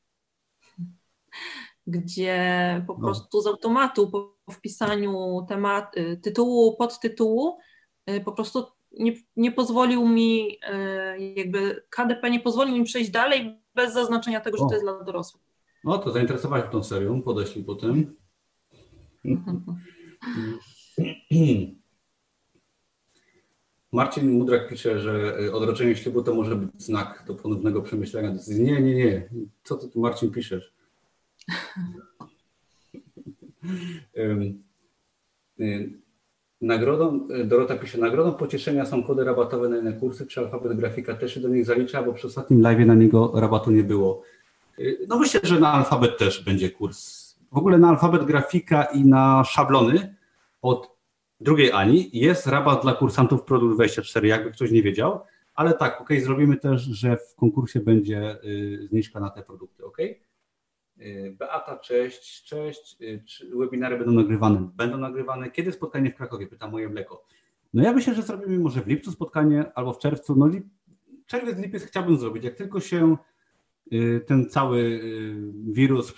gdzie 1.86 2.85
po 2.86 2.95
no. 2.95 2.99
prostu 2.99 3.40
z 3.40 3.47
automatu 3.47 4.11
po 4.11 4.36
wpisaniu 4.53 5.47
temat, 5.49 5.97
y, 5.97 6.16
tytułu, 6.16 6.77
podtytułu 6.77 7.59
po 8.24 8.32
prostu 8.32 8.66
nie, 8.93 9.12
nie 9.36 9.53
pozwolił 9.53 10.09
mi, 10.09 10.59
jakby 11.36 11.85
KDP 11.90 12.31
nie 12.31 12.40
pozwolił 12.40 12.77
mi 12.77 12.85
przejść 12.85 13.11
dalej 13.11 13.61
bez 13.74 13.95
zaznaczenia 13.95 14.40
tego, 14.40 14.59
że 14.59 14.65
o. 14.65 14.69
to 14.69 14.74
jest 14.74 14.85
dla 14.85 15.05
dorosłych. 15.05 15.43
No 15.85 15.99
to 15.99 16.11
zainteresowałeś 16.11 16.65
tą 16.73 16.82
serią, 16.85 17.23
podeślij 17.23 17.65
potem. 17.65 18.16
Marcin 23.93 24.31
Mudrak 24.31 24.69
pisze, 24.69 25.01
że 25.01 25.36
odroczenie 25.52 25.97
ślubu 25.97 26.23
to 26.23 26.35
może 26.35 26.56
być 26.56 26.82
znak 26.82 27.24
do 27.27 27.35
ponownego 27.35 27.82
przemyślenia 27.82 28.31
decyzji. 28.31 28.65
Nie, 28.65 28.81
nie, 28.81 28.94
nie. 28.94 29.28
Co 29.65 29.77
ty 29.77 29.89
tu 29.89 30.01
Marcin 30.01 30.31
piszesz? 30.31 30.73
Nagrodą, 36.60 37.28
Dorota 37.44 37.77
pisze, 37.77 37.98
nagrodą 37.98 38.32
pocieszenia 38.32 38.86
są 38.86 39.02
kody 39.02 39.24
rabatowe 39.24 39.69
na 39.69 39.78
inne 39.78 39.93
kursy, 39.93 40.27
czy 40.27 40.40
alfabet 40.40 40.77
grafika 40.77 41.15
też 41.15 41.35
się 41.35 41.40
do 41.40 41.48
nich 41.48 41.65
zalicza, 41.65 42.02
bo 42.02 42.12
przy 42.12 42.27
ostatnim 42.27 42.62
live 42.62 42.86
na 42.86 42.94
niego 42.94 43.32
rabatu 43.35 43.70
nie 43.70 43.82
było. 43.82 44.23
No 45.09 45.19
myślę, 45.19 45.40
że 45.43 45.60
na 45.60 45.73
alfabet 45.73 46.19
też 46.19 46.44
będzie 46.44 46.70
kurs. 46.70 47.28
W 47.52 47.56
ogóle 47.56 47.78
na 47.78 47.89
alfabet 47.89 48.24
grafika 48.24 48.85
i 48.85 49.05
na 49.05 49.44
szablony 49.44 50.15
od 50.62 50.97
drugiej 51.40 51.73
Ani 51.73 52.10
jest 52.12 52.47
rabat 52.47 52.82
dla 52.82 52.93
kursantów 52.94 53.44
Produkt 53.44 53.74
24, 53.74 54.28
jakby 54.28 54.51
ktoś 54.51 54.70
nie 54.70 54.82
wiedział, 54.82 55.20
ale 55.55 55.74
tak, 55.74 56.01
ok, 56.01 56.09
zrobimy 56.20 56.56
też, 56.56 56.82
że 56.82 57.16
w 57.16 57.35
konkursie 57.35 57.81
będzie 57.81 58.44
y, 58.44 58.86
zniżka 58.90 59.20
na 59.20 59.31
te 59.31 59.43
produkty, 59.43 59.85
ok? 59.85 59.98
Y, 60.01 61.36
Beata, 61.39 61.78
cześć, 61.78 62.44
cześć. 62.44 62.97
Y, 63.02 63.23
czy 63.27 63.51
webinary 63.56 63.97
będą 63.98 64.12
nagrywane? 64.12 64.70
Będą 64.77 64.98
nagrywane. 64.98 65.51
Kiedy 65.51 65.73
spotkanie 65.73 66.10
w 66.10 66.15
Krakowie? 66.15 66.47
Pyta 66.47 66.69
moje 66.69 66.89
mleko. 66.89 67.24
No 67.74 67.82
ja 67.82 67.93
myślę, 67.93 68.15
że 68.15 68.23
zrobimy 68.23 68.59
może 68.59 68.81
w 68.81 68.86
lipcu 68.86 69.12
spotkanie 69.12 69.73
albo 69.74 69.93
w 69.93 69.98
czerwcu. 69.98 70.36
No 70.36 70.47
lip... 70.47 70.66
czerwiec, 71.27 71.59
lipiec 71.59 71.85
chciałbym 71.85 72.19
zrobić. 72.19 72.44
Jak 72.44 72.55
tylko 72.55 72.81
się 72.81 73.16
ten 74.27 74.48
cały 74.48 75.01
wirus, 75.73 76.15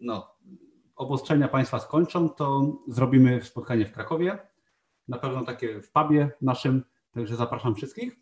no, 0.00 0.37
obostrzenia 0.98 1.48
państwa 1.48 1.78
skończą, 1.78 2.28
to 2.28 2.76
zrobimy 2.88 3.42
spotkanie 3.42 3.86
w 3.86 3.92
Krakowie. 3.92 4.38
Na 5.08 5.18
pewno 5.18 5.44
takie 5.44 5.82
w 5.82 5.92
pubie 5.92 6.30
naszym, 6.40 6.84
także 7.10 7.36
zapraszam 7.36 7.74
wszystkich. 7.74 8.16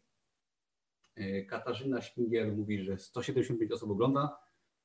E, 1.14 1.42
Katarzyna 1.42 2.02
Śmigiel 2.02 2.56
mówi, 2.56 2.82
że 2.82 2.98
175 2.98 3.72
osób 3.72 3.90
ogląda. 3.90 4.38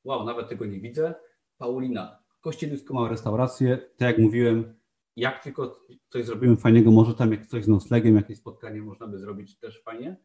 Wow, 0.03 0.26
nawet 0.26 0.49
tego 0.49 0.65
nie 0.65 0.80
widzę. 0.80 1.13
Paulina, 1.57 2.19
Kościelisko 2.41 2.93
ma 2.93 3.09
restaurację. 3.09 3.77
Tak 3.77 4.07
jak 4.07 4.18
mówiłem, 4.18 4.80
jak 5.15 5.43
tylko 5.43 5.85
coś 6.09 6.26
zrobimy 6.26 6.55
fajnego, 6.55 6.91
może 6.91 7.15
tam 7.15 7.31
jak 7.31 7.45
coś 7.45 7.63
z 7.63 7.68
noclegiem, 7.68 8.15
jakieś 8.15 8.38
spotkanie 8.38 8.81
można 8.81 9.07
by 9.07 9.19
zrobić 9.19 9.59
też 9.59 9.84
fajnie. 9.84 10.18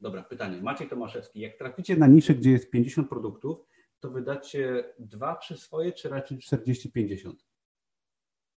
Dobra, 0.00 0.22
pytanie. 0.22 0.62
Maciej 0.62 0.88
Tomaszewski, 0.88 1.40
jak 1.40 1.56
traficie 1.56 1.96
na 1.96 2.06
niszę, 2.06 2.34
gdzie 2.34 2.50
jest 2.50 2.70
50 2.70 3.08
produktów, 3.08 3.66
to 4.00 4.10
wydacie 4.10 4.84
dwa, 4.98 5.36
trzy 5.36 5.56
swoje, 5.56 5.92
czy 5.92 6.08
raczej 6.08 6.38
40-50? 6.38 7.32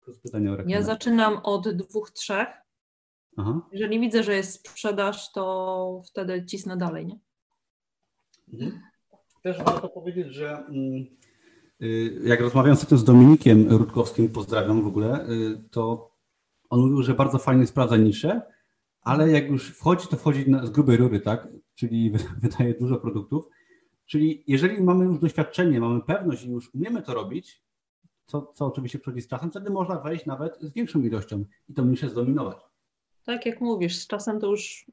Plus 0.01 0.19
pytanie 0.19 0.51
o 0.51 0.55
reklamę. 0.55 0.72
Ja 0.72 0.81
zaczynam 0.84 1.38
od 1.43 1.69
dwóch, 1.69 2.11
trzech. 2.11 2.47
Aha. 3.38 3.61
Jeżeli 3.72 3.99
widzę, 3.99 4.23
że 4.23 4.35
jest 4.35 4.53
sprzedaż, 4.53 5.31
to 5.31 6.01
wtedy 6.05 6.45
cisnę 6.45 6.77
dalej, 6.77 7.05
nie? 7.05 7.19
Mhm. 8.53 8.81
Też 9.43 9.57
warto 9.57 9.89
powiedzieć, 9.89 10.27
że 10.27 10.57
mm, 10.57 11.05
y, 11.81 12.22
jak 12.23 12.41
rozmawiałem 12.41 12.76
sobie 12.76 12.97
z 12.97 13.03
Dominikiem 13.03 13.69
Rutkowskim, 13.69 14.30
pozdrawiam 14.30 14.81
w 14.81 14.88
ogóle, 14.88 15.30
y, 15.30 15.69
to 15.72 16.11
on 16.69 16.81
mówił, 16.81 17.03
że 17.03 17.13
bardzo 17.13 17.38
fajnie 17.38 17.68
sprawdza 17.68 17.97
niszę, 17.97 18.41
ale 19.01 19.31
jak 19.31 19.47
już 19.49 19.69
wchodzi, 19.69 20.07
to 20.07 20.18
wchodzi 20.18 20.45
z 20.63 20.69
grubej 20.69 20.97
rury, 20.97 21.19
tak? 21.19 21.47
Czyli 21.76 22.11
wydaje 22.41 22.73
dużo 22.73 22.97
produktów 22.97 23.49
Czyli 24.11 24.43
jeżeli 24.47 24.83
mamy 24.83 25.05
już 25.05 25.19
doświadczenie, 25.19 25.79
mamy 25.79 26.01
pewność 26.01 26.43
i 26.43 26.49
już 26.49 26.75
umiemy 26.75 27.01
to 27.01 27.13
robić, 27.13 27.63
co, 28.25 28.51
co 28.55 28.65
oczywiście 28.65 28.99
przychodzi 28.99 29.21
z 29.21 29.27
czasem, 29.27 29.51
wtedy 29.51 29.69
można 29.69 29.99
wejść 29.99 30.25
nawet 30.25 30.57
z 30.61 30.73
większą 30.73 31.01
ilością 31.01 31.45
i 31.69 31.73
to 31.73 31.83
niszę 31.83 32.09
zdominować. 32.09 32.57
Tak 33.23 33.45
jak 33.45 33.61
mówisz, 33.61 33.95
z 33.97 34.07
czasem 34.07 34.39
to 34.39 34.47
już 34.47 34.85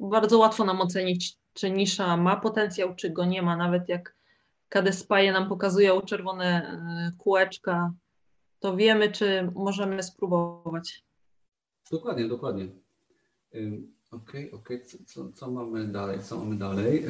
bardzo 0.00 0.38
łatwo 0.38 0.64
nam 0.64 0.80
ocenić, 0.80 1.36
czy 1.52 1.70
nisza 1.70 2.16
ma 2.16 2.36
potencjał, 2.36 2.94
czy 2.94 3.10
go 3.10 3.24
nie 3.24 3.42
ma. 3.42 3.56
Nawet 3.56 3.88
jak 3.88 4.16
Kadespaje 4.68 5.32
nam 5.32 5.48
pokazują 5.48 6.00
czerwone 6.00 6.46
e, 6.46 7.12
kółeczka, 7.18 7.92
to 8.58 8.76
wiemy, 8.76 9.12
czy 9.12 9.50
możemy 9.54 10.02
spróbować. 10.02 11.04
Dokładnie, 11.90 12.28
dokładnie. 12.28 12.68
Okej, 14.14 14.52
okay, 14.52 14.60
okej, 14.60 14.76
okay. 14.76 15.06
co, 15.06 15.32
co, 15.32 15.50
mamy 15.50 15.84
dalej? 15.84 16.22
Co 16.22 16.38
mamy 16.38 16.56
dalej? 16.56 17.06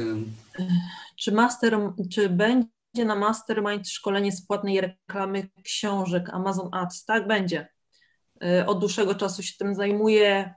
Czy, 1.16 1.32
master, 1.32 1.78
czy 2.10 2.28
będzie 2.28 3.04
na 3.04 3.14
Mastermind 3.14 3.88
szkolenie 3.88 4.32
z 4.32 4.46
płatnej 4.46 4.80
reklamy 4.80 5.48
książek 5.62 6.30
Amazon 6.30 6.68
Ads? 6.72 7.04
Tak, 7.04 7.26
będzie. 7.26 7.68
Y, 8.44 8.66
od 8.66 8.78
dłuższego 8.78 9.14
czasu 9.14 9.42
się 9.42 9.54
tym 9.58 9.74
zajmuję. 9.74 10.54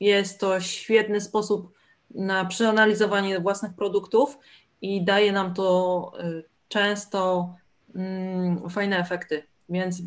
Jest 0.00 0.40
to 0.40 0.60
świetny 0.60 1.20
sposób 1.20 1.72
na 2.10 2.44
przeanalizowanie 2.44 3.40
własnych 3.40 3.74
produktów 3.74 4.38
i 4.82 5.04
daje 5.04 5.32
nam 5.32 5.54
to 5.54 6.12
y, 6.20 6.44
często 6.68 7.54
mm, 7.94 8.70
fajne 8.70 8.98
efekty. 8.98 9.42
Więc 9.68 10.00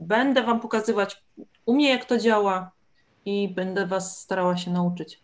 będę 0.00 0.42
Wam 0.42 0.60
pokazywać 0.60 1.24
u 1.66 1.74
mnie, 1.74 1.90
jak 1.90 2.04
to 2.04 2.18
działa, 2.18 2.72
i 3.24 3.54
będę 3.54 3.86
Was 3.86 4.20
starała 4.20 4.56
się 4.56 4.70
nauczyć. 4.70 5.20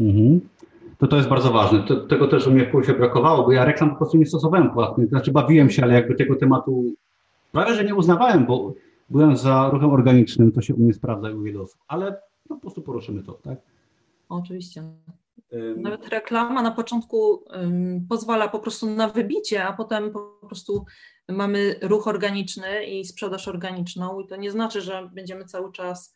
Mhm. 0.00 0.40
To 0.98 1.06
to 1.06 1.16
jest 1.16 1.28
bardzo 1.28 1.52
ważne. 1.52 1.82
To, 1.82 1.96
tego 1.96 2.28
też 2.28 2.46
u 2.46 2.50
mnie 2.50 2.70
w 2.82 2.86
się 2.86 2.94
brakowało, 2.94 3.44
bo 3.44 3.52
ja 3.52 3.64
reklam 3.64 3.90
po 3.90 3.96
prostu 3.96 4.16
nie 4.16 4.26
stosowałem 4.26 4.70
płatnych. 4.70 5.08
Znaczy 5.08 5.32
bawiłem 5.32 5.70
się, 5.70 5.82
ale 5.82 5.94
jakby 5.94 6.14
tego 6.14 6.36
tematu 6.36 6.84
prawie, 7.52 7.74
że 7.74 7.84
nie 7.84 7.94
uznawałem, 7.94 8.46
bo 8.46 8.74
byłem 9.10 9.36
za 9.36 9.70
ruchem 9.70 9.90
organicznym, 9.90 10.52
to 10.52 10.62
się 10.62 10.74
u 10.74 10.78
mnie 10.78 10.94
sprawdza 10.94 11.30
i 11.30 11.34
u 11.34 11.42
wielu 11.42 11.62
osób. 11.62 11.80
Ale 11.88 12.20
no, 12.50 12.56
po 12.56 12.62
prostu 12.62 12.82
poruszymy 12.82 13.22
to, 13.22 13.32
tak? 13.32 13.58
Oczywiście. 14.28 14.82
Nawet 15.76 16.08
reklama 16.08 16.62
na 16.62 16.70
początku 16.70 17.44
um, 17.50 18.06
pozwala 18.08 18.48
po 18.48 18.58
prostu 18.58 18.90
na 18.90 19.08
wybicie, 19.08 19.64
a 19.64 19.72
potem 19.72 20.12
po 20.12 20.46
prostu 20.46 20.84
mamy 21.28 21.74
ruch 21.82 22.08
organiczny 22.08 22.84
i 22.84 23.04
sprzedaż 23.04 23.48
organiczną 23.48 24.20
i 24.20 24.26
to 24.26 24.36
nie 24.36 24.50
znaczy, 24.50 24.80
że 24.80 25.10
będziemy 25.14 25.44
cały 25.44 25.72
czas 25.72 26.14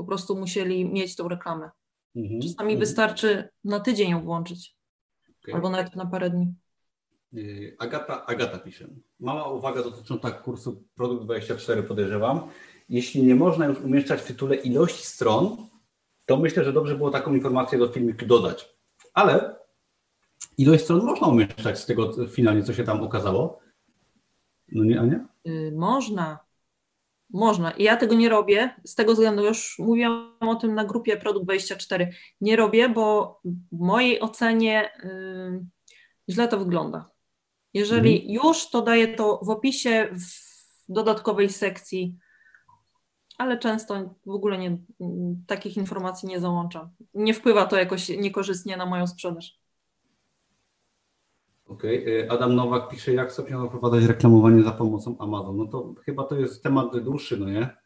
po 0.00 0.04
prostu 0.04 0.36
musieli 0.36 0.84
mieć 0.84 1.16
tą 1.16 1.28
reklamę. 1.28 1.70
Mhm. 2.16 2.40
Czasami 2.40 2.72
mhm. 2.72 2.78
wystarczy 2.78 3.48
na 3.64 3.80
tydzień 3.80 4.10
ją 4.10 4.24
włączyć, 4.24 4.76
okay. 5.42 5.54
albo 5.54 5.70
nawet 5.70 5.96
na 5.96 6.06
parę 6.06 6.30
dni. 6.30 6.54
Y, 7.34 7.76
Agata, 7.78 8.26
Agata 8.26 8.58
pisze. 8.58 8.88
Mała 9.20 9.52
uwaga 9.52 9.82
dotycząca 9.82 10.30
kursu 10.30 10.84
Produkt 10.94 11.24
24 11.24 11.82
podejrzewam. 11.82 12.40
Jeśli 12.88 13.22
nie 13.22 13.34
można 13.34 13.66
już 13.66 13.80
umieszczać 13.80 14.20
w 14.20 14.26
tytule 14.26 14.56
ilości 14.56 15.06
stron, 15.06 15.56
to 16.26 16.36
myślę, 16.36 16.64
że 16.64 16.72
dobrze 16.72 16.96
było 16.96 17.10
taką 17.10 17.34
informację 17.34 17.78
do 17.78 17.88
filmiku 17.88 18.26
dodać. 18.26 18.76
Ale 19.14 19.56
ilość 20.58 20.84
stron 20.84 21.04
można 21.04 21.26
umieszczać 21.26 21.78
z 21.78 21.86
tego 21.86 22.26
finalnie, 22.26 22.62
co 22.62 22.74
się 22.74 22.84
tam 22.84 23.02
okazało. 23.02 23.60
No 24.72 24.84
nie, 24.84 25.00
Ania? 25.00 25.28
Yy, 25.44 25.72
można. 25.72 26.49
Można. 27.32 27.70
I 27.70 27.82
ja 27.82 27.96
tego 27.96 28.14
nie 28.14 28.28
robię 28.28 28.74
z 28.84 28.94
tego 28.94 29.12
względu, 29.12 29.44
już 29.44 29.78
mówiłam 29.78 30.36
o 30.40 30.54
tym 30.54 30.74
na 30.74 30.84
grupie 30.84 31.16
Produkt 31.16 31.46
24. 31.46 32.10
Nie 32.40 32.56
robię, 32.56 32.88
bo 32.88 33.40
w 33.72 33.80
mojej 33.80 34.20
ocenie 34.20 34.90
yy, 35.04 35.64
źle 36.28 36.48
to 36.48 36.58
wygląda. 36.58 37.10
Jeżeli 37.74 38.16
mhm. 38.16 38.34
już, 38.34 38.70
to 38.70 38.82
daję 38.82 39.08
to 39.08 39.40
w 39.42 39.50
opisie 39.50 40.08
w 40.12 40.92
dodatkowej 40.92 41.48
sekcji, 41.48 42.16
ale 43.38 43.58
często 43.58 44.14
w 44.26 44.30
ogóle 44.30 44.58
nie, 44.58 44.78
takich 45.46 45.76
informacji 45.76 46.28
nie 46.28 46.40
załączam. 46.40 46.90
Nie 47.14 47.34
wpływa 47.34 47.66
to 47.66 47.76
jakoś 47.76 48.08
niekorzystnie 48.08 48.76
na 48.76 48.86
moją 48.86 49.06
sprzedaż. 49.06 49.59
Okej. 51.70 52.02
Okay. 52.02 52.30
Adam 52.30 52.54
Nowak 52.54 52.88
pisze, 52.88 53.14
jak 53.14 53.32
sobie 53.32 53.66
wprowadzać 53.68 54.04
reklamowanie 54.04 54.62
za 54.62 54.70
pomocą 54.72 55.18
Amazon. 55.18 55.56
No 55.56 55.66
to 55.66 55.94
chyba 56.04 56.24
to 56.24 56.36
jest 56.36 56.62
temat 56.62 56.98
dłuższy, 56.98 57.36
no 57.36 57.50
nie? 57.50 57.76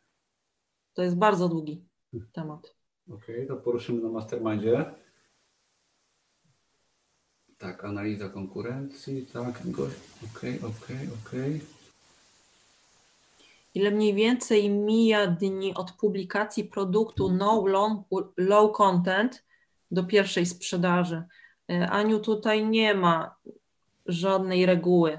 To 0.95 1.03
jest 1.03 1.17
bardzo 1.17 1.49
długi 1.49 1.85
temat. 2.33 2.75
Okej, 3.11 3.35
okay, 3.35 3.47
to 3.47 3.57
poruszymy 3.57 4.03
na 4.03 4.09
mastermindzie. 4.09 4.95
Tak, 7.59 7.85
analiza 7.85 8.29
konkurencji, 8.29 9.27
tak, 9.27 9.49
okej, 9.61 9.75
okej, 10.37 10.59
okej, 10.59 11.09
okej. 11.27 11.61
Ile 13.75 13.91
mniej 13.91 14.15
więcej 14.15 14.71
mija 14.71 15.27
dni 15.27 15.75
od 15.75 15.93
publikacji 15.93 16.65
produktu 16.65 17.33
no 17.33 17.67
long, 17.67 18.07
low 18.37 18.77
content 18.77 19.45
do 19.91 20.05
pierwszej 20.05 20.47
sprzedaży? 20.47 21.23
E, 21.71 21.91
Aniu, 21.91 22.19
tutaj 22.19 22.67
nie 22.67 22.95
ma 22.95 23.37
żadnej 24.07 24.67
reguły. 24.67 25.19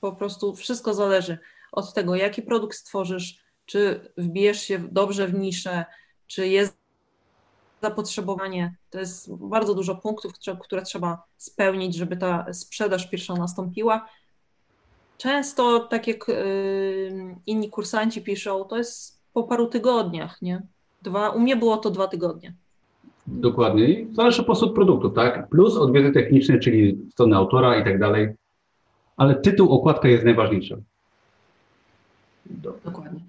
Po 0.00 0.12
prostu 0.12 0.54
wszystko 0.54 0.94
zależy 0.94 1.38
od 1.72 1.94
tego, 1.94 2.14
jaki 2.14 2.42
produkt 2.42 2.76
stworzysz, 2.76 3.44
czy 3.66 4.12
wbijesz 4.16 4.62
się 4.62 4.78
dobrze 4.78 5.26
w 5.26 5.34
niszę, 5.34 5.84
czy 6.26 6.48
jest 6.48 6.76
zapotrzebowanie. 7.82 8.76
To 8.90 8.98
jest 8.98 9.34
bardzo 9.34 9.74
dużo 9.74 9.96
punktów, 9.96 10.32
które, 10.32 10.56
które 10.56 10.82
trzeba 10.82 11.22
spełnić, 11.36 11.94
żeby 11.94 12.16
ta 12.16 12.52
sprzedaż 12.52 13.10
pierwsza 13.10 13.34
nastąpiła. 13.34 14.08
często, 15.18 15.80
tak 15.80 16.06
jak 16.06 16.26
inni 17.46 17.70
kursanci 17.70 18.22
piszą, 18.22 18.64
to 18.64 18.76
jest 18.76 19.20
po 19.32 19.42
paru 19.42 19.66
tygodniach, 19.66 20.42
nie? 20.42 20.62
Dwa, 21.02 21.30
u 21.30 21.40
mnie 21.40 21.56
było 21.56 21.76
to 21.76 21.90
dwa 21.90 22.08
tygodnie. 22.08 22.54
Dokładnie. 23.30 24.06
Zależy 24.12 24.38
po 24.38 24.44
prostu 24.44 24.66
od 24.66 24.74
produktu, 24.74 25.10
tak? 25.10 25.48
Plus 25.48 25.76
od 25.76 25.92
wiedzy 25.92 26.12
technicznej, 26.12 26.60
czyli 26.60 26.98
strony 27.10 27.36
autora 27.36 27.80
i 27.80 27.84
tak 27.84 27.98
dalej. 27.98 28.28
Ale 29.16 29.34
tytuł, 29.34 29.72
okładka 29.72 30.08
jest 30.08 30.24
najważniejsza. 30.24 30.76
Dokładnie. 32.46 33.20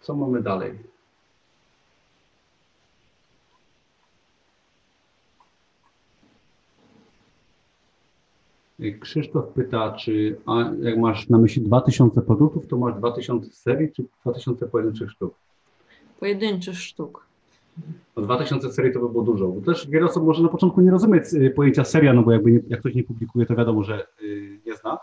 Co 0.00 0.16
mamy 0.16 0.42
dalej? 0.42 0.72
Krzysztof 9.00 9.48
pyta, 9.48 9.92
czy 9.92 10.36
a 10.46 10.70
jak 10.80 10.98
masz 10.98 11.28
na 11.28 11.38
myśli 11.38 11.62
2000 11.62 12.22
produktów, 12.22 12.66
to 12.66 12.76
masz 12.76 12.94
2000 12.94 13.50
serii, 13.50 13.92
czy 13.92 14.04
2000 14.22 14.66
pojedynczych 14.66 15.10
sztuk? 15.10 15.34
Pojedynczych 16.20 16.78
sztuk. 16.78 17.29
No 18.16 18.22
2000 18.22 18.72
serii 18.72 18.92
to 18.92 19.00
by 19.00 19.08
było 19.08 19.22
dużo. 19.22 19.48
Bo 19.48 19.60
też 19.60 19.90
wiele 19.90 20.06
osób 20.06 20.24
może 20.24 20.42
na 20.42 20.48
początku 20.48 20.80
nie 20.80 20.90
rozumieć 20.90 21.24
y, 21.34 21.50
pojęcia 21.50 21.84
seria, 21.84 22.12
no 22.12 22.22
bo 22.22 22.32
jakby 22.32 22.52
nie, 22.52 22.60
jak 22.68 22.80
ktoś 22.80 22.94
nie 22.94 23.04
publikuje, 23.04 23.46
to 23.46 23.56
wiadomo, 23.56 23.84
że 23.84 24.06
y, 24.22 24.60
nie 24.66 24.76
zna. 24.76 24.98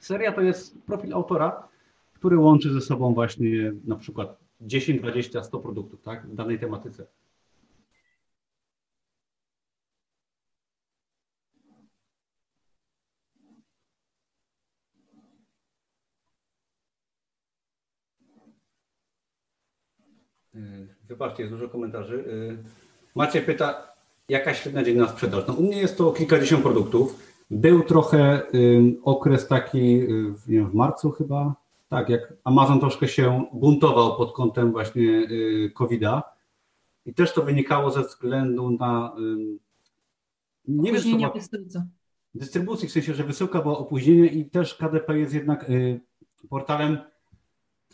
Seria 0.00 0.32
to 0.32 0.40
jest 0.40 0.82
profil 0.82 1.14
autora, 1.14 1.68
który 2.14 2.38
łączy 2.38 2.72
ze 2.72 2.80
sobą 2.80 3.14
właśnie 3.14 3.72
na 3.84 3.96
przykład 3.96 4.38
10, 4.60 5.00
20, 5.00 5.42
100 5.42 5.58
produktów 5.58 6.02
tak, 6.02 6.26
w 6.26 6.34
danej 6.34 6.58
tematyce. 6.58 7.06
Wybaczcie, 21.08 21.42
jest 21.42 21.54
dużo 21.54 21.68
komentarzy. 21.68 22.14
Y, 22.14 22.58
Macie 23.14 23.42
pyta, 23.42 23.92
jaka 24.28 24.54
średnia 24.54 24.84
dzienna 24.84 25.08
sprzedaż? 25.08 25.44
No 25.48 25.54
u 25.54 25.62
mnie 25.62 25.78
jest 25.78 25.98
to 25.98 26.12
kilkadziesiąt 26.12 26.62
produktów. 26.62 27.26
Był 27.50 27.82
trochę 27.82 28.42
okres 29.02 29.48
taki 29.48 30.00
wiem, 30.46 30.70
w 30.70 30.74
marcu 30.74 31.10
chyba, 31.10 31.54
tak, 31.88 32.08
jak 32.08 32.32
Amazon 32.44 32.80
troszkę 32.80 33.08
się 33.08 33.44
buntował 33.52 34.16
pod 34.16 34.32
kątem 34.32 34.72
właśnie 34.72 35.02
y, 35.02 35.70
COVID-a 35.74 36.22
i 37.06 37.14
też 37.14 37.32
to 37.32 37.42
wynikało 37.42 37.90
ze 37.90 38.02
względu 38.02 38.70
na 38.70 39.16
nie 40.68 40.92
wiem, 40.92 41.30
dystrybucji, 42.34 42.88
w 42.88 42.92
sensie, 42.92 43.14
że 43.14 43.24
wysyłka 43.24 43.62
była 43.62 43.78
opóźnienie 43.78 44.26
i 44.26 44.50
też 44.50 44.74
KDP 44.74 45.18
jest 45.18 45.34
jednak 45.34 45.66
portalem 46.48 46.98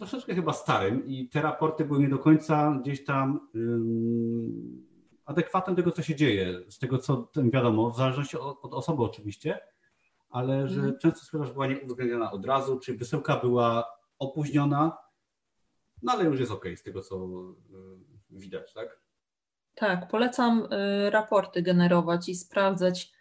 troszeczkę 0.07 0.35
chyba 0.35 0.53
starym 0.53 1.07
i 1.07 1.29
te 1.29 1.43
raporty 1.43 1.85
były 1.85 2.01
nie 2.01 2.09
do 2.09 2.19
końca 2.19 2.79
gdzieś 2.83 3.05
tam 3.05 3.49
um, 3.55 4.87
adekwatne 5.25 5.73
do 5.73 5.77
tego, 5.77 5.93
co 5.93 6.03
się 6.03 6.15
dzieje, 6.15 6.61
z 6.69 6.79
tego, 6.79 6.99
co 6.99 7.29
wiadomo, 7.37 7.91
w 7.91 7.97
zależności 7.97 8.39
od, 8.39 8.59
od 8.63 8.75
osoby 8.75 9.03
oczywiście, 9.03 9.61
ale 10.31 10.69
że 10.69 10.81
mm. 10.81 10.99
często 10.99 11.21
sprzedaż 11.21 11.53
była 11.53 11.67
nieuwzględniona 11.67 12.33
od 12.33 12.47
razu, 12.47 12.79
czy 12.79 12.95
wysyłka 12.95 13.37
była 13.37 13.85
opóźniona, 14.19 14.99
no 16.03 16.13
ale 16.13 16.25
już 16.25 16.41
jest 16.41 16.53
ok 16.53 16.65
z 16.77 16.83
tego, 16.83 17.03
co 17.03 17.17
y, 17.17 17.29
widać, 18.31 18.73
tak? 18.73 19.01
Tak, 19.75 20.09
polecam 20.09 20.73
y, 20.73 21.11
raporty 21.11 21.63
generować 21.63 22.29
i 22.29 22.35
sprawdzać, 22.35 23.13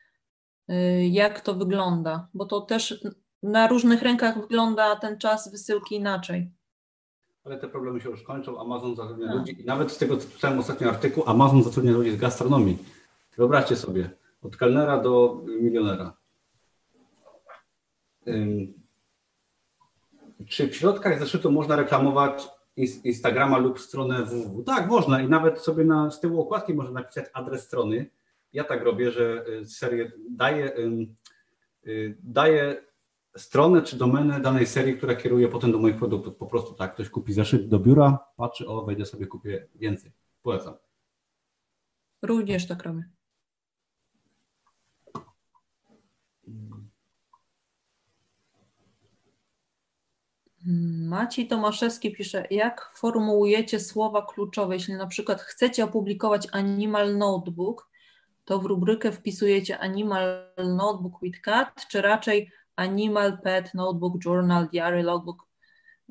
y, 0.70 0.74
jak 1.08 1.42
to 1.42 1.56
wygląda, 1.56 2.28
bo 2.34 2.46
to 2.46 2.62
też 2.62 3.04
na 3.44 3.68
różnych 3.68 4.02
rękach 4.02 4.42
wygląda 4.42 4.96
ten 4.96 5.18
czas 5.18 5.52
wysyłki 5.52 5.96
inaczej 5.96 6.52
ale 7.44 7.58
te 7.58 7.68
problemy 7.68 8.02
się 8.02 8.10
już 8.10 8.24
kończą. 8.24 8.62
Amazon 8.62 8.96
zatrudnia 8.96 9.28
no. 9.28 9.36
ludzi 9.36 9.62
i 9.62 9.66
nawet 9.66 9.92
z 9.92 9.98
tego, 9.98 10.18
co 10.18 10.30
czytałem 10.30 10.60
ostatnio 10.60 10.90
artykuł, 10.90 11.24
Amazon 11.28 11.64
zatrudnia 11.64 11.92
ludzi 11.92 12.12
z 12.12 12.18
gastronomii. 12.18 12.78
Wyobraźcie 13.38 13.76
sobie, 13.76 14.10
od 14.42 14.58
kelnera 14.58 14.98
do 14.98 15.42
milionera. 15.62 16.18
Czy 20.48 20.68
w 20.68 20.76
środkach 20.76 21.20
zeszytu 21.20 21.52
można 21.52 21.76
reklamować 21.76 22.48
Instagrama 23.04 23.58
lub 23.58 23.80
stronę 23.80 24.26
www? 24.26 24.64
Tak, 24.64 24.88
można 24.88 25.22
i 25.22 25.30
nawet 25.30 25.60
sobie 25.60 25.84
na, 25.84 26.12
z 26.12 26.20
tyłu 26.20 26.42
okładki 26.42 26.74
można 26.74 26.94
napisać 26.94 27.26
adres 27.34 27.64
strony. 27.64 28.10
Ja 28.54 28.64
tak 28.64 28.84
robię, 28.84 29.12
że 29.12 29.46
y, 29.62 29.66
serię 29.66 30.12
daję, 30.30 30.78
y, 31.88 32.18
daję 32.24 32.91
stronę 33.38 33.82
czy 33.82 33.98
domenę 33.98 34.40
danej 34.40 34.68
serii, 34.68 34.98
która 34.98 35.16
kieruje 35.16 35.48
potem 35.48 35.72
do 35.72 35.78
moich 35.78 35.98
produktów. 35.98 36.36
Po 36.36 36.46
prostu 36.46 36.74
tak, 36.74 36.94
ktoś 36.94 37.10
kupi 37.10 37.34
zeszyt 37.34 37.68
do 37.70 37.80
biura, 37.80 38.20
patrzy, 38.38 38.68
o, 38.68 38.86
wejdę 38.86 39.06
sobie, 39.06 39.28
kupię 39.28 39.68
więcej. 39.76 40.12
Polecam. 40.44 40.74
Również 42.22 42.68
tak 42.68 42.84
robię. 42.84 43.04
Maciej 51.08 51.48
Tomaszewski 51.48 52.12
pisze, 52.12 52.48
jak 52.52 52.92
formułujecie 52.96 53.80
słowa 53.80 54.26
kluczowe? 54.26 54.74
Jeśli 54.74 54.94
na 54.94 55.08
przykład 55.08 55.42
chcecie 55.42 55.84
opublikować 55.84 56.48
Animal 56.52 57.18
Notebook, 57.18 57.90
to 58.46 58.60
w 58.60 58.66
rubrykę 58.66 59.12
wpisujecie 59.12 59.80
Animal 59.80 60.54
Notebook 60.58 61.22
with 61.22 61.42
Cat, 61.42 61.88
czy 61.88 62.02
raczej 62.02 62.52
Animal, 62.76 63.38
Pet, 63.44 63.74
Notebook, 63.74 64.26
Journal, 64.26 64.70
Diary, 64.70 65.04
Logbook. 65.04 65.48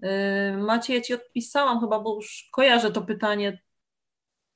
Yy, 0.02 0.56
Macie, 0.56 0.94
ja 0.94 1.00
Ci 1.00 1.14
odpisałam 1.14 1.80
chyba, 1.80 2.00
bo 2.00 2.14
już 2.14 2.48
kojarzę 2.52 2.90
to 2.90 3.02
pytanie 3.02 3.62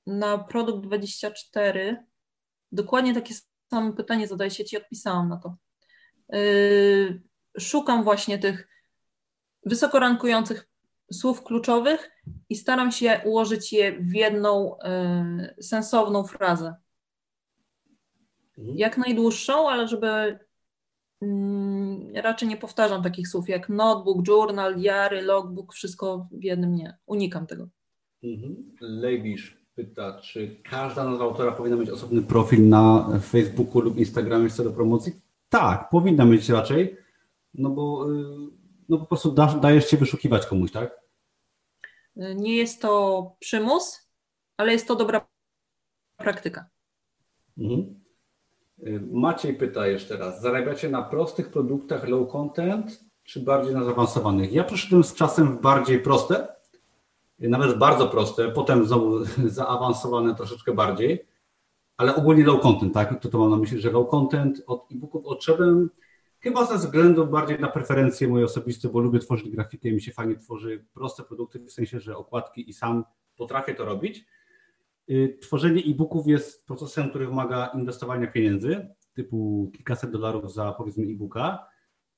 na 0.06 0.39
produkt 0.39 0.86
24. 0.86 2.05
Dokładnie 2.72 3.14
takie 3.14 3.35
samo 3.70 3.93
pytanie 3.93 4.28
zadaję 4.28 4.51
się, 4.51 4.64
Ci 4.64 4.76
odpisałam 4.76 5.28
na 5.28 5.36
to. 5.36 5.56
Yy, 6.28 7.22
szukam 7.59 8.05
właśnie 8.05 8.39
tych 8.39 8.68
wysoko 9.66 9.98
rankujących 9.98 10.68
słów 11.12 11.43
kluczowych 11.43 12.10
i 12.48 12.56
staram 12.56 12.93
się 12.93 13.20
ułożyć 13.24 13.72
je 13.72 13.93
w 13.93 14.14
jedną 14.14 14.76
yy, 15.39 15.62
sensowną 15.62 16.24
frazę. 16.24 16.74
Mhm. 18.59 18.78
Jak 18.78 18.98
najdłuższą, 18.98 19.68
ale 19.68 19.89
żeby 19.89 20.39
raczej 22.14 22.48
nie 22.48 22.56
powtarzam 22.56 23.02
takich 23.02 23.28
słów 23.28 23.48
jak 23.48 23.68
notebook, 23.68 24.28
journal, 24.28 24.76
diary, 24.76 25.22
logbook, 25.22 25.74
wszystko 25.74 26.28
w 26.32 26.44
jednym 26.44 26.74
nie. 26.74 26.96
Unikam 27.06 27.46
tego. 27.46 27.68
Mhm. 28.22 28.76
Lejbisz 28.80 29.64
pyta, 29.74 30.20
czy 30.20 30.60
każda 30.70 31.05
nazwa 31.05 31.24
autora 31.24 31.52
powinna 31.52 31.76
mieć 31.76 31.90
osobny 31.90 32.22
profil 32.22 32.68
na 32.68 33.09
Facebooku 33.22 33.80
lub 33.80 33.98
Instagramie 33.98 34.48
w 34.48 34.52
celu 34.52 34.72
promocji? 34.72 35.12
Tak, 35.48 35.88
powinna 35.90 36.24
mieć 36.24 36.48
raczej, 36.48 36.96
no 37.55 37.70
bo 37.70 38.10
y, 38.10 38.14
no 38.88 38.98
po 38.98 39.06
prostu 39.06 39.32
da, 39.32 39.46
dajesz 39.46 39.86
się 39.86 39.96
wyszukiwać 39.96 40.46
komuś, 40.46 40.72
tak? 40.72 41.01
Nie 42.16 42.56
jest 42.56 42.82
to 42.82 43.36
przymus, 43.38 44.09
ale 44.56 44.72
jest 44.72 44.88
to 44.88 44.96
dobra 44.96 45.26
praktyka. 46.16 46.66
Mhm. 47.59 48.03
Y, 48.78 49.01
Maciej 49.12 49.55
pyta 49.55 49.86
jeszcze 49.86 50.16
raz, 50.16 50.40
zarabiacie 50.40 50.88
na 50.88 51.02
prostych 51.02 51.51
produktach 51.51 52.09
low 52.09 52.32
content, 52.32 53.05
czy 53.24 53.40
bardziej 53.40 53.74
na 53.74 53.84
zaawansowanych? 53.84 54.52
Ja 54.52 54.64
przeszedłem 54.64 55.05
z 55.05 55.14
czasem 55.14 55.56
w 55.56 55.60
bardziej 55.60 56.01
proste, 56.01 56.48
y, 57.42 57.48
nawet 57.48 57.78
bardzo 57.78 58.09
proste, 58.09 58.48
potem 58.48 58.86
znowu 58.86 59.24
zaawansowane 59.59 60.34
troszeczkę 60.34 60.72
bardziej, 60.72 61.26
ale 61.96 62.16
ogólnie 62.16 62.44
low 62.44 62.60
content, 62.60 62.94
tak? 62.94 63.20
To, 63.20 63.28
to 63.28 63.38
mam 63.38 63.51
na 63.51 63.56
myśli, 63.56 63.80
że 63.80 63.90
low 63.90 64.10
content 64.10 64.62
od 64.66 64.92
e-booków 64.92 65.26
odszedłem 65.26 65.90
chyba 66.40 66.64
ze 66.64 66.78
względu 66.78 67.26
bardziej 67.26 67.60
na 67.60 67.68
preferencje 67.68 68.28
moje 68.28 68.44
osobiste, 68.44 68.88
bo 68.88 69.01
lubię 69.01 69.18
tworzyć 69.18 69.51
grafikę 69.51 69.88
i 69.88 69.92
mi 69.92 70.02
się 70.02 70.12
fajnie 70.12 70.36
tworzy 70.36 70.84
proste 70.94 71.22
produkty, 71.22 71.59
w 71.59 71.72
sensie, 71.72 72.01
że 72.01 72.16
okładki 72.16 72.70
i 72.70 72.72
sam 72.72 73.05
potrafię 73.36 73.74
to 73.74 73.84
robić. 73.84 74.26
Y, 75.10 75.39
tworzenie 75.43 75.82
e-booków 75.86 76.26
jest 76.26 76.66
procesem, 76.66 77.10
który 77.10 77.26
wymaga 77.26 77.70
inwestowania 77.74 78.26
pieniędzy, 78.26 78.89
typu 79.14 79.70
kilkaset 79.76 80.10
dolarów 80.10 80.55
za 80.55 80.72
powiedzmy 80.72 81.05
e-booka. 81.05 81.68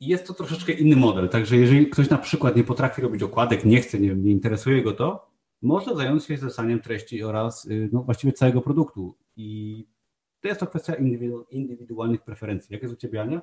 I 0.00 0.06
jest 0.06 0.26
to 0.26 0.34
troszeczkę 0.34 0.72
inny 0.72 0.96
model. 0.96 1.28
Także 1.28 1.56
jeżeli 1.56 1.86
ktoś 1.90 2.10
na 2.10 2.18
przykład 2.18 2.56
nie 2.56 2.64
potrafi 2.64 3.02
robić 3.02 3.22
okładek, 3.22 3.64
nie 3.64 3.80
chce, 3.80 4.00
nie, 4.00 4.14
nie 4.14 4.30
interesuje 4.30 4.82
go 4.82 4.92
to, 4.92 5.30
może 5.62 5.96
zająć 5.96 6.24
się 6.24 6.36
zesaniem 6.36 6.80
treści 6.80 7.24
oraz 7.24 7.64
y, 7.64 7.88
no, 7.92 8.02
właściwie 8.02 8.32
całego 8.32 8.60
produktu. 8.60 9.16
I 9.36 9.84
to 10.40 10.48
jest 10.48 10.60
to 10.60 10.66
kwestia 10.66 10.94
indywidualnych 11.50 12.22
preferencji. 12.22 12.72
Jak 12.72 12.82
jest 12.82 12.94
u 12.94 12.96
Ciebie, 12.96 13.22
Ania? 13.22 13.42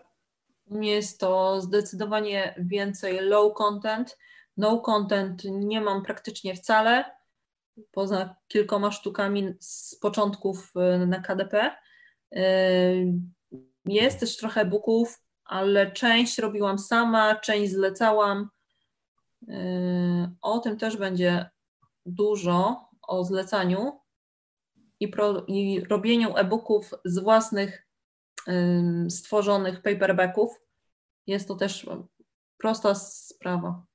Jest 0.72 1.20
to 1.20 1.62
zdecydowanie 1.62 2.56
więcej 2.58 3.20
low 3.22 3.54
content. 3.54 4.18
No 4.58 4.80
content 4.80 5.44
nie 5.46 5.82
mam 5.82 6.04
praktycznie 6.04 6.56
wcale 6.56 7.06
poza 7.92 8.36
kilkoma 8.48 8.92
sztukami 8.92 9.54
z 9.60 9.96
początków 9.96 10.74
y, 11.04 11.08
na 11.08 11.20
KDP. 11.20 11.72
Y, 12.36 13.14
jest 13.86 14.20
też 14.20 14.38
trochę 14.38 14.66
booków, 14.66 15.22
ale 15.46 15.92
część 15.92 16.38
robiłam 16.38 16.80
sama, 16.80 17.36
część 17.36 17.72
zlecałam. 17.72 18.50
Yy, 19.42 19.56
o 20.42 20.60
tym 20.60 20.78
też 20.78 20.98
będzie 20.98 21.50
dużo, 22.06 22.90
o 23.02 23.24
zlecaniu 23.24 24.00
i, 25.00 25.08
pro, 25.08 25.46
i 25.48 25.84
robieniu 25.90 26.38
e-booków 26.38 26.92
z 27.06 27.20
własnych 27.20 27.88
stworzonych 29.10 29.82
paperbacków. 29.82 30.62
Jest 31.28 31.48
to 31.48 31.56
też 31.56 31.88
prosta 32.58 32.96
sprawa. 32.96 33.86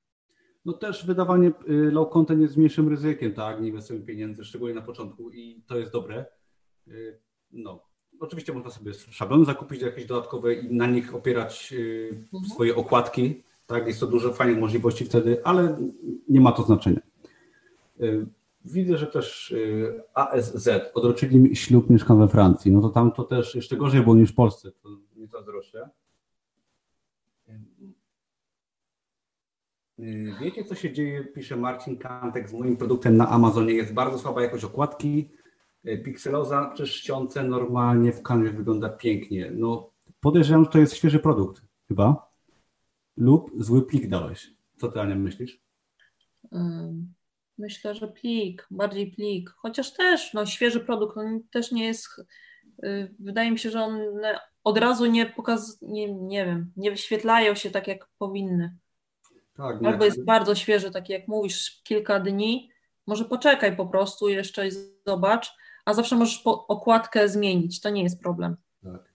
No 0.69 0.73
też 0.73 1.05
wydawanie 1.05 1.51
y, 1.69 1.91
low 1.91 2.09
content 2.09 2.41
jest 2.41 2.57
mniejszym 2.57 2.89
ryzykiem, 2.89 3.33
tak? 3.33 3.61
Nie 3.61 3.67
inwestujemy 3.67 4.05
pieniędzy, 4.05 4.43
szczególnie 4.45 4.75
na 4.75 4.81
początku 4.81 5.31
i 5.31 5.63
to 5.67 5.77
jest 5.77 5.91
dobre. 5.91 6.25
Y, 6.87 7.19
no, 7.51 7.83
oczywiście 8.19 8.53
można 8.53 8.69
sobie 8.69 8.93
szablony 8.93 9.45
zakupić 9.45 9.81
jakieś 9.81 10.05
dodatkowe 10.05 10.53
i 10.53 10.75
na 10.75 10.87
nich 10.87 11.15
opierać 11.15 11.73
y, 11.73 12.09
mhm. 12.33 12.51
swoje 12.53 12.75
okładki, 12.75 13.43
tak? 13.67 13.87
Jest 13.87 13.99
to 13.99 14.07
dużo 14.07 14.33
fajnych 14.33 14.59
możliwości 14.59 15.05
wtedy, 15.05 15.41
ale 15.43 15.77
nie 16.29 16.41
ma 16.41 16.51
to 16.51 16.63
znaczenia. 16.63 16.99
Widzę, 18.65 18.97
że 18.97 19.07
też 19.07 19.55
ASZ 20.13 20.69
odroczyli 20.93 21.55
ślub, 21.55 21.89
mieszkam 21.89 22.19
we 22.19 22.27
Francji. 22.27 22.71
No 22.71 22.81
to 22.81 22.89
tam 22.89 23.11
to 23.11 23.23
też 23.23 23.55
jeszcze 23.55 23.77
gorzej 23.77 24.01
było 24.01 24.15
niż 24.15 24.31
w 24.31 24.35
Polsce, 24.35 24.71
to 24.71 24.89
nie 25.15 25.27
to 25.27 25.43
droższe. 25.43 25.89
Y, 29.99 30.33
wiecie, 30.41 30.63
co 30.63 30.75
się 30.75 30.93
dzieje, 30.93 31.23
pisze 31.23 31.55
Marcin 31.55 31.97
Kantek, 31.97 32.49
z 32.49 32.53
moim 32.53 32.77
produktem 32.77 33.17
na 33.17 33.29
Amazonie. 33.29 33.73
Jest 33.73 33.93
bardzo 33.93 34.19
słaba 34.19 34.41
jakość 34.41 34.63
okładki, 34.63 35.29
y, 35.87 35.97
pikseloza 35.97 36.71
przy 36.73 36.87
czcionce 36.87 37.43
normalnie 37.43 38.11
w 38.11 38.23
kanwie 38.23 38.49
wygląda 38.49 38.89
pięknie. 38.89 39.51
No, 39.55 39.89
podejrzewam, 40.19 40.65
że 40.65 40.71
to 40.71 40.79
jest 40.79 40.95
świeży 40.95 41.19
produkt 41.19 41.61
chyba. 41.87 42.29
Lub 43.17 43.51
zły 43.57 43.87
plik 43.87 44.07
dałeś. 44.07 44.53
Co 44.77 44.87
ty, 44.87 45.01
Ania, 45.01 45.15
myślisz? 45.15 45.61
Myślę, 47.57 47.95
że 47.95 48.07
plik, 48.07 48.67
bardziej 48.71 49.11
plik. 49.11 49.49
Chociaż 49.49 49.93
też, 49.93 50.33
no, 50.33 50.45
świeży 50.45 50.79
produkt, 50.79 51.17
on 51.17 51.43
też 51.51 51.71
nie 51.71 51.85
jest. 51.85 52.07
Y, 52.83 53.15
wydaje 53.19 53.51
mi 53.51 53.59
się, 53.59 53.69
że 53.69 53.81
one 53.81 54.39
od 54.63 54.77
razu 54.77 55.05
nie 55.05 55.25
pokazują, 55.25 55.91
nie, 55.91 56.13
nie 56.13 56.45
wiem, 56.45 56.71
nie 56.77 56.91
wyświetlają 56.91 57.55
się 57.55 57.71
tak, 57.71 57.87
jak 57.87 58.09
powinny. 58.17 58.75
Tak, 59.59 59.83
Albo 59.85 60.05
jest 60.05 60.25
bardzo 60.25 60.55
świeży, 60.55 60.91
taki 60.91 61.13
jak 61.13 61.27
mówisz, 61.27 61.81
kilka 61.83 62.19
dni. 62.19 62.69
Może 63.07 63.25
poczekaj 63.25 63.75
po 63.75 63.85
prostu 63.85 64.29
jeszcze 64.29 64.67
i 64.67 64.71
zobacz, 65.07 65.53
a 65.85 65.93
zawsze 65.93 66.15
możesz 66.15 66.41
okładkę 66.45 67.29
zmienić, 67.29 67.81
to 67.81 67.89
nie 67.89 68.03
jest 68.03 68.21
problem. 68.21 68.55
Tak. 68.83 69.13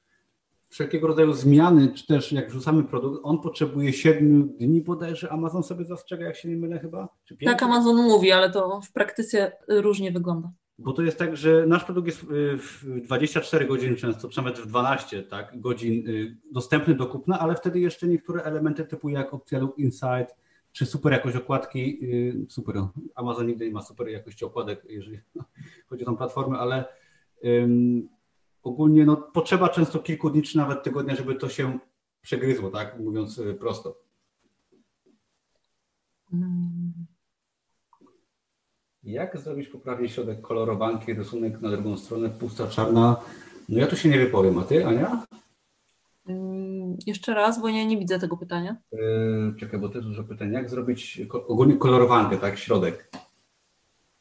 Wszelkiego 0.68 1.06
rodzaju 1.06 1.32
zmiany, 1.32 1.92
czy 1.94 2.06
też 2.06 2.32
jak 2.32 2.50
wrzucamy 2.50 2.84
produkt, 2.84 3.20
on 3.22 3.40
potrzebuje 3.40 3.92
7 3.92 4.56
dni 4.58 4.82
bodajże, 4.82 5.32
Amazon 5.32 5.62
sobie 5.62 5.84
zastrzega, 5.84 6.26
jak 6.26 6.36
się 6.36 6.48
nie 6.48 6.56
mylę 6.56 6.78
chyba? 6.78 7.08
tak, 7.44 7.62
Amazon 7.62 7.96
mówi, 7.96 8.32
ale 8.32 8.50
to 8.50 8.80
w 8.80 8.92
praktyce 8.92 9.52
różnie 9.68 10.12
wygląda. 10.12 10.50
Bo 10.78 10.92
to 10.92 11.02
jest 11.02 11.18
tak, 11.18 11.36
że 11.36 11.66
nasz 11.66 11.84
produkt 11.84 12.06
jest 12.06 12.26
w 12.58 13.00
24 13.04 13.66
godziny 13.66 13.96
często, 13.96 14.28
nawet 14.36 14.58
w 14.58 14.66
12 14.66 15.22
tak, 15.22 15.60
godzin 15.60 16.08
y, 16.08 16.36
dostępny 16.52 16.94
do 16.94 17.06
kupna, 17.06 17.38
ale 17.38 17.54
wtedy 17.54 17.80
jeszcze 17.80 18.08
niektóre 18.08 18.42
elementy 18.42 18.84
typu 18.84 19.08
jak 19.08 19.34
opcja 19.34 19.58
Look 19.58 19.78
Insight, 19.78 20.36
czy 20.72 20.86
super 20.86 21.12
jakość 21.12 21.36
okładki, 21.36 22.04
y, 22.04 22.46
super, 22.48 22.76
Amazon 23.14 23.46
nigdy 23.46 23.66
nie 23.66 23.72
ma 23.72 23.82
super 23.82 24.08
jakości 24.08 24.44
okładek, 24.44 24.86
jeżeli 24.88 25.20
chodzi 25.88 26.02
o 26.02 26.06
tą 26.06 26.16
platformę, 26.16 26.58
ale 26.58 26.84
um, 27.42 28.08
ogólnie 28.62 29.06
no, 29.06 29.16
potrzeba 29.16 29.68
często 29.68 29.98
kilku 29.98 30.30
dni, 30.30 30.42
czy 30.42 30.56
nawet 30.56 30.82
tygodnia, 30.82 31.14
żeby 31.14 31.34
to 31.34 31.48
się 31.48 31.78
przegryzło, 32.22 32.70
tak, 32.70 33.00
mówiąc 33.00 33.38
y, 33.38 33.54
prosto. 33.54 34.00
Hmm. 36.30 37.13
Jak 39.04 39.38
zrobić 39.38 39.68
poprawnie 39.68 40.08
środek 40.08 40.40
kolorowanki, 40.40 41.14
rysunek 41.14 41.60
na 41.60 41.70
drugą 41.70 41.96
stronę, 41.96 42.30
pusta, 42.30 42.66
czarna? 42.66 43.16
No 43.68 43.78
ja 43.78 43.86
tu 43.86 43.96
się 43.96 44.08
nie 44.08 44.18
wypowiem, 44.18 44.58
a 44.58 44.62
ty, 44.62 44.86
Ania? 44.86 45.26
Hmm, 46.26 46.96
jeszcze 47.06 47.34
raz, 47.34 47.60
bo 47.60 47.68
ja 47.68 47.84
nie 47.84 47.98
widzę 47.98 48.18
tego 48.18 48.36
pytania. 48.36 48.76
Yy, 48.92 49.54
czekaj, 49.60 49.80
bo 49.80 49.88
to 49.88 49.94
jest 49.94 50.08
dużo 50.08 50.24
pytań. 50.24 50.52
Jak 50.52 50.70
zrobić 50.70 51.20
ogólnie 51.30 51.76
kolorowankę, 51.76 52.36
tak, 52.36 52.58
środek? 52.58 53.10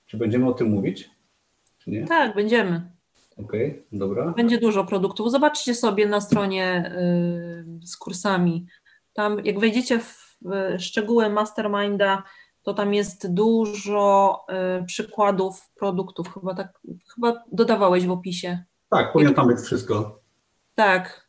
Czy 0.06 0.18
będziemy 0.18 0.48
o 0.48 0.54
tym 0.54 0.70
mówić, 0.70 1.10
czy 1.78 1.92
nie? 1.92 2.08
Tak, 2.08 2.36
będziemy. 2.36 2.92
Okej, 3.38 3.70
okay, 3.70 3.84
dobra. 3.92 4.32
Będzie 4.32 4.58
dużo 4.58 4.84
produktów. 4.84 5.32
Zobaczcie 5.32 5.76
sobie 5.76 6.06
na 6.06 6.22
stronie 6.22 6.94
yy, 7.78 7.88
z 7.88 7.98
kursami. 7.98 8.66
Tam, 9.14 9.46
jak 9.46 9.60
wejdziecie 9.60 10.00
w 10.00 10.38
szczegóły 10.80 11.30
masterminda, 11.30 12.24
to 12.64 12.74
tam 12.74 12.94
jest 12.94 13.34
dużo 13.34 14.40
y, 14.82 14.86
przykładów 14.86 15.70
produktów. 15.76 16.34
Chyba 16.34 16.56
tak, 16.56 16.80
chyba 17.16 17.44
dodawałeś 17.52 18.06
w 18.06 18.12
opisie. 18.12 18.64
Tak, 18.90 19.14
powinno 19.14 19.34
tam 19.34 19.48
być 19.48 19.60
wszystko. 19.60 20.20
Tak, 20.76 21.28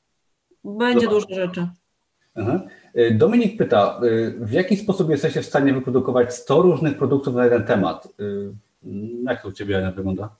będzie 0.65 1.07
Dobra. 1.07 1.21
dużo 1.21 1.35
rzeczy. 1.35 1.69
Aha. 2.35 2.61
Y, 2.99 3.15
Dominik 3.15 3.59
pyta, 3.59 4.01
y, 4.03 4.37
w 4.41 4.53
jaki 4.53 4.77
sposób 4.77 5.11
jesteście 5.11 5.43
w 5.43 5.47
stanie 5.47 5.73
wyprodukować 5.73 6.35
100 6.35 6.63
różnych 6.63 6.99
produktów 6.99 7.35
na 7.35 7.45
jeden 7.45 7.65
temat? 7.65 8.09
Y, 8.21 8.53
jak 9.25 9.43
to 9.43 9.49
u 9.49 9.53
Ciebie 9.53 9.79
Ania, 9.79 9.93
wygląda? 9.93 10.37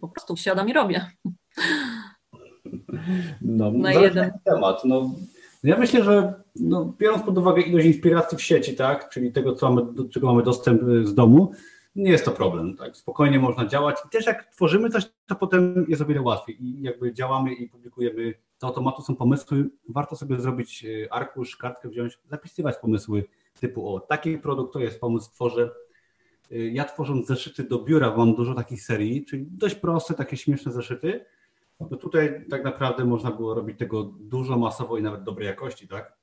Po 0.00 0.08
prostu 0.08 0.36
siadam 0.36 0.68
i 0.68 0.72
robię. 0.72 1.10
No, 3.40 3.70
na 3.70 3.92
jeden 3.92 4.32
temat. 4.44 4.84
No, 4.84 5.10
ja 5.68 5.78
myślę, 5.78 6.04
że 6.04 6.34
no, 6.56 6.94
biorąc 6.98 7.22
pod 7.22 7.38
uwagę 7.38 7.62
ilość 7.62 7.86
inspiracji 7.86 8.38
w 8.38 8.42
sieci, 8.42 8.76
tak, 8.76 9.08
czyli 9.08 9.32
tego, 9.32 9.54
co 9.54 9.72
mamy, 9.72 9.92
do 9.92 10.08
czego 10.08 10.26
mamy 10.26 10.42
dostęp 10.42 10.82
y, 10.82 11.06
z 11.06 11.14
domu, 11.14 11.52
nie 11.96 12.10
jest 12.10 12.24
to 12.24 12.30
problem. 12.30 12.76
Tak? 12.76 12.96
Spokojnie 12.96 13.38
można 13.38 13.66
działać 13.66 13.96
i 14.06 14.08
też 14.08 14.26
jak 14.26 14.44
tworzymy 14.44 14.90
coś, 14.90 15.04
to 15.26 15.34
potem 15.34 15.86
jest 15.88 16.02
o 16.02 16.06
wiele 16.06 16.20
łatwiej 16.20 16.64
i 16.64 16.82
jakby 16.82 17.14
działamy 17.14 17.54
i 17.54 17.68
publikujemy. 17.68 18.34
To 18.58 18.66
automatu 18.66 19.02
są 19.02 19.16
pomysły. 19.16 19.70
Warto 19.88 20.16
sobie 20.16 20.40
zrobić 20.40 20.84
y, 20.84 21.08
arkusz, 21.10 21.56
kartkę 21.56 21.88
wziąć, 21.88 22.18
zapisywać 22.30 22.76
pomysły 22.76 23.24
typu 23.60 23.94
o 23.94 24.00
taki 24.00 24.38
produkt 24.38 24.72
to 24.72 24.80
jest 24.80 25.00
pomysł, 25.00 25.30
tworzę. 25.30 25.70
Y, 26.52 26.70
ja 26.70 26.84
tworząc 26.84 27.26
zeszyty 27.26 27.64
do 27.64 27.78
biura 27.78 28.16
mam 28.16 28.34
dużo 28.34 28.54
takich 28.54 28.82
serii, 28.82 29.24
czyli 29.24 29.46
dość 29.50 29.74
proste, 29.74 30.14
takie 30.14 30.36
śmieszne 30.36 30.72
zeszyty, 30.72 31.24
no 31.80 31.96
tutaj 31.96 32.46
tak 32.50 32.64
naprawdę 32.64 33.04
można 33.04 33.30
było 33.30 33.54
robić 33.54 33.78
tego 33.78 34.04
dużo 34.04 34.58
masowo 34.58 34.98
i 34.98 35.02
nawet 35.02 35.22
dobrej 35.22 35.46
jakości, 35.46 35.88
tak? 35.88 36.16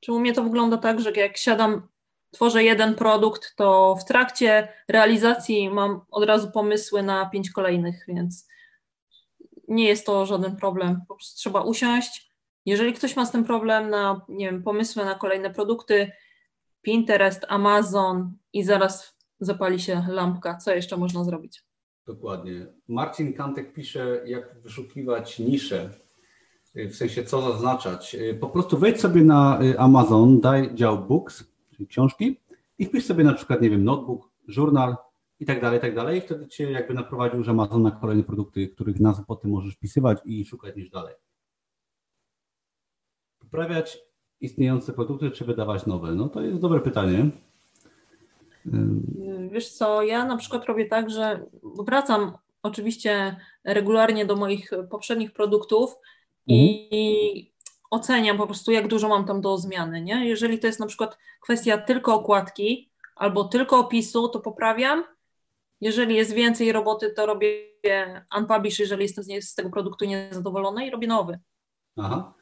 Czy 0.00 0.12
u 0.12 0.20
mnie 0.20 0.32
to 0.32 0.42
wygląda 0.42 0.76
tak, 0.76 1.00
że 1.00 1.12
jak 1.12 1.36
siadam, 1.36 1.88
tworzę 2.30 2.64
jeden 2.64 2.94
produkt, 2.94 3.56
to 3.56 3.96
w 4.00 4.04
trakcie 4.04 4.68
realizacji 4.88 5.70
mam 5.70 6.00
od 6.10 6.24
razu 6.24 6.50
pomysły 6.50 7.02
na 7.02 7.26
pięć 7.26 7.50
kolejnych, 7.50 8.04
więc 8.08 8.48
nie 9.68 9.84
jest 9.84 10.06
to 10.06 10.26
żaden 10.26 10.56
problem. 10.56 11.00
Po 11.08 11.14
prostu 11.14 11.38
trzeba 11.38 11.62
usiąść. 11.62 12.30
Jeżeli 12.66 12.92
ktoś 12.92 13.16
ma 13.16 13.26
z 13.26 13.32
tym 13.32 13.44
problem 13.44 13.90
na, 13.90 14.20
nie 14.28 14.46
wiem, 14.46 14.62
pomysły 14.62 15.04
na 15.04 15.14
kolejne 15.14 15.50
produkty, 15.50 16.12
Pinterest, 16.82 17.46
Amazon 17.48 18.32
i 18.52 18.64
zaraz 18.64 19.16
zapali 19.40 19.80
się 19.80 20.02
lampka. 20.08 20.56
Co 20.56 20.74
jeszcze 20.74 20.96
można 20.96 21.24
zrobić? 21.24 21.64
Dokładnie. 22.06 22.66
Marcin 22.88 23.32
Kantek 23.32 23.72
pisze, 23.72 24.22
jak 24.26 24.60
wyszukiwać 24.62 25.38
nisze, 25.38 25.90
y, 26.76 26.88
w 26.88 26.96
sensie 26.96 27.24
co 27.24 27.52
zaznaczać. 27.52 28.14
Y, 28.14 28.38
po 28.40 28.48
prostu 28.48 28.78
wejdź 28.78 29.00
sobie 29.00 29.24
na 29.24 29.62
y, 29.62 29.78
Amazon, 29.78 30.40
daj 30.40 30.74
dział 30.74 31.04
books, 31.04 31.44
czyli 31.70 31.86
książki 31.86 32.40
i 32.78 32.86
wpisz 32.86 33.04
sobie 33.04 33.24
na 33.24 33.32
przykład, 33.32 33.60
nie 33.60 33.70
wiem, 33.70 33.84
notebook, 33.84 34.30
żurnal 34.48 34.96
i 35.40 35.46
tak 35.46 35.60
dalej, 35.60 35.78
i 35.78 35.82
tak 35.82 35.94
dalej. 35.94 36.18
I 36.18 36.20
wtedy 36.20 36.48
cię 36.48 36.70
jakby 36.70 36.94
naprowadził 36.94 37.42
że 37.42 37.50
Amazon 37.50 37.82
na 37.82 37.90
kolejne 37.90 38.22
produkty, 38.22 38.68
których 38.68 39.00
nazwy 39.00 39.24
potem 39.26 39.50
możesz 39.50 39.74
wpisywać 39.74 40.18
i 40.24 40.44
szukać 40.44 40.76
niż 40.76 40.90
dalej. 40.90 41.14
Poprawiać 43.38 43.98
istniejące 44.40 44.92
produkty, 44.92 45.30
czy 45.30 45.44
wydawać 45.44 45.86
nowe? 45.86 46.14
No 46.14 46.28
to 46.28 46.42
jest 46.42 46.60
dobre 46.60 46.80
pytanie. 46.80 47.30
Wiesz 49.50 49.70
co, 49.70 50.02
ja 50.02 50.24
na 50.24 50.36
przykład 50.36 50.64
robię 50.64 50.86
tak, 50.86 51.10
że 51.10 51.44
wracam 51.62 52.38
oczywiście 52.62 53.36
regularnie 53.64 54.26
do 54.26 54.36
moich 54.36 54.70
poprzednich 54.90 55.32
produktów 55.32 55.90
mhm. 56.48 56.68
i 56.90 57.52
oceniam 57.90 58.36
po 58.36 58.46
prostu, 58.46 58.72
jak 58.72 58.88
dużo 58.88 59.08
mam 59.08 59.24
tam 59.24 59.40
do 59.40 59.58
zmiany. 59.58 60.02
Nie? 60.02 60.28
Jeżeli 60.28 60.58
to 60.58 60.66
jest 60.66 60.80
na 60.80 60.86
przykład 60.86 61.18
kwestia 61.40 61.78
tylko 61.78 62.14
okładki 62.14 62.90
albo 63.16 63.44
tylko 63.44 63.78
opisu, 63.78 64.28
to 64.28 64.40
poprawiam. 64.40 65.04
Jeżeli 65.80 66.14
jest 66.14 66.32
więcej 66.32 66.72
roboty, 66.72 67.10
to 67.10 67.26
robię 67.26 67.48
unpublish, 68.38 68.78
jeżeli 68.78 69.02
jestem 69.02 69.24
z, 69.24 69.48
z 69.48 69.54
tego 69.54 69.70
produktu 69.70 70.04
niezadowolona 70.04 70.84
i 70.84 70.90
robię 70.90 71.06
nowy. 71.06 71.38
Aha. 71.96 72.34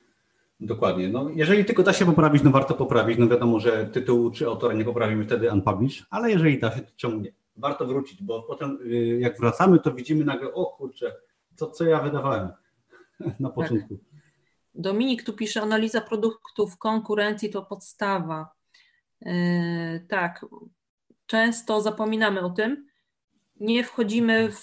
Dokładnie. 0.67 1.09
No, 1.09 1.31
jeżeli 1.35 1.65
tylko 1.65 1.83
da 1.83 1.93
się 1.93 2.07
poprawić, 2.07 2.43
no 2.43 2.51
warto 2.51 2.75
poprawić. 2.75 3.19
No 3.19 3.29
wiadomo, 3.29 3.61
że 3.61 3.87
tytułu 3.87 4.31
czy 4.31 4.47
autora 4.47 4.75
nie 4.75 4.85
poprawimy 4.85 5.25
wtedy 5.25 5.53
unpublish, 5.53 6.07
ale 6.11 6.31
jeżeli 6.31 6.59
da 6.59 6.77
się, 6.77 6.81
to 6.81 6.93
czemu 6.97 7.21
nie? 7.21 7.33
Warto 7.57 7.87
wrócić, 7.87 8.23
bo 8.23 8.43
potem 8.43 8.79
y, 8.87 9.19
jak 9.21 9.41
wracamy, 9.41 9.79
to 9.79 9.93
widzimy 9.93 10.25
nagle, 10.25 10.53
o 10.53 10.67
kurczę, 10.67 11.17
co, 11.57 11.71
co 11.71 11.85
ja 11.85 12.01
wydawałem. 12.01 12.49
na 13.41 13.49
tak. 13.49 13.55
początku. 13.55 13.97
Tak. 13.97 14.23
Dominik 14.75 15.23
tu 15.23 15.33
pisze, 15.33 15.63
analiza 15.63 16.01
produktów 16.01 16.79
konkurencji 16.79 17.51
to 17.51 17.63
podstawa. 17.63 18.53
Yy, 19.21 19.33
tak, 20.09 20.47
często 21.27 21.81
zapominamy 21.81 22.41
o 22.41 22.51
tym. 22.51 22.87
Nie 23.61 23.85
wchodzimy 23.85 24.53
w, 24.53 24.59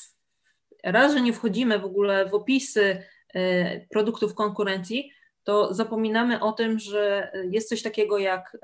raz, 0.83 1.13
że 1.13 1.21
nie 1.21 1.33
wchodzimy 1.33 1.79
w 1.79 1.85
ogóle 1.85 2.29
w 2.29 2.33
opisy 2.33 3.03
yy, 3.33 3.87
produktów 3.91 4.33
konkurencji, 4.33 5.11
to 5.49 5.73
zapominamy 5.73 6.39
o 6.39 6.51
tym, 6.51 6.79
że 6.79 7.31
jest 7.51 7.69
coś 7.69 7.81
takiego 7.81 8.17
jak 8.17 8.57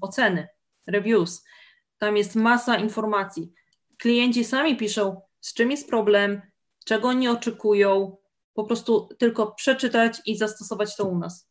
oceny, 0.00 0.48
reviews. 0.86 1.44
Tam 1.98 2.16
jest 2.16 2.36
masa 2.36 2.76
informacji. 2.76 3.52
Klienci 3.98 4.44
sami 4.44 4.76
piszą, 4.76 5.20
z 5.40 5.54
czym 5.54 5.70
jest 5.70 5.88
problem, 5.88 6.42
czego 6.84 7.08
oni 7.08 7.28
oczekują, 7.28 8.16
po 8.54 8.64
prostu 8.64 9.08
tylko 9.18 9.52
przeczytać 9.52 10.20
i 10.26 10.36
zastosować 10.36 10.96
to 10.96 11.04
u 11.04 11.18
nas. 11.18 11.50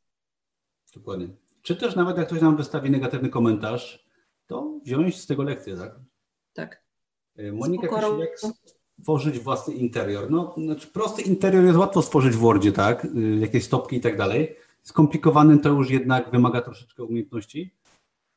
Dokładnie. 0.96 1.28
Czy 1.62 1.76
też 1.76 1.96
nawet 1.96 2.18
jak 2.18 2.28
ktoś 2.28 2.42
nam 2.42 2.58
wystawi 2.58 2.92
negatywny 2.92 3.30
komentarz, 3.30 4.06
to 4.48 4.80
wziąć 4.84 5.20
z 5.20 5.28
tego 5.28 5.44
lekcję, 5.44 5.78
tak? 5.78 6.00
Tak. 6.54 6.84
E, 7.38 7.52
Monika 7.52 7.88
pisze, 7.88 8.20
jak 8.20 8.40
stworzyć 9.00 9.40
własny 9.40 9.74
interior. 9.74 10.32
No, 10.32 10.56
znaczy 10.58 10.88
prosty 10.88 11.22
interior 11.22 11.64
jest 11.64 11.78
łatwo 11.78 12.02
stworzyć 12.02 12.34
w 12.34 12.40
Wordzie, 12.40 12.72
tak? 12.72 13.06
E, 13.06 13.10
jakieś 13.40 13.64
stopki 13.64 13.96
i 13.96 14.02
tak 14.02 14.18
dalej. 14.18 14.56
Skomplikowanym 14.82 15.60
to 15.60 15.70
już 15.70 15.90
jednak 15.90 16.32
wymaga 16.32 16.62
troszeczkę 16.62 17.04
umiejętności. 17.04 17.76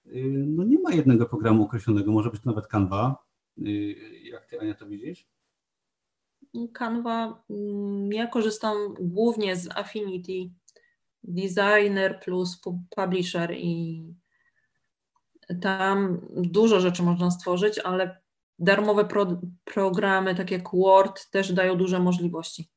E, 0.07 0.11
no 0.29 0.65
nie 0.65 0.79
ma 0.79 0.93
jednego 0.93 1.27
programu 1.27 1.65
określonego, 1.65 2.13
może 2.13 2.31
być 2.31 2.43
to 2.43 2.51
nawet 2.51 2.67
Canva. 2.67 3.25
Jak 4.23 4.47
ty, 4.47 4.61
Ania, 4.61 4.75
to 4.75 4.87
widzisz? 4.87 5.27
Canva, 6.73 7.45
mm, 7.51 8.13
ja 8.13 8.27
korzystam 8.27 8.77
głównie 9.01 9.57
z 9.57 9.77
Affinity 9.77 10.55
Designer 11.23 12.21
plus 12.25 12.61
Publisher 12.97 13.55
i 13.57 14.05
tam 15.61 16.21
dużo 16.37 16.81
rzeczy 16.81 17.03
można 17.03 17.31
stworzyć, 17.31 17.79
ale 17.79 18.21
darmowe 18.59 19.05
pro, 19.05 19.41
programy, 19.65 20.35
takie 20.35 20.55
jak 20.55 20.69
Word, 20.75 21.31
też 21.31 21.53
dają 21.53 21.77
duże 21.77 22.01
możliwości. 22.01 22.71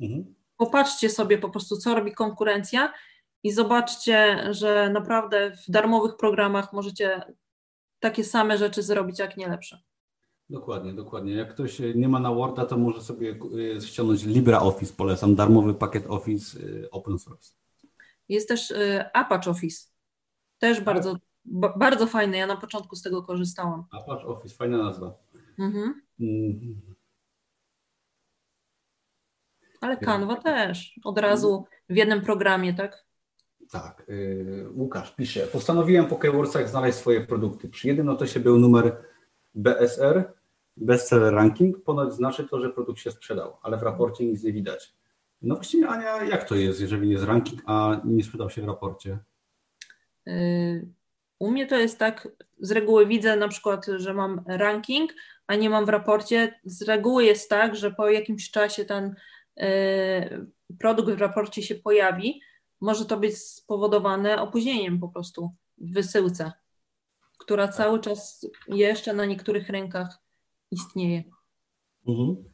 Mhm. 0.00 0.34
Popatrzcie 0.62 1.10
sobie 1.10 1.38
po 1.38 1.50
prostu, 1.50 1.76
co 1.76 1.94
robi 1.94 2.12
konkurencja 2.12 2.92
i 3.42 3.52
zobaczcie, 3.52 4.46
że 4.50 4.90
naprawdę 4.90 5.50
w 5.50 5.70
darmowych 5.70 6.16
programach 6.16 6.72
możecie 6.72 7.22
takie 8.00 8.24
same 8.24 8.58
rzeczy 8.58 8.82
zrobić, 8.82 9.18
jak 9.18 9.36
nie 9.36 9.48
lepsze. 9.48 9.82
Dokładnie, 10.50 10.94
dokładnie. 10.94 11.34
Jak 11.34 11.54
ktoś 11.54 11.78
nie 11.94 12.08
ma 12.08 12.20
na 12.20 12.34
Worda, 12.34 12.66
to 12.66 12.78
może 12.78 13.02
sobie 13.02 13.38
y, 13.76 13.80
ściągnąć 13.80 14.24
LibreOffice, 14.24 14.94
polecam, 14.96 15.34
darmowy 15.34 15.74
pakiet 15.74 16.06
Office 16.08 16.60
y, 16.60 16.90
open 16.90 17.18
source. 17.18 17.52
Jest 18.28 18.48
też 18.48 18.74
Apache 19.12 19.50
Office, 19.50 19.88
też 20.58 20.76
tak. 20.76 20.84
bardzo, 20.84 21.16
bardzo 21.76 22.06
fajny, 22.06 22.36
ja 22.36 22.46
na 22.46 22.56
początku 22.56 22.96
z 22.96 23.02
tego 23.02 23.22
korzystałam. 23.22 23.84
Apache 23.90 24.26
Office, 24.26 24.54
fajna 24.54 24.78
nazwa. 24.78 25.14
Mhm. 25.58 26.02
Ale 29.82 29.96
Canva 29.96 30.36
też, 30.36 31.00
od 31.04 31.18
razu 31.18 31.64
w 31.88 31.96
jednym 31.96 32.20
programie, 32.20 32.74
tak? 32.74 33.04
Tak. 33.70 34.06
Łukasz 34.74 35.14
pisze, 35.14 35.46
postanowiłem 35.46 36.06
po 36.06 36.16
Keywordsach 36.16 36.68
znaleźć 36.68 36.98
swoje 36.98 37.26
produkty. 37.26 37.68
Przy 37.68 37.88
jednym 37.88 38.06
notesie 38.06 38.40
był 38.40 38.58
numer 38.58 38.96
BSR, 39.54 40.32
bestseller 40.76 41.34
ranking, 41.34 41.84
ponoć 41.84 42.12
znaczy 42.12 42.48
to, 42.48 42.60
że 42.60 42.70
produkt 42.70 43.00
się 43.00 43.10
sprzedał, 43.10 43.56
ale 43.62 43.78
w 43.78 43.82
raporcie 43.82 44.26
nic 44.26 44.42
nie 44.42 44.52
widać. 44.52 44.94
No 45.42 45.54
właśnie, 45.54 45.88
Ania, 45.88 46.24
jak 46.24 46.48
to 46.48 46.54
jest, 46.54 46.80
jeżeli 46.80 47.10
jest 47.10 47.24
ranking, 47.24 47.62
a 47.66 48.00
nie 48.04 48.24
sprzedał 48.24 48.50
się 48.50 48.62
w 48.62 48.66
raporcie? 48.66 49.18
Y, 50.28 50.86
u 51.38 51.50
mnie 51.50 51.66
to 51.66 51.76
jest 51.76 51.98
tak, 51.98 52.28
z 52.60 52.70
reguły 52.70 53.06
widzę 53.06 53.36
na 53.36 53.48
przykład, 53.48 53.86
że 53.96 54.14
mam 54.14 54.40
ranking, 54.46 55.14
a 55.46 55.54
nie 55.54 55.70
mam 55.70 55.86
w 55.86 55.88
raporcie. 55.88 56.60
Z 56.64 56.82
reguły 56.82 57.24
jest 57.24 57.50
tak, 57.50 57.76
że 57.76 57.90
po 57.90 58.10
jakimś 58.10 58.50
czasie 58.50 58.84
ten 58.84 59.04
y, 59.04 59.14
produkt 60.78 61.10
w 61.10 61.20
raporcie 61.20 61.62
się 61.62 61.74
pojawi. 61.74 62.40
Może 62.80 63.04
to 63.04 63.16
być 63.16 63.38
spowodowane 63.38 64.40
opóźnieniem 64.40 65.00
po 65.00 65.08
prostu 65.08 65.50
w 65.78 65.92
wysyłce, 65.92 66.52
która 67.38 67.68
cały 67.68 68.00
czas 68.00 68.46
jeszcze 68.68 69.12
na 69.12 69.24
niektórych 69.24 69.68
rynkach 69.68 70.18
istnieje. 70.70 71.22
Mhm. 72.08 72.44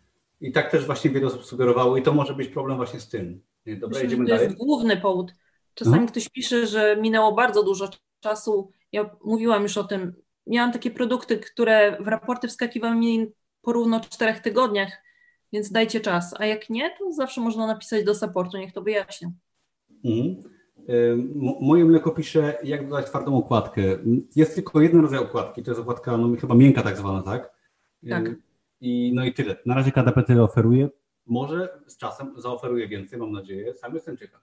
I 0.40 0.52
tak 0.52 0.70
też 0.70 0.86
właśnie 0.86 1.10
wiele 1.10 1.26
osób 1.26 1.44
sugerowało 1.44 1.96
i 1.96 2.02
to 2.02 2.12
może 2.12 2.34
być 2.34 2.48
problem 2.48 2.76
właśnie 2.76 3.00
z 3.00 3.08
tym. 3.08 3.42
Dobra, 3.66 3.88
Myślę, 3.88 4.04
idziemy 4.04 4.24
to 4.24 4.30
dalej. 4.30 4.46
jest 4.46 4.58
główny 4.58 4.96
powód. 4.96 5.32
Czasami 5.74 5.94
mhm. 5.94 6.08
ktoś 6.08 6.28
pisze, 6.28 6.66
że 6.66 6.96
minęło 6.96 7.32
bardzo 7.32 7.62
dużo 7.62 7.88
czasu. 8.20 8.72
Ja 8.92 9.16
mówiłam 9.24 9.62
już 9.62 9.76
o 9.76 9.84
tym. 9.84 10.12
Miałam 10.46 10.72
takie 10.72 10.90
produkty, 10.90 11.38
które 11.38 11.96
w 12.00 12.08
raporty 12.08 12.48
wskakiwały 12.48 12.96
mi 12.96 13.26
porówno 13.62 14.00
czterech 14.00 14.40
tygodniach, 14.40 14.92
więc 15.52 15.72
dajcie 15.72 16.00
czas. 16.00 16.34
A 16.38 16.46
jak 16.46 16.70
nie, 16.70 16.90
to 16.98 17.12
zawsze 17.12 17.40
można 17.40 17.66
napisać 17.66 18.04
do 18.04 18.14
supportu, 18.14 18.58
niech 18.58 18.72
to 18.72 18.82
wyjaśnią. 18.82 19.32
Mhm. 20.04 20.36
Moje 21.60 21.84
mleko 21.84 22.10
pisze, 22.10 22.58
jak 22.64 22.88
dodać 22.88 23.06
twardą 23.06 23.36
okładkę. 23.36 23.82
Jest 24.36 24.54
tylko 24.54 24.80
jeden 24.80 25.00
rodzaj 25.00 25.18
okładki, 25.18 25.62
to 25.62 25.70
jest 25.70 25.80
okładka 25.80 26.16
no, 26.16 26.36
chyba 26.40 26.54
miękka 26.54 26.82
tak 26.82 26.96
zwana, 26.96 27.22
tak? 27.22 27.52
Tak. 28.08 28.30
I 28.80 29.12
no 29.14 29.24
i 29.24 29.34
tyle. 29.34 29.56
Na 29.66 29.74
razie 29.74 29.92
KDP 29.92 30.22
tyle 30.22 30.42
oferuje. 30.42 30.88
Może 31.26 31.80
z 31.86 31.96
czasem 31.96 32.34
zaoferuje 32.36 32.88
więcej, 32.88 33.18
mam 33.18 33.32
nadzieję. 33.32 33.74
Sam 33.74 33.94
jestem 33.94 34.16
ciekaw. 34.16 34.40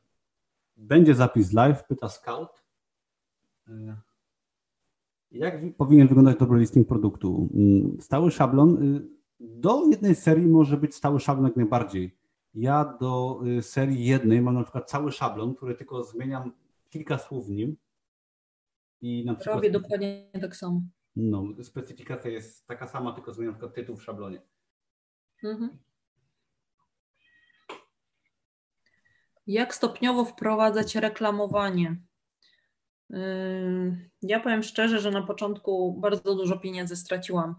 Będzie 0.77 1.15
zapis 1.15 1.53
live, 1.53 1.83
pyta 1.83 2.09
Scout. 2.09 2.63
Jak 5.31 5.55
powinien 5.77 6.07
wyglądać 6.07 6.37
dobry 6.37 6.59
listing 6.59 6.87
produktu? 6.87 7.49
Mm, 7.53 7.97
stały 8.01 8.31
szablon. 8.31 8.99
Y, 9.41 9.47
do 9.59 9.85
jednej 9.85 10.15
serii 10.15 10.47
może 10.47 10.77
być 10.77 10.95
stały 10.95 11.19
szablon 11.19 11.45
jak 11.45 11.55
najbardziej. 11.55 12.17
Ja 12.53 12.97
do 12.99 13.41
y, 13.57 13.61
serii 13.61 14.05
jednej 14.05 14.41
mam 14.41 14.53
na 14.53 14.63
przykład 14.63 14.89
cały 14.89 15.11
szablon, 15.11 15.55
który 15.55 15.75
tylko 15.75 16.03
zmieniam 16.03 16.51
kilka 16.89 17.17
słów 17.17 17.47
w 17.47 17.51
nim. 17.51 17.77
I 19.01 19.25
na 19.25 19.35
przykład... 19.35 19.55
Robię 19.55 19.71
dokładnie 19.71 20.29
tak 20.41 20.55
samo. 20.55 20.81
No, 21.15 21.43
specyfikacja 21.63 22.31
jest 22.31 22.67
taka 22.67 22.87
sama, 22.87 23.13
tylko 23.13 23.33
zmieniam 23.33 23.53
tylko 23.53 23.69
tytuł 23.69 23.95
w 23.95 24.03
szablonie. 24.03 24.41
Mhm. 25.43 25.77
Jak 29.47 29.75
stopniowo 29.75 30.25
wprowadzać 30.25 30.95
reklamowanie? 30.95 32.01
Yy, 33.09 34.09
ja 34.21 34.39
powiem 34.39 34.63
szczerze, 34.63 34.99
że 34.99 35.11
na 35.11 35.21
początku 35.21 35.93
bardzo 35.99 36.35
dużo 36.35 36.57
pieniędzy 36.57 36.95
straciłam 36.95 37.55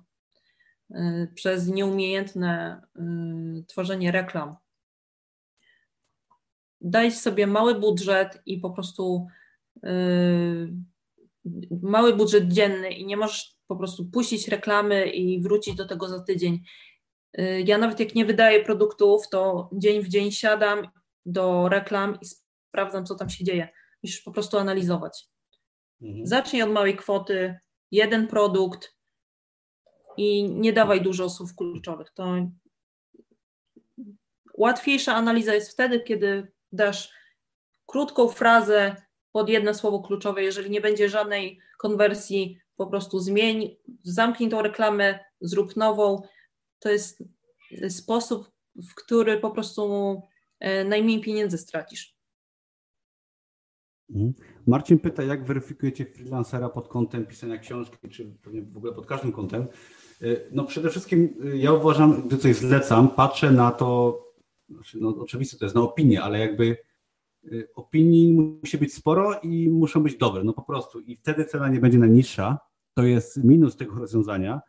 przez 1.34 1.68
nieumiejętne 1.68 2.82
yy, 2.96 3.64
tworzenie 3.66 4.12
reklam. 4.12 4.56
Daj 6.80 7.12
sobie 7.12 7.46
mały 7.46 7.74
budżet 7.74 8.42
i 8.46 8.58
po 8.58 8.70
prostu 8.70 9.26
mały 11.82 12.16
budżet 12.16 12.48
dzienny 12.48 12.90
i 12.90 13.06
nie 13.06 13.16
możesz 13.16 13.56
po 13.66 13.76
prostu 13.76 14.04
puścić 14.04 14.48
reklamy 14.48 15.06
i 15.06 15.42
wrócić 15.42 15.74
do 15.74 15.86
tego 15.86 16.08
za 16.08 16.20
tydzień. 16.20 16.62
Y, 17.38 17.64
ja 17.66 17.78
nawet 17.78 18.00
jak 18.00 18.14
nie 18.14 18.24
wydaję 18.24 18.64
produktów, 18.64 19.28
to 19.28 19.70
dzień 19.72 20.02
w 20.02 20.08
dzień 20.08 20.32
siadam 20.32 20.88
do 21.26 21.68
reklam 21.68 22.18
i 22.22 22.26
sprawdzam, 22.68 23.06
co 23.06 23.14
tam 23.14 23.30
się 23.30 23.44
dzieje. 23.44 23.68
Musisz 24.02 24.20
po 24.20 24.32
prostu 24.32 24.58
analizować. 24.58 25.28
Mhm. 26.02 26.26
Zacznij 26.26 26.62
od 26.62 26.70
małej 26.70 26.96
kwoty, 26.96 27.58
jeden 27.90 28.26
produkt 28.26 28.95
i 30.16 30.48
nie 30.48 30.72
dawaj 30.72 31.02
dużo 31.02 31.30
słów 31.30 31.56
kluczowych. 31.56 32.10
To 32.10 32.34
łatwiejsza 34.54 35.14
analiza 35.14 35.54
jest 35.54 35.70
wtedy, 35.70 36.00
kiedy 36.00 36.52
dasz 36.72 37.12
krótką 37.86 38.28
frazę, 38.28 38.96
pod 39.32 39.48
jedno 39.48 39.74
słowo 39.74 40.00
kluczowe. 40.00 40.42
Jeżeli 40.42 40.70
nie 40.70 40.80
będzie 40.80 41.08
żadnej 41.08 41.60
konwersji, 41.78 42.58
po 42.76 42.86
prostu 42.86 43.20
zmień, 43.20 43.76
zamknij 44.02 44.50
tą 44.50 44.62
reklamę, 44.62 45.18
zrób 45.40 45.76
nową. 45.76 46.22
To 46.78 46.90
jest 46.90 47.24
sposób, 47.88 48.50
w 48.76 48.94
który 48.94 49.38
po 49.40 49.50
prostu 49.50 50.22
e, 50.60 50.84
najmniej 50.84 51.20
pieniędzy 51.20 51.58
stracisz. 51.58 52.16
Mhm. 54.10 54.34
Marcin 54.66 54.98
pyta, 54.98 55.22
jak 55.22 55.44
weryfikujecie 55.44 56.06
freelancera 56.06 56.68
pod 56.68 56.88
kątem 56.88 57.26
pisania 57.26 57.58
książki, 57.58 58.08
czy 58.08 58.34
pewnie 58.42 58.62
w 58.62 58.76
ogóle 58.76 58.92
pod 58.92 59.06
każdym 59.06 59.32
kątem. 59.32 59.66
E, 60.22 60.26
no 60.52 60.64
przede 60.64 60.90
wszystkim 60.90 61.34
e, 61.44 61.56
ja 61.56 61.72
uważam, 61.72 62.28
gdy 62.28 62.38
coś 62.38 62.56
zlecam, 62.56 63.08
patrzę 63.08 63.52
na 63.52 63.70
to, 63.70 64.18
znaczy, 64.68 64.98
no 65.00 65.08
oczywiście 65.08 65.58
to 65.58 65.64
jest 65.64 65.74
na 65.74 65.82
opinię, 65.82 66.22
ale 66.22 66.38
jakby 66.38 66.76
Y, 67.52 67.68
opinii 67.74 68.32
musi 68.32 68.78
być 68.78 68.94
sporo 68.94 69.40
i 69.42 69.68
muszą 69.68 70.02
być 70.02 70.16
dobre, 70.16 70.44
no 70.44 70.52
po 70.52 70.62
prostu. 70.62 71.00
I 71.00 71.16
wtedy 71.16 71.44
cena 71.44 71.68
nie 71.68 71.80
będzie 71.80 71.98
najniższa. 71.98 72.58
To 72.94 73.02
jest 73.02 73.44
minus 73.44 73.76
tego 73.76 73.94
rozwiązania, 73.94 74.60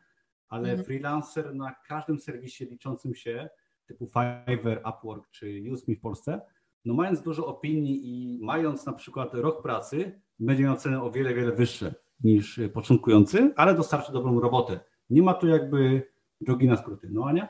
ale 0.47 0.69
mhm. 0.69 0.85
freelancer 0.85 1.55
na 1.55 1.75
każdym 1.87 2.19
serwisie 2.19 2.65
liczącym 2.65 3.15
się, 3.15 3.49
typu 3.85 4.07
Fiverr, 4.07 4.81
Upwork 4.89 5.29
czy 5.29 5.63
UseMe 5.71 5.95
w 5.95 5.99
Polsce, 5.99 6.41
no 6.85 6.93
mając 6.93 7.21
dużo 7.21 7.47
opinii 7.47 8.01
i 8.03 8.39
mając 8.43 8.85
na 8.85 8.93
przykład 8.93 9.33
rok 9.33 9.63
pracy, 9.63 10.21
będzie 10.39 10.63
miał 10.63 10.75
cenę 10.75 11.03
o 11.03 11.11
wiele, 11.11 11.33
wiele 11.33 11.51
wyższe 11.51 11.95
niż 12.23 12.59
początkujący, 12.73 13.53
ale 13.55 13.75
dostarczy 13.75 14.11
dobrą 14.11 14.39
robotę. 14.39 14.79
Nie 15.09 15.21
ma 15.21 15.33
tu 15.33 15.47
jakby 15.47 16.11
drogi 16.41 16.67
na 16.67 16.77
skróty. 16.77 17.07
No 17.11 17.25
Ania? 17.25 17.49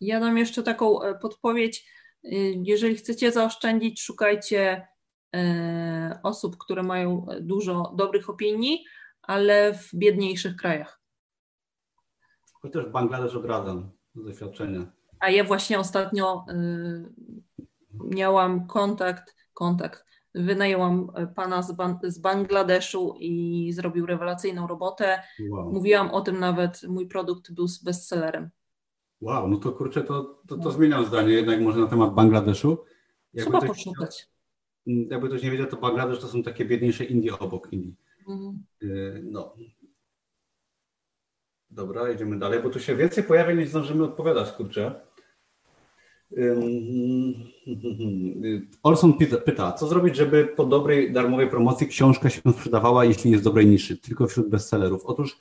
Ja 0.00 0.20
dam 0.20 0.38
jeszcze 0.38 0.62
taką 0.62 1.02
e, 1.02 1.18
podpowiedź. 1.18 1.86
Y, 2.24 2.28
jeżeli 2.64 2.96
chcecie 2.96 3.32
zaoszczędzić, 3.32 4.02
szukajcie 4.02 4.88
e, 5.36 6.20
osób, 6.22 6.56
które 6.58 6.82
mają 6.82 7.26
dużo 7.40 7.94
dobrych 7.96 8.30
opinii, 8.30 8.84
ale 9.22 9.74
w 9.74 9.94
biedniejszych 9.94 10.56
krajach. 10.56 11.00
Chociaż 12.62 12.86
Bangladesz 12.86 13.34
odradzam 13.34 13.90
z 14.14 14.24
doświadczenia. 14.24 14.92
A 15.20 15.30
ja 15.30 15.44
właśnie 15.44 15.78
ostatnio 15.78 16.44
miałam 17.94 18.66
kontakt, 18.66 19.36
kontakt. 19.54 20.07
Wynajęłam 20.38 21.10
pana 21.34 21.62
z, 21.62 21.72
ban 21.72 21.98
z 22.02 22.18
Bangladeszu 22.18 23.14
i 23.18 23.72
zrobił 23.72 24.06
rewelacyjną 24.06 24.66
robotę. 24.66 25.22
Wow. 25.50 25.72
Mówiłam 25.72 26.10
o 26.10 26.20
tym 26.20 26.40
nawet, 26.40 26.82
mój 26.88 27.08
produkt 27.08 27.52
był 27.52 27.66
bestsellerem. 27.84 28.50
Wow, 29.20 29.48
no 29.48 29.56
to 29.56 29.72
kurczę, 29.72 30.02
to, 30.02 30.40
to, 30.48 30.58
to 30.58 30.70
zmieniam 30.70 31.04
zdanie 31.04 31.32
jednak 31.32 31.60
może 31.60 31.80
na 31.80 31.86
temat 31.86 32.14
Bangladeszu. 32.14 32.84
Jakby 33.34 33.50
Trzeba 33.50 33.66
poszukać. 33.66 34.28
Jakby 34.86 35.28
ktoś 35.28 35.42
nie 35.42 35.50
wiedział, 35.50 35.66
to 35.66 35.76
Bangladesz 35.76 36.20
to 36.20 36.28
są 36.28 36.42
takie 36.42 36.64
biedniejsze 36.64 37.04
Indie 37.04 37.38
obok 37.38 37.72
Indii. 37.72 37.96
Mhm. 38.28 38.64
Y, 38.82 39.22
no. 39.24 39.54
Dobra, 41.70 42.08
jedziemy 42.08 42.38
dalej, 42.38 42.62
bo 42.62 42.70
tu 42.70 42.80
się 42.80 42.96
więcej 42.96 43.24
pojawia 43.24 43.54
niż 43.54 43.68
zdążymy 43.68 44.04
odpowiadać, 44.04 44.52
kurczę. 44.52 45.07
Olson 48.82 49.14
pyta, 49.44 49.72
co 49.72 49.86
zrobić, 49.86 50.16
żeby 50.16 50.44
po 50.44 50.64
dobrej 50.64 51.12
darmowej 51.12 51.50
promocji 51.50 51.86
książka 51.86 52.30
się 52.30 52.40
sprzedawała, 52.52 53.04
jeśli 53.04 53.30
jest 53.30 53.44
dobrej 53.44 53.66
niszy, 53.66 53.96
tylko 53.96 54.26
wśród 54.26 54.48
bestsellerów? 54.48 55.04
Otóż 55.04 55.38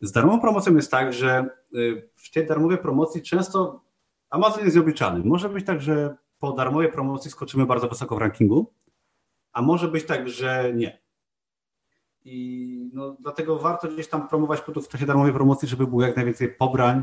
z 0.00 0.12
darmową 0.12 0.40
promocją 0.40 0.76
jest 0.76 0.90
tak, 0.90 1.12
że 1.12 1.46
y, 1.74 2.08
w 2.16 2.30
tej 2.30 2.46
darmowej 2.46 2.78
promocji 2.78 3.22
często 3.22 3.80
Amazon 4.30 4.64
jest 4.64 4.76
nieobliczalny. 4.76 5.24
Może 5.24 5.48
być 5.48 5.66
tak, 5.66 5.82
że 5.82 6.16
po 6.38 6.52
darmowej 6.52 6.92
promocji 6.92 7.30
skoczymy 7.30 7.66
bardzo 7.66 7.88
wysoko 7.88 8.16
w 8.16 8.18
rankingu, 8.18 8.72
a 9.52 9.62
może 9.62 9.88
być 9.88 10.04
tak, 10.04 10.28
że 10.28 10.72
nie. 10.74 11.02
I 12.24 12.90
no, 12.94 13.16
dlatego 13.20 13.58
warto 13.58 13.88
gdzieś 13.88 14.08
tam 14.08 14.28
promować 14.28 14.60
produkt 14.60 14.86
w 14.86 14.90
czasie 14.90 15.06
darmowej 15.06 15.32
promocji, 15.32 15.68
żeby 15.68 15.86
było 15.86 16.02
jak 16.02 16.16
najwięcej 16.16 16.54
pobrań, 16.54 17.02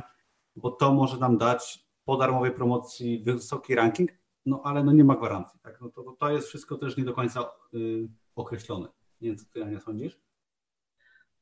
bo 0.56 0.72
to 0.72 0.94
może 0.94 1.18
nam 1.18 1.38
dać 1.38 1.89
po 2.10 2.18
darmowej 2.18 2.52
promocji 2.52 3.24
wysoki 3.24 3.76
ranking, 3.76 4.12
no 4.46 4.62
ale 4.64 4.84
no 4.84 4.92
nie 4.92 5.04
ma 5.04 5.16
gwarancji. 5.16 5.60
Tak? 5.60 5.82
No 5.82 5.90
to, 5.90 6.16
to 6.20 6.30
jest 6.30 6.48
wszystko 6.48 6.78
też 6.78 6.98
nie 6.98 7.04
do 7.04 7.14
końca 7.14 7.52
y, 7.74 8.08
określone. 8.36 8.88
Nie 9.22 9.30
wiem, 9.30 9.38
co 9.38 9.46
ty, 9.54 9.64
Ania, 9.64 9.80
sądzisz? 9.80 10.20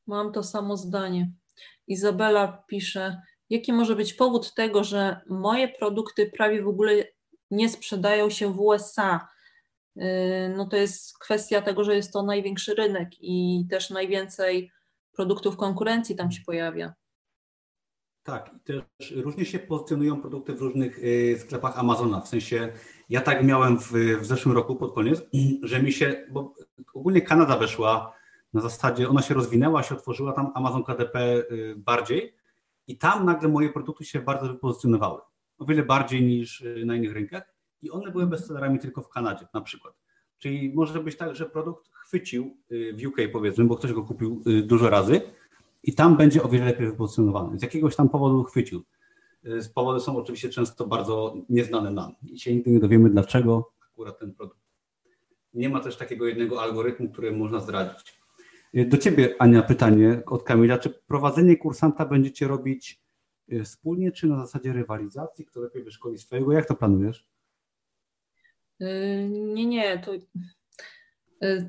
Mam 0.07 0.31
to 0.31 0.43
samo 0.43 0.77
zdanie. 0.77 1.31
Izabela 1.87 2.63
pisze, 2.67 3.21
jaki 3.49 3.73
może 3.73 3.95
być 3.95 4.13
powód 4.13 4.53
tego, 4.53 4.83
że 4.83 5.21
moje 5.29 5.67
produkty 5.67 6.31
prawie 6.37 6.63
w 6.63 6.67
ogóle 6.67 7.03
nie 7.51 7.69
sprzedają 7.69 8.29
się 8.29 8.53
w 8.53 8.59
USA? 8.59 9.27
Y, 9.97 10.01
no 10.57 10.65
to 10.65 10.75
jest 10.75 11.17
kwestia 11.19 11.61
tego, 11.61 11.83
że 11.83 11.95
jest 11.95 12.13
to 12.13 12.23
największy 12.23 12.75
rynek 12.75 13.09
i 13.19 13.65
też 13.69 13.89
najwięcej 13.89 14.71
produktów 15.15 15.57
konkurencji 15.57 16.15
tam 16.15 16.31
się 16.31 16.41
pojawia. 16.45 16.93
Tak, 18.27 18.51
i 18.55 18.59
też 18.59 19.11
różnie 19.15 19.45
się 19.45 19.59
pozycjonują 19.59 20.21
produkty 20.21 20.53
w 20.53 20.61
różnych 20.61 20.99
y, 20.99 21.37
sklepach 21.39 21.79
Amazona. 21.79 22.21
W 22.21 22.27
sensie 22.27 22.73
ja 23.09 23.21
tak 23.21 23.43
miałem 23.43 23.79
w, 23.79 23.91
w 24.21 24.25
zeszłym 24.25 24.55
roku 24.55 24.75
pod 24.75 24.93
koniec, 24.93 25.21
że 25.63 25.83
mi 25.83 25.91
się, 25.91 26.25
bo 26.31 26.53
ogólnie 26.93 27.21
Kanada 27.21 27.57
weszła 27.57 28.13
na 28.53 28.61
zasadzie, 28.61 29.09
ona 29.09 29.21
się 29.21 29.33
rozwinęła, 29.33 29.83
się 29.83 29.95
otworzyła 29.95 30.33
tam 30.33 30.51
Amazon 30.55 30.83
KDP 30.83 31.43
y, 31.51 31.75
bardziej 31.77 32.33
i 32.87 32.97
tam 32.97 33.25
nagle 33.25 33.49
moje 33.49 33.69
produkty 33.69 34.05
się 34.05 34.21
bardzo 34.21 34.47
wypozycjonowały. 34.47 35.21
O 35.59 35.65
wiele 35.65 35.83
bardziej 35.83 36.23
niż 36.23 36.61
y, 36.61 36.83
na 36.85 36.95
innych 36.95 37.13
rynkach 37.13 37.53
i 37.81 37.91
one 37.91 38.11
były 38.11 38.27
bestsellerami 38.27 38.79
tylko 38.79 39.01
w 39.01 39.09
Kanadzie 39.09 39.47
na 39.53 39.61
przykład. 39.61 39.93
Czyli 40.37 40.73
może 40.75 40.99
być 40.99 41.17
tak, 41.17 41.35
że 41.35 41.45
produkt 41.45 41.89
chwycił 41.93 42.57
w 42.69 43.07
UK 43.07 43.17
powiedzmy, 43.31 43.65
bo 43.65 43.75
ktoś 43.75 43.93
go 43.93 44.03
kupił 44.03 44.43
dużo 44.63 44.89
razy, 44.89 45.21
i 45.83 45.93
tam 45.93 46.17
będzie 46.17 46.43
o 46.43 46.49
wiele 46.49 46.65
lepiej 46.65 46.87
wypozycjonowany. 46.87 47.59
Z 47.59 47.61
jakiegoś 47.61 47.95
tam 47.95 48.09
powodu 48.09 48.43
chwycił. 48.43 48.83
Y, 49.45 49.61
z 49.61 49.69
powody 49.69 49.99
są 49.99 50.17
oczywiście 50.17 50.49
często 50.49 50.87
bardzo 50.87 51.35
nieznane 51.49 51.91
nam 51.91 52.15
i 52.23 52.39
się 52.39 52.55
nigdy 52.55 52.71
nie 52.71 52.79
dowiemy, 52.79 53.09
dlaczego 53.09 53.71
akurat 53.93 54.19
ten 54.19 54.33
produkt. 54.33 54.59
Nie 55.53 55.69
ma 55.69 55.79
też 55.79 55.97
takiego 55.97 56.27
jednego 56.27 56.61
algorytmu, 56.61 57.09
który 57.09 57.31
można 57.31 57.59
zdradzić. 57.59 58.19
Y, 58.75 58.85
do 58.85 58.97
Ciebie, 58.97 59.35
Ania, 59.39 59.63
pytanie 59.63 60.21
od 60.25 60.43
Kamila. 60.43 60.77
Czy 60.77 60.89
prowadzenie 60.89 61.57
kursanta 61.57 62.05
będziecie 62.05 62.47
robić 62.47 63.01
y, 63.51 63.63
wspólnie, 63.63 64.11
czy 64.11 64.27
na 64.27 64.37
zasadzie 64.37 64.73
rywalizacji? 64.73 65.45
Kto 65.45 65.61
lepiej 65.61 65.83
wyszkoli 65.83 66.17
swojego? 66.17 66.51
Jak 66.51 66.67
to 66.67 66.75
planujesz? 66.75 67.27
Nie, 69.29 69.65
nie, 69.65 69.99
to 69.99 70.11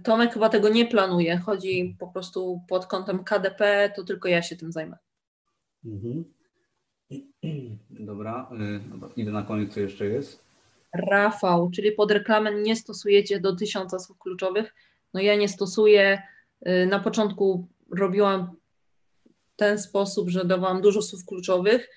Tomek 0.05 0.33
chyba 0.33 0.49
tego 0.49 0.69
nie 0.69 0.87
planuje. 0.87 1.39
Chodzi 1.39 1.97
po 1.99 2.09
prostu 2.09 2.61
pod 2.69 2.87
kątem 2.87 3.25
KDP, 3.25 3.93
to 3.97 4.05
tylko 4.05 4.29
ja 4.29 4.43
się 4.43 4.57
tym 4.57 4.73
zajmę. 4.73 4.99
Mhm. 5.85 6.25
Dobra, 7.91 8.51
dobra, 8.91 9.09
idę 9.17 9.31
na 9.31 9.43
koniec, 9.43 9.75
co 9.75 9.81
jeszcze 9.81 10.07
jest. 10.07 10.45
Rafał, 11.11 11.71
czyli 11.71 11.93
pod 11.93 12.11
reklamę 12.11 12.55
nie 12.55 12.77
stosujecie 12.77 13.41
do 13.41 13.57
tysiąca 13.57 13.99
słów 13.99 14.19
kluczowych. 14.19 14.75
No 15.15 15.21
ja 15.21 15.37
nie 15.37 15.49
stosuję. 15.49 16.23
Y, 16.69 16.87
na 16.87 17.01
początku 17.01 17.67
robiłam 17.97 18.57
ten 19.57 19.79
sposób, 19.79 20.29
że 20.29 20.45
dawałam 20.45 20.81
dużo 20.81 21.03
słów 21.03 21.25
kluczowych. 21.25 21.91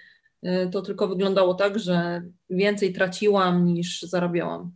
Y, 0.46 0.70
to 0.72 0.82
tylko 0.82 1.08
wyglądało 1.08 1.54
tak, 1.54 1.80
że 1.80 2.24
więcej 2.50 2.94
traciłam 2.94 3.66
niż 3.66 4.02
zarabiałam. 4.02 4.72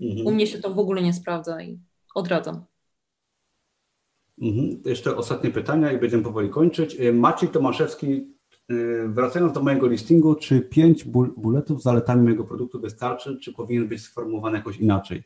Mhm. 0.00 0.26
U 0.26 0.30
mnie 0.30 0.46
się 0.46 0.58
to 0.58 0.74
w 0.74 0.78
ogóle 0.78 1.02
nie 1.02 1.12
sprawdza 1.12 1.62
i 1.62 1.78
odradzam. 2.14 2.64
Mhm. 4.40 4.82
Jeszcze 4.84 5.16
ostatnie 5.16 5.50
pytania 5.50 5.92
i 5.92 5.98
będziemy 5.98 6.22
powoli 6.22 6.50
kończyć. 6.50 7.00
Y, 7.00 7.12
Maciej 7.12 7.48
Tomaszewski, 7.48 8.34
y, 8.70 9.08
wracając 9.08 9.52
do 9.52 9.62
mojego 9.62 9.86
listingu, 9.86 10.34
czy 10.34 10.60
pięć 10.60 11.04
bulletów 11.36 11.80
z 11.80 11.84
zaletami 11.84 12.22
mojego 12.22 12.44
produktu 12.44 12.80
wystarczy, 12.80 13.38
czy 13.38 13.52
powinien 13.52 13.88
być 13.88 14.02
sformułowany 14.02 14.58
jakoś 14.58 14.76
inaczej? 14.76 15.22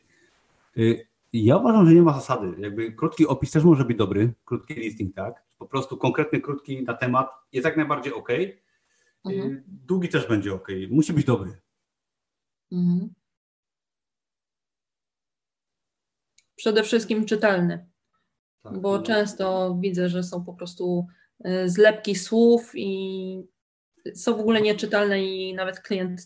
Y, 0.77 1.07
ja 1.33 1.57
uważam, 1.57 1.85
że 1.87 1.93
nie 1.93 2.01
ma 2.01 2.13
zasady. 2.13 2.53
Jakby 2.57 2.91
krótki 2.91 3.27
opis 3.27 3.51
też 3.51 3.63
może 3.63 3.85
być 3.85 3.97
dobry, 3.97 4.33
krótki 4.45 4.73
listing, 4.73 5.15
tak? 5.15 5.43
Po 5.57 5.65
prostu 5.65 5.97
konkretny, 5.97 6.41
krótki 6.41 6.83
na 6.83 6.93
temat 6.93 7.29
jest 7.51 7.65
jak 7.65 7.77
najbardziej 7.77 8.13
ok. 8.13 8.29
Mhm. 9.25 9.63
Długi 9.67 10.09
też 10.09 10.27
będzie 10.27 10.53
ok. 10.53 10.67
Musi 10.89 11.13
być 11.13 11.25
dobry. 11.25 11.57
Mhm. 12.71 13.09
Przede 16.55 16.83
wszystkim 16.83 17.25
czytelny, 17.25 17.85
tak, 18.63 18.79
bo 18.81 18.97
no. 18.97 19.03
często 19.03 19.77
widzę, 19.79 20.09
że 20.09 20.23
są 20.23 20.45
po 20.45 20.53
prostu 20.53 21.07
y, 21.47 21.69
zlepki 21.69 22.15
słów 22.15 22.71
i 22.75 23.55
są 24.15 24.37
w 24.37 24.39
ogóle 24.39 24.61
nieczytelne 24.61 25.23
i 25.25 25.53
nawet 25.53 25.79
klient 25.79 26.21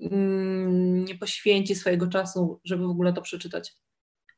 mm, 0.00 1.04
nie 1.04 1.14
poświęci 1.14 1.74
swojego 1.74 2.06
czasu, 2.06 2.60
żeby 2.64 2.86
w 2.86 2.90
ogóle 2.90 3.12
to 3.12 3.22
przeczytać. 3.22 3.76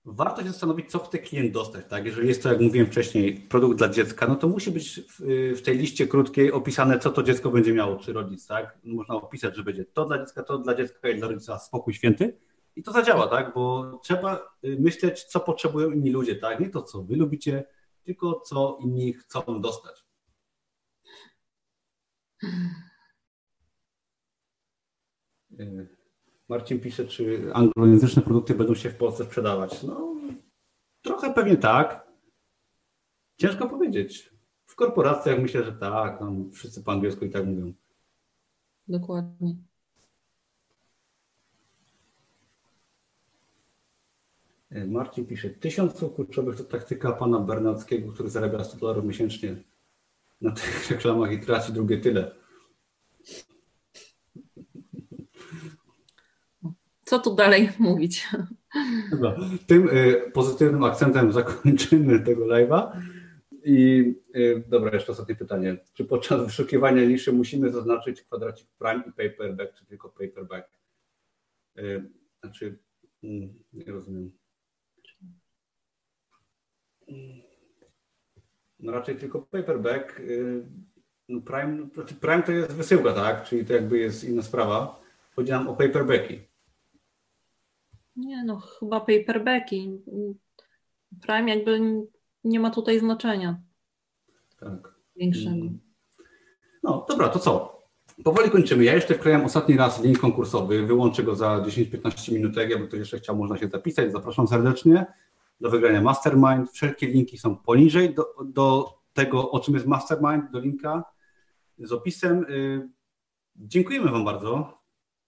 Warto 0.07 0.43
się 0.43 0.49
zastanowić, 0.49 0.91
co 0.91 0.99
chce 0.99 1.19
klient 1.19 1.53
dostać. 1.53 1.85
Tak? 1.89 2.07
Jeżeli 2.07 2.29
jest 2.29 2.43
to, 2.43 2.49
jak 2.53 2.61
mówiłem 2.61 2.87
wcześniej, 2.87 3.35
produkt 3.35 3.79
dla 3.79 3.89
dziecka, 3.89 4.27
no 4.27 4.37
to 4.37 4.49
musi 4.49 4.71
być 4.71 5.01
w, 5.01 5.21
w, 5.59 5.63
tej 5.63 5.79
liście 5.79 6.07
krótkiej 6.07 6.53
opisane, 6.53 6.99
co 6.99 7.11
to 7.11 7.23
dziecko 7.23 7.51
będzie 7.51 7.73
miało, 7.73 7.97
czy 7.97 8.13
rodzic. 8.13 8.47
Tak? 8.47 8.79
Można 8.85 9.15
opisać, 9.15 9.57
że 9.57 9.63
będzie 9.63 9.85
to 9.85 10.05
dla 10.05 10.19
dziecka, 10.19 10.43
to 10.43 10.59
dla 10.59 10.75
dziecka 10.75 11.09
i 11.09 11.19
dla 11.19 11.29
rodzica 11.29 11.59
spokój 11.59 11.95
święty 11.95 12.39
i 12.77 12.83
to 12.83 12.93
zadziała, 12.93 13.29
tak? 13.29 13.55
Bo 13.55 13.93
trzeba 14.03 14.57
y, 14.65 14.77
myśleć, 14.81 15.25
co 15.25 15.41
potrzebują 15.41 15.91
inni 15.91 16.11
ludzie, 16.11 16.37
tak? 16.37 16.61
Nie 16.61 16.71
to, 16.71 16.83
co 16.83 17.03
wy 17.03 17.17
lubicie, 17.17 17.65
tylko 18.05 18.41
co 18.41 18.79
inni 18.81 19.13
chcą 19.13 19.61
dostać. 19.61 20.05
Y, 25.61 25.89
Marcin 26.49 26.81
pisze, 26.81 27.07
czy 27.07 27.51
anglojęzyczne 27.55 28.23
produkty 28.23 28.55
będą 28.55 28.75
się 28.75 28.91
w 28.91 28.97
Polsce 28.97 29.25
sprzedawać. 29.25 29.83
No, 29.83 30.17
trochę 31.03 31.35
pewnie 31.35 31.57
tak. 31.57 32.07
Ciężko 33.37 33.69
powiedzieć. 33.69 34.35
W 34.67 34.75
korporacjach 34.75 35.39
myślę, 35.39 35.65
że 35.65 35.73
tak. 35.73 36.19
Tam 36.19 36.51
wszyscy 36.51 36.83
po 36.83 36.93
angielsku 36.93 37.25
i 37.25 37.31
tak 37.31 37.47
mówią. 37.47 37.73
Dokładnie. 38.89 39.57
Marcin 44.87 45.27
pisze, 45.27 45.51
tysiąc 45.51 45.97
słów 45.97 46.15
kluczowych 46.15 46.57
to 46.57 46.65
taktyka 46.65 47.13
pana 47.13 47.41
Bernackiego, 47.41 48.13
który 48.13 48.29
zarabia 48.29 48.65
100 48.65 48.77
dolarów 48.77 49.05
miesięcznie 49.05 49.57
na 50.41 50.51
tych 50.51 50.87
reklamach 50.91 51.33
i 51.33 51.41
traci 51.41 51.73
drugie 51.73 51.99
tyle. 51.99 52.45
co 57.15 57.19
tu 57.19 57.35
dalej 57.35 57.69
mówić? 57.79 58.29
Dobra. 59.11 59.37
Tym 59.67 59.89
y, 59.89 60.31
pozytywnym 60.33 60.85
akcentem 60.85 61.33
zakończymy 61.33 62.21
tego 62.21 62.47
live'a. 62.47 63.01
I 63.65 64.15
y, 64.37 64.65
dobra, 64.69 64.95
jeszcze 64.95 65.13
ostatnie 65.13 65.35
pytanie. 65.35 65.77
Czy 65.93 66.05
podczas 66.05 66.45
wyszukiwania 66.47 67.05
niszy 67.05 67.33
musimy 67.33 67.73
zaznaczyć 67.73 68.23
kwadracik 68.23 68.69
prime 68.79 69.03
i 69.07 69.13
paperback, 69.13 69.75
czy 69.75 69.87
tylko 69.87 70.09
paperback? 70.09 70.69
Y, 71.79 72.11
znaczy, 72.41 72.79
mm, 73.25 73.55
nie 73.73 73.93
rozumiem. 73.93 74.31
No 78.81 78.93
raczej 78.93 79.17
tylko 79.17 79.43
paperback. 79.43 80.21
Y, 80.21 80.65
no 81.29 81.41
prime, 81.41 81.89
znaczy 81.95 82.15
prime 82.15 82.43
to 82.43 82.53
jest 82.53 82.73
wysyłka, 82.73 83.13
tak? 83.13 83.45
Czyli 83.45 83.65
to 83.65 83.73
jakby 83.73 83.99
jest 83.99 84.25
inna 84.25 84.43
sprawa. 84.43 85.01
Chodzi 85.37 85.51
nam 85.51 85.69
o 85.69 85.75
paperbacki. 85.77 86.41
Nie 88.17 88.45
no, 88.45 88.61
chyba 88.61 89.01
paperbacki. 89.01 89.91
Prime 91.23 91.51
jakby 91.51 91.81
nie 92.45 92.61
ma 92.61 92.71
tutaj 92.71 93.01
znaczenia. 93.01 93.61
Tak. 94.61 94.95
Większego. 95.17 95.67
No 96.83 97.07
dobra, 97.09 97.29
to 97.29 97.39
co? 97.39 97.83
Powoli 98.25 98.51
kończymy. 98.51 98.85
Ja 98.85 98.95
jeszcze 98.95 99.15
wklejam 99.15 99.45
ostatni 99.45 99.77
raz 99.77 100.05
link 100.05 100.19
konkursowy. 100.19 100.87
Wyłączę 100.87 101.23
go 101.23 101.37
za 101.37 101.61
10-15 101.61 102.33
minutek. 102.33 102.71
Jakby 102.71 102.89
ktoś 102.89 103.01
jeszcze 103.01 103.19
chciał, 103.19 103.37
można 103.37 103.59
się 103.59 103.69
zapisać. 103.69 104.13
Zapraszam 104.13 104.49
serdecznie 104.49 105.07
do 105.61 105.71
wygrania 105.71 106.01
Mastermind. 106.01 106.71
Wszelkie 106.71 107.07
linki 107.07 107.39
są 107.39 107.57
poniżej 107.57 108.15
do, 108.15 108.35
do 108.45 108.95
tego, 109.13 109.51
o 109.51 109.61
czym 109.61 109.75
jest 109.75 109.87
Mastermind, 109.87 110.51
do 110.51 110.61
linka 110.61 111.05
z 111.79 111.93
opisem. 111.93 112.45
Y, 112.51 112.89
dziękujemy 113.57 114.11
Wam 114.11 114.25
bardzo. 114.25 114.79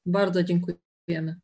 Bardzo 0.07 0.43
dziękujemy. 0.43 1.40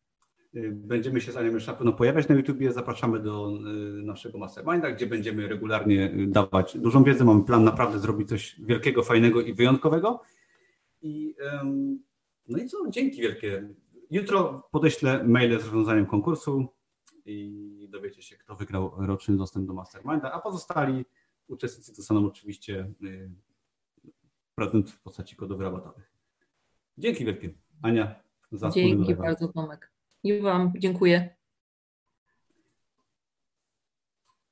Y, 0.57 0.73
będziemy 0.73 1.21
się 1.21 1.33
z 1.33 1.37
Anią 1.37 1.53
już 1.53 1.67
na 1.67 1.75
pewno 1.75 1.93
pojawiać 1.93 2.29
na 2.29 2.35
YouTubie. 2.35 2.73
Zapraszamy 2.73 3.21
do 3.21 3.51
y, 3.51 4.03
naszego 4.03 4.39
Masterminda, 4.39 4.91
gdzie 4.91 5.07
będziemy 5.07 5.49
regularnie 5.49 6.15
dawać 6.27 6.79
dużą 6.79 7.05
wiedzę. 7.05 7.25
Mamy 7.25 7.45
plan 7.45 7.65
naprawdę 7.65 7.99
zrobić 7.99 8.29
coś 8.29 8.61
wielkiego, 8.61 9.03
fajnego 9.03 9.41
i 9.41 9.55
wyjątkowego. 9.55 10.23
I, 11.03 11.35
no 12.49 12.59
i 12.59 12.69
co? 12.69 12.77
Dzięki 12.91 13.21
wielkie. 13.21 13.69
Jutro 14.11 14.69
podeślę 14.73 15.25
maile 15.25 15.61
z 15.61 15.65
rozwiązaniem 15.65 16.07
konkursu 16.07 16.67
i 17.27 17.72
dowiecie 17.93 18.23
się, 18.23 18.37
kto 18.37 18.57
wygrał 18.57 18.93
roczny 18.97 19.37
dostęp 19.37 19.67
do 19.67 19.75
Masterminda, 19.75 20.33
a 20.33 20.41
pozostali 20.41 21.05
uczestnicy 21.49 21.97
dostaną 21.97 22.27
oczywiście 22.27 22.93
prezent 24.55 24.91
w 24.91 25.01
postaci 25.01 25.37
kodów 25.37 25.61
rabatowych. 25.61 26.13
Dzięki 26.99 27.25
wielkie. 27.25 27.51
Ania, 27.83 28.23
za 28.53 28.71
Dzięki 28.71 29.15
bardzo, 29.15 29.49
Tomek. 29.49 29.93
I 30.23 30.41
Wam 30.41 30.73
dziękuję. 30.79 31.37